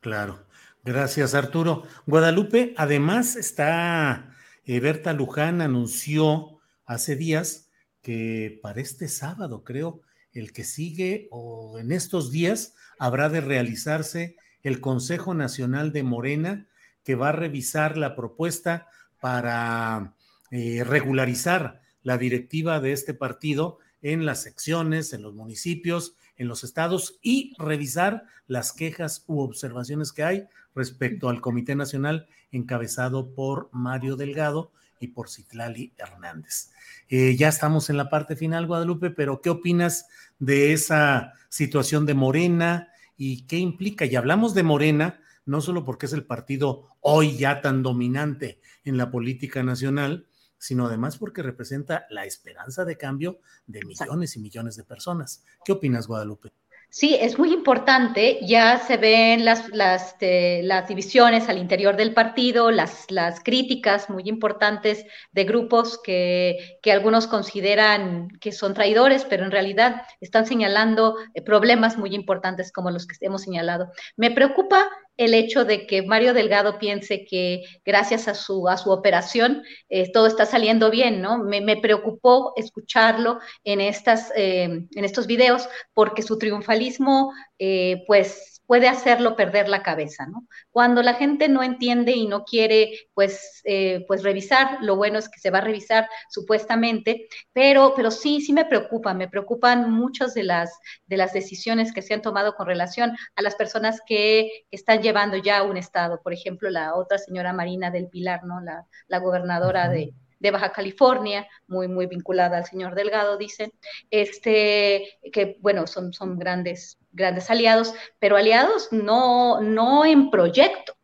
Claro. 0.00 0.46
Gracias, 0.84 1.34
Arturo. 1.34 1.84
Guadalupe, 2.06 2.74
además 2.76 3.36
está, 3.36 4.34
eh, 4.64 4.80
Berta 4.80 5.12
Luján 5.12 5.60
anunció 5.60 6.58
hace 6.84 7.14
días 7.14 7.70
que 8.00 8.58
para 8.62 8.80
este 8.80 9.08
sábado, 9.08 9.62
creo, 9.62 10.00
el 10.32 10.52
que 10.52 10.64
sigue 10.64 11.28
o 11.30 11.78
en 11.78 11.92
estos 11.92 12.30
días 12.30 12.74
habrá 12.98 13.28
de 13.28 13.40
realizarse 13.40 14.36
el 14.62 14.80
Consejo 14.80 15.34
Nacional 15.34 15.92
de 15.92 16.02
Morena 16.02 16.66
que 17.04 17.14
va 17.14 17.30
a 17.30 17.32
revisar 17.32 17.96
la 17.96 18.14
propuesta 18.14 18.86
para 19.20 20.14
eh, 20.50 20.84
regularizar 20.84 21.80
la 22.02 22.18
directiva 22.18 22.80
de 22.80 22.92
este 22.92 23.14
partido 23.14 23.78
en 24.02 24.26
las 24.26 24.42
secciones, 24.42 25.12
en 25.12 25.22
los 25.22 25.34
municipios, 25.34 26.16
en 26.36 26.48
los 26.48 26.64
estados 26.64 27.18
y 27.22 27.54
revisar 27.58 28.24
las 28.46 28.72
quejas 28.72 29.24
u 29.26 29.40
observaciones 29.40 30.12
que 30.12 30.24
hay 30.24 30.44
respecto 30.74 31.28
al 31.28 31.40
Comité 31.40 31.74
Nacional 31.74 32.26
encabezado 32.50 33.34
por 33.34 33.68
Mario 33.72 34.16
Delgado 34.16 34.72
y 35.02 35.08
por 35.08 35.28
Citlali 35.28 35.92
Hernández. 35.96 36.70
Eh, 37.08 37.36
ya 37.36 37.48
estamos 37.48 37.90
en 37.90 37.96
la 37.96 38.08
parte 38.08 38.36
final, 38.36 38.66
Guadalupe, 38.66 39.10
pero 39.10 39.40
¿qué 39.40 39.50
opinas 39.50 40.06
de 40.38 40.72
esa 40.72 41.32
situación 41.48 42.06
de 42.06 42.14
Morena 42.14 42.88
y 43.16 43.46
qué 43.46 43.58
implica? 43.58 44.04
Y 44.04 44.16
hablamos 44.16 44.54
de 44.54 44.62
Morena 44.62 45.20
no 45.44 45.60
solo 45.60 45.84
porque 45.84 46.06
es 46.06 46.12
el 46.12 46.24
partido 46.24 46.86
hoy 47.00 47.36
ya 47.36 47.60
tan 47.60 47.82
dominante 47.82 48.60
en 48.84 48.96
la 48.96 49.10
política 49.10 49.62
nacional, 49.62 50.28
sino 50.56 50.86
además 50.86 51.18
porque 51.18 51.42
representa 51.42 52.06
la 52.10 52.24
esperanza 52.24 52.84
de 52.84 52.96
cambio 52.96 53.40
de 53.66 53.84
millones 53.84 54.36
y 54.36 54.40
millones 54.40 54.76
de 54.76 54.84
personas. 54.84 55.44
¿Qué 55.64 55.72
opinas, 55.72 56.06
Guadalupe? 56.06 56.52
Sí, 56.94 57.16
es 57.18 57.38
muy 57.38 57.54
importante. 57.54 58.38
Ya 58.42 58.76
se 58.76 58.98
ven 58.98 59.46
las, 59.46 59.66
las, 59.70 60.08
este, 60.08 60.62
las 60.62 60.86
divisiones 60.88 61.48
al 61.48 61.56
interior 61.56 61.96
del 61.96 62.12
partido, 62.12 62.70
las, 62.70 63.10
las 63.10 63.40
críticas 63.40 64.10
muy 64.10 64.24
importantes 64.26 65.06
de 65.32 65.44
grupos 65.44 65.98
que, 66.04 66.78
que, 66.82 66.92
algunos 66.92 67.26
consideran 67.26 68.28
que 68.40 68.52
son 68.52 68.74
traidores, 68.74 69.24
pero 69.24 69.42
en 69.44 69.52
realidad 69.52 70.02
están 70.20 70.44
señalando 70.44 71.16
eh, 71.32 71.40
problemas 71.40 71.96
muy 71.96 72.14
importantes 72.14 72.70
como 72.70 72.90
los 72.90 73.06
que 73.06 73.16
hemos 73.22 73.40
señalado. 73.40 73.90
Me 74.18 74.30
preocupa 74.30 74.90
el 75.16 75.34
hecho 75.34 75.64
de 75.64 75.86
que 75.86 76.02
Mario 76.02 76.34
Delgado 76.34 76.78
piense 76.78 77.24
que 77.24 77.62
gracias 77.84 78.28
a 78.28 78.34
su, 78.34 78.68
a 78.68 78.76
su 78.76 78.90
operación 78.90 79.62
eh, 79.88 80.10
todo 80.12 80.26
está 80.26 80.46
saliendo 80.46 80.90
bien, 80.90 81.20
¿no? 81.20 81.38
Me, 81.38 81.60
me 81.60 81.76
preocupó 81.76 82.52
escucharlo 82.56 83.38
en, 83.64 83.80
estas, 83.80 84.32
eh, 84.36 84.64
en 84.64 85.04
estos 85.04 85.26
videos 85.26 85.68
porque 85.94 86.22
su 86.22 86.38
triunfalismo, 86.38 87.32
eh, 87.58 88.04
pues 88.06 88.51
puede 88.72 88.88
hacerlo 88.88 89.36
perder 89.36 89.68
la 89.68 89.82
cabeza, 89.82 90.24
¿no? 90.24 90.48
Cuando 90.70 91.02
la 91.02 91.12
gente 91.12 91.46
no 91.50 91.62
entiende 91.62 92.12
y 92.12 92.26
no 92.26 92.42
quiere, 92.44 93.00
pues, 93.12 93.60
eh, 93.64 94.02
pues 94.08 94.22
revisar, 94.22 94.78
lo 94.80 94.96
bueno 94.96 95.18
es 95.18 95.28
que 95.28 95.38
se 95.40 95.50
va 95.50 95.58
a 95.58 95.60
revisar 95.60 96.08
supuestamente, 96.30 97.28
pero, 97.52 97.92
pero 97.94 98.10
sí, 98.10 98.40
sí 98.40 98.54
me 98.54 98.64
preocupa, 98.64 99.12
me 99.12 99.28
preocupan 99.28 99.92
muchas 99.92 100.32
de 100.32 100.44
las, 100.44 100.72
de 101.04 101.18
las 101.18 101.34
decisiones 101.34 101.92
que 101.92 102.00
se 102.00 102.14
han 102.14 102.22
tomado 102.22 102.54
con 102.54 102.66
relación 102.66 103.14
a 103.36 103.42
las 103.42 103.56
personas 103.56 104.00
que 104.06 104.64
están 104.70 105.02
llevando 105.02 105.36
ya 105.36 105.64
un 105.64 105.76
Estado, 105.76 106.22
por 106.22 106.32
ejemplo, 106.32 106.70
la 106.70 106.94
otra 106.94 107.18
señora 107.18 107.52
Marina 107.52 107.90
del 107.90 108.08
Pilar, 108.08 108.42
¿no? 108.44 108.62
La, 108.62 108.86
la 109.06 109.18
gobernadora 109.18 109.90
de, 109.90 110.14
de 110.40 110.50
Baja 110.50 110.72
California, 110.72 111.46
muy, 111.66 111.88
muy 111.88 112.06
vinculada 112.06 112.56
al 112.56 112.64
señor 112.64 112.94
Delgado, 112.94 113.36
dicen, 113.36 113.70
este, 114.10 115.18
que 115.30 115.58
bueno, 115.60 115.86
son, 115.86 116.14
son 116.14 116.38
grandes, 116.38 116.98
grandes 117.12 117.50
aliados, 117.50 117.94
pero 118.18 118.36
aliados 118.36 118.88
no, 118.90 119.60
no 119.60 120.04
en 120.04 120.30
proyecto, 120.30 120.94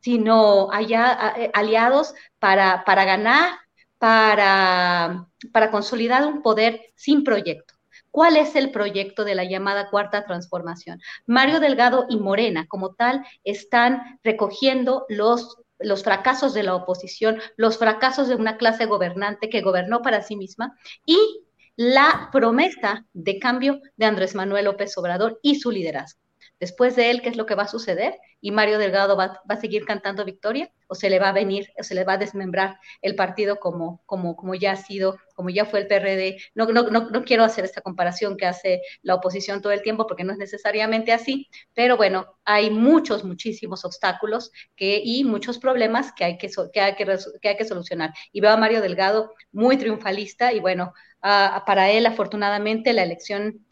sino 0.00 0.70
allá, 0.72 1.34
eh, 1.36 1.50
aliados 1.54 2.14
para, 2.38 2.84
para 2.84 3.04
ganar, 3.04 3.58
para, 3.98 5.26
para 5.52 5.70
consolidar 5.70 6.26
un 6.26 6.42
poder 6.42 6.92
sin 6.94 7.24
proyecto. 7.24 7.74
¿Cuál 8.10 8.36
es 8.36 8.54
el 8.54 8.70
proyecto 8.70 9.24
de 9.24 9.34
la 9.34 9.44
llamada 9.44 9.90
cuarta 9.90 10.24
transformación? 10.24 11.00
Mario 11.26 11.58
Delgado 11.58 12.06
y 12.08 12.16
Morena, 12.18 12.66
como 12.68 12.94
tal, 12.94 13.24
están 13.42 14.20
recogiendo 14.22 15.04
los 15.08 15.58
los 15.80 16.04
fracasos 16.04 16.54
de 16.54 16.62
la 16.62 16.74
oposición, 16.74 17.40
los 17.56 17.78
fracasos 17.78 18.28
de 18.28 18.36
una 18.36 18.56
clase 18.56 18.86
gobernante 18.86 19.48
que 19.48 19.60
gobernó 19.60 20.02
para 20.02 20.22
sí 20.22 20.36
misma 20.36 20.76
y 21.04 21.43
la 21.76 22.28
promesa 22.32 23.04
de 23.12 23.38
cambio 23.38 23.80
de 23.96 24.06
Andrés 24.06 24.34
Manuel 24.34 24.66
López 24.66 24.96
Obrador 24.96 25.38
y 25.42 25.56
su 25.56 25.70
liderazgo. 25.70 26.20
Después 26.60 26.96
de 26.96 27.10
él, 27.10 27.20
¿qué 27.22 27.28
es 27.30 27.36
lo 27.36 27.46
que 27.46 27.54
va 27.54 27.64
a 27.64 27.68
suceder? 27.68 28.14
¿Y 28.40 28.50
Mario 28.50 28.78
Delgado 28.78 29.16
va, 29.16 29.40
a 29.48 29.56
seguir 29.56 29.84
cantando 29.84 30.24
victoria? 30.24 30.70
¿O 30.86 30.94
se 30.94 31.08
le 31.10 31.18
va 31.18 31.30
a 31.30 31.32
venir, 31.32 31.68
o 31.78 31.82
se 31.82 31.94
le 31.94 32.04
va 32.04 32.14
a 32.14 32.18
desmembrar 32.18 32.78
el 33.00 33.16
partido 33.16 33.56
como, 33.56 34.02
como, 34.06 34.36
como 34.36 34.54
ya 34.54 34.72
ha 34.72 34.76
sido, 34.76 35.18
como 35.34 35.50
ya 35.50 35.64
fue 35.64 35.80
el 35.80 35.86
PRD? 35.86 36.36
No, 36.54 36.66
no, 36.66 36.82
no, 36.90 37.10
no 37.10 37.24
quiero 37.24 37.44
hacer 37.44 37.64
esta 37.64 37.80
comparación 37.80 38.36
que 38.36 38.46
hace 38.46 38.82
la 39.02 39.14
oposición 39.14 39.62
todo 39.62 39.72
el 39.72 39.82
tiempo, 39.82 40.06
porque 40.06 40.24
no 40.24 40.32
es 40.32 40.38
necesariamente 40.38 41.12
así, 41.12 41.48
pero 41.72 41.96
bueno, 41.96 42.26
hay 42.44 42.70
muchos, 42.70 43.24
muchísimos 43.24 43.84
obstáculos 43.84 44.52
que, 44.76 45.00
y 45.02 45.24
muchos 45.24 45.58
problemas 45.58 46.12
que 46.12 46.24
hay 46.24 46.38
que, 46.38 46.50
que, 46.72 46.80
hay 46.80 46.94
que, 46.94 47.18
que 47.40 47.48
hay 47.48 47.56
que 47.56 47.64
solucionar. 47.64 48.12
Y 48.32 48.40
veo 48.40 48.50
a 48.50 48.56
Mario 48.56 48.80
Delgado 48.80 49.32
muy 49.52 49.76
triunfalista 49.76 50.52
y 50.52 50.60
bueno, 50.60 50.92
para 51.20 51.90
él 51.90 52.04
afortunadamente 52.06 52.92
la 52.92 53.02
elección 53.02 53.66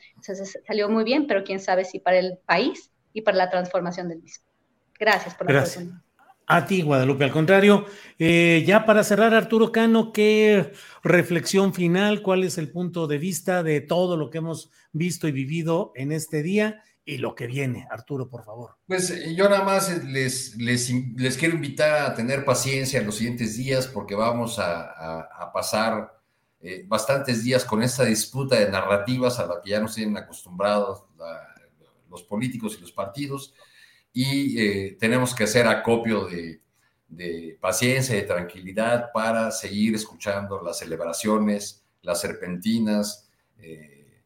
salió 0.67 0.89
muy 0.89 1.05
bien, 1.05 1.27
pero 1.27 1.45
quién 1.45 1.61
sabe 1.61 1.85
si 1.85 1.99
para 1.99 2.19
el 2.19 2.39
país 2.47 2.91
y 3.13 3.23
para 3.23 3.37
la 3.37 3.51
transformación 3.51 4.09
del 4.09 4.23
mismo. 4.23 4.52
Gracias 5.03 5.35
por 5.35 5.47
la 5.47 5.53
Gracias. 5.53 5.85
A 6.47 6.67
ti, 6.67 6.83
Guadalupe. 6.83 7.25
Al 7.25 7.33
contrario, 7.33 7.87
eh, 8.19 8.63
ya 8.67 8.85
para 8.85 9.03
cerrar, 9.05 9.35
Arturo 9.35 9.73
Cano, 9.73 10.13
¿qué 10.13 10.73
reflexión 11.03 11.75
final? 11.75 12.23
¿Cuál 12.23 12.45
es 12.45 12.57
el 12.59 12.71
punto 12.71 13.07
de 13.07 13.19
vista 13.19 13.63
de 13.63 13.81
todo 13.81 14.17
lo 14.17 14.31
que 14.31 14.39
hemos 14.39 14.71
visto 14.93 15.27
y 15.27 15.33
vivido 15.33 15.93
en 15.97 16.13
este 16.13 16.43
día 16.43 16.83
y 17.05 17.19
lo 17.19 17.35
que 17.35 17.47
viene? 17.47 17.89
Arturo, 17.91 18.29
por 18.29 18.45
favor. 18.45 18.77
Pues 18.87 19.11
eh, 19.11 19.35
yo 19.35 19.49
nada 19.49 19.65
más 19.65 20.05
les, 20.05 20.57
les, 20.57 21.37
quiero 21.37 21.55
invitar 21.55 22.11
a 22.11 22.15
tener 22.15 22.45
paciencia 22.45 23.01
en 23.01 23.07
los 23.07 23.17
siguientes 23.17 23.57
días 23.57 23.87
porque 23.89 24.15
vamos 24.15 24.59
a 24.59 25.51
pasar 25.53 26.23
eh, 26.65 26.85
bastantes 26.87 27.43
días 27.43 27.65
con 27.65 27.83
esta 27.83 28.05
disputa 28.05 28.55
de 28.55 28.71
narrativas 28.71 29.41
a 29.41 29.47
la 29.47 29.61
que 29.61 29.71
ya 29.71 29.81
nos 29.81 29.97
tienen 29.97 30.17
acostumbrados 30.17 31.05
los 32.09 32.23
políticos 32.23 32.77
y 32.77 32.83
los 32.83 32.93
partidos, 32.93 33.53
y 34.13 34.61
eh, 34.61 34.97
tenemos 34.99 35.35
que 35.35 35.45
hacer 35.45 35.67
acopio 35.67 36.27
de, 36.27 36.61
paciencia 37.61 38.17
y 38.17 38.23
de 38.23 38.27
tranquilidad 38.27 39.13
para 39.13 39.51
seguir 39.51 39.95
escuchando 39.95 40.61
las 40.63 40.79
celebraciones, 40.79 41.85
las 42.01 42.21
serpentinas, 42.21 43.31
eh, 43.59 44.23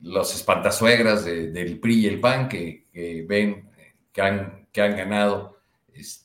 los 0.00 0.34
espantasuegras 0.34 1.24
del 1.24 1.78
PRI 1.80 2.00
y 2.00 2.06
el 2.06 2.20
PAN 2.20 2.48
que, 2.48 2.86
ven 3.28 3.68
que 4.12 4.22
han, 4.22 4.66
que 4.72 4.80
han 4.80 4.96
ganado. 4.96 5.60
Este, 5.92 6.21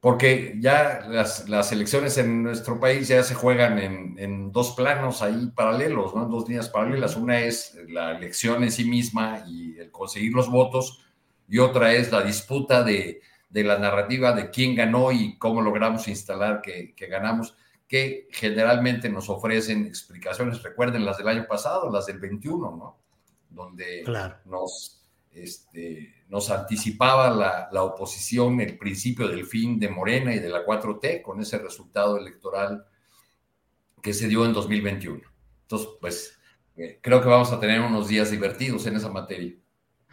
porque 0.00 0.56
ya 0.58 1.06
las, 1.08 1.72
elecciones 1.72 2.16
en 2.16 2.42
nuestro 2.42 2.80
país 2.80 3.08
ya 3.08 3.22
se 3.22 3.34
juegan 3.34 3.78
en, 3.78 4.50
dos 4.50 4.72
planos 4.72 5.20
ahí 5.20 5.52
paralelos, 5.54 6.14
¿no? 6.14 6.24
En 6.24 6.30
dos 6.30 6.48
líneas 6.48 6.70
paralelas. 6.70 7.16
Una 7.16 7.40
es 7.40 7.76
la 7.88 8.16
elección 8.16 8.64
en 8.64 8.72
sí 8.72 8.84
misma 8.84 9.44
y 9.46 9.78
el 9.78 9.90
conseguir 9.90 10.32
los 10.32 10.50
votos, 10.50 11.04
y 11.48 11.58
otra 11.58 11.92
es 11.92 12.10
la 12.10 12.22
disputa 12.22 12.82
de, 12.82 13.20
la 13.50 13.78
narrativa 13.78 14.32
de 14.32 14.48
quién 14.50 14.74
ganó 14.74 15.12
y 15.12 15.36
cómo 15.36 15.60
logramos 15.60 16.08
instalar 16.08 16.62
que, 16.62 16.94
ganamos, 17.08 17.54
que 17.86 18.28
generalmente 18.30 19.10
nos 19.10 19.28
ofrecen 19.28 19.86
explicaciones. 19.86 20.62
Recuerden 20.62 21.04
las 21.04 21.18
del 21.18 21.28
año 21.28 21.46
pasado, 21.46 21.90
las 21.90 22.06
del 22.06 22.18
21, 22.18 22.70
¿no? 22.70 22.96
Donde 23.50 24.02
nos 24.46 24.99
este, 25.32 26.24
nos 26.28 26.50
anticipaba 26.50 27.30
la, 27.72 27.82
oposición 27.82 28.60
el 28.60 28.78
principio 28.78 29.28
del 29.28 29.46
fin 29.46 29.78
de 29.78 29.88
Morena 29.88 30.34
y 30.34 30.38
de 30.38 30.48
la 30.48 30.64
4T 30.64 31.22
con 31.22 31.40
ese 31.40 31.58
resultado 31.58 32.18
electoral 32.18 32.84
que 34.02 34.12
se 34.12 34.28
dio 34.28 34.44
en 34.44 34.52
2021. 34.52 35.20
Entonces, 35.62 35.88
pues 36.00 36.38
eh, 36.76 36.98
creo 37.02 37.20
que 37.20 37.28
vamos 37.28 37.52
a 37.52 37.60
tener 37.60 37.80
unos 37.80 38.08
días 38.08 38.30
divertidos 38.30 38.86
en 38.86 38.96
esa 38.96 39.10
materia. 39.10 39.54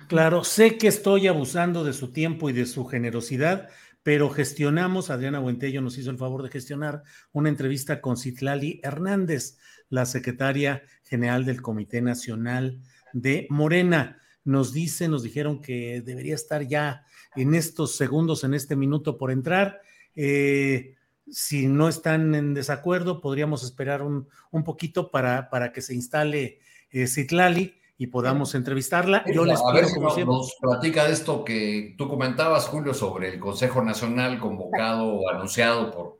Claro, 0.07 0.43
sé 0.43 0.77
que 0.77 0.87
estoy 0.87 1.27
abusando 1.27 1.83
de 1.83 1.93
su 1.93 2.11
tiempo 2.11 2.49
y 2.49 2.53
de 2.53 2.65
su 2.65 2.85
generosidad, 2.85 3.69
pero 4.03 4.29
gestionamos, 4.29 5.09
Adriana 5.09 5.39
Buentello 5.39 5.81
nos 5.81 5.97
hizo 5.97 6.11
el 6.11 6.17
favor 6.17 6.43
de 6.43 6.49
gestionar 6.49 7.03
una 7.33 7.49
entrevista 7.49 7.99
con 7.99 8.15
Citlali 8.15 8.79
Hernández, 8.83 9.57
la 9.89 10.05
secretaria 10.05 10.83
general 11.03 11.43
del 11.43 11.61
Comité 11.61 12.01
Nacional 12.01 12.79
de 13.11 13.47
Morena. 13.49 14.21
Nos 14.47 14.71
dice, 14.71 15.09
nos 15.09 15.23
dijeron 15.23 15.61
que 15.61 16.01
debería 16.01 16.33
estar 16.33 16.65
ya 16.65 17.05
en 17.35 17.53
estos 17.53 17.97
segundos, 17.97 18.45
en 18.45 18.53
este 18.53 18.77
minuto 18.77 19.17
por 19.17 19.29
entrar. 19.29 19.81
Eh, 20.15 20.95
si 21.29 21.67
no 21.67 21.89
están 21.89 22.33
en 22.33 22.53
desacuerdo, 22.53 23.19
podríamos 23.19 23.61
esperar 23.63 24.01
un, 24.01 24.29
poquito 24.63 25.11
para, 25.11 25.49
para, 25.49 25.73
que 25.73 25.81
se 25.81 25.93
instale 25.93 26.59
eh, 26.91 27.07
Citlali 27.07 27.75
y 27.97 28.07
podamos 28.07 28.55
entrevistarla. 28.55 29.25
Yo 29.33 29.43
les 29.43 29.59
a 29.59 29.73
ver 29.73 29.85
si 29.85 29.99
nos, 29.99 30.55
platica 30.61 31.05
de 31.05 31.11
esto 31.11 31.43
que 31.43 31.95
tú 31.97 32.07
comentabas, 32.07 32.67
Julio, 32.67 32.93
sobre 32.93 33.33
el 33.33 33.39
Consejo 33.41 33.83
Nacional 33.83 34.39
convocado 34.39 35.07
o 35.07 35.29
anunciado 35.29 35.91
por, 35.91 36.19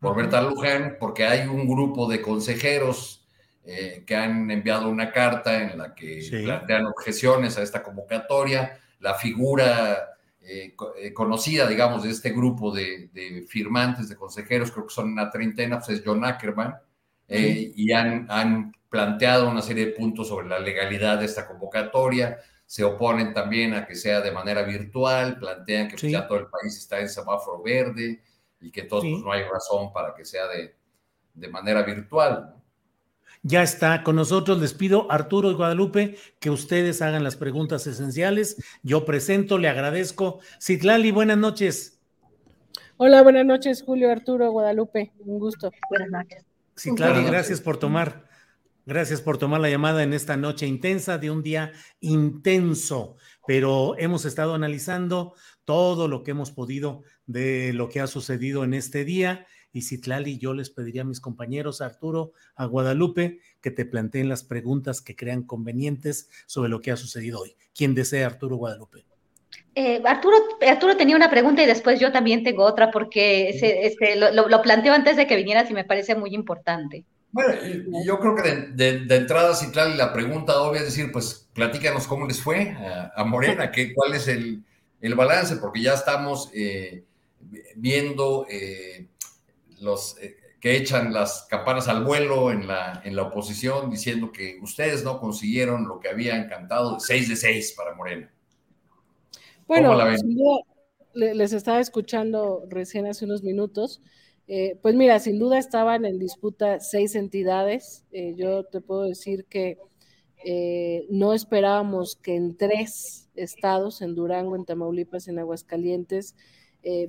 por 0.00 0.16
Berta 0.16 0.42
Luján, 0.42 0.96
porque 0.98 1.26
hay 1.26 1.46
un 1.46 1.68
grupo 1.68 2.10
de 2.10 2.20
consejeros 2.20 3.21
eh, 3.64 4.02
que 4.04 4.16
han 4.16 4.50
enviado 4.50 4.88
una 4.88 5.12
carta 5.12 5.62
en 5.62 5.78
la 5.78 5.94
que 5.94 6.26
plantean 6.42 6.86
objeciones 6.86 7.56
a 7.56 7.62
esta 7.62 7.82
convocatoria. 7.82 8.80
La 8.98 9.14
figura 9.14 10.16
eh, 10.40 10.74
eh, 10.98 11.12
conocida, 11.12 11.68
digamos, 11.68 12.02
de 12.02 12.10
este 12.10 12.30
grupo 12.30 12.72
de, 12.72 13.46
firmantes, 13.48 14.08
de 14.08 14.16
consejeros, 14.16 14.72
creo 14.72 14.86
que 14.86 14.94
son 14.94 15.12
una 15.12 15.30
treintena, 15.30 15.78
pues 15.78 15.90
es 15.90 16.02
John 16.04 16.24
Ackerman, 16.24 16.74
y 17.28 17.92
han, 17.92 18.26
han 18.28 18.72
planteado 18.90 19.48
una 19.48 19.62
serie 19.62 19.86
de 19.86 19.92
puntos 19.92 20.28
sobre 20.28 20.48
la 20.48 20.58
legalidad 20.58 21.18
de 21.18 21.24
esta 21.24 21.46
convocatoria, 21.46 22.38
se 22.66 22.84
oponen 22.84 23.32
también 23.32 23.74
a 23.74 23.86
que 23.86 23.94
sea 23.94 24.20
de 24.20 24.32
manera 24.32 24.62
virtual, 24.62 25.38
plantean 25.38 25.88
que 25.88 25.96
pues, 25.96 26.10
ya 26.10 26.26
todo 26.26 26.38
el 26.38 26.46
país 26.46 26.76
está 26.76 27.00
en 27.00 27.08
semáforo 27.08 27.62
verde 27.62 28.22
y 28.60 28.70
que 28.70 28.80
entonces 28.80 29.10
pues, 29.12 29.22
no 29.22 29.32
hay 29.32 29.44
razón 29.44 29.92
para 29.92 30.14
que 30.14 30.24
sea 30.24 30.46
de, 30.48 30.74
de 31.34 31.48
manera 31.48 31.82
virtual. 31.82 32.61
Ya 33.42 33.62
está 33.62 34.04
con 34.04 34.16
nosotros, 34.16 34.60
les 34.60 34.72
pido 34.72 35.10
Arturo 35.10 35.50
y 35.50 35.54
Guadalupe 35.54 36.16
que 36.38 36.50
ustedes 36.50 37.02
hagan 37.02 37.24
las 37.24 37.36
preguntas 37.36 37.86
esenciales. 37.86 38.56
Yo 38.82 39.04
presento, 39.04 39.58
le 39.58 39.68
agradezco. 39.68 40.38
Citlali, 40.60 41.10
buenas 41.10 41.38
noches. 41.38 41.98
Hola, 42.98 43.22
buenas 43.22 43.44
noches, 43.44 43.82
Julio, 43.82 44.12
Arturo, 44.12 44.52
Guadalupe, 44.52 45.12
un 45.20 45.40
gusto. 45.40 45.72
Buenas 45.90 46.10
noches. 46.10 46.44
Citlali, 46.76 47.24
gracias 47.24 47.60
por 47.60 47.78
tomar 47.78 48.30
Gracias 48.84 49.20
por 49.20 49.38
tomar 49.38 49.60
la 49.60 49.70
llamada 49.70 50.02
en 50.02 50.12
esta 50.12 50.36
noche 50.36 50.66
intensa 50.66 51.16
de 51.16 51.30
un 51.30 51.44
día 51.44 51.70
intenso, 52.00 53.16
pero 53.46 53.96
hemos 53.96 54.24
estado 54.24 54.54
analizando 54.54 55.34
todo 55.64 56.08
lo 56.08 56.24
que 56.24 56.32
hemos 56.32 56.50
podido 56.50 57.04
de 57.24 57.72
lo 57.72 57.88
que 57.88 58.00
ha 58.00 58.08
sucedido 58.08 58.64
en 58.64 58.74
este 58.74 59.04
día. 59.04 59.46
Y 59.72 59.82
Citlali, 59.82 60.38
yo 60.38 60.54
les 60.54 60.70
pediría 60.70 61.02
a 61.02 61.06
mis 61.06 61.20
compañeros, 61.20 61.80
Arturo, 61.80 62.32
a 62.54 62.66
Guadalupe, 62.66 63.40
que 63.60 63.70
te 63.70 63.84
planteen 63.84 64.28
las 64.28 64.44
preguntas 64.44 65.00
que 65.00 65.16
crean 65.16 65.42
convenientes 65.42 66.28
sobre 66.46 66.68
lo 66.68 66.80
que 66.80 66.90
ha 66.90 66.96
sucedido 66.96 67.40
hoy. 67.40 67.56
¿Quién 67.74 67.94
desea, 67.94 68.26
Arturo 68.26 68.56
Guadalupe? 68.56 69.04
Eh, 69.74 70.02
Arturo, 70.04 70.36
Arturo 70.68 70.96
tenía 70.96 71.16
una 71.16 71.30
pregunta 71.30 71.62
y 71.62 71.66
después 71.66 71.98
yo 71.98 72.12
también 72.12 72.44
tengo 72.44 72.64
otra 72.64 72.90
porque 72.90 73.48
ese, 73.48 74.16
lo, 74.16 74.48
lo, 74.48 74.62
planteo 74.62 74.92
antes 74.92 75.16
de 75.16 75.26
que 75.26 75.36
vinieras 75.36 75.70
y 75.70 75.74
me 75.74 75.84
parece 75.84 76.14
muy 76.14 76.34
importante. 76.34 77.04
Bueno, 77.30 77.54
yo 78.04 78.18
creo 78.18 78.36
que 78.36 78.42
de, 78.74 79.06
de, 79.06 79.16
entrada, 79.16 79.54
Citlali, 79.54 79.96
la 79.96 80.12
pregunta 80.12 80.60
obvia 80.60 80.80
es 80.80 80.86
decir, 80.86 81.10
pues 81.10 81.48
platícanos 81.54 82.06
cómo 82.06 82.26
les 82.26 82.42
fue 82.42 82.76
a, 83.16 83.24
Morena, 83.24 83.72
que, 83.72 83.94
cuál 83.94 84.12
es 84.12 84.28
el, 84.28 84.62
balance, 85.16 85.56
porque 85.56 85.80
ya 85.80 85.94
estamos 85.94 86.50
eh, 86.54 87.04
viendo 87.74 88.46
eh, 88.50 89.06
los 89.82 90.16
eh, 90.20 90.36
que 90.60 90.76
echan 90.76 91.12
las 91.12 91.46
campanas 91.50 91.88
al 91.88 92.04
vuelo 92.04 92.50
en 92.50 92.66
la, 92.66 93.02
en 93.04 93.16
la 93.16 93.22
oposición, 93.22 93.90
diciendo 93.90 94.32
que 94.32 94.58
ustedes 94.62 95.04
no 95.04 95.18
consiguieron 95.20 95.86
lo 95.86 95.98
que 95.98 96.08
habían 96.08 96.48
cantado, 96.48 97.00
6 97.00 97.28
de 97.28 97.36
6 97.36 97.74
para 97.76 97.94
Morena. 97.94 98.32
Bueno, 99.66 99.94
les 101.14 101.52
estaba 101.52 101.80
escuchando 101.80 102.64
recién 102.70 103.06
hace 103.06 103.24
unos 103.24 103.42
minutos 103.42 104.00
eh, 104.48 104.78
pues 104.82 104.94
mira, 104.94 105.18
sin 105.18 105.38
duda 105.38 105.58
estaban 105.58 106.04
en 106.04 106.18
disputa 106.18 106.80
seis 106.80 107.14
entidades. 107.14 108.04
Eh, 108.12 108.34
yo 108.36 108.64
te 108.64 108.80
puedo 108.80 109.02
decir 109.04 109.46
que 109.46 109.78
eh, 110.44 111.06
no 111.10 111.32
esperábamos 111.32 112.16
que 112.16 112.34
en 112.34 112.56
tres 112.56 113.30
estados, 113.34 114.02
en 114.02 114.14
Durango, 114.14 114.56
en 114.56 114.64
Tamaulipas, 114.64 115.28
en 115.28 115.38
Aguascalientes, 115.38 116.34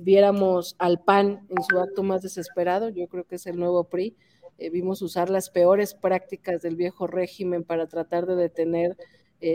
viéramos 0.00 0.76
al 0.78 1.00
PAN 1.02 1.46
en 1.48 1.62
su 1.62 1.78
acto 1.78 2.02
más 2.02 2.22
desesperado. 2.22 2.90
Yo 2.90 3.08
creo 3.08 3.24
que 3.24 3.36
es 3.36 3.46
el 3.46 3.56
nuevo 3.56 3.84
PRI. 3.84 4.16
vimos 4.70 5.02
usar 5.02 5.30
las 5.30 5.50
peores 5.50 5.94
prácticas 5.94 6.62
del 6.62 6.76
viejo 6.76 7.06
régimen 7.06 7.64
para 7.64 7.88
tratar 7.88 8.26
de 8.26 8.36
detener 8.36 8.96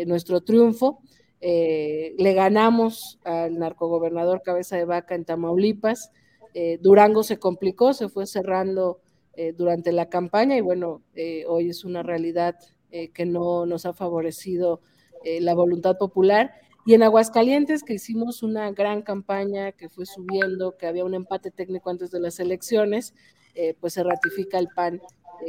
nuestro 0.06 0.42
triunfo. 0.42 1.00
le 1.40 2.34
ganamos 2.34 3.20
al 3.24 3.58
narcogobernador 3.58 4.42
Cabeza 4.42 4.76
de 4.76 4.86
Vaca 4.86 5.16
en 5.16 5.26
Tamaulipas. 5.26 6.12
Eh, 6.54 6.80
Durango 6.82 7.24
se 7.24 7.38
complicó, 7.38 7.94
se 7.94 8.10
fue 8.10 8.26
cerrando 8.26 9.02
eh, 9.34 9.54
durante 9.54 9.92
la 9.92 10.10
campaña 10.10 10.58
y 10.58 10.62
bueno, 10.62 11.04
eh, 11.14 11.46
hoy 11.48 11.70
es 11.70 11.86
una 11.86 12.04
realidad 12.04 12.56
que 13.14 13.28
no 13.28 13.68
nos 13.68 13.86
ha 13.86 13.94
favorecido 13.94 14.82
la 15.24 15.54
voluntad 15.54 16.00
popular. 16.00 16.54
Y 16.86 16.94
en 16.94 17.04
Aguascalientes, 17.04 17.84
que 17.84 17.94
hicimos 17.94 18.42
una 18.42 18.72
gran 18.72 19.02
campaña, 19.02 19.72
que 19.72 19.90
fue 19.90 20.06
subiendo, 20.06 20.78
que 20.78 20.88
había 20.88 21.06
un 21.06 21.14
empate 21.14 21.52
técnico 21.52 21.90
antes 21.90 22.12
de 22.12 22.20
las 22.20 22.40
elecciones, 22.40 23.14
pues 23.80 23.94
se 23.94 24.04
ratifica 24.04 24.58
el 24.58 24.70
PAN 24.74 25.02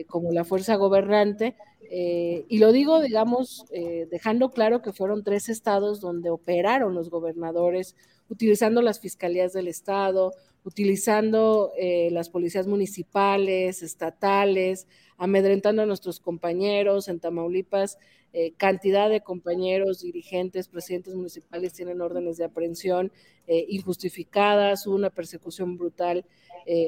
como 0.08 0.32
la 0.32 0.44
fuerza 0.44 0.74
gobernante. 0.76 1.56
y 1.90 2.58
lo 2.58 2.72
digo, 2.72 3.00
digamos, 3.00 3.64
dejando 4.10 4.50
claro 4.50 4.82
que 4.82 4.92
fueron 4.92 5.22
tres 5.22 5.48
estados 5.48 6.00
donde 6.00 6.30
operaron 6.30 6.94
los 6.94 7.08
gobernadores, 7.08 7.94
utilizando 8.28 8.82
las 8.82 9.00
fiscalías 9.00 9.52
del 9.52 9.68
estado, 9.68 10.32
utilizando 10.64 11.72
eh, 11.78 12.10
las 12.12 12.28
policías 12.28 12.66
municipales, 12.66 13.82
estatales, 13.82 14.86
amedrentando 15.16 15.82
a 15.82 15.86
nuestros 15.86 16.20
compañeros 16.20 17.08
en 17.08 17.20
Tamaulipas. 17.20 17.98
Eh, 18.32 18.52
cantidad 18.56 19.08
de 19.10 19.20
compañeros, 19.22 20.02
dirigentes, 20.02 20.68
presidentes 20.68 21.14
municipales 21.14 21.72
tienen 21.72 22.00
órdenes 22.00 22.36
de 22.36 22.44
aprehensión 22.44 23.12
eh, 23.46 23.66
injustificadas, 23.68 24.86
hubo 24.86 24.94
una 24.94 25.10
persecución 25.10 25.76
brutal 25.76 26.24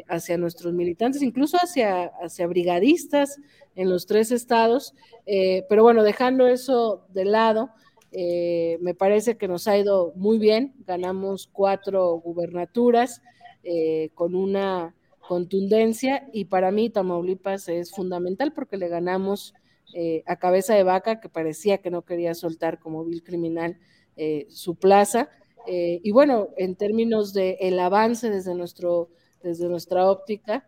hacia 0.06 0.36
nuestros 0.36 0.72
militantes, 0.74 1.22
incluso 1.22 1.56
hacia, 1.56 2.04
hacia 2.22 2.46
brigadistas 2.46 3.38
en 3.74 3.90
los 3.90 4.06
tres 4.06 4.30
estados. 4.30 4.94
pero 5.26 5.82
bueno, 5.82 6.04
dejando 6.04 6.46
eso 6.46 7.04
de 7.08 7.24
lado, 7.24 7.70
me 8.12 8.94
parece 8.96 9.36
que 9.38 9.48
nos 9.48 9.66
ha 9.66 9.76
ido 9.76 10.12
muy 10.14 10.38
bien, 10.38 10.74
ganamos 10.86 11.48
cuatro 11.50 12.12
gubernaturas. 12.18 13.22
Eh, 13.64 14.10
con 14.14 14.34
una 14.34 14.92
contundencia 15.20 16.28
y 16.32 16.46
para 16.46 16.72
mí 16.72 16.90
Tamaulipas 16.90 17.68
es 17.68 17.92
fundamental 17.92 18.52
porque 18.52 18.76
le 18.76 18.88
ganamos 18.88 19.54
eh, 19.94 20.22
a 20.26 20.36
cabeza 20.36 20.74
de 20.74 20.82
vaca 20.82 21.20
que 21.20 21.28
parecía 21.28 21.78
que 21.78 21.90
no 21.90 22.02
quería 22.02 22.34
soltar 22.34 22.78
como 22.78 23.04
vil 23.04 23.22
criminal 23.22 23.78
eh, 24.16 24.46
su 24.50 24.74
plaza. 24.76 25.28
y 25.66 26.10
bueno, 26.10 26.48
en 26.56 26.74
términos 26.74 27.32
de 27.32 27.56
el 27.60 27.78
avance 27.78 28.28
desde, 28.30 28.54
nuestro, 28.54 29.10
desde 29.44 29.68
nuestra 29.68 30.10
óptica, 30.10 30.66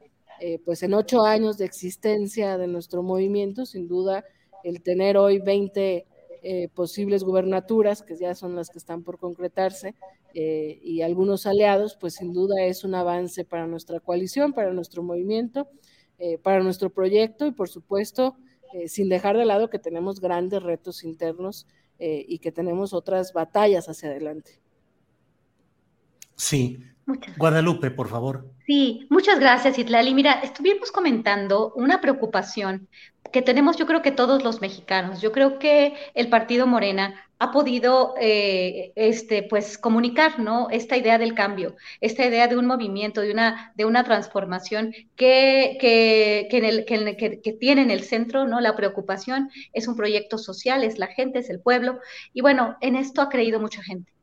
pues 0.64 0.84
en 0.84 0.94
ocho 0.94 1.24
años 1.24 1.59
de 1.59 1.64
existencia 1.64 2.59
de 2.59 2.68
nuestro 2.68 3.02
movimiento, 3.02 3.66
sin 3.66 3.88
duda, 3.88 4.24
el 4.62 4.82
tener 4.82 5.16
hoy 5.16 5.40
20 5.40 6.06
eh, 6.46 6.68
posibles 6.74 7.24
gubernaturas, 7.24 8.02
que 8.02 8.16
ya 8.16 8.34
son 8.34 8.55
las 8.55 8.68
que 8.68 8.76
están 8.76 9.02
por 9.02 9.18
concretarse, 9.18 9.94
eh, 10.34 10.78
y 10.82 11.01
algunos 11.01 11.46
aliados, 11.46 11.96
pues 11.98 12.16
sin 12.16 12.34
duda 12.34 12.64
es 12.64 12.84
un 12.84 12.94
avance 12.94 13.46
para 13.46 13.66
nuestra 13.66 13.98
coalición, 13.98 14.52
para 14.52 14.74
nuestro 14.74 15.02
movimiento, 15.02 15.68
eh, 16.18 16.36
para 16.36 16.62
nuestro 16.62 16.90
proyecto 16.90 17.46
y 17.46 17.52
por 17.52 17.70
supuesto, 17.70 18.36
sin 18.86 19.09
dejar 19.09 19.36
de 19.36 19.44
lado 19.44 19.70
que 19.70 19.78
tenemos 19.78 20.20
grandes 20.20 20.62
retos 20.62 21.05
internos 21.05 21.66
y 21.98 22.38
que 22.38 22.52
tenemos 22.52 22.92
otras 22.92 23.32
batallas 23.32 23.88
hacia 23.88 24.10
adelante. 24.10 24.60
Sí. 26.36 26.78
Guadalupe, 27.36 27.90
por 27.90 28.09
favor. 28.09 28.51
Sí, 28.66 29.06
muchas 29.10 29.38
gracias, 29.38 29.78
Itlali. 29.78 30.14
Mira, 30.14 30.40
estuvimos 30.40 30.90
comentando 30.90 31.72
una 31.76 32.01
preocupación 32.01 32.88
que 33.35 33.43
tenemos, 33.43 33.77
yo 33.77 33.86
creo 33.86 34.01
que 34.01 34.12
todos 34.12 34.44
los 34.44 34.61
mexicanos. 34.61 35.20
Yo 35.20 35.32
creo 35.32 35.59
que 35.59 35.94
el 36.15 36.28
partido 36.28 36.69
Morena 36.69 37.27
ha 37.40 37.51
podido 37.51 38.15
eh, 38.20 38.93
este, 38.94 39.43
pues, 39.43 39.77
comunicar 39.77 40.39
¿no? 40.39 40.69
esta 40.70 40.97
idea 40.97 41.19
del 41.19 41.35
cambio, 41.35 41.74
esta 42.01 42.24
idea 42.24 42.47
de 42.47 42.56
un 42.56 42.66
movimiento, 42.66 43.23
de 43.23 43.32
una, 43.32 43.73
de 43.74 43.86
una 43.86 44.05
transformación 44.05 44.94
que, 45.16 45.77
que, 45.81 46.47
que, 46.48 47.52
tiene 47.55 47.82
en 47.82 47.90
el 47.90 48.05
centro 48.05 48.47
¿no? 48.47 48.61
la 48.61 48.77
preocupación, 48.77 49.51
es 49.73 49.89
un 49.89 49.97
proyecto 49.97 50.39
social, 50.39 50.85
es 50.85 51.01
la 51.01 51.09
gente, 51.09 51.40
es 51.40 51.51
el 51.51 51.59
pueblo, 51.59 51.98
y 52.32 52.40
bueno, 52.40 52.77
en 52.81 52.94
esto 52.94 53.20
ha 53.20 53.28
creído 53.28 53.59
mucha 53.59 53.82
gente. 53.82 54.14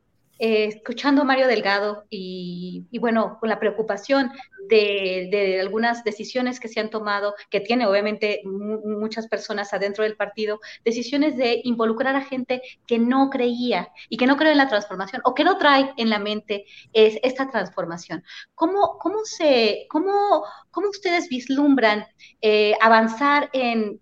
Eh, 0.44 0.66
escuchando 0.66 1.22
a 1.22 1.24
Mario 1.24 1.46
Delgado 1.46 2.06
y, 2.10 2.88
bueno, 3.00 3.38
con 3.40 3.48
la 3.48 3.60
preocupación 3.60 4.32
de, 4.70 5.60
algunas 5.62 6.04
decisiones 6.04 6.60
que 6.60 6.68
se 6.68 6.80
han 6.80 6.90
tomado, 6.90 7.36
que 7.52 7.60
tiene 7.60 7.86
obviamente 7.86 8.42
muchas 8.44 9.28
personas 9.28 9.72
adentro 9.72 10.04
del 10.04 10.16
partido, 10.16 10.60
decisiones 10.84 11.38
de 11.38 11.62
involucrar 11.64 12.16
a 12.16 12.26
gente 12.26 12.64
que 12.88 12.98
no 12.98 13.30
creía 13.30 13.92
y 14.10 14.18
que 14.18 14.26
no 14.26 14.36
cree 14.36 14.54
en 14.54 14.58
la 14.58 14.68
transformación 14.68 15.22
o 15.26 15.36
que 15.36 15.44
no 15.44 15.60
trae 15.60 15.94
en 15.98 16.10
la 16.10 16.18
mente 16.18 16.66
es 16.92 17.20
esta 17.22 17.48
transformación. 17.48 18.24
¿Cómo, 18.56 18.98
cómo, 18.98 19.24
se, 19.26 19.86
cómo, 19.90 20.44
cómo 20.72 20.90
ustedes 20.90 21.30
vislumbran 21.30 22.08
eh, 22.42 22.74
avanzar 22.82 23.52
en 23.54 24.00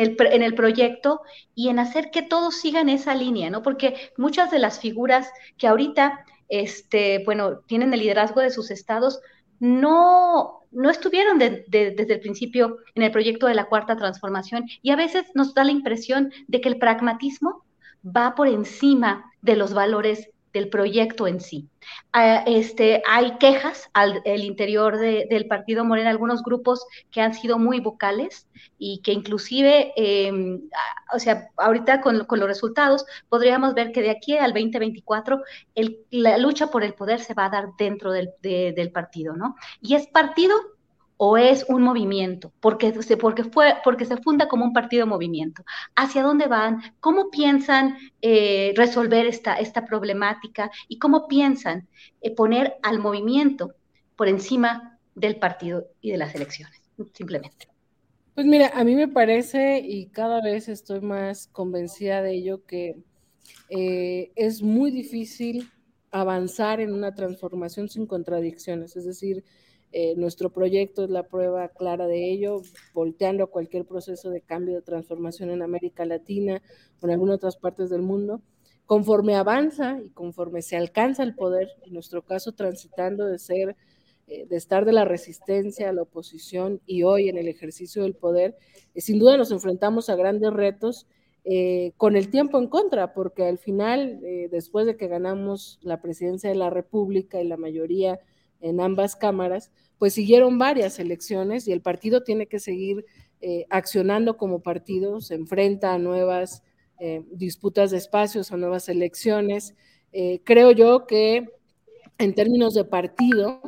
el, 0.00 0.16
en 0.20 0.42
el 0.42 0.54
proyecto 0.54 1.22
y 1.54 1.68
en 1.68 1.78
hacer 1.78 2.10
que 2.10 2.22
todos 2.22 2.60
sigan 2.60 2.88
esa 2.88 3.14
línea, 3.14 3.50
¿no? 3.50 3.62
Porque 3.62 3.94
muchas 4.16 4.50
de 4.50 4.58
las 4.58 4.78
figuras 4.80 5.30
que 5.56 5.66
ahorita, 5.66 6.24
este, 6.48 7.22
bueno, 7.24 7.60
tienen 7.66 7.92
el 7.92 8.00
liderazgo 8.00 8.40
de 8.40 8.50
sus 8.50 8.70
estados, 8.70 9.20
no, 9.60 10.60
no 10.70 10.90
estuvieron 10.90 11.38
desde 11.38 12.12
el 12.14 12.20
principio 12.20 12.78
en 12.94 13.02
el 13.02 13.10
proyecto 13.10 13.46
de 13.46 13.54
la 13.54 13.64
cuarta 13.64 13.96
transformación 13.96 14.64
y 14.82 14.90
a 14.90 14.96
veces 14.96 15.26
nos 15.34 15.54
da 15.54 15.64
la 15.64 15.72
impresión 15.72 16.32
de 16.46 16.60
que 16.60 16.68
el 16.68 16.78
pragmatismo 16.78 17.64
va 18.04 18.34
por 18.34 18.46
encima 18.46 19.32
de 19.42 19.56
los 19.56 19.74
valores 19.74 20.30
del 20.52 20.68
proyecto 20.68 21.26
en 21.26 21.40
sí. 21.40 21.68
Ah, 22.12 22.42
este, 22.46 23.02
hay 23.08 23.38
quejas 23.38 23.88
al 23.92 24.20
el 24.24 24.44
interior 24.44 24.98
del 24.98 25.46
partido 25.46 25.84
Morena, 25.84 26.10
algunos 26.10 26.42
grupos 26.42 26.86
que 27.10 27.20
han 27.20 27.34
sido 27.34 27.58
muy 27.58 27.80
vocales 27.80 28.46
y 28.78 29.00
que 29.02 29.12
inclusive, 29.12 29.92
ah, 30.74 31.14
o 31.14 31.18
sea, 31.18 31.48
ahorita 31.56 32.00
con, 32.00 32.24
con, 32.24 32.40
los 32.40 32.48
resultados 32.48 33.04
podríamos 33.28 33.74
ver 33.74 33.92
que 33.92 34.02
de 34.02 34.10
aquí 34.10 34.36
al 34.36 34.52
2024 34.52 35.42
el, 35.74 35.98
la 36.10 36.38
lucha 36.38 36.68
por 36.68 36.84
el 36.84 36.94
poder 36.94 37.20
se 37.20 37.34
va 37.34 37.46
a 37.46 37.50
dar 37.50 37.68
dentro 37.78 38.12
del, 38.12 38.30
del 38.42 38.90
partido, 38.92 39.36
¿no? 39.36 39.56
Y 39.80 39.94
es 39.94 40.06
partido 40.06 40.54
o 41.18 41.36
es 41.36 41.66
un 41.68 41.82
movimiento, 41.82 42.52
porque, 42.60 42.94
porque, 43.20 43.44
fue, 43.44 43.74
porque 43.82 44.04
se 44.04 44.16
funda 44.18 44.48
como 44.48 44.64
un 44.64 44.72
partido 44.72 45.06
movimiento. 45.06 45.64
¿Hacia 45.96 46.22
dónde 46.22 46.46
van? 46.46 46.80
¿Cómo 47.00 47.28
piensan 47.28 47.98
eh, 48.22 48.72
resolver 48.76 49.26
esta, 49.26 49.56
esta 49.56 49.84
problemática? 49.84 50.70
¿Y 50.86 50.98
cómo 50.98 51.26
piensan 51.26 51.88
eh, 52.20 52.34
poner 52.34 52.76
al 52.82 53.00
movimiento 53.00 53.74
por 54.16 54.28
encima 54.28 54.98
del 55.16 55.36
partido 55.36 55.88
y 56.00 56.12
de 56.12 56.18
las 56.18 56.34
elecciones? 56.36 56.80
Simplemente. 57.12 57.68
Pues 58.36 58.46
mira, 58.46 58.70
a 58.72 58.84
mí 58.84 58.94
me 58.94 59.08
parece, 59.08 59.80
y 59.80 60.06
cada 60.06 60.40
vez 60.40 60.68
estoy 60.68 61.00
más 61.00 61.48
convencida 61.48 62.22
de 62.22 62.34
ello, 62.34 62.64
que 62.64 63.02
eh, 63.70 64.30
es 64.36 64.62
muy 64.62 64.92
difícil 64.92 65.68
avanzar 66.12 66.80
en 66.80 66.92
una 66.92 67.12
transformación 67.12 67.88
sin 67.88 68.06
contradicciones. 68.06 68.94
Es 68.94 69.04
decir, 69.04 69.44
eh, 69.90 70.14
nuestro 70.16 70.50
proyecto 70.50 71.04
es 71.04 71.10
la 71.10 71.22
prueba 71.22 71.68
clara 71.68 72.06
de 72.06 72.30
ello, 72.30 72.60
volteando 72.92 73.44
a 73.44 73.46
cualquier 73.46 73.86
proceso 73.86 74.28
de 74.28 74.42
cambio, 74.42 74.74
de 74.74 74.82
transformación 74.82 75.50
en 75.50 75.62
América 75.62 76.04
Latina 76.04 76.60
o 77.00 77.06
en 77.06 77.12
algunas 77.12 77.36
otras 77.36 77.56
partes 77.56 77.88
del 77.88 78.02
mundo. 78.02 78.42
Conforme 78.84 79.34
avanza 79.34 79.98
y 80.04 80.10
conforme 80.10 80.60
se 80.60 80.76
alcanza 80.76 81.22
el 81.22 81.34
poder, 81.34 81.68
en 81.86 81.94
nuestro 81.94 82.22
caso 82.22 82.52
transitando 82.52 83.26
de 83.26 83.38
ser, 83.38 83.76
eh, 84.26 84.46
de 84.46 84.56
estar 84.56 84.84
de 84.84 84.92
la 84.92 85.06
resistencia 85.06 85.88
a 85.88 85.92
la 85.94 86.02
oposición 86.02 86.82
y 86.84 87.02
hoy 87.04 87.30
en 87.30 87.38
el 87.38 87.48
ejercicio 87.48 88.02
del 88.02 88.14
poder, 88.14 88.56
eh, 88.94 89.00
sin 89.00 89.18
duda 89.18 89.38
nos 89.38 89.50
enfrentamos 89.50 90.10
a 90.10 90.16
grandes 90.16 90.52
retos 90.52 91.06
con 91.96 92.14
el 92.14 92.28
tiempo 92.28 92.58
en 92.58 92.68
contra, 92.68 93.14
porque 93.14 93.46
al 93.46 93.56
final, 93.56 94.20
después 94.50 94.84
de 94.84 94.98
que 94.98 95.08
ganamos 95.08 95.78
la 95.80 96.02
presidencia 96.02 96.50
de 96.50 96.56
la 96.56 96.68
República 96.68 97.40
y 97.40 97.48
la 97.48 97.56
mayoría 97.56 98.20
en 98.60 98.80
ambas 98.80 99.16
cámaras, 99.16 99.70
pues 99.98 100.14
siguieron 100.14 100.58
varias 100.58 100.98
elecciones 100.98 101.66
y 101.66 101.72
el 101.72 101.82
partido 101.82 102.22
tiene 102.22 102.46
que 102.46 102.60
seguir 102.60 103.04
eh, 103.40 103.66
accionando 103.70 104.36
como 104.36 104.62
partido, 104.62 105.20
se 105.20 105.34
enfrenta 105.34 105.94
a 105.94 105.98
nuevas 105.98 106.62
eh, 106.98 107.22
disputas 107.30 107.92
de 107.92 107.98
espacios, 107.98 108.50
a 108.50 108.56
nuevas 108.56 108.88
elecciones. 108.88 109.74
Eh, 110.12 110.40
creo 110.44 110.72
yo 110.72 111.06
que 111.06 111.48
en 112.18 112.34
términos 112.34 112.74
de 112.74 112.84
partido 112.84 113.60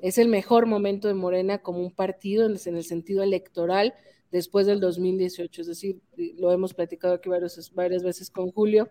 es 0.00 0.16
el 0.16 0.28
mejor 0.28 0.66
momento 0.66 1.08
de 1.08 1.14
Morena 1.14 1.58
como 1.58 1.80
un 1.80 1.90
partido 1.90 2.46
en 2.46 2.76
el 2.76 2.84
sentido 2.84 3.22
electoral 3.22 3.94
después 4.30 4.66
del 4.66 4.80
2018, 4.80 5.62
es 5.62 5.66
decir, 5.66 6.00
lo 6.36 6.52
hemos 6.52 6.74
platicado 6.74 7.14
aquí 7.14 7.30
varias, 7.30 7.72
varias 7.74 8.02
veces 8.02 8.30
con 8.30 8.50
Julio, 8.52 8.88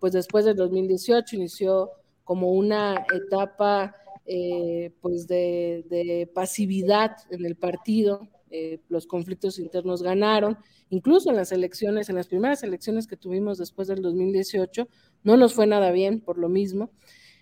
pues 0.00 0.12
después 0.12 0.44
del 0.44 0.56
2018 0.56 1.36
inició 1.36 1.92
como 2.24 2.52
una 2.52 3.06
etapa 3.14 3.94
eh, 4.30 4.92
pues 5.00 5.26
de, 5.26 6.30
pasividad 6.34 7.16
en 7.30 7.46
el 7.46 7.56
partido, 7.56 8.28
eh, 8.50 8.78
los 8.90 9.06
conflictos 9.06 9.58
internos 9.58 10.02
ganaron, 10.02 10.58
incluso 10.90 11.30
en 11.30 11.36
las 11.36 11.50
elecciones, 11.50 12.10
en 12.10 12.16
las 12.16 12.28
primeras 12.28 12.62
elecciones 12.62 13.06
que 13.06 13.16
tuvimos 13.16 13.56
después 13.56 13.88
del 13.88 14.02
2018, 14.02 14.86
no 15.22 15.38
nos 15.38 15.54
fue 15.54 15.66
nada 15.66 15.92
bien 15.92 16.20
por 16.20 16.36
lo 16.36 16.50
mismo. 16.50 16.90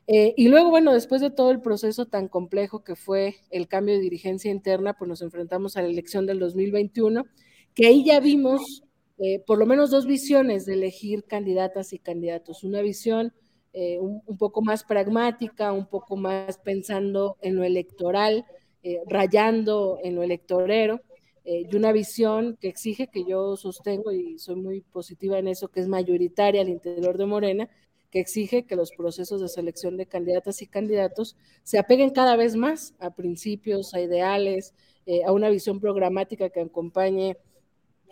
Eh, 0.06 0.34
y 0.36 0.46
luego, 0.46 0.70
bueno, 0.70 0.92
después 0.92 1.20
de 1.20 1.30
todo 1.30 1.50
el 1.50 1.60
proceso 1.60 2.06
tan 2.06 2.28
complejo 2.28 2.84
que 2.84 2.94
fue 2.94 3.34
el 3.50 3.66
cambio 3.66 3.96
de 3.96 4.00
dirigencia 4.00 4.52
interna, 4.52 4.94
pues 4.94 5.08
nos 5.08 5.22
enfrentamos 5.22 5.76
a 5.76 5.82
la 5.82 5.88
elección 5.88 6.24
del 6.24 6.38
2021, 6.38 7.24
que 7.74 7.88
ahí 7.88 8.04
ya 8.04 8.20
vimos 8.20 8.84
por 9.46 9.58
lo 9.58 9.64
menos 9.64 9.90
dos 9.90 10.06
visiones 10.06 10.66
de 10.66 10.74
elegir 10.74 11.24
candidatas 11.24 11.94
y 11.94 11.98
candidatos. 11.98 12.62
Una 12.64 12.82
visión 12.82 13.32
eh, 13.78 13.98
un, 14.00 14.38
poco 14.38 14.62
más 14.62 14.84
pragmática, 14.84 15.70
un 15.70 15.84
poco 15.84 16.16
más 16.16 16.56
pensando 16.56 17.36
en 17.42 17.56
lo 17.56 17.62
electoral, 17.62 18.46
eh, 18.82 19.02
rayando 19.06 19.98
en 20.02 20.14
lo 20.14 20.22
electorero, 20.22 21.02
eh, 21.44 21.66
y 21.70 21.76
una 21.76 21.92
visión 21.92 22.56
que 22.58 22.68
exige, 22.68 23.08
que 23.08 23.26
yo 23.26 23.54
sostengo 23.58 24.12
y 24.12 24.38
soy 24.38 24.56
muy 24.56 24.80
positiva 24.80 25.38
en 25.38 25.48
eso, 25.48 25.68
que 25.68 25.80
es 25.80 25.88
mayoritaria 25.88 26.62
al 26.62 26.70
interior 26.70 27.18
de 27.18 27.26
Morena, 27.26 27.68
que 28.10 28.18
exige 28.18 28.64
que 28.64 28.76
los 28.76 28.92
procesos 28.92 29.42
de 29.42 29.48
selección 29.48 29.98
de 29.98 30.06
candidatas 30.06 30.62
y 30.62 30.66
candidatos 30.66 31.36
se 31.62 31.78
apeguen 31.78 32.08
cada 32.08 32.34
vez 32.34 32.56
más 32.56 32.94
a 32.98 33.10
principios, 33.10 33.92
a 33.92 34.00
ideales, 34.00 34.72
a 35.26 35.32
una 35.32 35.50
visión 35.50 35.80
programática 35.80 36.48
que 36.48 36.60
acompañe 36.62 37.36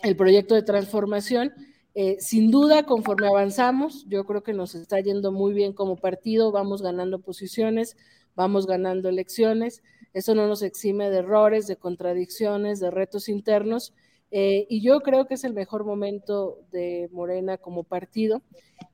el 0.03 0.15
proyecto 0.15 0.53
de 0.53 0.61
transformación 0.61 1.51
eh, 1.97 2.17
sin 2.19 2.51
duda, 2.51 2.83
conforme 2.83 3.27
avanzamos, 3.27 4.05
yo 4.09 4.25
creo 4.25 4.43
que 4.43 4.51
nos 4.51 4.75
está 4.75 4.99
yendo 4.99 5.31
muy 5.31 5.53
bien 5.53 5.71
como 5.71 5.95
partido, 5.95 6.51
vamos 6.51 6.81
ganando 6.81 7.21
posiciones, 7.21 7.95
vamos 8.35 8.67
ganando 8.67 9.07
elecciones, 9.07 9.81
eso 10.13 10.35
no 10.35 10.45
nos 10.45 10.61
exime 10.61 11.09
de 11.09 11.19
errores, 11.19 11.67
de 11.67 11.77
contradicciones, 11.77 12.81
de 12.81 12.91
retos 12.91 13.29
internos, 13.29 13.93
eh, 14.29 14.67
y 14.69 14.81
yo 14.81 14.99
creo 14.99 15.25
que 15.25 15.35
es 15.35 15.45
el 15.45 15.53
mejor 15.53 15.85
momento 15.85 16.59
de 16.69 17.07
Morena 17.13 17.57
como 17.57 17.85
partido 17.85 18.41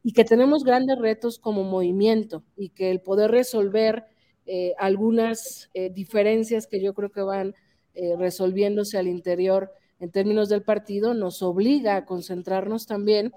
y 0.04 0.14
que 0.14 0.24
tenemos 0.24 0.64
grandes 0.64 1.00
retos 1.00 1.40
como 1.40 1.64
movimiento 1.64 2.44
y 2.56 2.70
que 2.70 2.92
el 2.92 3.02
poder 3.02 3.32
resolver 3.32 4.06
eh, 4.46 4.76
algunas 4.78 5.72
diferencias 5.94 6.68
que 6.68 6.80
yo 6.80 6.94
creo 6.94 7.12
que 7.12 7.22
van 7.22 7.56
resolviéndose 8.18 8.98
al 9.00 9.08
interior 9.08 9.72
en 10.02 10.12
términos 10.12 10.50
del 10.50 10.64
partido 10.64 11.14
nos 11.14 11.44
obliga 11.44 11.96
a 11.96 12.06
concentrarnos 12.06 12.88
también 12.88 13.32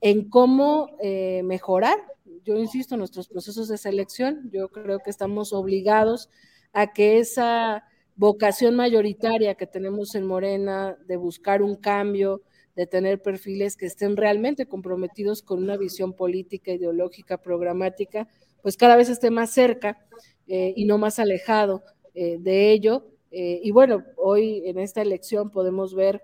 en 0.00 0.28
cómo 0.28 0.96
eh, 1.00 1.42
mejorar, 1.44 1.96
yo 2.44 2.56
insisto, 2.56 2.96
nuestros 2.96 3.28
procesos 3.28 3.68
de 3.68 3.78
selección. 3.78 4.50
Yo 4.52 4.68
creo 4.68 4.98
que 4.98 5.10
estamos 5.10 5.52
obligados 5.52 6.28
a 6.72 6.92
que 6.92 7.18
esa 7.20 7.84
vocación 8.16 8.74
mayoritaria 8.74 9.54
que 9.54 9.68
tenemos 9.68 10.16
en 10.16 10.26
Morena 10.26 10.96
de 11.06 11.16
buscar 11.16 11.62
un 11.62 11.76
cambio, 11.76 12.42
de 12.74 12.88
tener 12.88 13.22
perfiles 13.22 13.76
que 13.76 13.86
estén 13.86 14.16
realmente 14.16 14.66
comprometidos 14.66 15.40
con 15.40 15.62
una 15.62 15.76
visión 15.76 16.14
política, 16.14 16.72
ideológica, 16.72 17.38
programática, 17.38 18.26
pues 18.60 18.76
cada 18.76 18.96
vez 18.96 19.08
esté 19.08 19.30
más 19.30 19.52
cerca 19.52 20.04
eh, 20.48 20.72
y 20.74 20.84
no 20.84 20.98
más 20.98 21.20
alejado 21.20 21.84
eh, 22.14 22.38
de 22.40 22.72
ello 22.72 23.06
eh, 23.30 23.60
y 23.62 23.70
bueno, 23.70 24.04
hoy 24.16 24.62
en 24.66 24.78
esta 24.78 25.02
elección 25.02 25.50
podemos 25.50 25.94
ver 25.94 26.22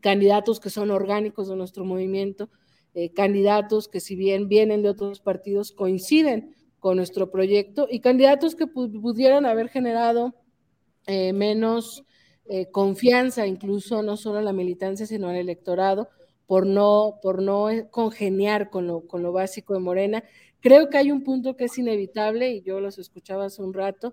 candidatos 0.00 0.60
que 0.60 0.70
son 0.70 0.90
orgánicos 0.90 1.48
de 1.48 1.56
nuestro 1.56 1.84
movimiento, 1.84 2.50
eh, 2.94 3.12
candidatos 3.12 3.88
que 3.88 4.00
si 4.00 4.16
bien 4.16 4.48
vienen 4.48 4.82
de 4.82 4.90
otros 4.90 5.20
partidos 5.20 5.72
coinciden 5.72 6.54
con 6.78 6.96
nuestro 6.96 7.30
proyecto 7.30 7.86
y 7.90 8.00
candidatos 8.00 8.54
que 8.54 8.66
pudieran 8.66 9.46
haber 9.46 9.68
generado 9.68 10.34
eh, 11.06 11.32
menos 11.32 12.04
confianza, 12.72 13.46
incluso 13.46 14.02
no 14.02 14.16
solo 14.16 14.38
en 14.38 14.46
la 14.46 14.54
militancia, 14.54 15.04
sino 15.04 15.28
en 15.28 15.36
el 15.36 15.42
electorado, 15.42 16.08
por 16.46 16.66
no, 16.66 17.18
por 17.20 17.42
no 17.42 17.68
congeniar 17.90 18.70
con 18.70 18.86
lo, 18.86 19.06
con 19.06 19.22
lo 19.22 19.32
básico 19.32 19.74
de 19.74 19.80
Morena. 19.80 20.24
Creo 20.60 20.88
que 20.90 20.98
hay 20.98 21.10
un 21.12 21.22
punto 21.22 21.56
que 21.56 21.64
es 21.64 21.78
inevitable, 21.78 22.50
y 22.50 22.62
yo 22.62 22.80
los 22.80 22.98
escuchaba 22.98 23.46
hace 23.46 23.62
un 23.62 23.74
rato, 23.74 24.12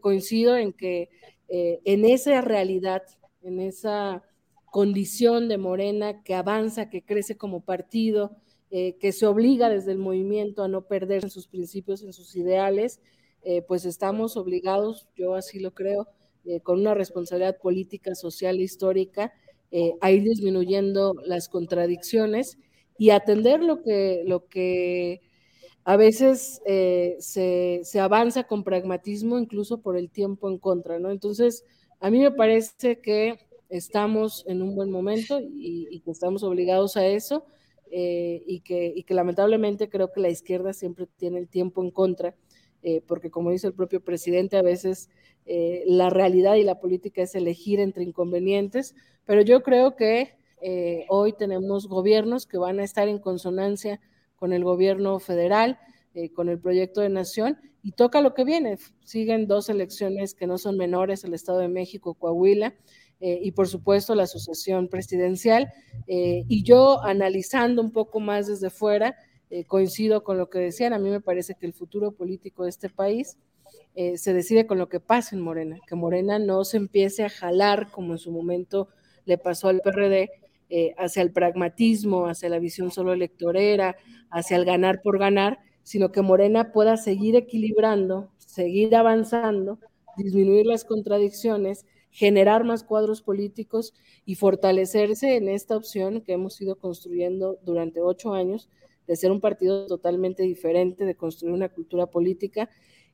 coincido 0.00 0.56
en 0.56 0.72
que 0.72 1.08
en 1.48 2.04
esa 2.04 2.40
realidad, 2.40 3.02
en 3.42 3.60
esa 3.60 4.22
condición 4.70 5.48
de 5.48 5.58
Morena 5.58 6.22
que 6.22 6.34
avanza, 6.34 6.88
que 6.88 7.02
crece 7.02 7.36
como 7.36 7.60
partido, 7.64 8.36
eh, 8.70 8.96
que 8.98 9.12
se 9.12 9.26
obliga 9.26 9.68
desde 9.68 9.92
el 9.92 9.98
movimiento 9.98 10.62
a 10.62 10.68
no 10.68 10.86
perder 10.86 11.24
en 11.24 11.30
sus 11.30 11.48
principios, 11.48 12.02
en 12.02 12.12
sus 12.12 12.36
ideales, 12.36 13.00
eh, 13.42 13.62
pues 13.62 13.84
estamos 13.84 14.36
obligados, 14.36 15.08
yo 15.16 15.34
así 15.34 15.58
lo 15.58 15.74
creo, 15.74 16.06
eh, 16.44 16.60
con 16.60 16.78
una 16.80 16.94
responsabilidad 16.94 17.58
política, 17.60 18.14
social 18.14 18.58
e 18.58 18.62
histórica, 18.62 19.32
a 20.00 20.10
ir 20.10 20.24
disminuyendo 20.24 21.14
las 21.24 21.48
contradicciones 21.48 22.58
y 22.98 23.10
atender 23.10 23.62
lo 23.62 23.82
que, 23.82 24.24
lo 24.26 24.48
que 24.48 25.20
a 25.84 25.96
veces 25.96 26.60
se, 26.64 27.80
se, 27.82 28.00
avanza 28.00 28.44
con 28.44 28.64
pragmatismo, 28.64 29.38
incluso 29.38 29.80
por 29.80 29.96
el 29.96 30.10
tiempo 30.10 30.48
en 30.48 30.58
contra, 30.58 30.98
¿no? 30.98 31.10
Entonces, 31.10 31.64
a 32.00 32.10
mí 32.10 32.20
me 32.20 32.30
parece 32.30 33.00
que 33.00 33.38
estamos 33.70 34.44
en 34.46 34.62
un 34.62 34.74
buen 34.74 34.90
momento 34.90 35.40
y, 35.40 36.00
que 36.00 36.10
estamos 36.10 36.42
obligados 36.42 36.96
a 36.96 37.06
eso 37.06 37.44
eh, 37.90 38.42
y, 38.46 38.60
que, 38.60 39.02
que, 39.06 39.14
lamentablemente 39.14 39.88
creo 39.88 40.12
que 40.12 40.20
la 40.20 40.28
izquierda 40.28 40.72
siempre 40.72 41.06
tiene 41.16 41.38
el 41.38 41.48
tiempo 41.48 41.82
en 41.82 41.90
contra, 41.90 42.34
eh, 42.82 43.00
porque 43.06 43.30
como 43.30 43.50
dice 43.50 43.68
el 43.68 43.74
propio 43.74 44.02
presidente, 44.02 44.56
a 44.56 44.62
veces 44.62 45.08
eh, 45.46 45.84
la 45.86 46.10
realidad 46.10 46.56
y 46.56 46.64
la 46.64 46.80
política 46.80 47.22
es 47.22 47.34
elegir 47.34 47.80
entre 47.80 48.02
inconvenientes, 48.02 48.94
pero 49.24 49.42
yo 49.42 49.62
creo 49.62 49.96
que 49.96 50.38
hoy 51.08 51.32
tenemos 51.32 51.88
gobiernos 51.88 52.44
que 52.44 52.58
van 52.58 52.80
a 52.80 52.84
estar 52.84 53.08
en 53.08 53.18
consonancia 53.18 53.98
con 54.40 54.52
el 54.52 54.64
gobierno 54.64 55.20
federal, 55.20 55.78
con 56.34 56.48
el 56.48 56.58
proyecto 56.58 57.02
de 57.02 57.08
nación 57.08 57.56
y 57.82 57.92
toca 57.92 58.20
lo 58.20 58.34
que 58.34 58.44
viene. 58.44 58.78
Siguen 59.04 59.46
dos 59.46 59.68
elecciones 59.68 60.34
que 60.34 60.46
no 60.46 60.58
son 60.58 60.76
menores, 60.76 61.24
el 61.24 61.34
Estado 61.34 61.58
de 61.58 61.68
México, 61.68 62.14
Coahuila, 62.14 62.74
eh, 63.20 63.38
y 63.42 63.52
por 63.52 63.68
supuesto 63.68 64.14
la 64.14 64.24
asociación 64.24 64.88
presidencial. 64.88 65.72
Eh, 66.06 66.44
y 66.48 66.62
yo 66.62 67.02
analizando 67.02 67.82
un 67.82 67.92
poco 67.92 68.20
más 68.20 68.46
desde 68.46 68.70
fuera, 68.70 69.16
eh, 69.50 69.64
coincido 69.64 70.24
con 70.24 70.38
lo 70.38 70.48
que 70.48 70.58
decían, 70.58 70.92
a 70.92 70.98
mí 70.98 71.10
me 71.10 71.20
parece 71.20 71.54
que 71.54 71.66
el 71.66 71.72
futuro 71.72 72.12
político 72.12 72.64
de 72.64 72.70
este 72.70 72.88
país 72.88 73.38
se 73.94 74.32
decide 74.32 74.66
con 74.66 74.78
lo 74.78 74.88
que 74.88 74.98
pasa 74.98 75.36
en 75.36 75.42
Morena, 75.42 75.78
que 75.86 75.94
Morena 75.94 76.38
no 76.38 76.64
se 76.64 76.76
empiece 76.76 77.22
a 77.22 77.28
jalar 77.28 77.90
como 77.90 78.12
en 78.12 78.18
su 78.18 78.32
momento 78.32 78.88
le 79.26 79.36
pasó 79.36 79.68
al 79.68 79.80
PRD. 79.80 80.30
Hacia 80.98 81.22
el 81.22 81.32
pragmatismo, 81.32 82.26
hacia 82.26 82.48
la 82.48 82.58
visión 82.58 82.90
solo 82.90 83.12
electorera, 83.12 83.96
hacia 84.30 84.56
el 84.56 84.64
ganar 84.64 85.02
por 85.02 85.18
ganar, 85.18 85.58
sino 85.82 86.12
que 86.12 86.22
Morena 86.22 86.72
pueda 86.72 86.96
seguir 86.96 87.34
equilibrando, 87.36 88.30
seguir 88.38 88.94
avanzando, 88.94 89.78
disminuir 90.16 90.66
las 90.66 90.84
contradicciones 90.84 91.86
generar 92.10 92.64
más 92.64 92.82
cuadros 92.84 93.22
políticos 93.22 93.94
y 94.24 94.34
fortalecerse 94.34 95.36
en 95.36 95.48
esta 95.48 95.76
opción 95.76 96.20
que 96.22 96.32
hemos 96.32 96.60
ido 96.60 96.76
construyendo 96.76 97.58
durante 97.62 98.00
ocho 98.00 98.34
años 98.34 98.68
de 99.06 99.16
ser 99.16 99.30
un 99.30 99.40
partido 99.40 99.86
totalmente 99.86 100.42
diferente, 100.42 101.04
de 101.04 101.16
construir 101.16 101.54
una 101.54 101.68
cultura 101.68 102.06
política 102.06 102.68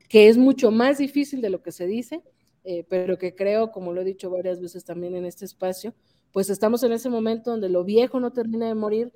que 0.09 0.29
es 0.29 0.37
mucho 0.37 0.71
más 0.71 0.99
difícil 0.99 1.41
de 1.41 1.51
lo 1.51 1.63
que 1.63 1.73
se 1.73 1.87
dice, 1.87 2.23
eh, 2.65 2.85
pero 2.89 3.19
que 3.19 3.35
creo, 3.35 3.71
como 3.71 3.93
lo 3.93 4.01
he 4.01 4.05
dicho 4.05 4.31
varias 4.31 4.61
veces 4.61 4.85
también 4.85 5.15
en 5.15 5.25
este 5.25 5.45
espacio, 5.45 5.95
pues 6.37 6.51
estamos 6.51 6.83
en 6.83 6.93
ese 6.93 7.09
momento 7.09 7.51
donde 7.51 7.71
lo 7.71 7.83
viejo 7.83 8.21
no 8.21 8.31
termina 8.31 8.69
de 8.69 8.75
morir 8.75 9.11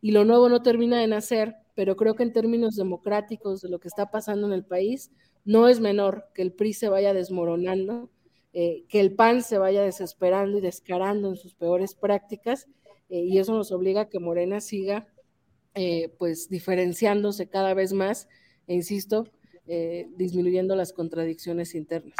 y 0.00 0.12
lo 0.12 0.24
nuevo 0.24 0.48
no 0.48 0.62
termina 0.62 0.98
de 0.98 1.06
nacer, 1.06 1.56
pero 1.74 1.94
creo 1.94 2.14
que 2.14 2.22
en 2.22 2.32
términos 2.32 2.74
democráticos 2.74 3.60
de 3.60 3.68
lo 3.68 3.80
que 3.80 3.88
está 3.88 4.10
pasando 4.10 4.46
en 4.46 4.54
el 4.54 4.64
país, 4.64 5.10
no 5.44 5.68
es 5.68 5.80
menor 5.80 6.24
que 6.32 6.40
el 6.40 6.54
PRI 6.54 6.72
se 6.72 6.88
vaya 6.88 7.12
desmoronando 7.12 8.08
eh, 8.54 8.84
que 8.88 9.00
el 9.00 9.14
PAN 9.14 9.42
se 9.42 9.58
vaya 9.58 9.82
desesperando 9.82 10.56
y 10.56 10.62
descarando 10.62 11.28
en 11.28 11.36
sus 11.36 11.54
peores 11.54 11.94
prácticas, 11.94 12.66
eh, 13.10 13.20
y 13.20 13.36
eso 13.36 13.52
nos 13.52 13.70
obliga 13.70 14.00
a 14.00 14.08
que 14.08 14.18
Morena 14.18 14.62
siga 14.62 15.06
eh, 15.74 16.14
pues 16.16 16.48
diferenciándose 16.48 17.46
cada 17.46 17.74
vez 17.74 17.92
más, 17.92 18.26
e 18.68 18.72
insisto, 18.72 19.28
disminuyendo 20.16 20.76
las 20.76 20.94
contradicciones 20.94 21.74
internas. 21.74 22.16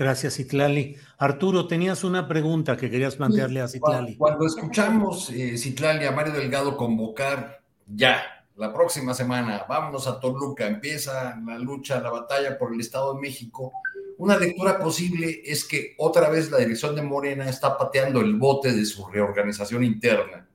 Gracias, 0.00 0.36
Citlali. 0.36 0.96
Arturo, 1.18 1.68
tenías 1.68 2.04
una 2.04 2.26
pregunta 2.26 2.74
que 2.74 2.90
querías 2.90 3.16
plantearle 3.16 3.60
a 3.60 3.68
Citlali. 3.68 4.16
Cuando 4.16 4.46
escuchamos, 4.46 5.26
Citlali, 5.26 6.06
a 6.06 6.12
Mario 6.12 6.32
Delgado 6.32 6.74
convocar 6.74 7.60
ya, 7.86 8.22
la 8.56 8.72
próxima 8.72 9.12
semana, 9.12 9.66
vámonos 9.68 10.06
a 10.06 10.18
Toluca, 10.18 10.66
empieza 10.66 11.38
la 11.44 11.58
lucha, 11.58 12.00
la 12.00 12.08
batalla 12.08 12.56
por 12.56 12.72
el 12.72 12.80
Estado 12.80 13.12
de 13.12 13.20
México, 13.20 13.74
una 14.16 14.38
lectura 14.38 14.78
posible 14.78 15.42
es 15.44 15.66
que 15.66 15.94
otra 15.98 16.30
vez 16.30 16.50
la 16.50 16.56
dirección 16.56 16.96
de 16.96 17.02
Morena 17.02 17.46
está 17.50 17.76
pateando 17.76 18.22
el 18.22 18.36
bote 18.36 18.72
de 18.72 18.86
su 18.86 19.06
reorganización 19.06 19.84
interna. 19.84 20.48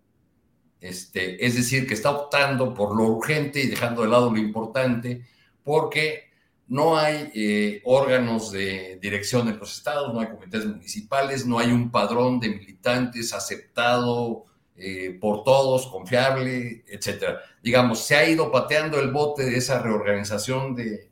Este, 0.81 1.45
es 1.45 1.55
decir, 1.55 1.87
que 1.87 1.93
está 1.93 2.09
optando 2.09 2.73
por 2.73 2.95
lo 2.95 3.03
urgente 3.03 3.59
y 3.59 3.67
dejando 3.67 4.01
de 4.01 4.07
lado 4.07 4.31
lo 4.31 4.39
importante, 4.39 5.23
porque 5.63 6.24
no 6.67 6.97
hay 6.97 7.31
eh, 7.35 7.81
órganos 7.85 8.51
de 8.51 8.97
dirección 9.01 9.47
en 9.47 9.59
los 9.59 9.77
estados, 9.77 10.13
no 10.13 10.19
hay 10.19 10.27
comités 10.27 10.65
municipales, 10.65 11.45
no 11.45 11.59
hay 11.59 11.71
un 11.71 11.91
padrón 11.91 12.39
de 12.39 12.49
militantes 12.49 13.33
aceptado 13.33 14.45
eh, 14.75 15.17
por 15.21 15.43
todos, 15.43 15.87
confiable, 15.87 16.83
etcétera. 16.87 17.39
Digamos, 17.61 17.99
se 18.05 18.15
ha 18.15 18.27
ido 18.27 18.51
pateando 18.51 18.99
el 18.99 19.11
bote 19.11 19.45
de 19.45 19.57
esa 19.57 19.81
reorganización 19.81 20.75
de, 20.75 21.09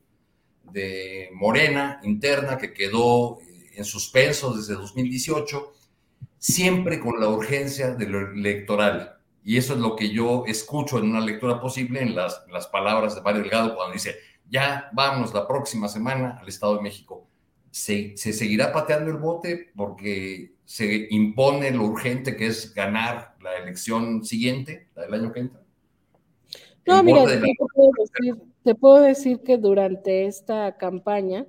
Morena 1.33 1.99
interna 2.01 2.57
que 2.57 2.73
quedó 2.73 3.39
eh, 3.41 3.73
en 3.75 3.85
suspenso 3.85 4.55
desde 4.55 4.73
2018, 4.73 5.71
siempre 6.39 6.99
con 6.99 7.19
la 7.19 7.27
urgencia 7.29 7.91
de 7.91 8.07
lo 8.07 8.31
electoral. 8.31 9.19
Y 9.43 9.57
eso 9.57 9.73
es 9.73 9.79
lo 9.79 9.95
que 9.95 10.09
yo 10.09 10.45
escucho 10.47 10.97
en 10.97 11.11
una 11.11 11.21
lectura 11.21 11.61
posible 11.61 12.01
en 12.01 12.15
las, 12.15 12.43
las 12.51 12.65
palabras 12.65 13.13
de 13.13 13.21
Mario 13.21 13.43
Delgado 13.43 13.75
cuando 13.75 13.93
dice, 13.93 14.15
ya 14.53 14.89
vamos 14.93 15.33
la 15.33 15.47
próxima 15.47 15.87
semana 15.89 16.37
al 16.39 16.47
Estado 16.47 16.75
de 16.75 16.83
México. 16.83 17.27
Se, 17.71 18.15
se, 18.15 18.33
seguirá 18.33 18.71
pateando 18.71 19.09
el 19.09 19.17
bote 19.17 19.71
porque 19.75 20.53
se 20.63 21.07
impone 21.09 21.71
lo 21.71 21.85
urgente 21.85 22.37
que 22.37 22.45
es 22.45 22.71
ganar 22.75 23.35
la 23.41 23.57
elección 23.57 24.23
siguiente, 24.23 24.89
la 24.95 25.03
del 25.03 25.13
año 25.15 25.33
que 25.33 25.39
entra. 25.39 25.61
No, 26.85 27.01
mira, 27.01 27.25
te 28.63 28.75
puedo 28.75 29.01
decir 29.01 29.39
que 29.41 29.57
durante 29.57 30.27
esta 30.27 30.77
campaña, 30.77 31.47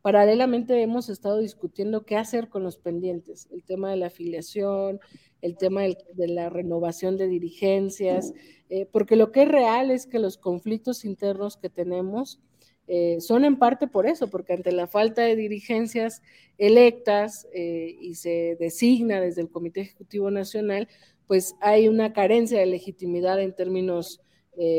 paralelamente 0.00 0.80
hemos 0.80 1.08
estado 1.08 1.38
discutiendo 1.38 2.04
qué 2.04 2.16
hacer 2.16 2.48
con 2.48 2.62
los 2.62 2.76
pendientes, 2.76 3.48
el 3.50 3.64
tema 3.64 3.90
de 3.90 3.96
la 3.96 4.06
afiliación, 4.06 5.00
el 5.44 5.58
tema 5.58 5.82
de 5.82 6.28
la 6.28 6.48
renovación 6.48 7.18
de 7.18 7.28
dirigencias, 7.28 8.32
eh, 8.70 8.86
porque 8.90 9.14
lo 9.14 9.30
que 9.30 9.42
es 9.42 9.48
real 9.48 9.90
es 9.90 10.06
que 10.06 10.18
los 10.18 10.38
conflictos 10.38 11.04
internos 11.04 11.58
que 11.58 11.68
tenemos 11.68 12.40
eh, 12.86 13.20
son 13.20 13.44
en 13.44 13.58
parte 13.58 13.86
por 13.86 14.06
eso, 14.06 14.30
porque 14.30 14.54
ante 14.54 14.72
la 14.72 14.86
falta 14.86 15.20
de 15.20 15.36
dirigencias 15.36 16.22
electas 16.56 17.46
eh, 17.52 17.94
y 18.00 18.14
se 18.14 18.56
designa 18.58 19.20
desde 19.20 19.42
el 19.42 19.50
Comité 19.50 19.82
Ejecutivo 19.82 20.30
Nacional, 20.30 20.88
pues 21.26 21.56
hay 21.60 21.88
una 21.88 22.14
carencia 22.14 22.58
de 22.58 22.66
legitimidad 22.66 23.38
en 23.40 23.54
términos 23.54 24.20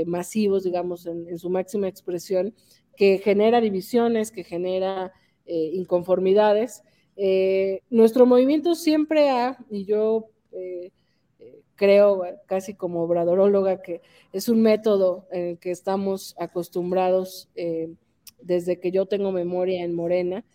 masivos, 0.05 0.63
digamos, 0.63 1.05
en, 1.05 1.37
su 1.37 1.49
máxima 1.49 1.89
expresión, 1.89 2.55
que 2.95 3.17
genera 3.17 3.59
divisiones, 3.59 4.31
que 4.31 4.45
genera 4.45 5.11
inconformidades. 5.45 6.81
Nuestro 7.89 8.25
movimiento 8.25 8.73
siempre 8.75 9.29
ha, 9.29 9.57
y 9.69 9.83
yo 9.83 10.29
creo 11.75 12.23
casi 12.45 12.73
como 12.73 13.01
obradoróloga, 13.01 13.81
que 13.81 14.01
es 14.31 14.49
un 14.49 14.61
método 14.61 15.27
en 15.31 15.43
el 15.49 15.57
que 15.59 15.71
estamos 15.71 16.35
acostumbrados 16.39 17.49
desde 18.41 18.79
que 18.79 18.91
yo 18.91 19.05
tengo 19.05 19.31
memoria 19.31 19.83
en 19.83 19.93
Morena, 19.93 20.45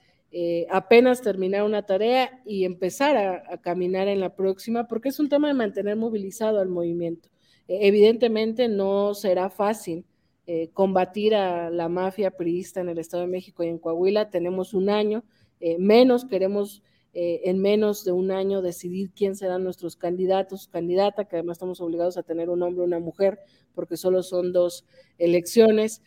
apenas 0.70 1.22
terminar 1.22 1.64
una 1.64 1.84
tarea 1.84 2.40
y 2.44 2.64
empezar 2.64 3.16
a, 3.16 3.58
caminar 3.58 4.08
en 4.08 4.20
la 4.20 4.34
próxima, 4.34 4.88
porque 4.88 5.10
es 5.10 5.20
un 5.20 5.28
tema 5.28 5.48
de 5.48 5.54
mantener 5.54 5.96
movilizado 5.96 6.60
al 6.60 6.68
movimiento. 6.68 7.28
Evidentemente 7.68 8.66
no 8.68 9.14
será 9.14 9.48
fácil 9.48 10.04
eh, 10.52 10.70
combatir 10.72 11.36
a 11.36 11.70
la 11.70 11.88
mafia 11.88 12.32
priista 12.32 12.80
en 12.80 12.88
el 12.88 12.98
Estado 12.98 13.22
de 13.22 13.28
México 13.28 13.62
y 13.62 13.68
en 13.68 13.78
Coahuila. 13.78 14.30
Tenemos 14.30 14.74
un 14.74 14.90
año, 14.90 15.22
eh, 15.60 15.78
menos 15.78 16.24
queremos 16.24 16.82
eh, 17.12 17.42
en 17.44 17.60
menos 17.60 18.04
de 18.04 18.12
un 18.12 18.30
año 18.30 18.62
decidir 18.62 19.10
quién 19.14 19.36
serán 19.36 19.64
nuestros 19.64 19.96
candidatos, 19.96 20.68
candidata, 20.68 21.24
que 21.24 21.36
además 21.36 21.56
estamos 21.56 21.80
obligados 21.80 22.16
a 22.16 22.22
tener 22.22 22.50
un 22.50 22.62
hombre 22.62 22.82
o 22.82 22.84
una 22.86 23.00
mujer, 23.00 23.40
porque 23.74 23.96
solo 23.96 24.22
son 24.22 24.52
dos 24.52 24.84
elecciones. 25.18 26.02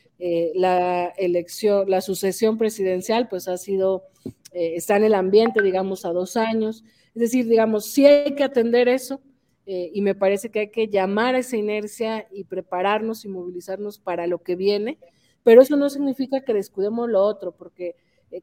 la 0.56 1.08
elección, 1.18 1.90
la 1.90 2.00
sucesión 2.00 2.58
presidencial, 2.58 3.28
pues 3.28 3.48
ha 3.48 3.58
sido 3.58 4.04
eh, 4.54 4.76
está 4.76 4.98
en 4.98 5.04
el 5.04 5.16
ambiente, 5.16 5.62
digamos, 5.62 6.06
a 6.06 6.14
dos 6.14 6.38
años. 6.38 6.84
Es 7.16 7.22
decir, 7.22 7.48
digamos, 7.48 7.86
sí 7.86 8.06
hay 8.06 8.36
que 8.36 8.44
atender 8.44 8.88
eso 8.88 9.20
eh, 9.66 9.92
y 9.94 10.02
me 10.02 10.16
parece 10.16 10.50
que 10.50 10.60
hay 10.60 10.70
que 10.70 10.88
llamar 10.88 11.36
a 11.36 11.40
esa 11.40 11.58
inercia 11.58 12.28
y 12.32 12.44
prepararnos 12.44 13.26
y 13.26 13.30
movilizarnos 13.30 13.98
para 13.98 14.28
lo 14.28 14.40
que 14.40 14.56
viene, 14.56 15.00
pero 15.44 15.62
eso 15.62 15.76
no 15.76 15.90
significa 15.90 16.42
que 16.42 16.54
descuidemos 16.54 17.10
lo 17.10 17.22
otro, 17.22 17.52
porque 17.52 17.88
eh, 17.90 17.96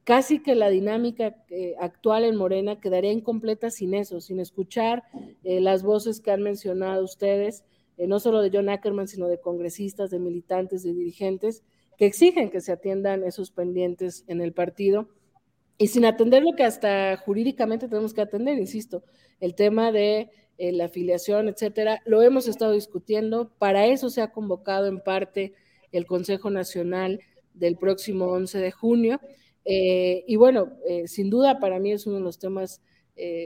casi 0.04 0.40
que 0.40 0.54
la 0.54 0.70
dinámica 0.70 1.36
actual 1.78 2.24
en 2.24 2.36
Morena 2.36 2.80
quedaría 2.80 3.12
incompleta 3.12 3.70
sin 3.70 3.94
eso, 3.94 4.20
sin 4.20 4.40
escuchar 4.40 5.04
las 5.42 5.82
voces 5.82 6.20
que 6.20 6.30
han 6.30 6.42
mencionado 6.42 7.04
ustedes, 7.04 7.64
no 7.96 8.20
solo 8.20 8.40
de 8.40 8.50
John 8.52 8.68
Ackerman, 8.68 9.08
sino 9.08 9.28
de 9.28 9.40
congresistas, 9.40 10.10
de 10.10 10.18
militantes, 10.18 10.82
de 10.82 10.94
dirigentes, 10.94 11.62
que 12.00 12.06
exigen 12.06 12.50
que 12.50 12.62
se 12.62 12.72
atiendan 12.72 13.24
esos 13.24 13.50
pendientes 13.50 14.24
en 14.26 14.40
el 14.40 14.52
partido. 14.52 15.08
Y 15.76 15.88
sin 15.88 16.04
atender 16.04 16.42
lo 16.42 16.56
que 16.56 16.64
hasta 16.64 17.16
jurídicamente 17.18 17.88
tenemos 17.88 18.14
que 18.14 18.22
atender, 18.22 18.58
insisto, 18.58 19.02
el 19.40 19.54
tema 19.54 19.92
de 19.92 20.30
eh, 20.58 20.72
la 20.72 20.86
afiliación, 20.86 21.48
etcétera, 21.48 22.02
lo 22.04 22.22
hemos 22.22 22.48
estado 22.48 22.72
discutiendo, 22.72 23.50
para 23.58 23.86
eso 23.86 24.10
se 24.10 24.20
ha 24.20 24.30
convocado 24.30 24.86
en 24.86 25.00
parte 25.00 25.54
el 25.92 26.06
Consejo 26.06 26.50
Nacional 26.50 27.20
del 27.54 27.76
próximo 27.76 28.26
11 28.26 28.58
de 28.58 28.70
junio, 28.70 29.20
eh, 29.64 30.24
y 30.26 30.36
bueno, 30.36 30.72
eh, 30.88 31.06
sin 31.06 31.30
duda 31.30 31.58
para 31.58 31.78
mí 31.78 31.92
es 31.92 32.06
uno 32.06 32.16
de 32.16 32.22
los 32.22 32.38
temas 32.38 32.80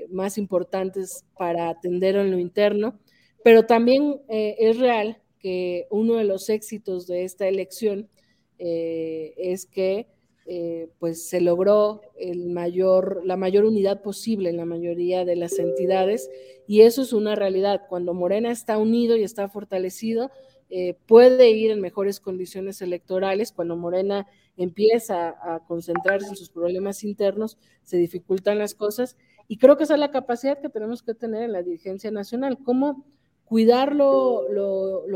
más 0.08 0.38
importantes 0.38 1.24
para 1.36 1.68
atender 1.68 2.14
en 2.14 2.30
lo 2.30 2.38
interno, 2.38 3.00
pero 3.42 3.66
también 3.66 4.20
es 4.28 4.78
real 4.78 5.20
que 5.40 5.88
uno 5.90 6.14
de 6.14 6.22
los 6.22 6.48
éxitos 6.48 7.08
de 7.08 7.24
esta 7.24 7.48
elección 7.48 8.08
es 8.56 9.66
que 9.66 10.06
eh, 10.46 10.90
pues 10.98 11.26
se 11.26 11.40
logró 11.40 12.02
el 12.18 12.50
mayor, 12.50 13.22
la 13.24 13.38
mayor 13.38 13.64
unidad 13.64 14.02
posible 14.02 14.50
en 14.50 14.58
la 14.58 14.66
mayoría 14.66 15.24
de 15.24 15.36
las 15.36 15.58
entidades 15.58 16.30
y 16.66 16.82
eso 16.82 17.00
es 17.00 17.14
una 17.14 17.34
realidad. 17.34 17.82
Cuando 17.88 18.12
Morena 18.12 18.50
está 18.50 18.76
unido 18.76 19.16
y 19.16 19.22
está 19.22 19.48
fortalecido, 19.48 20.30
eh, 20.76 20.96
puede 21.06 21.50
ir 21.50 21.70
en 21.70 21.80
mejores 21.80 22.18
condiciones 22.18 22.82
electorales. 22.82 23.52
Cuando 23.52 23.76
Morena 23.76 24.26
empieza 24.56 25.28
a 25.28 25.64
concentrarse 25.68 26.26
en 26.26 26.34
sus 26.34 26.50
problemas 26.50 27.04
internos, 27.04 27.58
se 27.84 27.96
dificultan 27.96 28.58
las 28.58 28.74
cosas 28.74 29.16
y 29.46 29.58
creo 29.58 29.76
que 29.76 29.84
esa 29.84 29.94
es 29.94 30.00
la 30.00 30.10
capacidad 30.10 30.60
que 30.60 30.68
tenemos 30.68 31.04
que 31.04 31.14
tener 31.14 31.44
en 31.44 31.52
la 31.52 31.62
dirigencia 31.62 32.10
nacional, 32.10 32.58
cómo 32.64 33.06
cuidar 33.44 33.94
lo, 33.94 34.40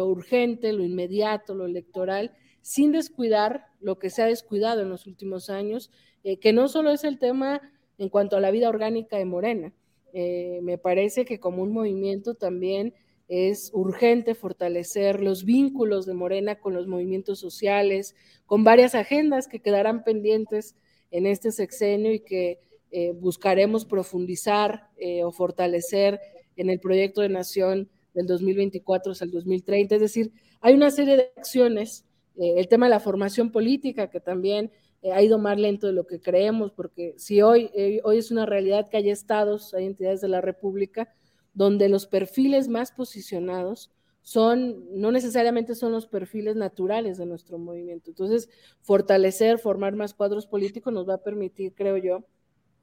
urgente, 0.06 0.72
lo 0.72 0.84
inmediato, 0.84 1.56
lo 1.56 1.66
electoral 1.66 2.30
sin 2.62 2.92
descuidar 2.92 3.66
lo 3.80 3.98
que 3.98 4.10
se 4.10 4.22
ha 4.22 4.26
descuidado 4.26 4.82
en 4.82 4.90
los 4.90 5.08
últimos 5.08 5.50
años, 5.50 5.90
eh, 6.22 6.38
que 6.38 6.52
no 6.52 6.68
solo 6.68 6.92
es 6.92 7.02
el 7.02 7.18
tema 7.18 7.60
en 7.98 8.10
cuanto 8.10 8.36
a 8.36 8.40
la 8.40 8.52
vida 8.52 8.68
orgánica 8.68 9.16
de 9.16 9.24
Morena, 9.24 9.72
eh, 10.12 10.60
me 10.62 10.78
parece 10.78 11.24
que 11.24 11.40
como 11.40 11.64
un 11.64 11.72
movimiento 11.72 12.34
también 12.34 12.94
es 13.28 13.70
urgente 13.74 14.34
fortalecer 14.34 15.20
los 15.20 15.44
vínculos 15.44 16.06
de 16.06 16.14
Morena 16.14 16.58
con 16.58 16.74
los 16.74 16.86
movimientos 16.86 17.38
sociales, 17.38 18.16
con 18.46 18.64
varias 18.64 18.94
agendas 18.94 19.46
que 19.48 19.60
quedarán 19.60 20.02
pendientes 20.02 20.74
en 21.10 21.26
este 21.26 21.52
sexenio 21.52 22.12
y 22.12 22.20
que 22.20 22.60
eh, 22.90 23.12
buscaremos 23.12 23.84
profundizar 23.84 24.88
o 25.24 25.30
fortalecer 25.30 26.20
en 26.56 26.70
el 26.70 26.80
proyecto 26.80 27.20
de 27.20 27.28
nación 27.28 27.88
del 28.14 28.26
2024 28.26 29.12
hasta 29.12 29.24
el 29.24 29.30
2030. 29.30 29.94
Es 29.94 30.00
decir, 30.00 30.32
hay 30.60 30.74
una 30.74 30.90
serie 30.90 31.16
de 31.16 31.32
acciones 31.36 32.04
eh, 32.38 32.54
el 32.56 32.68
tema 32.68 32.86
de 32.86 32.90
la 32.90 33.00
formación 33.00 33.50
política, 33.50 34.10
que 34.10 34.20
también 34.20 34.70
eh, 35.02 35.12
ha 35.12 35.20
ido 35.22 35.38
más 35.38 35.58
lento 35.58 35.88
de 35.88 35.92
lo 35.92 36.06
que 36.06 36.20
creemos, 36.20 36.70
porque 36.70 37.14
si 37.16 37.42
hoy, 37.42 37.70
eh, 37.74 38.00
hoy 38.04 38.18
es 38.18 38.30
una 38.30 38.46
realidad 38.46 38.88
que 38.88 38.96
hay 38.96 39.10
estados, 39.10 39.74
hay 39.74 39.86
entidades 39.86 40.20
de 40.20 40.28
la 40.28 40.40
República, 40.40 41.12
donde 41.58 41.88
los 41.88 42.06
perfiles 42.06 42.68
más 42.68 42.92
posicionados 42.92 43.90
son, 44.22 44.84
no 45.00 45.10
necesariamente 45.10 45.74
son 45.74 45.90
los 45.90 46.06
perfiles 46.06 46.54
naturales 46.54 47.18
de 47.18 47.26
nuestro 47.26 47.58
movimiento. 47.58 48.10
Entonces, 48.10 48.48
fortalecer, 48.80 49.58
formar 49.58 49.96
más 49.96 50.14
cuadros 50.14 50.46
políticos 50.46 50.92
nos 50.92 51.08
va 51.08 51.14
a 51.14 51.22
permitir, 51.22 51.74
creo 51.74 51.96
yo, 51.96 52.24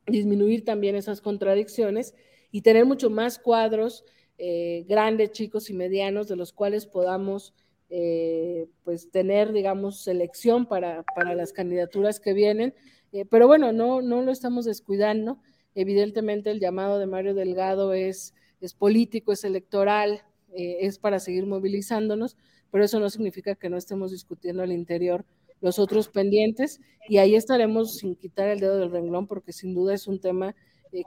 disminuir 0.07 0.65
también 0.65 0.95
esas 0.95 1.22
contradicciones 1.22 2.15
y 2.52 2.61
tener 2.61 2.85
mucho 2.85 3.10
más 3.10 3.39
cuadros 3.39 4.03
grandes, 4.38 5.31
chicos 5.31 5.69
y 5.69 5.73
medianos 5.73 6.27
de 6.27 6.35
los 6.35 6.52
cuales 6.52 6.85
podamos 6.85 7.53
eh, 7.89 8.68
pues 8.84 9.10
tener, 9.10 9.53
digamos, 9.53 10.02
selección 10.02 10.65
para, 10.65 11.03
para 11.15 11.34
las 11.35 11.53
candidaturas 11.53 12.19
que 12.19 12.34
vienen. 12.34 12.73
Eh, 13.14 13.23
pero 13.23 13.47
bueno, 13.47 13.72
no, 13.72 14.02
no 14.02 14.22
lo 14.22 14.31
estamos 14.31 14.65
descuidando. 14.65 15.39
Evidentemente 15.76 16.52
el 16.52 16.60
llamado 16.60 16.99
de 16.99 17.06
Mario 17.06 17.34
Delgado 17.35 17.93
es, 17.93 18.34
es 18.66 18.74
político, 18.74 19.32
es 19.32 19.44
electoral, 19.44 20.24
eh, 20.54 20.78
es 20.82 21.00
para 21.00 21.20
seguir 21.20 21.46
movilizándonos, 21.46 22.38
pero 22.72 22.84
eso 22.84 23.00
no 23.00 23.10
significa 23.10 23.56
que 23.56 23.70
no 23.70 23.78
estemos 23.78 24.12
discutiendo 24.12 24.64
al 24.64 24.72
interior 24.72 25.26
los 25.62 25.80
otros 25.80 26.10
pendientes 26.10 26.82
y 27.08 27.18
ahí 27.18 27.36
estaremos 27.36 27.98
sin 27.98 28.16
quitar 28.16 28.50
el 28.50 28.60
dedo 28.60 28.78
del 28.78 28.92
renglón 28.92 29.26
porque 29.26 29.54
sin 29.54 29.74
duda 29.74 29.94
es 29.94 30.08
un 30.08 30.20
tema 30.20 30.54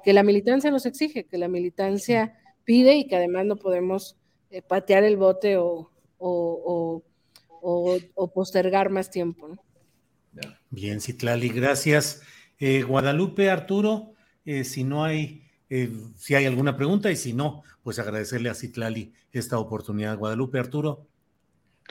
que 0.03 0.13
la 0.13 0.23
militancia 0.23 0.71
nos 0.71 0.87
exige, 0.87 1.25
que 1.25 1.39
la 1.39 1.49
militancia 1.49 2.35
pide 2.65 2.97
y 2.97 3.07
que 3.07 3.17
además 3.17 3.47
no 3.47 3.57
podemos 3.57 4.17
patear 4.67 5.05
el 5.05 5.17
bote 5.17 5.57
o, 5.57 5.91
o, 6.19 7.03
postergar 8.35 8.91
más 8.91 9.11
tiempo. 9.11 9.57
Bien, 10.71 11.01
Citlali, 11.01 11.49
gracias. 11.49 12.23
Eh, 12.59 12.83
Guadalupe, 12.83 13.51
Arturo, 13.51 14.15
eh, 14.45 14.65
si 14.65 14.85
no 14.85 15.05
hay, 15.05 15.48
eh, 15.71 15.91
si 16.17 16.35
hay 16.35 16.47
alguna 16.47 16.77
pregunta 16.77 17.11
y 17.11 17.17
si 17.17 17.33
no, 17.33 17.63
pues 17.83 17.99
agradecerle 17.99 18.51
a 18.51 18.55
Citlali 18.55 19.13
esta 19.33 19.59
oportunidad. 19.59 20.17
Guadalupe, 20.17 20.59
Arturo. 20.59 21.07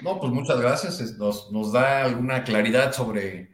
No, 0.02 0.20
pues 0.20 0.32
muchas 0.32 0.60
gracias. 0.60 1.18
Nos, 1.18 1.52
nos 1.52 1.72
da 1.72 2.04
alguna 2.04 2.44
claridad 2.44 2.94
sobre, 2.94 3.52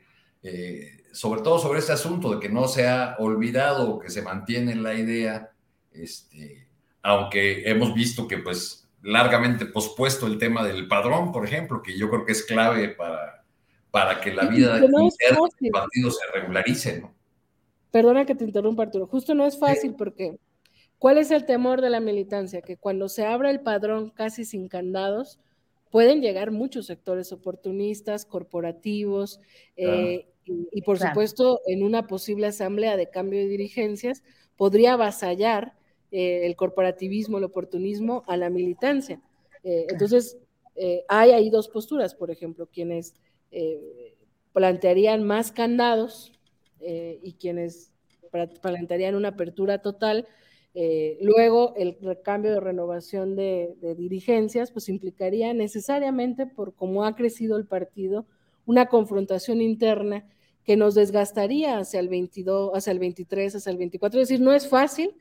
sobre 1.14 1.42
todo 1.42 1.60
sobre 1.60 1.80
este 1.80 1.94
asunto 1.94 2.34
de 2.34 2.40
que 2.40 2.50
no 2.50 2.68
se 2.68 2.88
ha 2.88 3.16
olvidado 3.20 4.00
que 4.00 4.10
se 4.10 4.22
mantiene 4.22 4.76
la 4.76 4.94
idea, 4.94 5.52
este, 5.94 6.68
aunque 7.02 7.70
hemos 7.70 7.94
visto 7.94 8.28
que 8.28 8.40
pues 8.40 8.84
largamente 9.04 9.66
pospuesto 9.66 10.26
el 10.26 10.38
tema 10.38 10.64
del 10.64 10.88
padrón, 10.88 11.32
por 11.32 11.46
ejemplo, 11.46 11.82
que 11.82 11.98
yo 11.98 12.10
creo 12.10 12.26
que 12.26 12.32
es 12.32 12.44
clave 12.44 12.90
para, 12.90 13.44
para 13.92 14.20
que 14.20 14.34
la 14.34 14.46
vida 14.46 14.80
del 14.80 14.90
partido 15.72 16.12
se 16.12 16.26
regularice, 16.34 17.02
¿no? 17.02 17.14
Perdona 17.94 18.26
que 18.26 18.34
te 18.34 18.44
interrumpa, 18.44 18.82
Arturo. 18.82 19.06
Justo 19.06 19.36
no 19.36 19.46
es 19.46 19.60
fácil 19.60 19.94
porque 19.94 20.40
¿cuál 20.98 21.20
es 21.20 21.30
el 21.30 21.46
temor 21.46 21.80
de 21.80 21.92
la 21.92 22.00
militancia? 22.00 22.64
Que 22.64 22.76
cuando 22.76 23.08
se 23.08 23.24
abra 23.24 23.52
el 23.52 23.62
padrón 23.62 24.10
casi 24.10 24.46
sin 24.46 24.68
candados, 24.68 25.40
pueden 25.92 26.20
llegar 26.20 26.50
muchos 26.50 26.88
sectores 26.88 27.32
oportunistas, 27.32 28.26
corporativos, 28.26 29.40
eh, 29.78 30.26
y, 30.46 30.82
por 30.82 30.98
supuesto 30.98 31.62
en 31.68 31.84
una 31.84 32.08
posible 32.08 32.48
asamblea 32.48 32.98
de 32.98 33.12
cambio 33.12 33.40
de 33.40 33.48
dirigencias 33.48 34.24
podría 34.58 34.94
avasallar 34.94 35.76
eh, 36.12 36.48
el 36.48 36.56
corporativismo, 36.56 37.38
el 37.38 37.44
oportunismo 37.44 38.24
a 38.28 38.38
la 38.38 38.50
militancia. 38.50 39.22
Eh, 39.64 39.86
entonces, 39.88 40.38
eh, 40.76 41.04
hay 41.08 41.30
ahí 41.30 41.52
dos 41.52 41.68
posturas, 41.68 42.16
por 42.16 42.32
ejemplo, 42.32 42.68
quienes 42.68 43.14
plantearían 44.52 45.24
más 45.24 45.52
candados 45.52 46.32
y 46.86 47.34
quienes 47.34 47.92
plantearían 48.62 49.16
una 49.16 49.30
apertura 49.30 49.82
total. 49.82 50.28
luego, 51.22 51.74
el 51.76 51.98
cambio 52.24 52.52
de 52.52 52.60
renovación 52.60 53.36
de, 53.36 53.76
de, 53.82 53.96
dirigencias, 53.96 54.72
pues 54.72 54.90
implicaría 54.90 55.54
necesariamente, 55.54 56.46
por 56.46 56.74
cómo 56.76 57.06
ha 57.06 57.16
crecido 57.16 57.58
el 57.58 57.66
partido, 57.66 58.26
una 58.66 58.88
confrontación 58.88 59.62
interna 59.62 60.26
que 60.64 60.78
nos 60.78 60.96
desgastaría 60.96 61.78
hacia 61.78 62.00
el 62.00 62.08
22, 62.08 62.72
hacia 62.74 62.92
el 62.92 63.00
23, 63.00 63.56
hacia 63.56 63.72
el 63.72 63.78
24. 63.78 64.22
Es 64.22 64.30
decir, 64.30 64.44
no 64.44 64.54
es 64.54 64.68
fácil, 64.68 65.16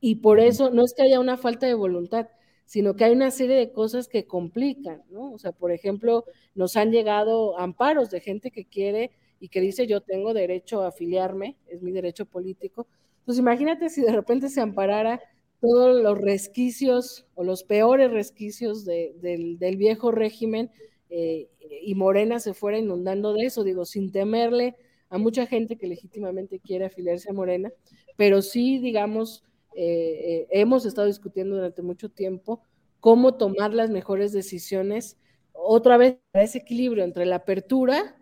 y 0.00 0.16
por 0.16 0.40
eso 0.40 0.70
no 0.70 0.84
es 0.84 0.94
que 0.94 1.02
haya 1.02 1.20
una 1.20 1.36
falta 1.36 1.66
de 1.66 1.74
voluntad, 1.74 2.28
sino 2.64 2.94
que 2.94 3.04
hay 3.04 3.12
una 3.12 3.30
serie 3.30 3.56
de 3.56 3.72
cosas 3.72 4.08
que 4.08 4.26
complican, 4.26 5.02
¿no? 5.10 5.32
O 5.32 5.38
sea, 5.38 5.52
por 5.52 5.72
ejemplo, 5.72 6.24
nos 6.54 6.76
han 6.76 6.90
llegado 6.90 7.58
amparos 7.58 8.10
de 8.10 8.20
gente 8.20 8.50
que 8.50 8.66
quiere 8.66 9.10
y 9.40 9.48
que 9.48 9.60
dice 9.60 9.86
yo 9.86 10.00
tengo 10.00 10.34
derecho 10.34 10.82
a 10.82 10.88
afiliarme, 10.88 11.56
es 11.66 11.82
mi 11.82 11.92
derecho 11.92 12.26
político. 12.26 12.86
Pues 13.24 13.38
imagínate 13.38 13.88
si 13.90 14.02
de 14.02 14.12
repente 14.12 14.48
se 14.48 14.60
amparara 14.60 15.20
todos 15.60 16.02
los 16.02 16.18
resquicios 16.18 17.26
o 17.34 17.44
los 17.44 17.64
peores 17.64 18.10
resquicios 18.10 18.84
del, 18.84 19.58
viejo 19.76 20.10
régimen 20.12 20.70
eh, 21.10 21.48
y 21.82 21.94
Morena 21.94 22.38
se 22.38 22.54
fuera 22.54 22.78
inundando 22.78 23.32
de 23.32 23.46
eso, 23.46 23.64
digo, 23.64 23.84
sin 23.84 24.12
temerle 24.12 24.76
a 25.10 25.18
mucha 25.18 25.46
gente 25.46 25.76
que 25.76 25.86
legítimamente 25.86 26.60
quiere 26.60 26.86
afiliarse 26.86 27.30
a 27.30 27.34
Morena, 27.34 27.72
pero 28.16 28.42
sí, 28.42 28.78
digamos, 28.78 29.42
eh, 29.74 29.84
eh, 29.84 30.46
hemos 30.50 30.84
estado 30.84 31.06
discutiendo 31.06 31.56
durante 31.56 31.82
mucho 31.82 32.10
tiempo 32.10 32.62
cómo 33.00 33.34
tomar 33.34 33.72
las 33.72 33.90
mejores 33.90 34.32
decisiones, 34.32 35.16
otra 35.52 35.96
vez 35.96 36.18
ese 36.34 36.58
equilibrio 36.58 37.04
entre 37.04 37.26
la 37.26 37.36
apertura, 37.36 38.17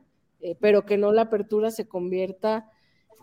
eh, 0.47 0.57
pero 0.61 0.87
que 0.87 0.97
no 0.97 1.11
la 1.11 1.23
apertura 1.23 1.73
se 1.73 1.89
convierta 1.89 2.71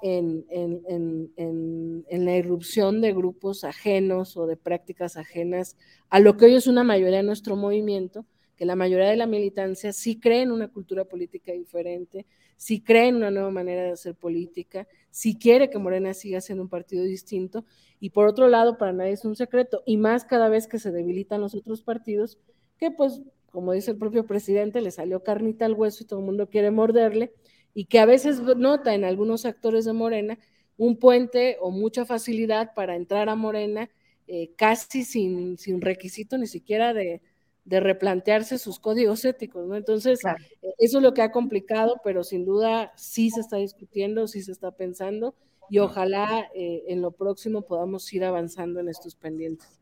en, 0.02 0.46
en, 0.50 2.26
la 2.26 2.36
irrupción 2.36 3.00
de 3.00 3.14
grupos 3.14 3.64
ajenos 3.64 4.36
o 4.36 4.46
de 4.46 4.58
prácticas 4.58 5.16
ajenas 5.16 5.78
a 6.10 6.20
lo 6.20 6.36
que 6.36 6.44
hoy 6.44 6.56
es 6.56 6.68
una 6.68 6.84
mayoría 6.84 7.20
de 7.20 7.24
nuestro 7.24 7.56
movimiento, 7.56 8.26
que 8.58 8.66
la 8.66 8.76
mayoría 8.76 9.08
de 9.08 9.16
la 9.16 9.26
militancia 9.26 9.94
sí 9.94 10.20
cree 10.20 10.42
en 10.42 10.52
una 10.52 10.68
cultura 10.68 11.06
política 11.06 11.54
diferente, 11.54 12.26
sí 12.58 12.82
cree 12.82 13.08
en 13.08 13.16
una 13.16 13.32
nueva 13.32 13.52
manera 13.52 13.84
de 13.84 13.92
hacer 13.92 14.16
política, 14.16 14.86
sí 15.10 15.38
quiere 15.40 15.70
que 15.70 15.78
Morena 15.78 16.14
siga 16.14 16.42
siendo 16.42 16.64
un 16.64 16.70
partido 16.70 17.06
distinto, 17.06 17.64
y 18.02 18.10
por 18.10 18.28
otro 18.28 18.50
lado, 18.50 18.78
para 18.78 18.92
nadie 18.92 19.14
es 19.14 19.24
un 19.24 19.38
secreto, 19.38 19.82
y 19.86 19.96
más 19.96 20.26
cada 20.26 20.50
vez 20.50 20.68
que 20.68 20.78
se 20.78 20.92
debilitan 20.92 21.40
los 21.40 21.56
otros 21.56 21.82
partidos, 21.82 22.38
que 22.78 22.92
pues, 22.92 23.22
como 23.54 23.72
dice 23.72 23.92
el 23.92 23.98
propio 23.98 24.26
presidente, 24.26 24.82
le 24.82 24.90
salió 24.90 25.24
carnita 25.24 25.66
al 25.66 25.74
hueso 25.74 26.04
y 26.04 26.08
todo 26.08 26.20
el 26.20 26.26
mundo 26.26 26.50
quiere 26.50 26.72
morderle, 26.72 27.32
y 27.76 27.86
que 27.86 28.00
a 28.00 28.06
veces 28.06 28.42
nota 28.42 28.96
en 28.96 29.04
algunos 29.04 29.46
actores 29.46 29.86
de 29.86 29.94
Morena 29.94 30.40
un 30.76 30.98
puente 30.98 31.58
o 31.62 31.70
mucha 31.70 32.04
facilidad 32.04 32.74
para 32.74 32.96
entrar 32.96 33.30
a 33.30 33.36
Morena 33.36 33.92
eh, 34.28 34.54
casi 34.58 35.04
sin, 35.04 35.60
sin 35.60 35.82
requisito 35.82 36.38
ni 36.40 36.48
siquiera 36.48 36.96
de, 36.96 37.22
de, 37.66 37.80
replantearse 37.80 38.58
sus 38.58 38.80
códigos 38.80 39.24
éticos, 39.24 39.68
¿no? 39.68 39.76
Entonces, 39.76 40.20
eh, 40.26 40.74
eso 40.80 40.98
es 40.98 41.04
lo 41.04 41.14
que 41.14 41.22
ha 41.22 41.32
complicado, 41.32 42.02
pero 42.04 42.24
sin 42.24 42.46
duda 42.46 42.92
sí 42.96 43.30
se 43.30 43.42
está 43.42 43.58
discutiendo, 43.58 44.28
sí 44.28 44.42
se 44.42 44.52
está 44.52 44.72
pensando 44.72 45.36
y 45.70 45.78
ojalá 45.78 46.50
eh, 46.56 46.86
en 46.88 47.02
lo 47.02 47.12
próximo 47.12 47.62
podamos 47.62 48.12
ir 48.14 48.24
avanzando 48.24 48.80
en 48.80 48.90
estos 48.90 49.14
pendientes. 49.16 49.80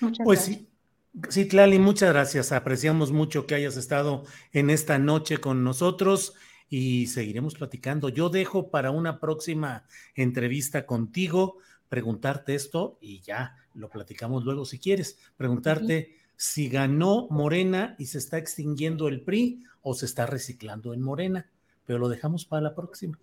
Muchas 0.00 0.24
pues 0.24 0.40
sí. 0.40 0.68
Sí, 1.28 1.44
Tlali, 1.44 1.78
muchas 1.78 2.10
gracias. 2.10 2.52
Apreciamos 2.52 3.12
mucho 3.12 3.46
que 3.46 3.54
hayas 3.54 3.76
estado 3.76 4.24
en 4.52 4.70
esta 4.70 4.98
noche 4.98 5.38
con 5.38 5.62
nosotros 5.62 6.34
y 6.70 7.06
seguiremos 7.08 7.54
platicando. 7.54 8.08
Yo 8.08 8.30
dejo 8.30 8.70
para 8.70 8.90
una 8.90 9.20
próxima 9.20 9.84
entrevista 10.14 10.86
contigo 10.86 11.58
preguntarte 11.90 12.54
esto 12.54 12.96
y 13.02 13.20
ya 13.20 13.56
lo 13.74 13.90
platicamos 13.90 14.44
luego 14.44 14.64
si 14.64 14.78
quieres. 14.78 15.18
Preguntarte 15.36 16.16
si 16.34 16.70
ganó 16.70 17.28
Morena 17.28 17.94
y 17.98 18.06
se 18.06 18.16
está 18.16 18.38
extinguiendo 18.38 19.08
el 19.08 19.20
PRI 19.20 19.62
o 19.82 19.92
se 19.92 20.06
está 20.06 20.24
reciclando 20.24 20.94
en 20.94 21.02
Morena, 21.02 21.50
pero 21.84 21.98
lo 21.98 22.08
dejamos 22.08 22.46
para 22.46 22.62
la 22.62 22.74
próxima. 22.74 23.18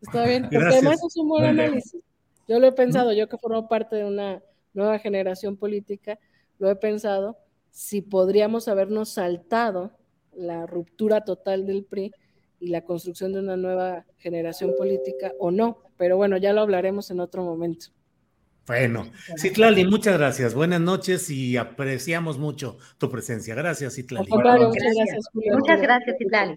Está 0.00 0.24
bien, 0.24 0.44
porque 0.44 0.56
además 0.56 0.98
es 1.06 1.16
un 1.16 1.28
buen 1.28 1.44
análisis. 1.44 2.00
Yo 2.48 2.58
lo 2.58 2.66
he 2.66 2.72
pensado, 2.72 3.12
yo 3.12 3.28
que 3.28 3.36
formo 3.36 3.68
parte 3.68 3.96
de 3.96 4.06
una 4.06 4.42
nueva 4.72 4.98
generación 4.98 5.58
política, 5.58 6.18
lo 6.58 6.70
he 6.70 6.76
pensado, 6.76 7.38
si 7.70 8.00
podríamos 8.02 8.68
habernos 8.68 9.10
saltado 9.10 9.92
la 10.34 10.66
ruptura 10.66 11.24
total 11.24 11.66
del 11.66 11.84
PRI 11.84 12.12
y 12.60 12.68
la 12.68 12.82
construcción 12.82 13.32
de 13.32 13.40
una 13.40 13.56
nueva 13.56 14.04
generación 14.18 14.74
política 14.76 15.32
o 15.38 15.50
no. 15.50 15.78
Pero 15.96 16.16
bueno, 16.16 16.36
ya 16.36 16.52
lo 16.52 16.62
hablaremos 16.62 17.10
en 17.10 17.20
otro 17.20 17.42
momento. 17.42 17.86
Bueno, 18.66 19.06
Citlali, 19.38 19.84
muchas 19.84 20.18
gracias. 20.18 20.54
Buenas 20.54 20.80
noches 20.80 21.30
y 21.30 21.56
apreciamos 21.56 22.38
mucho 22.38 22.78
tu 22.98 23.08
presencia. 23.08 23.54
Gracias, 23.54 23.94
Citlali. 23.94 24.28
muchas 24.28 24.94
gracias, 24.94 25.24
Muchas 25.34 25.80
gracias, 25.80 26.16
Citlali. 26.18 26.56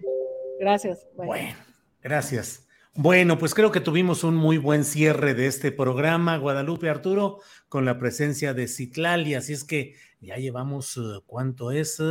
Gracias. 0.58 1.06
Bueno, 1.14 1.56
gracias. 2.02 2.66
Bueno, 2.94 3.38
pues 3.38 3.54
creo 3.54 3.70
que 3.70 3.80
tuvimos 3.80 4.24
un 4.24 4.34
muy 4.34 4.58
buen 4.58 4.84
cierre 4.84 5.34
de 5.34 5.46
este 5.46 5.70
programa, 5.70 6.36
Guadalupe 6.38 6.88
Arturo, 6.88 7.38
con 7.68 7.84
la 7.84 7.98
presencia 7.98 8.52
de 8.52 8.66
Citlali. 8.66 9.34
Así 9.34 9.52
es 9.52 9.64
que 9.64 9.94
ya 10.20 10.36
llevamos, 10.36 10.96
eh, 10.96 11.20
¿cuánto 11.26 11.70
es? 11.70 12.02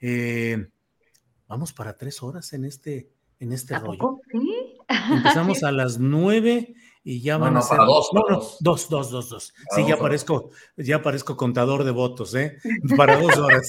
Eh, 0.00 0.68
vamos 1.48 1.72
para 1.72 1.96
tres 1.96 2.22
horas 2.22 2.52
en 2.52 2.64
este 2.64 3.10
en 3.40 3.52
este 3.52 3.78
rollo. 3.78 4.20
¿Sí? 4.30 4.76
Empezamos 5.12 5.62
a 5.64 5.72
las 5.72 5.98
nueve 5.98 6.74
y 7.02 7.20
ya 7.22 7.38
van 7.38 7.56
a 7.56 7.62
ser. 7.62 7.78
dos, 7.78 8.10
no, 8.12 8.22
no, 8.28 8.36
dos, 8.60 8.88
dos, 8.88 9.10
dos, 9.10 9.30
dos. 9.30 9.54
sí, 9.74 9.84
ya 9.86 9.98
parezco, 9.98 10.50
ya 10.76 11.02
parezco 11.02 11.36
contador 11.36 11.84
de 11.84 11.90
votos, 11.90 12.34
¿eh? 12.34 12.58
Para 12.96 13.20
dos 13.20 13.36
horas. 13.36 13.68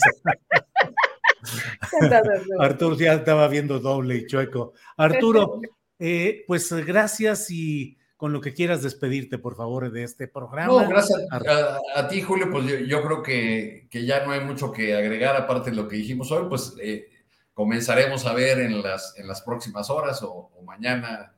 Arturo 2.59 2.95
ya 2.97 3.13
estaba 3.13 3.47
viendo 3.47 3.79
doble 3.79 4.17
y 4.17 4.27
chueco. 4.27 4.73
Arturo, 4.97 5.61
eh, 6.03 6.45
pues 6.47 6.73
gracias 6.73 7.51
y 7.51 7.95
con 8.17 8.33
lo 8.33 8.41
que 8.41 8.55
quieras 8.55 8.81
despedirte, 8.81 9.37
por 9.37 9.55
favor, 9.55 9.91
de 9.91 10.01
este 10.01 10.27
programa. 10.27 10.81
No, 10.81 10.89
gracias 10.89 11.19
a, 11.29 12.07
ti, 12.07 12.23
Julio. 12.23 12.49
Pues 12.49 12.87
yo, 12.87 13.03
creo 13.03 13.21
que, 13.21 13.87
que, 13.87 14.03
ya 14.03 14.25
no 14.25 14.31
hay 14.31 14.39
mucho 14.39 14.71
que 14.71 14.95
agregar, 14.95 15.35
aparte 15.35 15.69
de 15.69 15.75
lo 15.75 15.87
que 15.87 15.97
dijimos 15.97 16.31
hoy, 16.31 16.47
pues 16.49 16.73
eh, 16.81 17.07
comenzaremos 17.53 18.25
a 18.25 18.33
ver 18.33 18.61
en 18.61 18.81
las, 18.81 19.13
en 19.17 19.27
las 19.27 19.43
próximas 19.43 19.91
horas 19.91 20.23
o, 20.23 20.49
mañana 20.65 21.35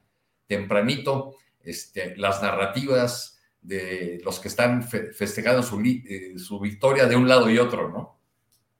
tempranito 0.47 1.35
este, 1.61 2.15
las 2.15 2.41
narrativas 2.41 3.39
de 3.61 4.21
los 4.23 4.39
que 4.39 4.47
están 4.47 4.83
festejando 4.83 5.61
su, 5.61 5.81
eh, 5.81 6.37
su, 6.37 6.57
victoria 6.59 7.05
de 7.05 7.17
un 7.17 7.27
lado 7.27 7.49
y 7.49 7.57
otro, 7.57 7.89
¿no? 7.89 8.17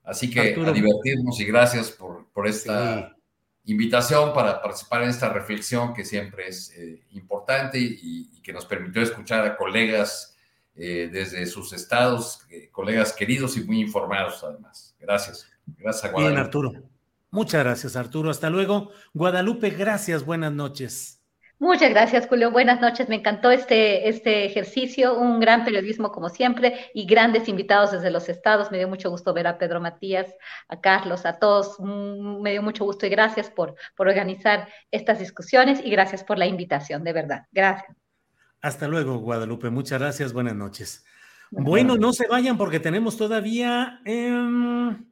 Así 0.04 0.30
que 0.30 0.40
a 0.40 0.72
divertirnos 0.72 1.40
y 1.42 1.46
gracias 1.46 1.92
por, 1.92 2.30
por 2.32 2.48
esta 2.48 3.18
invitación 3.66 4.34
para 4.34 4.62
participar 4.62 5.04
en 5.04 5.10
esta 5.10 5.30
reflexión 5.30 5.94
que 5.94 6.04
siempre 6.04 6.48
es 6.48 6.72
eh, 6.76 7.04
importante 7.12 7.80
y, 7.80 8.30
que 8.42 8.52
nos 8.52 8.66
permitió 8.66 9.02
escuchar 9.02 9.46
a 9.46 9.56
colegas 9.56 10.36
eh, 10.76 11.10
desde 11.10 11.46
sus 11.46 11.72
estados, 11.72 12.46
colegas 12.74 13.14
queridos 13.14 13.56
y 13.56 13.64
muy 13.64 13.80
informados 13.80 14.44
además. 14.44 14.94
Gracias. 15.00 15.48
Gracias 15.66 16.14
a 16.14 16.18
Bien, 16.18 16.38
Arturo. 16.38 16.74
Muchas 17.32 17.64
gracias, 17.64 17.96
Arturo. 17.96 18.30
Hasta 18.30 18.50
luego. 18.50 18.92
Guadalupe, 19.14 19.70
gracias. 19.70 20.26
Buenas 20.26 20.52
noches. 20.52 21.23
Muchas 21.64 21.92
gracias, 21.92 22.28
Julio. 22.28 22.52
Buenas 22.52 22.82
noches. 22.82 23.08
Me 23.08 23.16
encantó 23.16 23.50
este, 23.50 24.10
este 24.10 24.44
ejercicio, 24.44 25.18
un 25.18 25.40
gran 25.40 25.64
periodismo 25.64 26.12
como 26.12 26.28
siempre 26.28 26.92
y 26.94 27.06
grandes 27.06 27.48
invitados 27.48 27.94
desde 27.94 28.12
los 28.12 28.28
estados. 28.28 28.70
Me 28.70 28.80
dio 28.80 28.90
mucho 28.90 29.10
gusto 29.10 29.34
ver 29.34 29.48
a 29.48 29.58
Pedro 29.58 29.80
Matías, 29.80 30.28
a 30.68 30.82
Carlos, 30.82 31.26
a 31.26 31.40
todos. 31.40 31.78
Mm, 31.80 32.42
me 32.42 32.52
dio 32.52 32.62
mucho 32.62 32.84
gusto 32.84 33.06
y 33.06 33.10
gracias 33.10 33.50
por, 33.50 33.76
por 33.96 34.10
organizar 34.10 34.68
estas 34.92 35.20
discusiones 35.20 35.80
y 35.82 35.90
gracias 35.90 36.26
por 36.26 36.38
la 36.38 36.48
invitación, 36.48 37.02
de 37.06 37.14
verdad. 37.14 37.48
Gracias. 37.54 37.96
Hasta 38.62 38.90
luego, 38.90 39.20
Guadalupe. 39.20 39.70
Muchas 39.70 40.02
gracias. 40.02 40.34
Buenas 40.34 40.56
noches. 40.56 41.06
Bueno, 41.50 41.96
no 41.96 42.12
se 42.12 42.28
vayan 42.28 42.58
porque 42.58 42.82
tenemos 42.82 43.16
todavía, 43.16 44.02
em, 44.04 45.06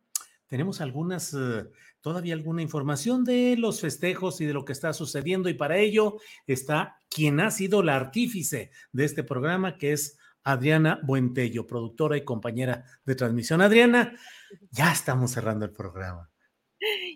tenemos 0.47 0.81
algunas... 0.81 1.33
Eh, 1.33 1.63
todavía 2.01 2.33
alguna 2.33 2.61
información 2.61 3.23
de 3.23 3.55
los 3.57 3.81
festejos 3.81 4.41
y 4.41 4.45
de 4.45 4.53
lo 4.53 4.65
que 4.65 4.73
está 4.73 4.93
sucediendo 4.93 5.49
y 5.49 5.53
para 5.53 5.77
ello 5.77 6.17
está 6.47 6.99
quien 7.09 7.39
ha 7.39 7.51
sido 7.51 7.83
la 7.83 7.95
artífice 7.95 8.71
de 8.91 9.05
este 9.05 9.23
programa, 9.23 9.77
que 9.77 9.93
es 9.93 10.17
Adriana 10.43 10.99
Buentello, 11.03 11.67
productora 11.67 12.17
y 12.17 12.25
compañera 12.25 12.85
de 13.05 13.15
transmisión. 13.15 13.61
Adriana, 13.61 14.17
ya 14.71 14.91
estamos 14.91 15.31
cerrando 15.31 15.65
el 15.65 15.71
programa. 15.71 16.29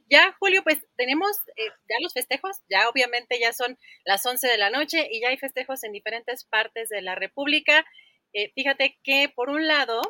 Ya, 0.07 0.35
Julio, 0.39 0.63
pues 0.63 0.85
tenemos 0.95 1.31
eh, 1.55 1.69
ya 1.89 1.95
los 1.99 2.13
festejos, 2.13 2.57
ya 2.69 2.87
obviamente 2.87 3.39
ya 3.39 3.51
son 3.51 3.79
las 4.05 4.23
11 4.23 4.47
de 4.47 4.57
la 4.59 4.69
noche 4.69 5.07
y 5.11 5.21
ya 5.21 5.29
hay 5.29 5.37
festejos 5.37 5.83
en 5.83 5.91
diferentes 5.91 6.45
partes 6.45 6.89
de 6.89 7.01
la 7.01 7.15
República. 7.15 7.83
Eh, 8.33 8.51
fíjate 8.53 8.99
que 9.01 9.31
por 9.35 9.49
un 9.49 9.65
lado, 9.65 10.01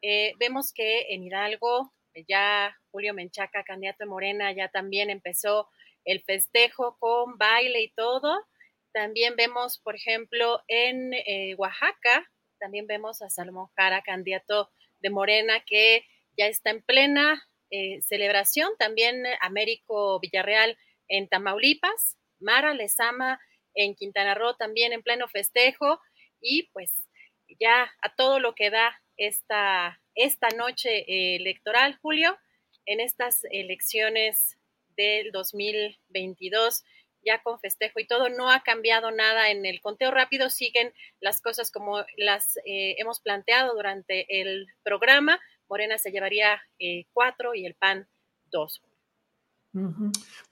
eh, 0.00 0.34
vemos 0.38 0.72
que 0.72 1.12
en 1.12 1.24
Hidalgo 1.24 1.92
ya 2.28 2.76
Julio 2.90 3.14
Menchaca, 3.14 3.64
candidato 3.64 4.04
de 4.04 4.10
Morena, 4.10 4.52
ya 4.52 4.68
también 4.68 5.10
empezó 5.10 5.68
el 6.04 6.22
festejo 6.22 6.96
con 6.98 7.38
baile 7.38 7.82
y 7.82 7.92
todo. 7.92 8.46
También 8.92 9.36
vemos, 9.36 9.78
por 9.78 9.96
ejemplo, 9.96 10.62
en 10.68 11.12
eh, 11.14 11.54
Oaxaca, 11.56 12.30
también 12.58 12.86
vemos 12.86 13.22
a 13.22 13.30
Salomón 13.30 13.68
Jara, 13.76 14.02
candidato 14.02 14.70
de 15.00 15.10
Morena, 15.10 15.62
que 15.66 16.04
ya 16.36 16.46
está 16.46 16.70
en 16.70 16.82
plena 16.82 17.42
eh, 17.70 18.00
celebración. 18.02 18.70
También 18.78 19.24
Américo 19.40 20.20
Villarreal 20.20 20.78
en 21.08 21.28
Tamaulipas, 21.28 22.16
Mara 22.38 22.74
Lezama 22.74 23.40
en 23.74 23.94
Quintana 23.94 24.34
Roo 24.34 24.54
también 24.54 24.92
en 24.92 25.02
pleno 25.02 25.28
festejo 25.28 26.00
y 26.40 26.70
pues 26.72 26.94
ya 27.60 27.90
a 28.02 28.14
todo 28.14 28.38
lo 28.40 28.54
que 28.54 28.70
da 28.70 28.96
esta, 29.16 30.00
esta 30.14 30.48
noche 30.48 31.36
electoral, 31.36 31.98
Julio, 32.00 32.36
en 32.86 33.00
estas 33.00 33.44
elecciones 33.50 34.58
del 34.96 35.32
2022, 35.32 36.84
ya 37.24 37.42
con 37.42 37.58
festejo 37.58 38.00
y 38.00 38.06
todo, 38.06 38.28
no 38.28 38.50
ha 38.50 38.62
cambiado 38.62 39.10
nada 39.10 39.50
en 39.50 39.64
el 39.66 39.80
conteo 39.80 40.10
rápido, 40.10 40.50
siguen 40.50 40.92
las 41.20 41.40
cosas 41.40 41.70
como 41.70 42.04
las 42.16 42.58
eh, 42.58 42.96
hemos 42.98 43.20
planteado 43.20 43.74
durante 43.74 44.26
el 44.40 44.66
programa. 44.82 45.40
Morena 45.68 45.98
se 45.98 46.10
llevaría 46.10 46.60
eh, 46.78 47.06
cuatro 47.12 47.54
y 47.54 47.66
el 47.66 47.74
PAN 47.74 48.06
dos. 48.50 48.82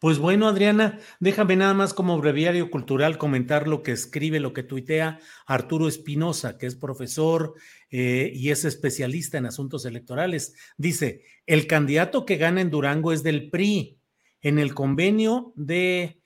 Pues 0.01 0.19
bueno, 0.19 0.49
Adriana, 0.49 0.99
déjame 1.21 1.55
nada 1.55 1.75
más 1.75 1.95
como 1.95 2.19
breviario 2.19 2.71
cultural 2.71 3.19
comentar 3.19 3.69
lo 3.69 3.85
que 3.85 3.93
escribe, 3.93 4.41
lo 4.41 4.53
que 4.53 4.65
tuitea 4.65 5.21
Arturo 5.47 5.87
Espinosa, 5.87 6.59
que 6.59 6.67
es 6.67 6.75
profesor 6.75 7.55
eh, 7.95 8.33
y 8.35 8.51
es 8.51 8.65
especialista 8.65 9.37
en 9.37 9.45
asuntos 9.45 9.85
electorales. 9.85 10.55
Dice, 10.79 11.25
el 11.47 11.67
candidato 11.67 12.25
que 12.25 12.39
gana 12.39 12.63
en 12.63 12.71
Durango 12.71 13.13
es 13.13 13.23
del 13.23 13.51
PRI. 13.51 13.99
En 14.41 14.59
el 14.59 14.75
convenio 14.75 15.53
de 15.57 16.23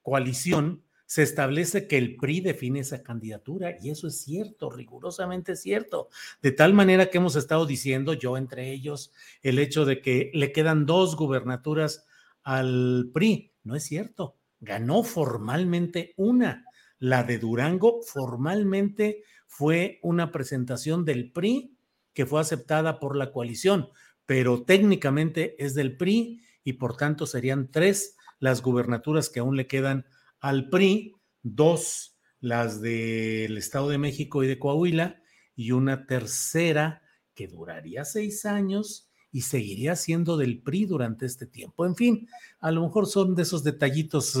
coalición 0.00 0.82
se 1.04 1.22
establece 1.22 1.86
que 1.86 1.98
el 1.98 2.16
PRI 2.16 2.40
define 2.40 2.80
esa 2.80 3.02
candidatura 3.02 3.76
y 3.82 3.90
eso 3.90 4.06
es 4.06 4.22
cierto, 4.22 4.70
rigurosamente 4.70 5.54
cierto. 5.54 6.08
De 6.40 6.50
tal 6.50 6.72
manera 6.72 7.10
que 7.10 7.18
hemos 7.18 7.36
estado 7.36 7.66
diciendo, 7.66 8.14
yo 8.14 8.38
entre 8.38 8.72
ellos, 8.72 9.12
el 9.42 9.58
hecho 9.58 9.84
de 9.84 10.00
que 10.00 10.30
le 10.32 10.50
quedan 10.50 10.86
dos 10.86 11.14
gubernaturas 11.14 12.06
al 12.42 13.10
PRI. 13.12 13.52
No 13.64 13.76
es 13.76 13.84
cierto, 13.84 14.38
ganó 14.60 15.02
formalmente 15.02 16.14
una. 16.16 16.64
La 16.98 17.22
de 17.22 17.38
Durango 17.38 18.00
formalmente 18.00 19.24
fue 19.52 19.98
una 20.00 20.32
presentación 20.32 21.04
del 21.04 21.30
PRI 21.30 21.76
que 22.14 22.24
fue 22.24 22.40
aceptada 22.40 22.98
por 22.98 23.16
la 23.16 23.32
coalición, 23.32 23.90
pero 24.24 24.64
técnicamente 24.64 25.62
es 25.62 25.74
del 25.74 25.98
PRI 25.98 26.40
y 26.64 26.72
por 26.72 26.96
tanto 26.96 27.26
serían 27.26 27.70
tres 27.70 28.16
las 28.38 28.62
gubernaturas 28.62 29.28
que 29.28 29.40
aún 29.40 29.58
le 29.58 29.66
quedan 29.66 30.06
al 30.40 30.70
PRI, 30.70 31.12
dos 31.42 32.16
las 32.40 32.80
del 32.80 33.58
Estado 33.58 33.90
de 33.90 33.98
México 33.98 34.42
y 34.42 34.46
de 34.46 34.58
Coahuila 34.58 35.20
y 35.54 35.72
una 35.72 36.06
tercera 36.06 37.02
que 37.34 37.46
duraría 37.46 38.06
seis 38.06 38.46
años 38.46 39.10
y 39.30 39.42
seguiría 39.42 39.96
siendo 39.96 40.38
del 40.38 40.62
PRI 40.62 40.86
durante 40.86 41.26
este 41.26 41.44
tiempo. 41.44 41.84
En 41.84 41.94
fin, 41.94 42.26
a 42.58 42.70
lo 42.70 42.82
mejor 42.82 43.06
son 43.06 43.34
de 43.34 43.42
esos 43.42 43.62
detallitos 43.62 44.34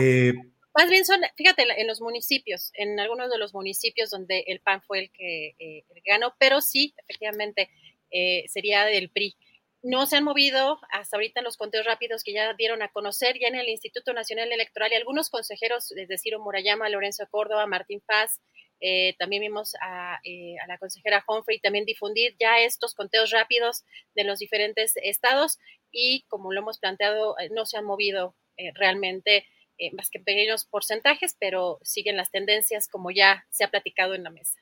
eh, 0.00 0.34
más 0.74 0.88
bien 0.88 1.04
son, 1.04 1.20
fíjate, 1.36 1.64
en 1.80 1.86
los 1.86 2.00
municipios, 2.00 2.70
en 2.74 2.98
algunos 3.00 3.30
de 3.30 3.38
los 3.38 3.54
municipios 3.54 4.10
donde 4.10 4.44
el 4.46 4.60
PAN 4.60 4.82
fue 4.82 5.00
el 5.00 5.10
que, 5.10 5.54
eh, 5.58 5.84
ganó, 6.06 6.34
pero 6.38 6.60
sí, 6.60 6.94
efectivamente, 6.96 7.70
eh, 8.10 8.44
sería 8.48 8.84
del 8.84 9.10
PRI. 9.10 9.36
No 9.82 10.06
se 10.06 10.16
han 10.16 10.24
movido 10.24 10.78
hasta 10.90 11.16
ahorita 11.16 11.40
los 11.42 11.56
conteos 11.56 11.86
rápidos 11.86 12.22
que 12.22 12.32
ya 12.32 12.52
dieron 12.54 12.82
a 12.82 12.92
conocer 12.92 13.38
ya 13.40 13.48
en 13.48 13.56
el 13.56 13.68
Instituto 13.68 14.12
Nacional 14.12 14.52
Electoral 14.52 14.92
y 14.92 14.96
algunos 14.96 15.30
consejeros, 15.30 15.88
desde 15.88 16.18
Ciro 16.18 16.38
Murayama, 16.38 16.88
Lorenzo 16.88 17.26
Córdoba, 17.30 17.66
Martín 17.66 18.02
Paz, 18.06 18.40
eh, 18.80 19.14
también 19.18 19.42
vimos 19.42 19.74
a, 19.82 20.14
a, 20.14 20.66
la 20.66 20.78
consejera 20.78 21.24
Humphrey 21.26 21.60
también 21.60 21.84
difundir 21.84 22.34
ya 22.38 22.60
estos 22.60 22.94
conteos 22.94 23.30
rápidos 23.30 23.84
de 24.14 24.24
los 24.24 24.38
diferentes 24.38 24.94
estados 24.96 25.58
y 25.90 26.24
como 26.28 26.52
lo 26.52 26.60
hemos 26.60 26.78
planteado, 26.78 27.36
no 27.50 27.66
se 27.66 27.76
han 27.76 27.84
movido 27.84 28.34
realmente 28.74 29.46
eh, 29.80 29.92
más 29.94 30.10
que 30.10 30.20
pequeños 30.20 30.66
porcentajes, 30.66 31.36
pero 31.40 31.78
siguen 31.82 32.16
las 32.16 32.30
tendencias 32.30 32.86
como 32.86 33.10
ya 33.10 33.44
se 33.50 33.64
ha 33.64 33.70
platicado 33.70 34.14
en 34.14 34.22
la 34.22 34.30
mesa. 34.30 34.60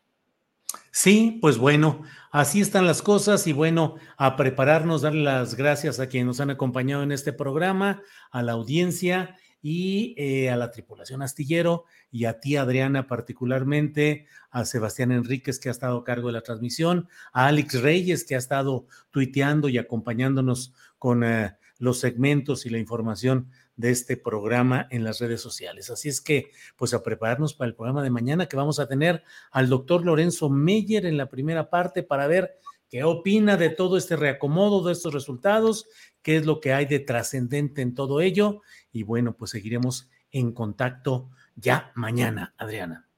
Sí, 0.91 1.39
pues 1.41 1.59
bueno, 1.59 2.03
así 2.31 2.61
están 2.61 2.87
las 2.87 3.03
cosas 3.03 3.47
y 3.47 3.53
bueno, 3.53 3.97
a 4.17 4.37
prepararnos, 4.37 5.03
darle 5.03 5.23
las 5.23 5.55
gracias 5.55 5.99
a 5.99 6.09
quienes 6.09 6.27
nos 6.27 6.41
han 6.41 6.51
acompañado 6.51 7.03
en 7.03 7.13
este 7.13 7.33
programa, 7.33 8.03
a 8.31 8.43
la 8.43 8.53
audiencia 8.53 9.37
y 9.61 10.15
eh, 10.19 10.51
a 10.51 10.57
la 10.57 10.71
tripulación 10.71 11.23
astillero 11.23 11.85
y 12.11 12.27
a 12.27 12.41
ti, 12.41 12.57
Adriana, 12.57 13.07
particularmente, 13.07 14.27
a 14.51 14.65
Sebastián 14.65 15.11
Enríquez, 15.11 15.59
que 15.59 15.69
ha 15.69 15.73
estado 15.73 15.99
a 15.99 16.05
cargo 16.05 16.29
de 16.29 16.35
la 16.35 16.43
transmisión, 16.43 17.09
a 17.33 17.47
Alex 17.47 17.83
Reyes, 17.83 18.25
que 18.25 18.35
ha 18.35 18.39
estado 18.39 18.87
tuiteando 19.11 19.69
y 19.69 19.79
acompañándonos 19.79 20.75
con 20.99 21.25
eh, 21.25 21.57
los 21.79 21.99
segmentos 22.01 22.67
y 22.67 22.71
la 22.71 22.79
información 22.79 23.51
de 23.79 23.91
este 23.91 24.17
programa 24.17 24.89
en 24.91 25.05
las 25.05 25.21
redes 25.21 25.41
sociales. 25.41 25.89
Así 25.89 26.09
es 26.09 26.21
que, 26.21 26.51
pues 26.77 26.93
a 26.93 27.03
prepararnos 27.03 27.55
para 27.55 27.69
el 27.69 27.77
programa 27.77 28.03
de 28.03 28.11
mañana 28.11 28.47
que 28.47 28.57
vamos 28.57 28.81
a 28.81 28.89
tener 28.89 29.23
al 29.53 29.69
doctor 29.69 30.05
Lorenzo 30.05 30.51
Meyer 30.51 31.07
en 31.07 31.17
la 31.17 31.31
primera 31.31 31.71
parte 31.71 32.03
para 32.03 32.27
ver 32.27 32.59
qué 32.91 33.05
opina 33.05 33.57
de 33.57 33.71
todo 33.71 33.97
este 33.97 34.17
reacomodo, 34.17 34.85
de 34.85 34.93
estos 34.93 35.15
resultados, 35.15 35.87
qué 36.23 36.37
es 36.37 36.45
lo 36.45 36.61
que 36.61 36.73
hay 36.73 36.87
de 36.87 36.99
trascendente 36.99 37.81
en 37.81 37.95
todo 37.95 38.21
ello. 38.21 38.63
Y 38.93 39.05
bueno, 39.05 39.37
pues 39.37 39.53
seguiremos 39.53 40.11
en 40.33 40.53
contacto 40.53 41.31
ya 41.55 41.93
mañana, 41.95 42.55
Adriana. 42.59 43.09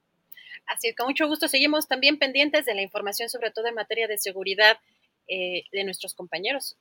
Así 0.67 0.89
es, 0.89 0.95
con 0.95 1.07
mucho 1.07 1.27
gusto 1.27 1.49
seguimos 1.49 1.89
también 1.89 2.19
pendientes 2.19 2.67
de 2.67 2.75
la 2.75 2.83
información, 2.83 3.31
sobre 3.31 3.51
todo 3.51 3.67
en 3.67 3.75
materia 3.75 4.07
de 4.07 4.19
seguridad 4.19 4.79
eh, 5.27 5.65
de 5.73 5.85
nuestros 5.85 6.15
compañeros 6.15 6.77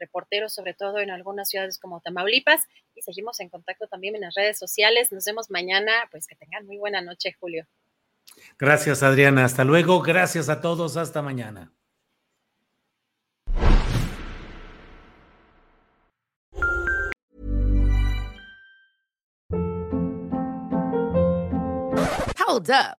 reporteros, 0.00 0.52
sobre 0.52 0.74
todo 0.74 0.98
en 0.98 1.10
algunas 1.10 1.48
ciudades 1.48 1.78
como 1.78 2.00
Tamaulipas. 2.00 2.66
Y 2.94 3.02
seguimos 3.02 3.38
en 3.40 3.48
contacto 3.48 3.86
también 3.86 4.16
en 4.16 4.22
las 4.22 4.34
redes 4.34 4.58
sociales. 4.58 5.12
Nos 5.12 5.24
vemos 5.24 5.50
mañana. 5.50 5.92
Pues 6.10 6.26
que 6.26 6.34
tengan 6.34 6.66
muy 6.66 6.78
buena 6.78 7.00
noche, 7.00 7.36
Julio. 7.38 7.66
Gracias, 8.58 9.02
Adriana. 9.02 9.44
Hasta 9.44 9.64
luego. 9.64 10.02
Gracias 10.02 10.48
a 10.48 10.60
todos. 10.60 10.96
Hasta 10.96 11.22
mañana. 11.22 11.72
Hold 22.50 22.70
up. 22.70 22.99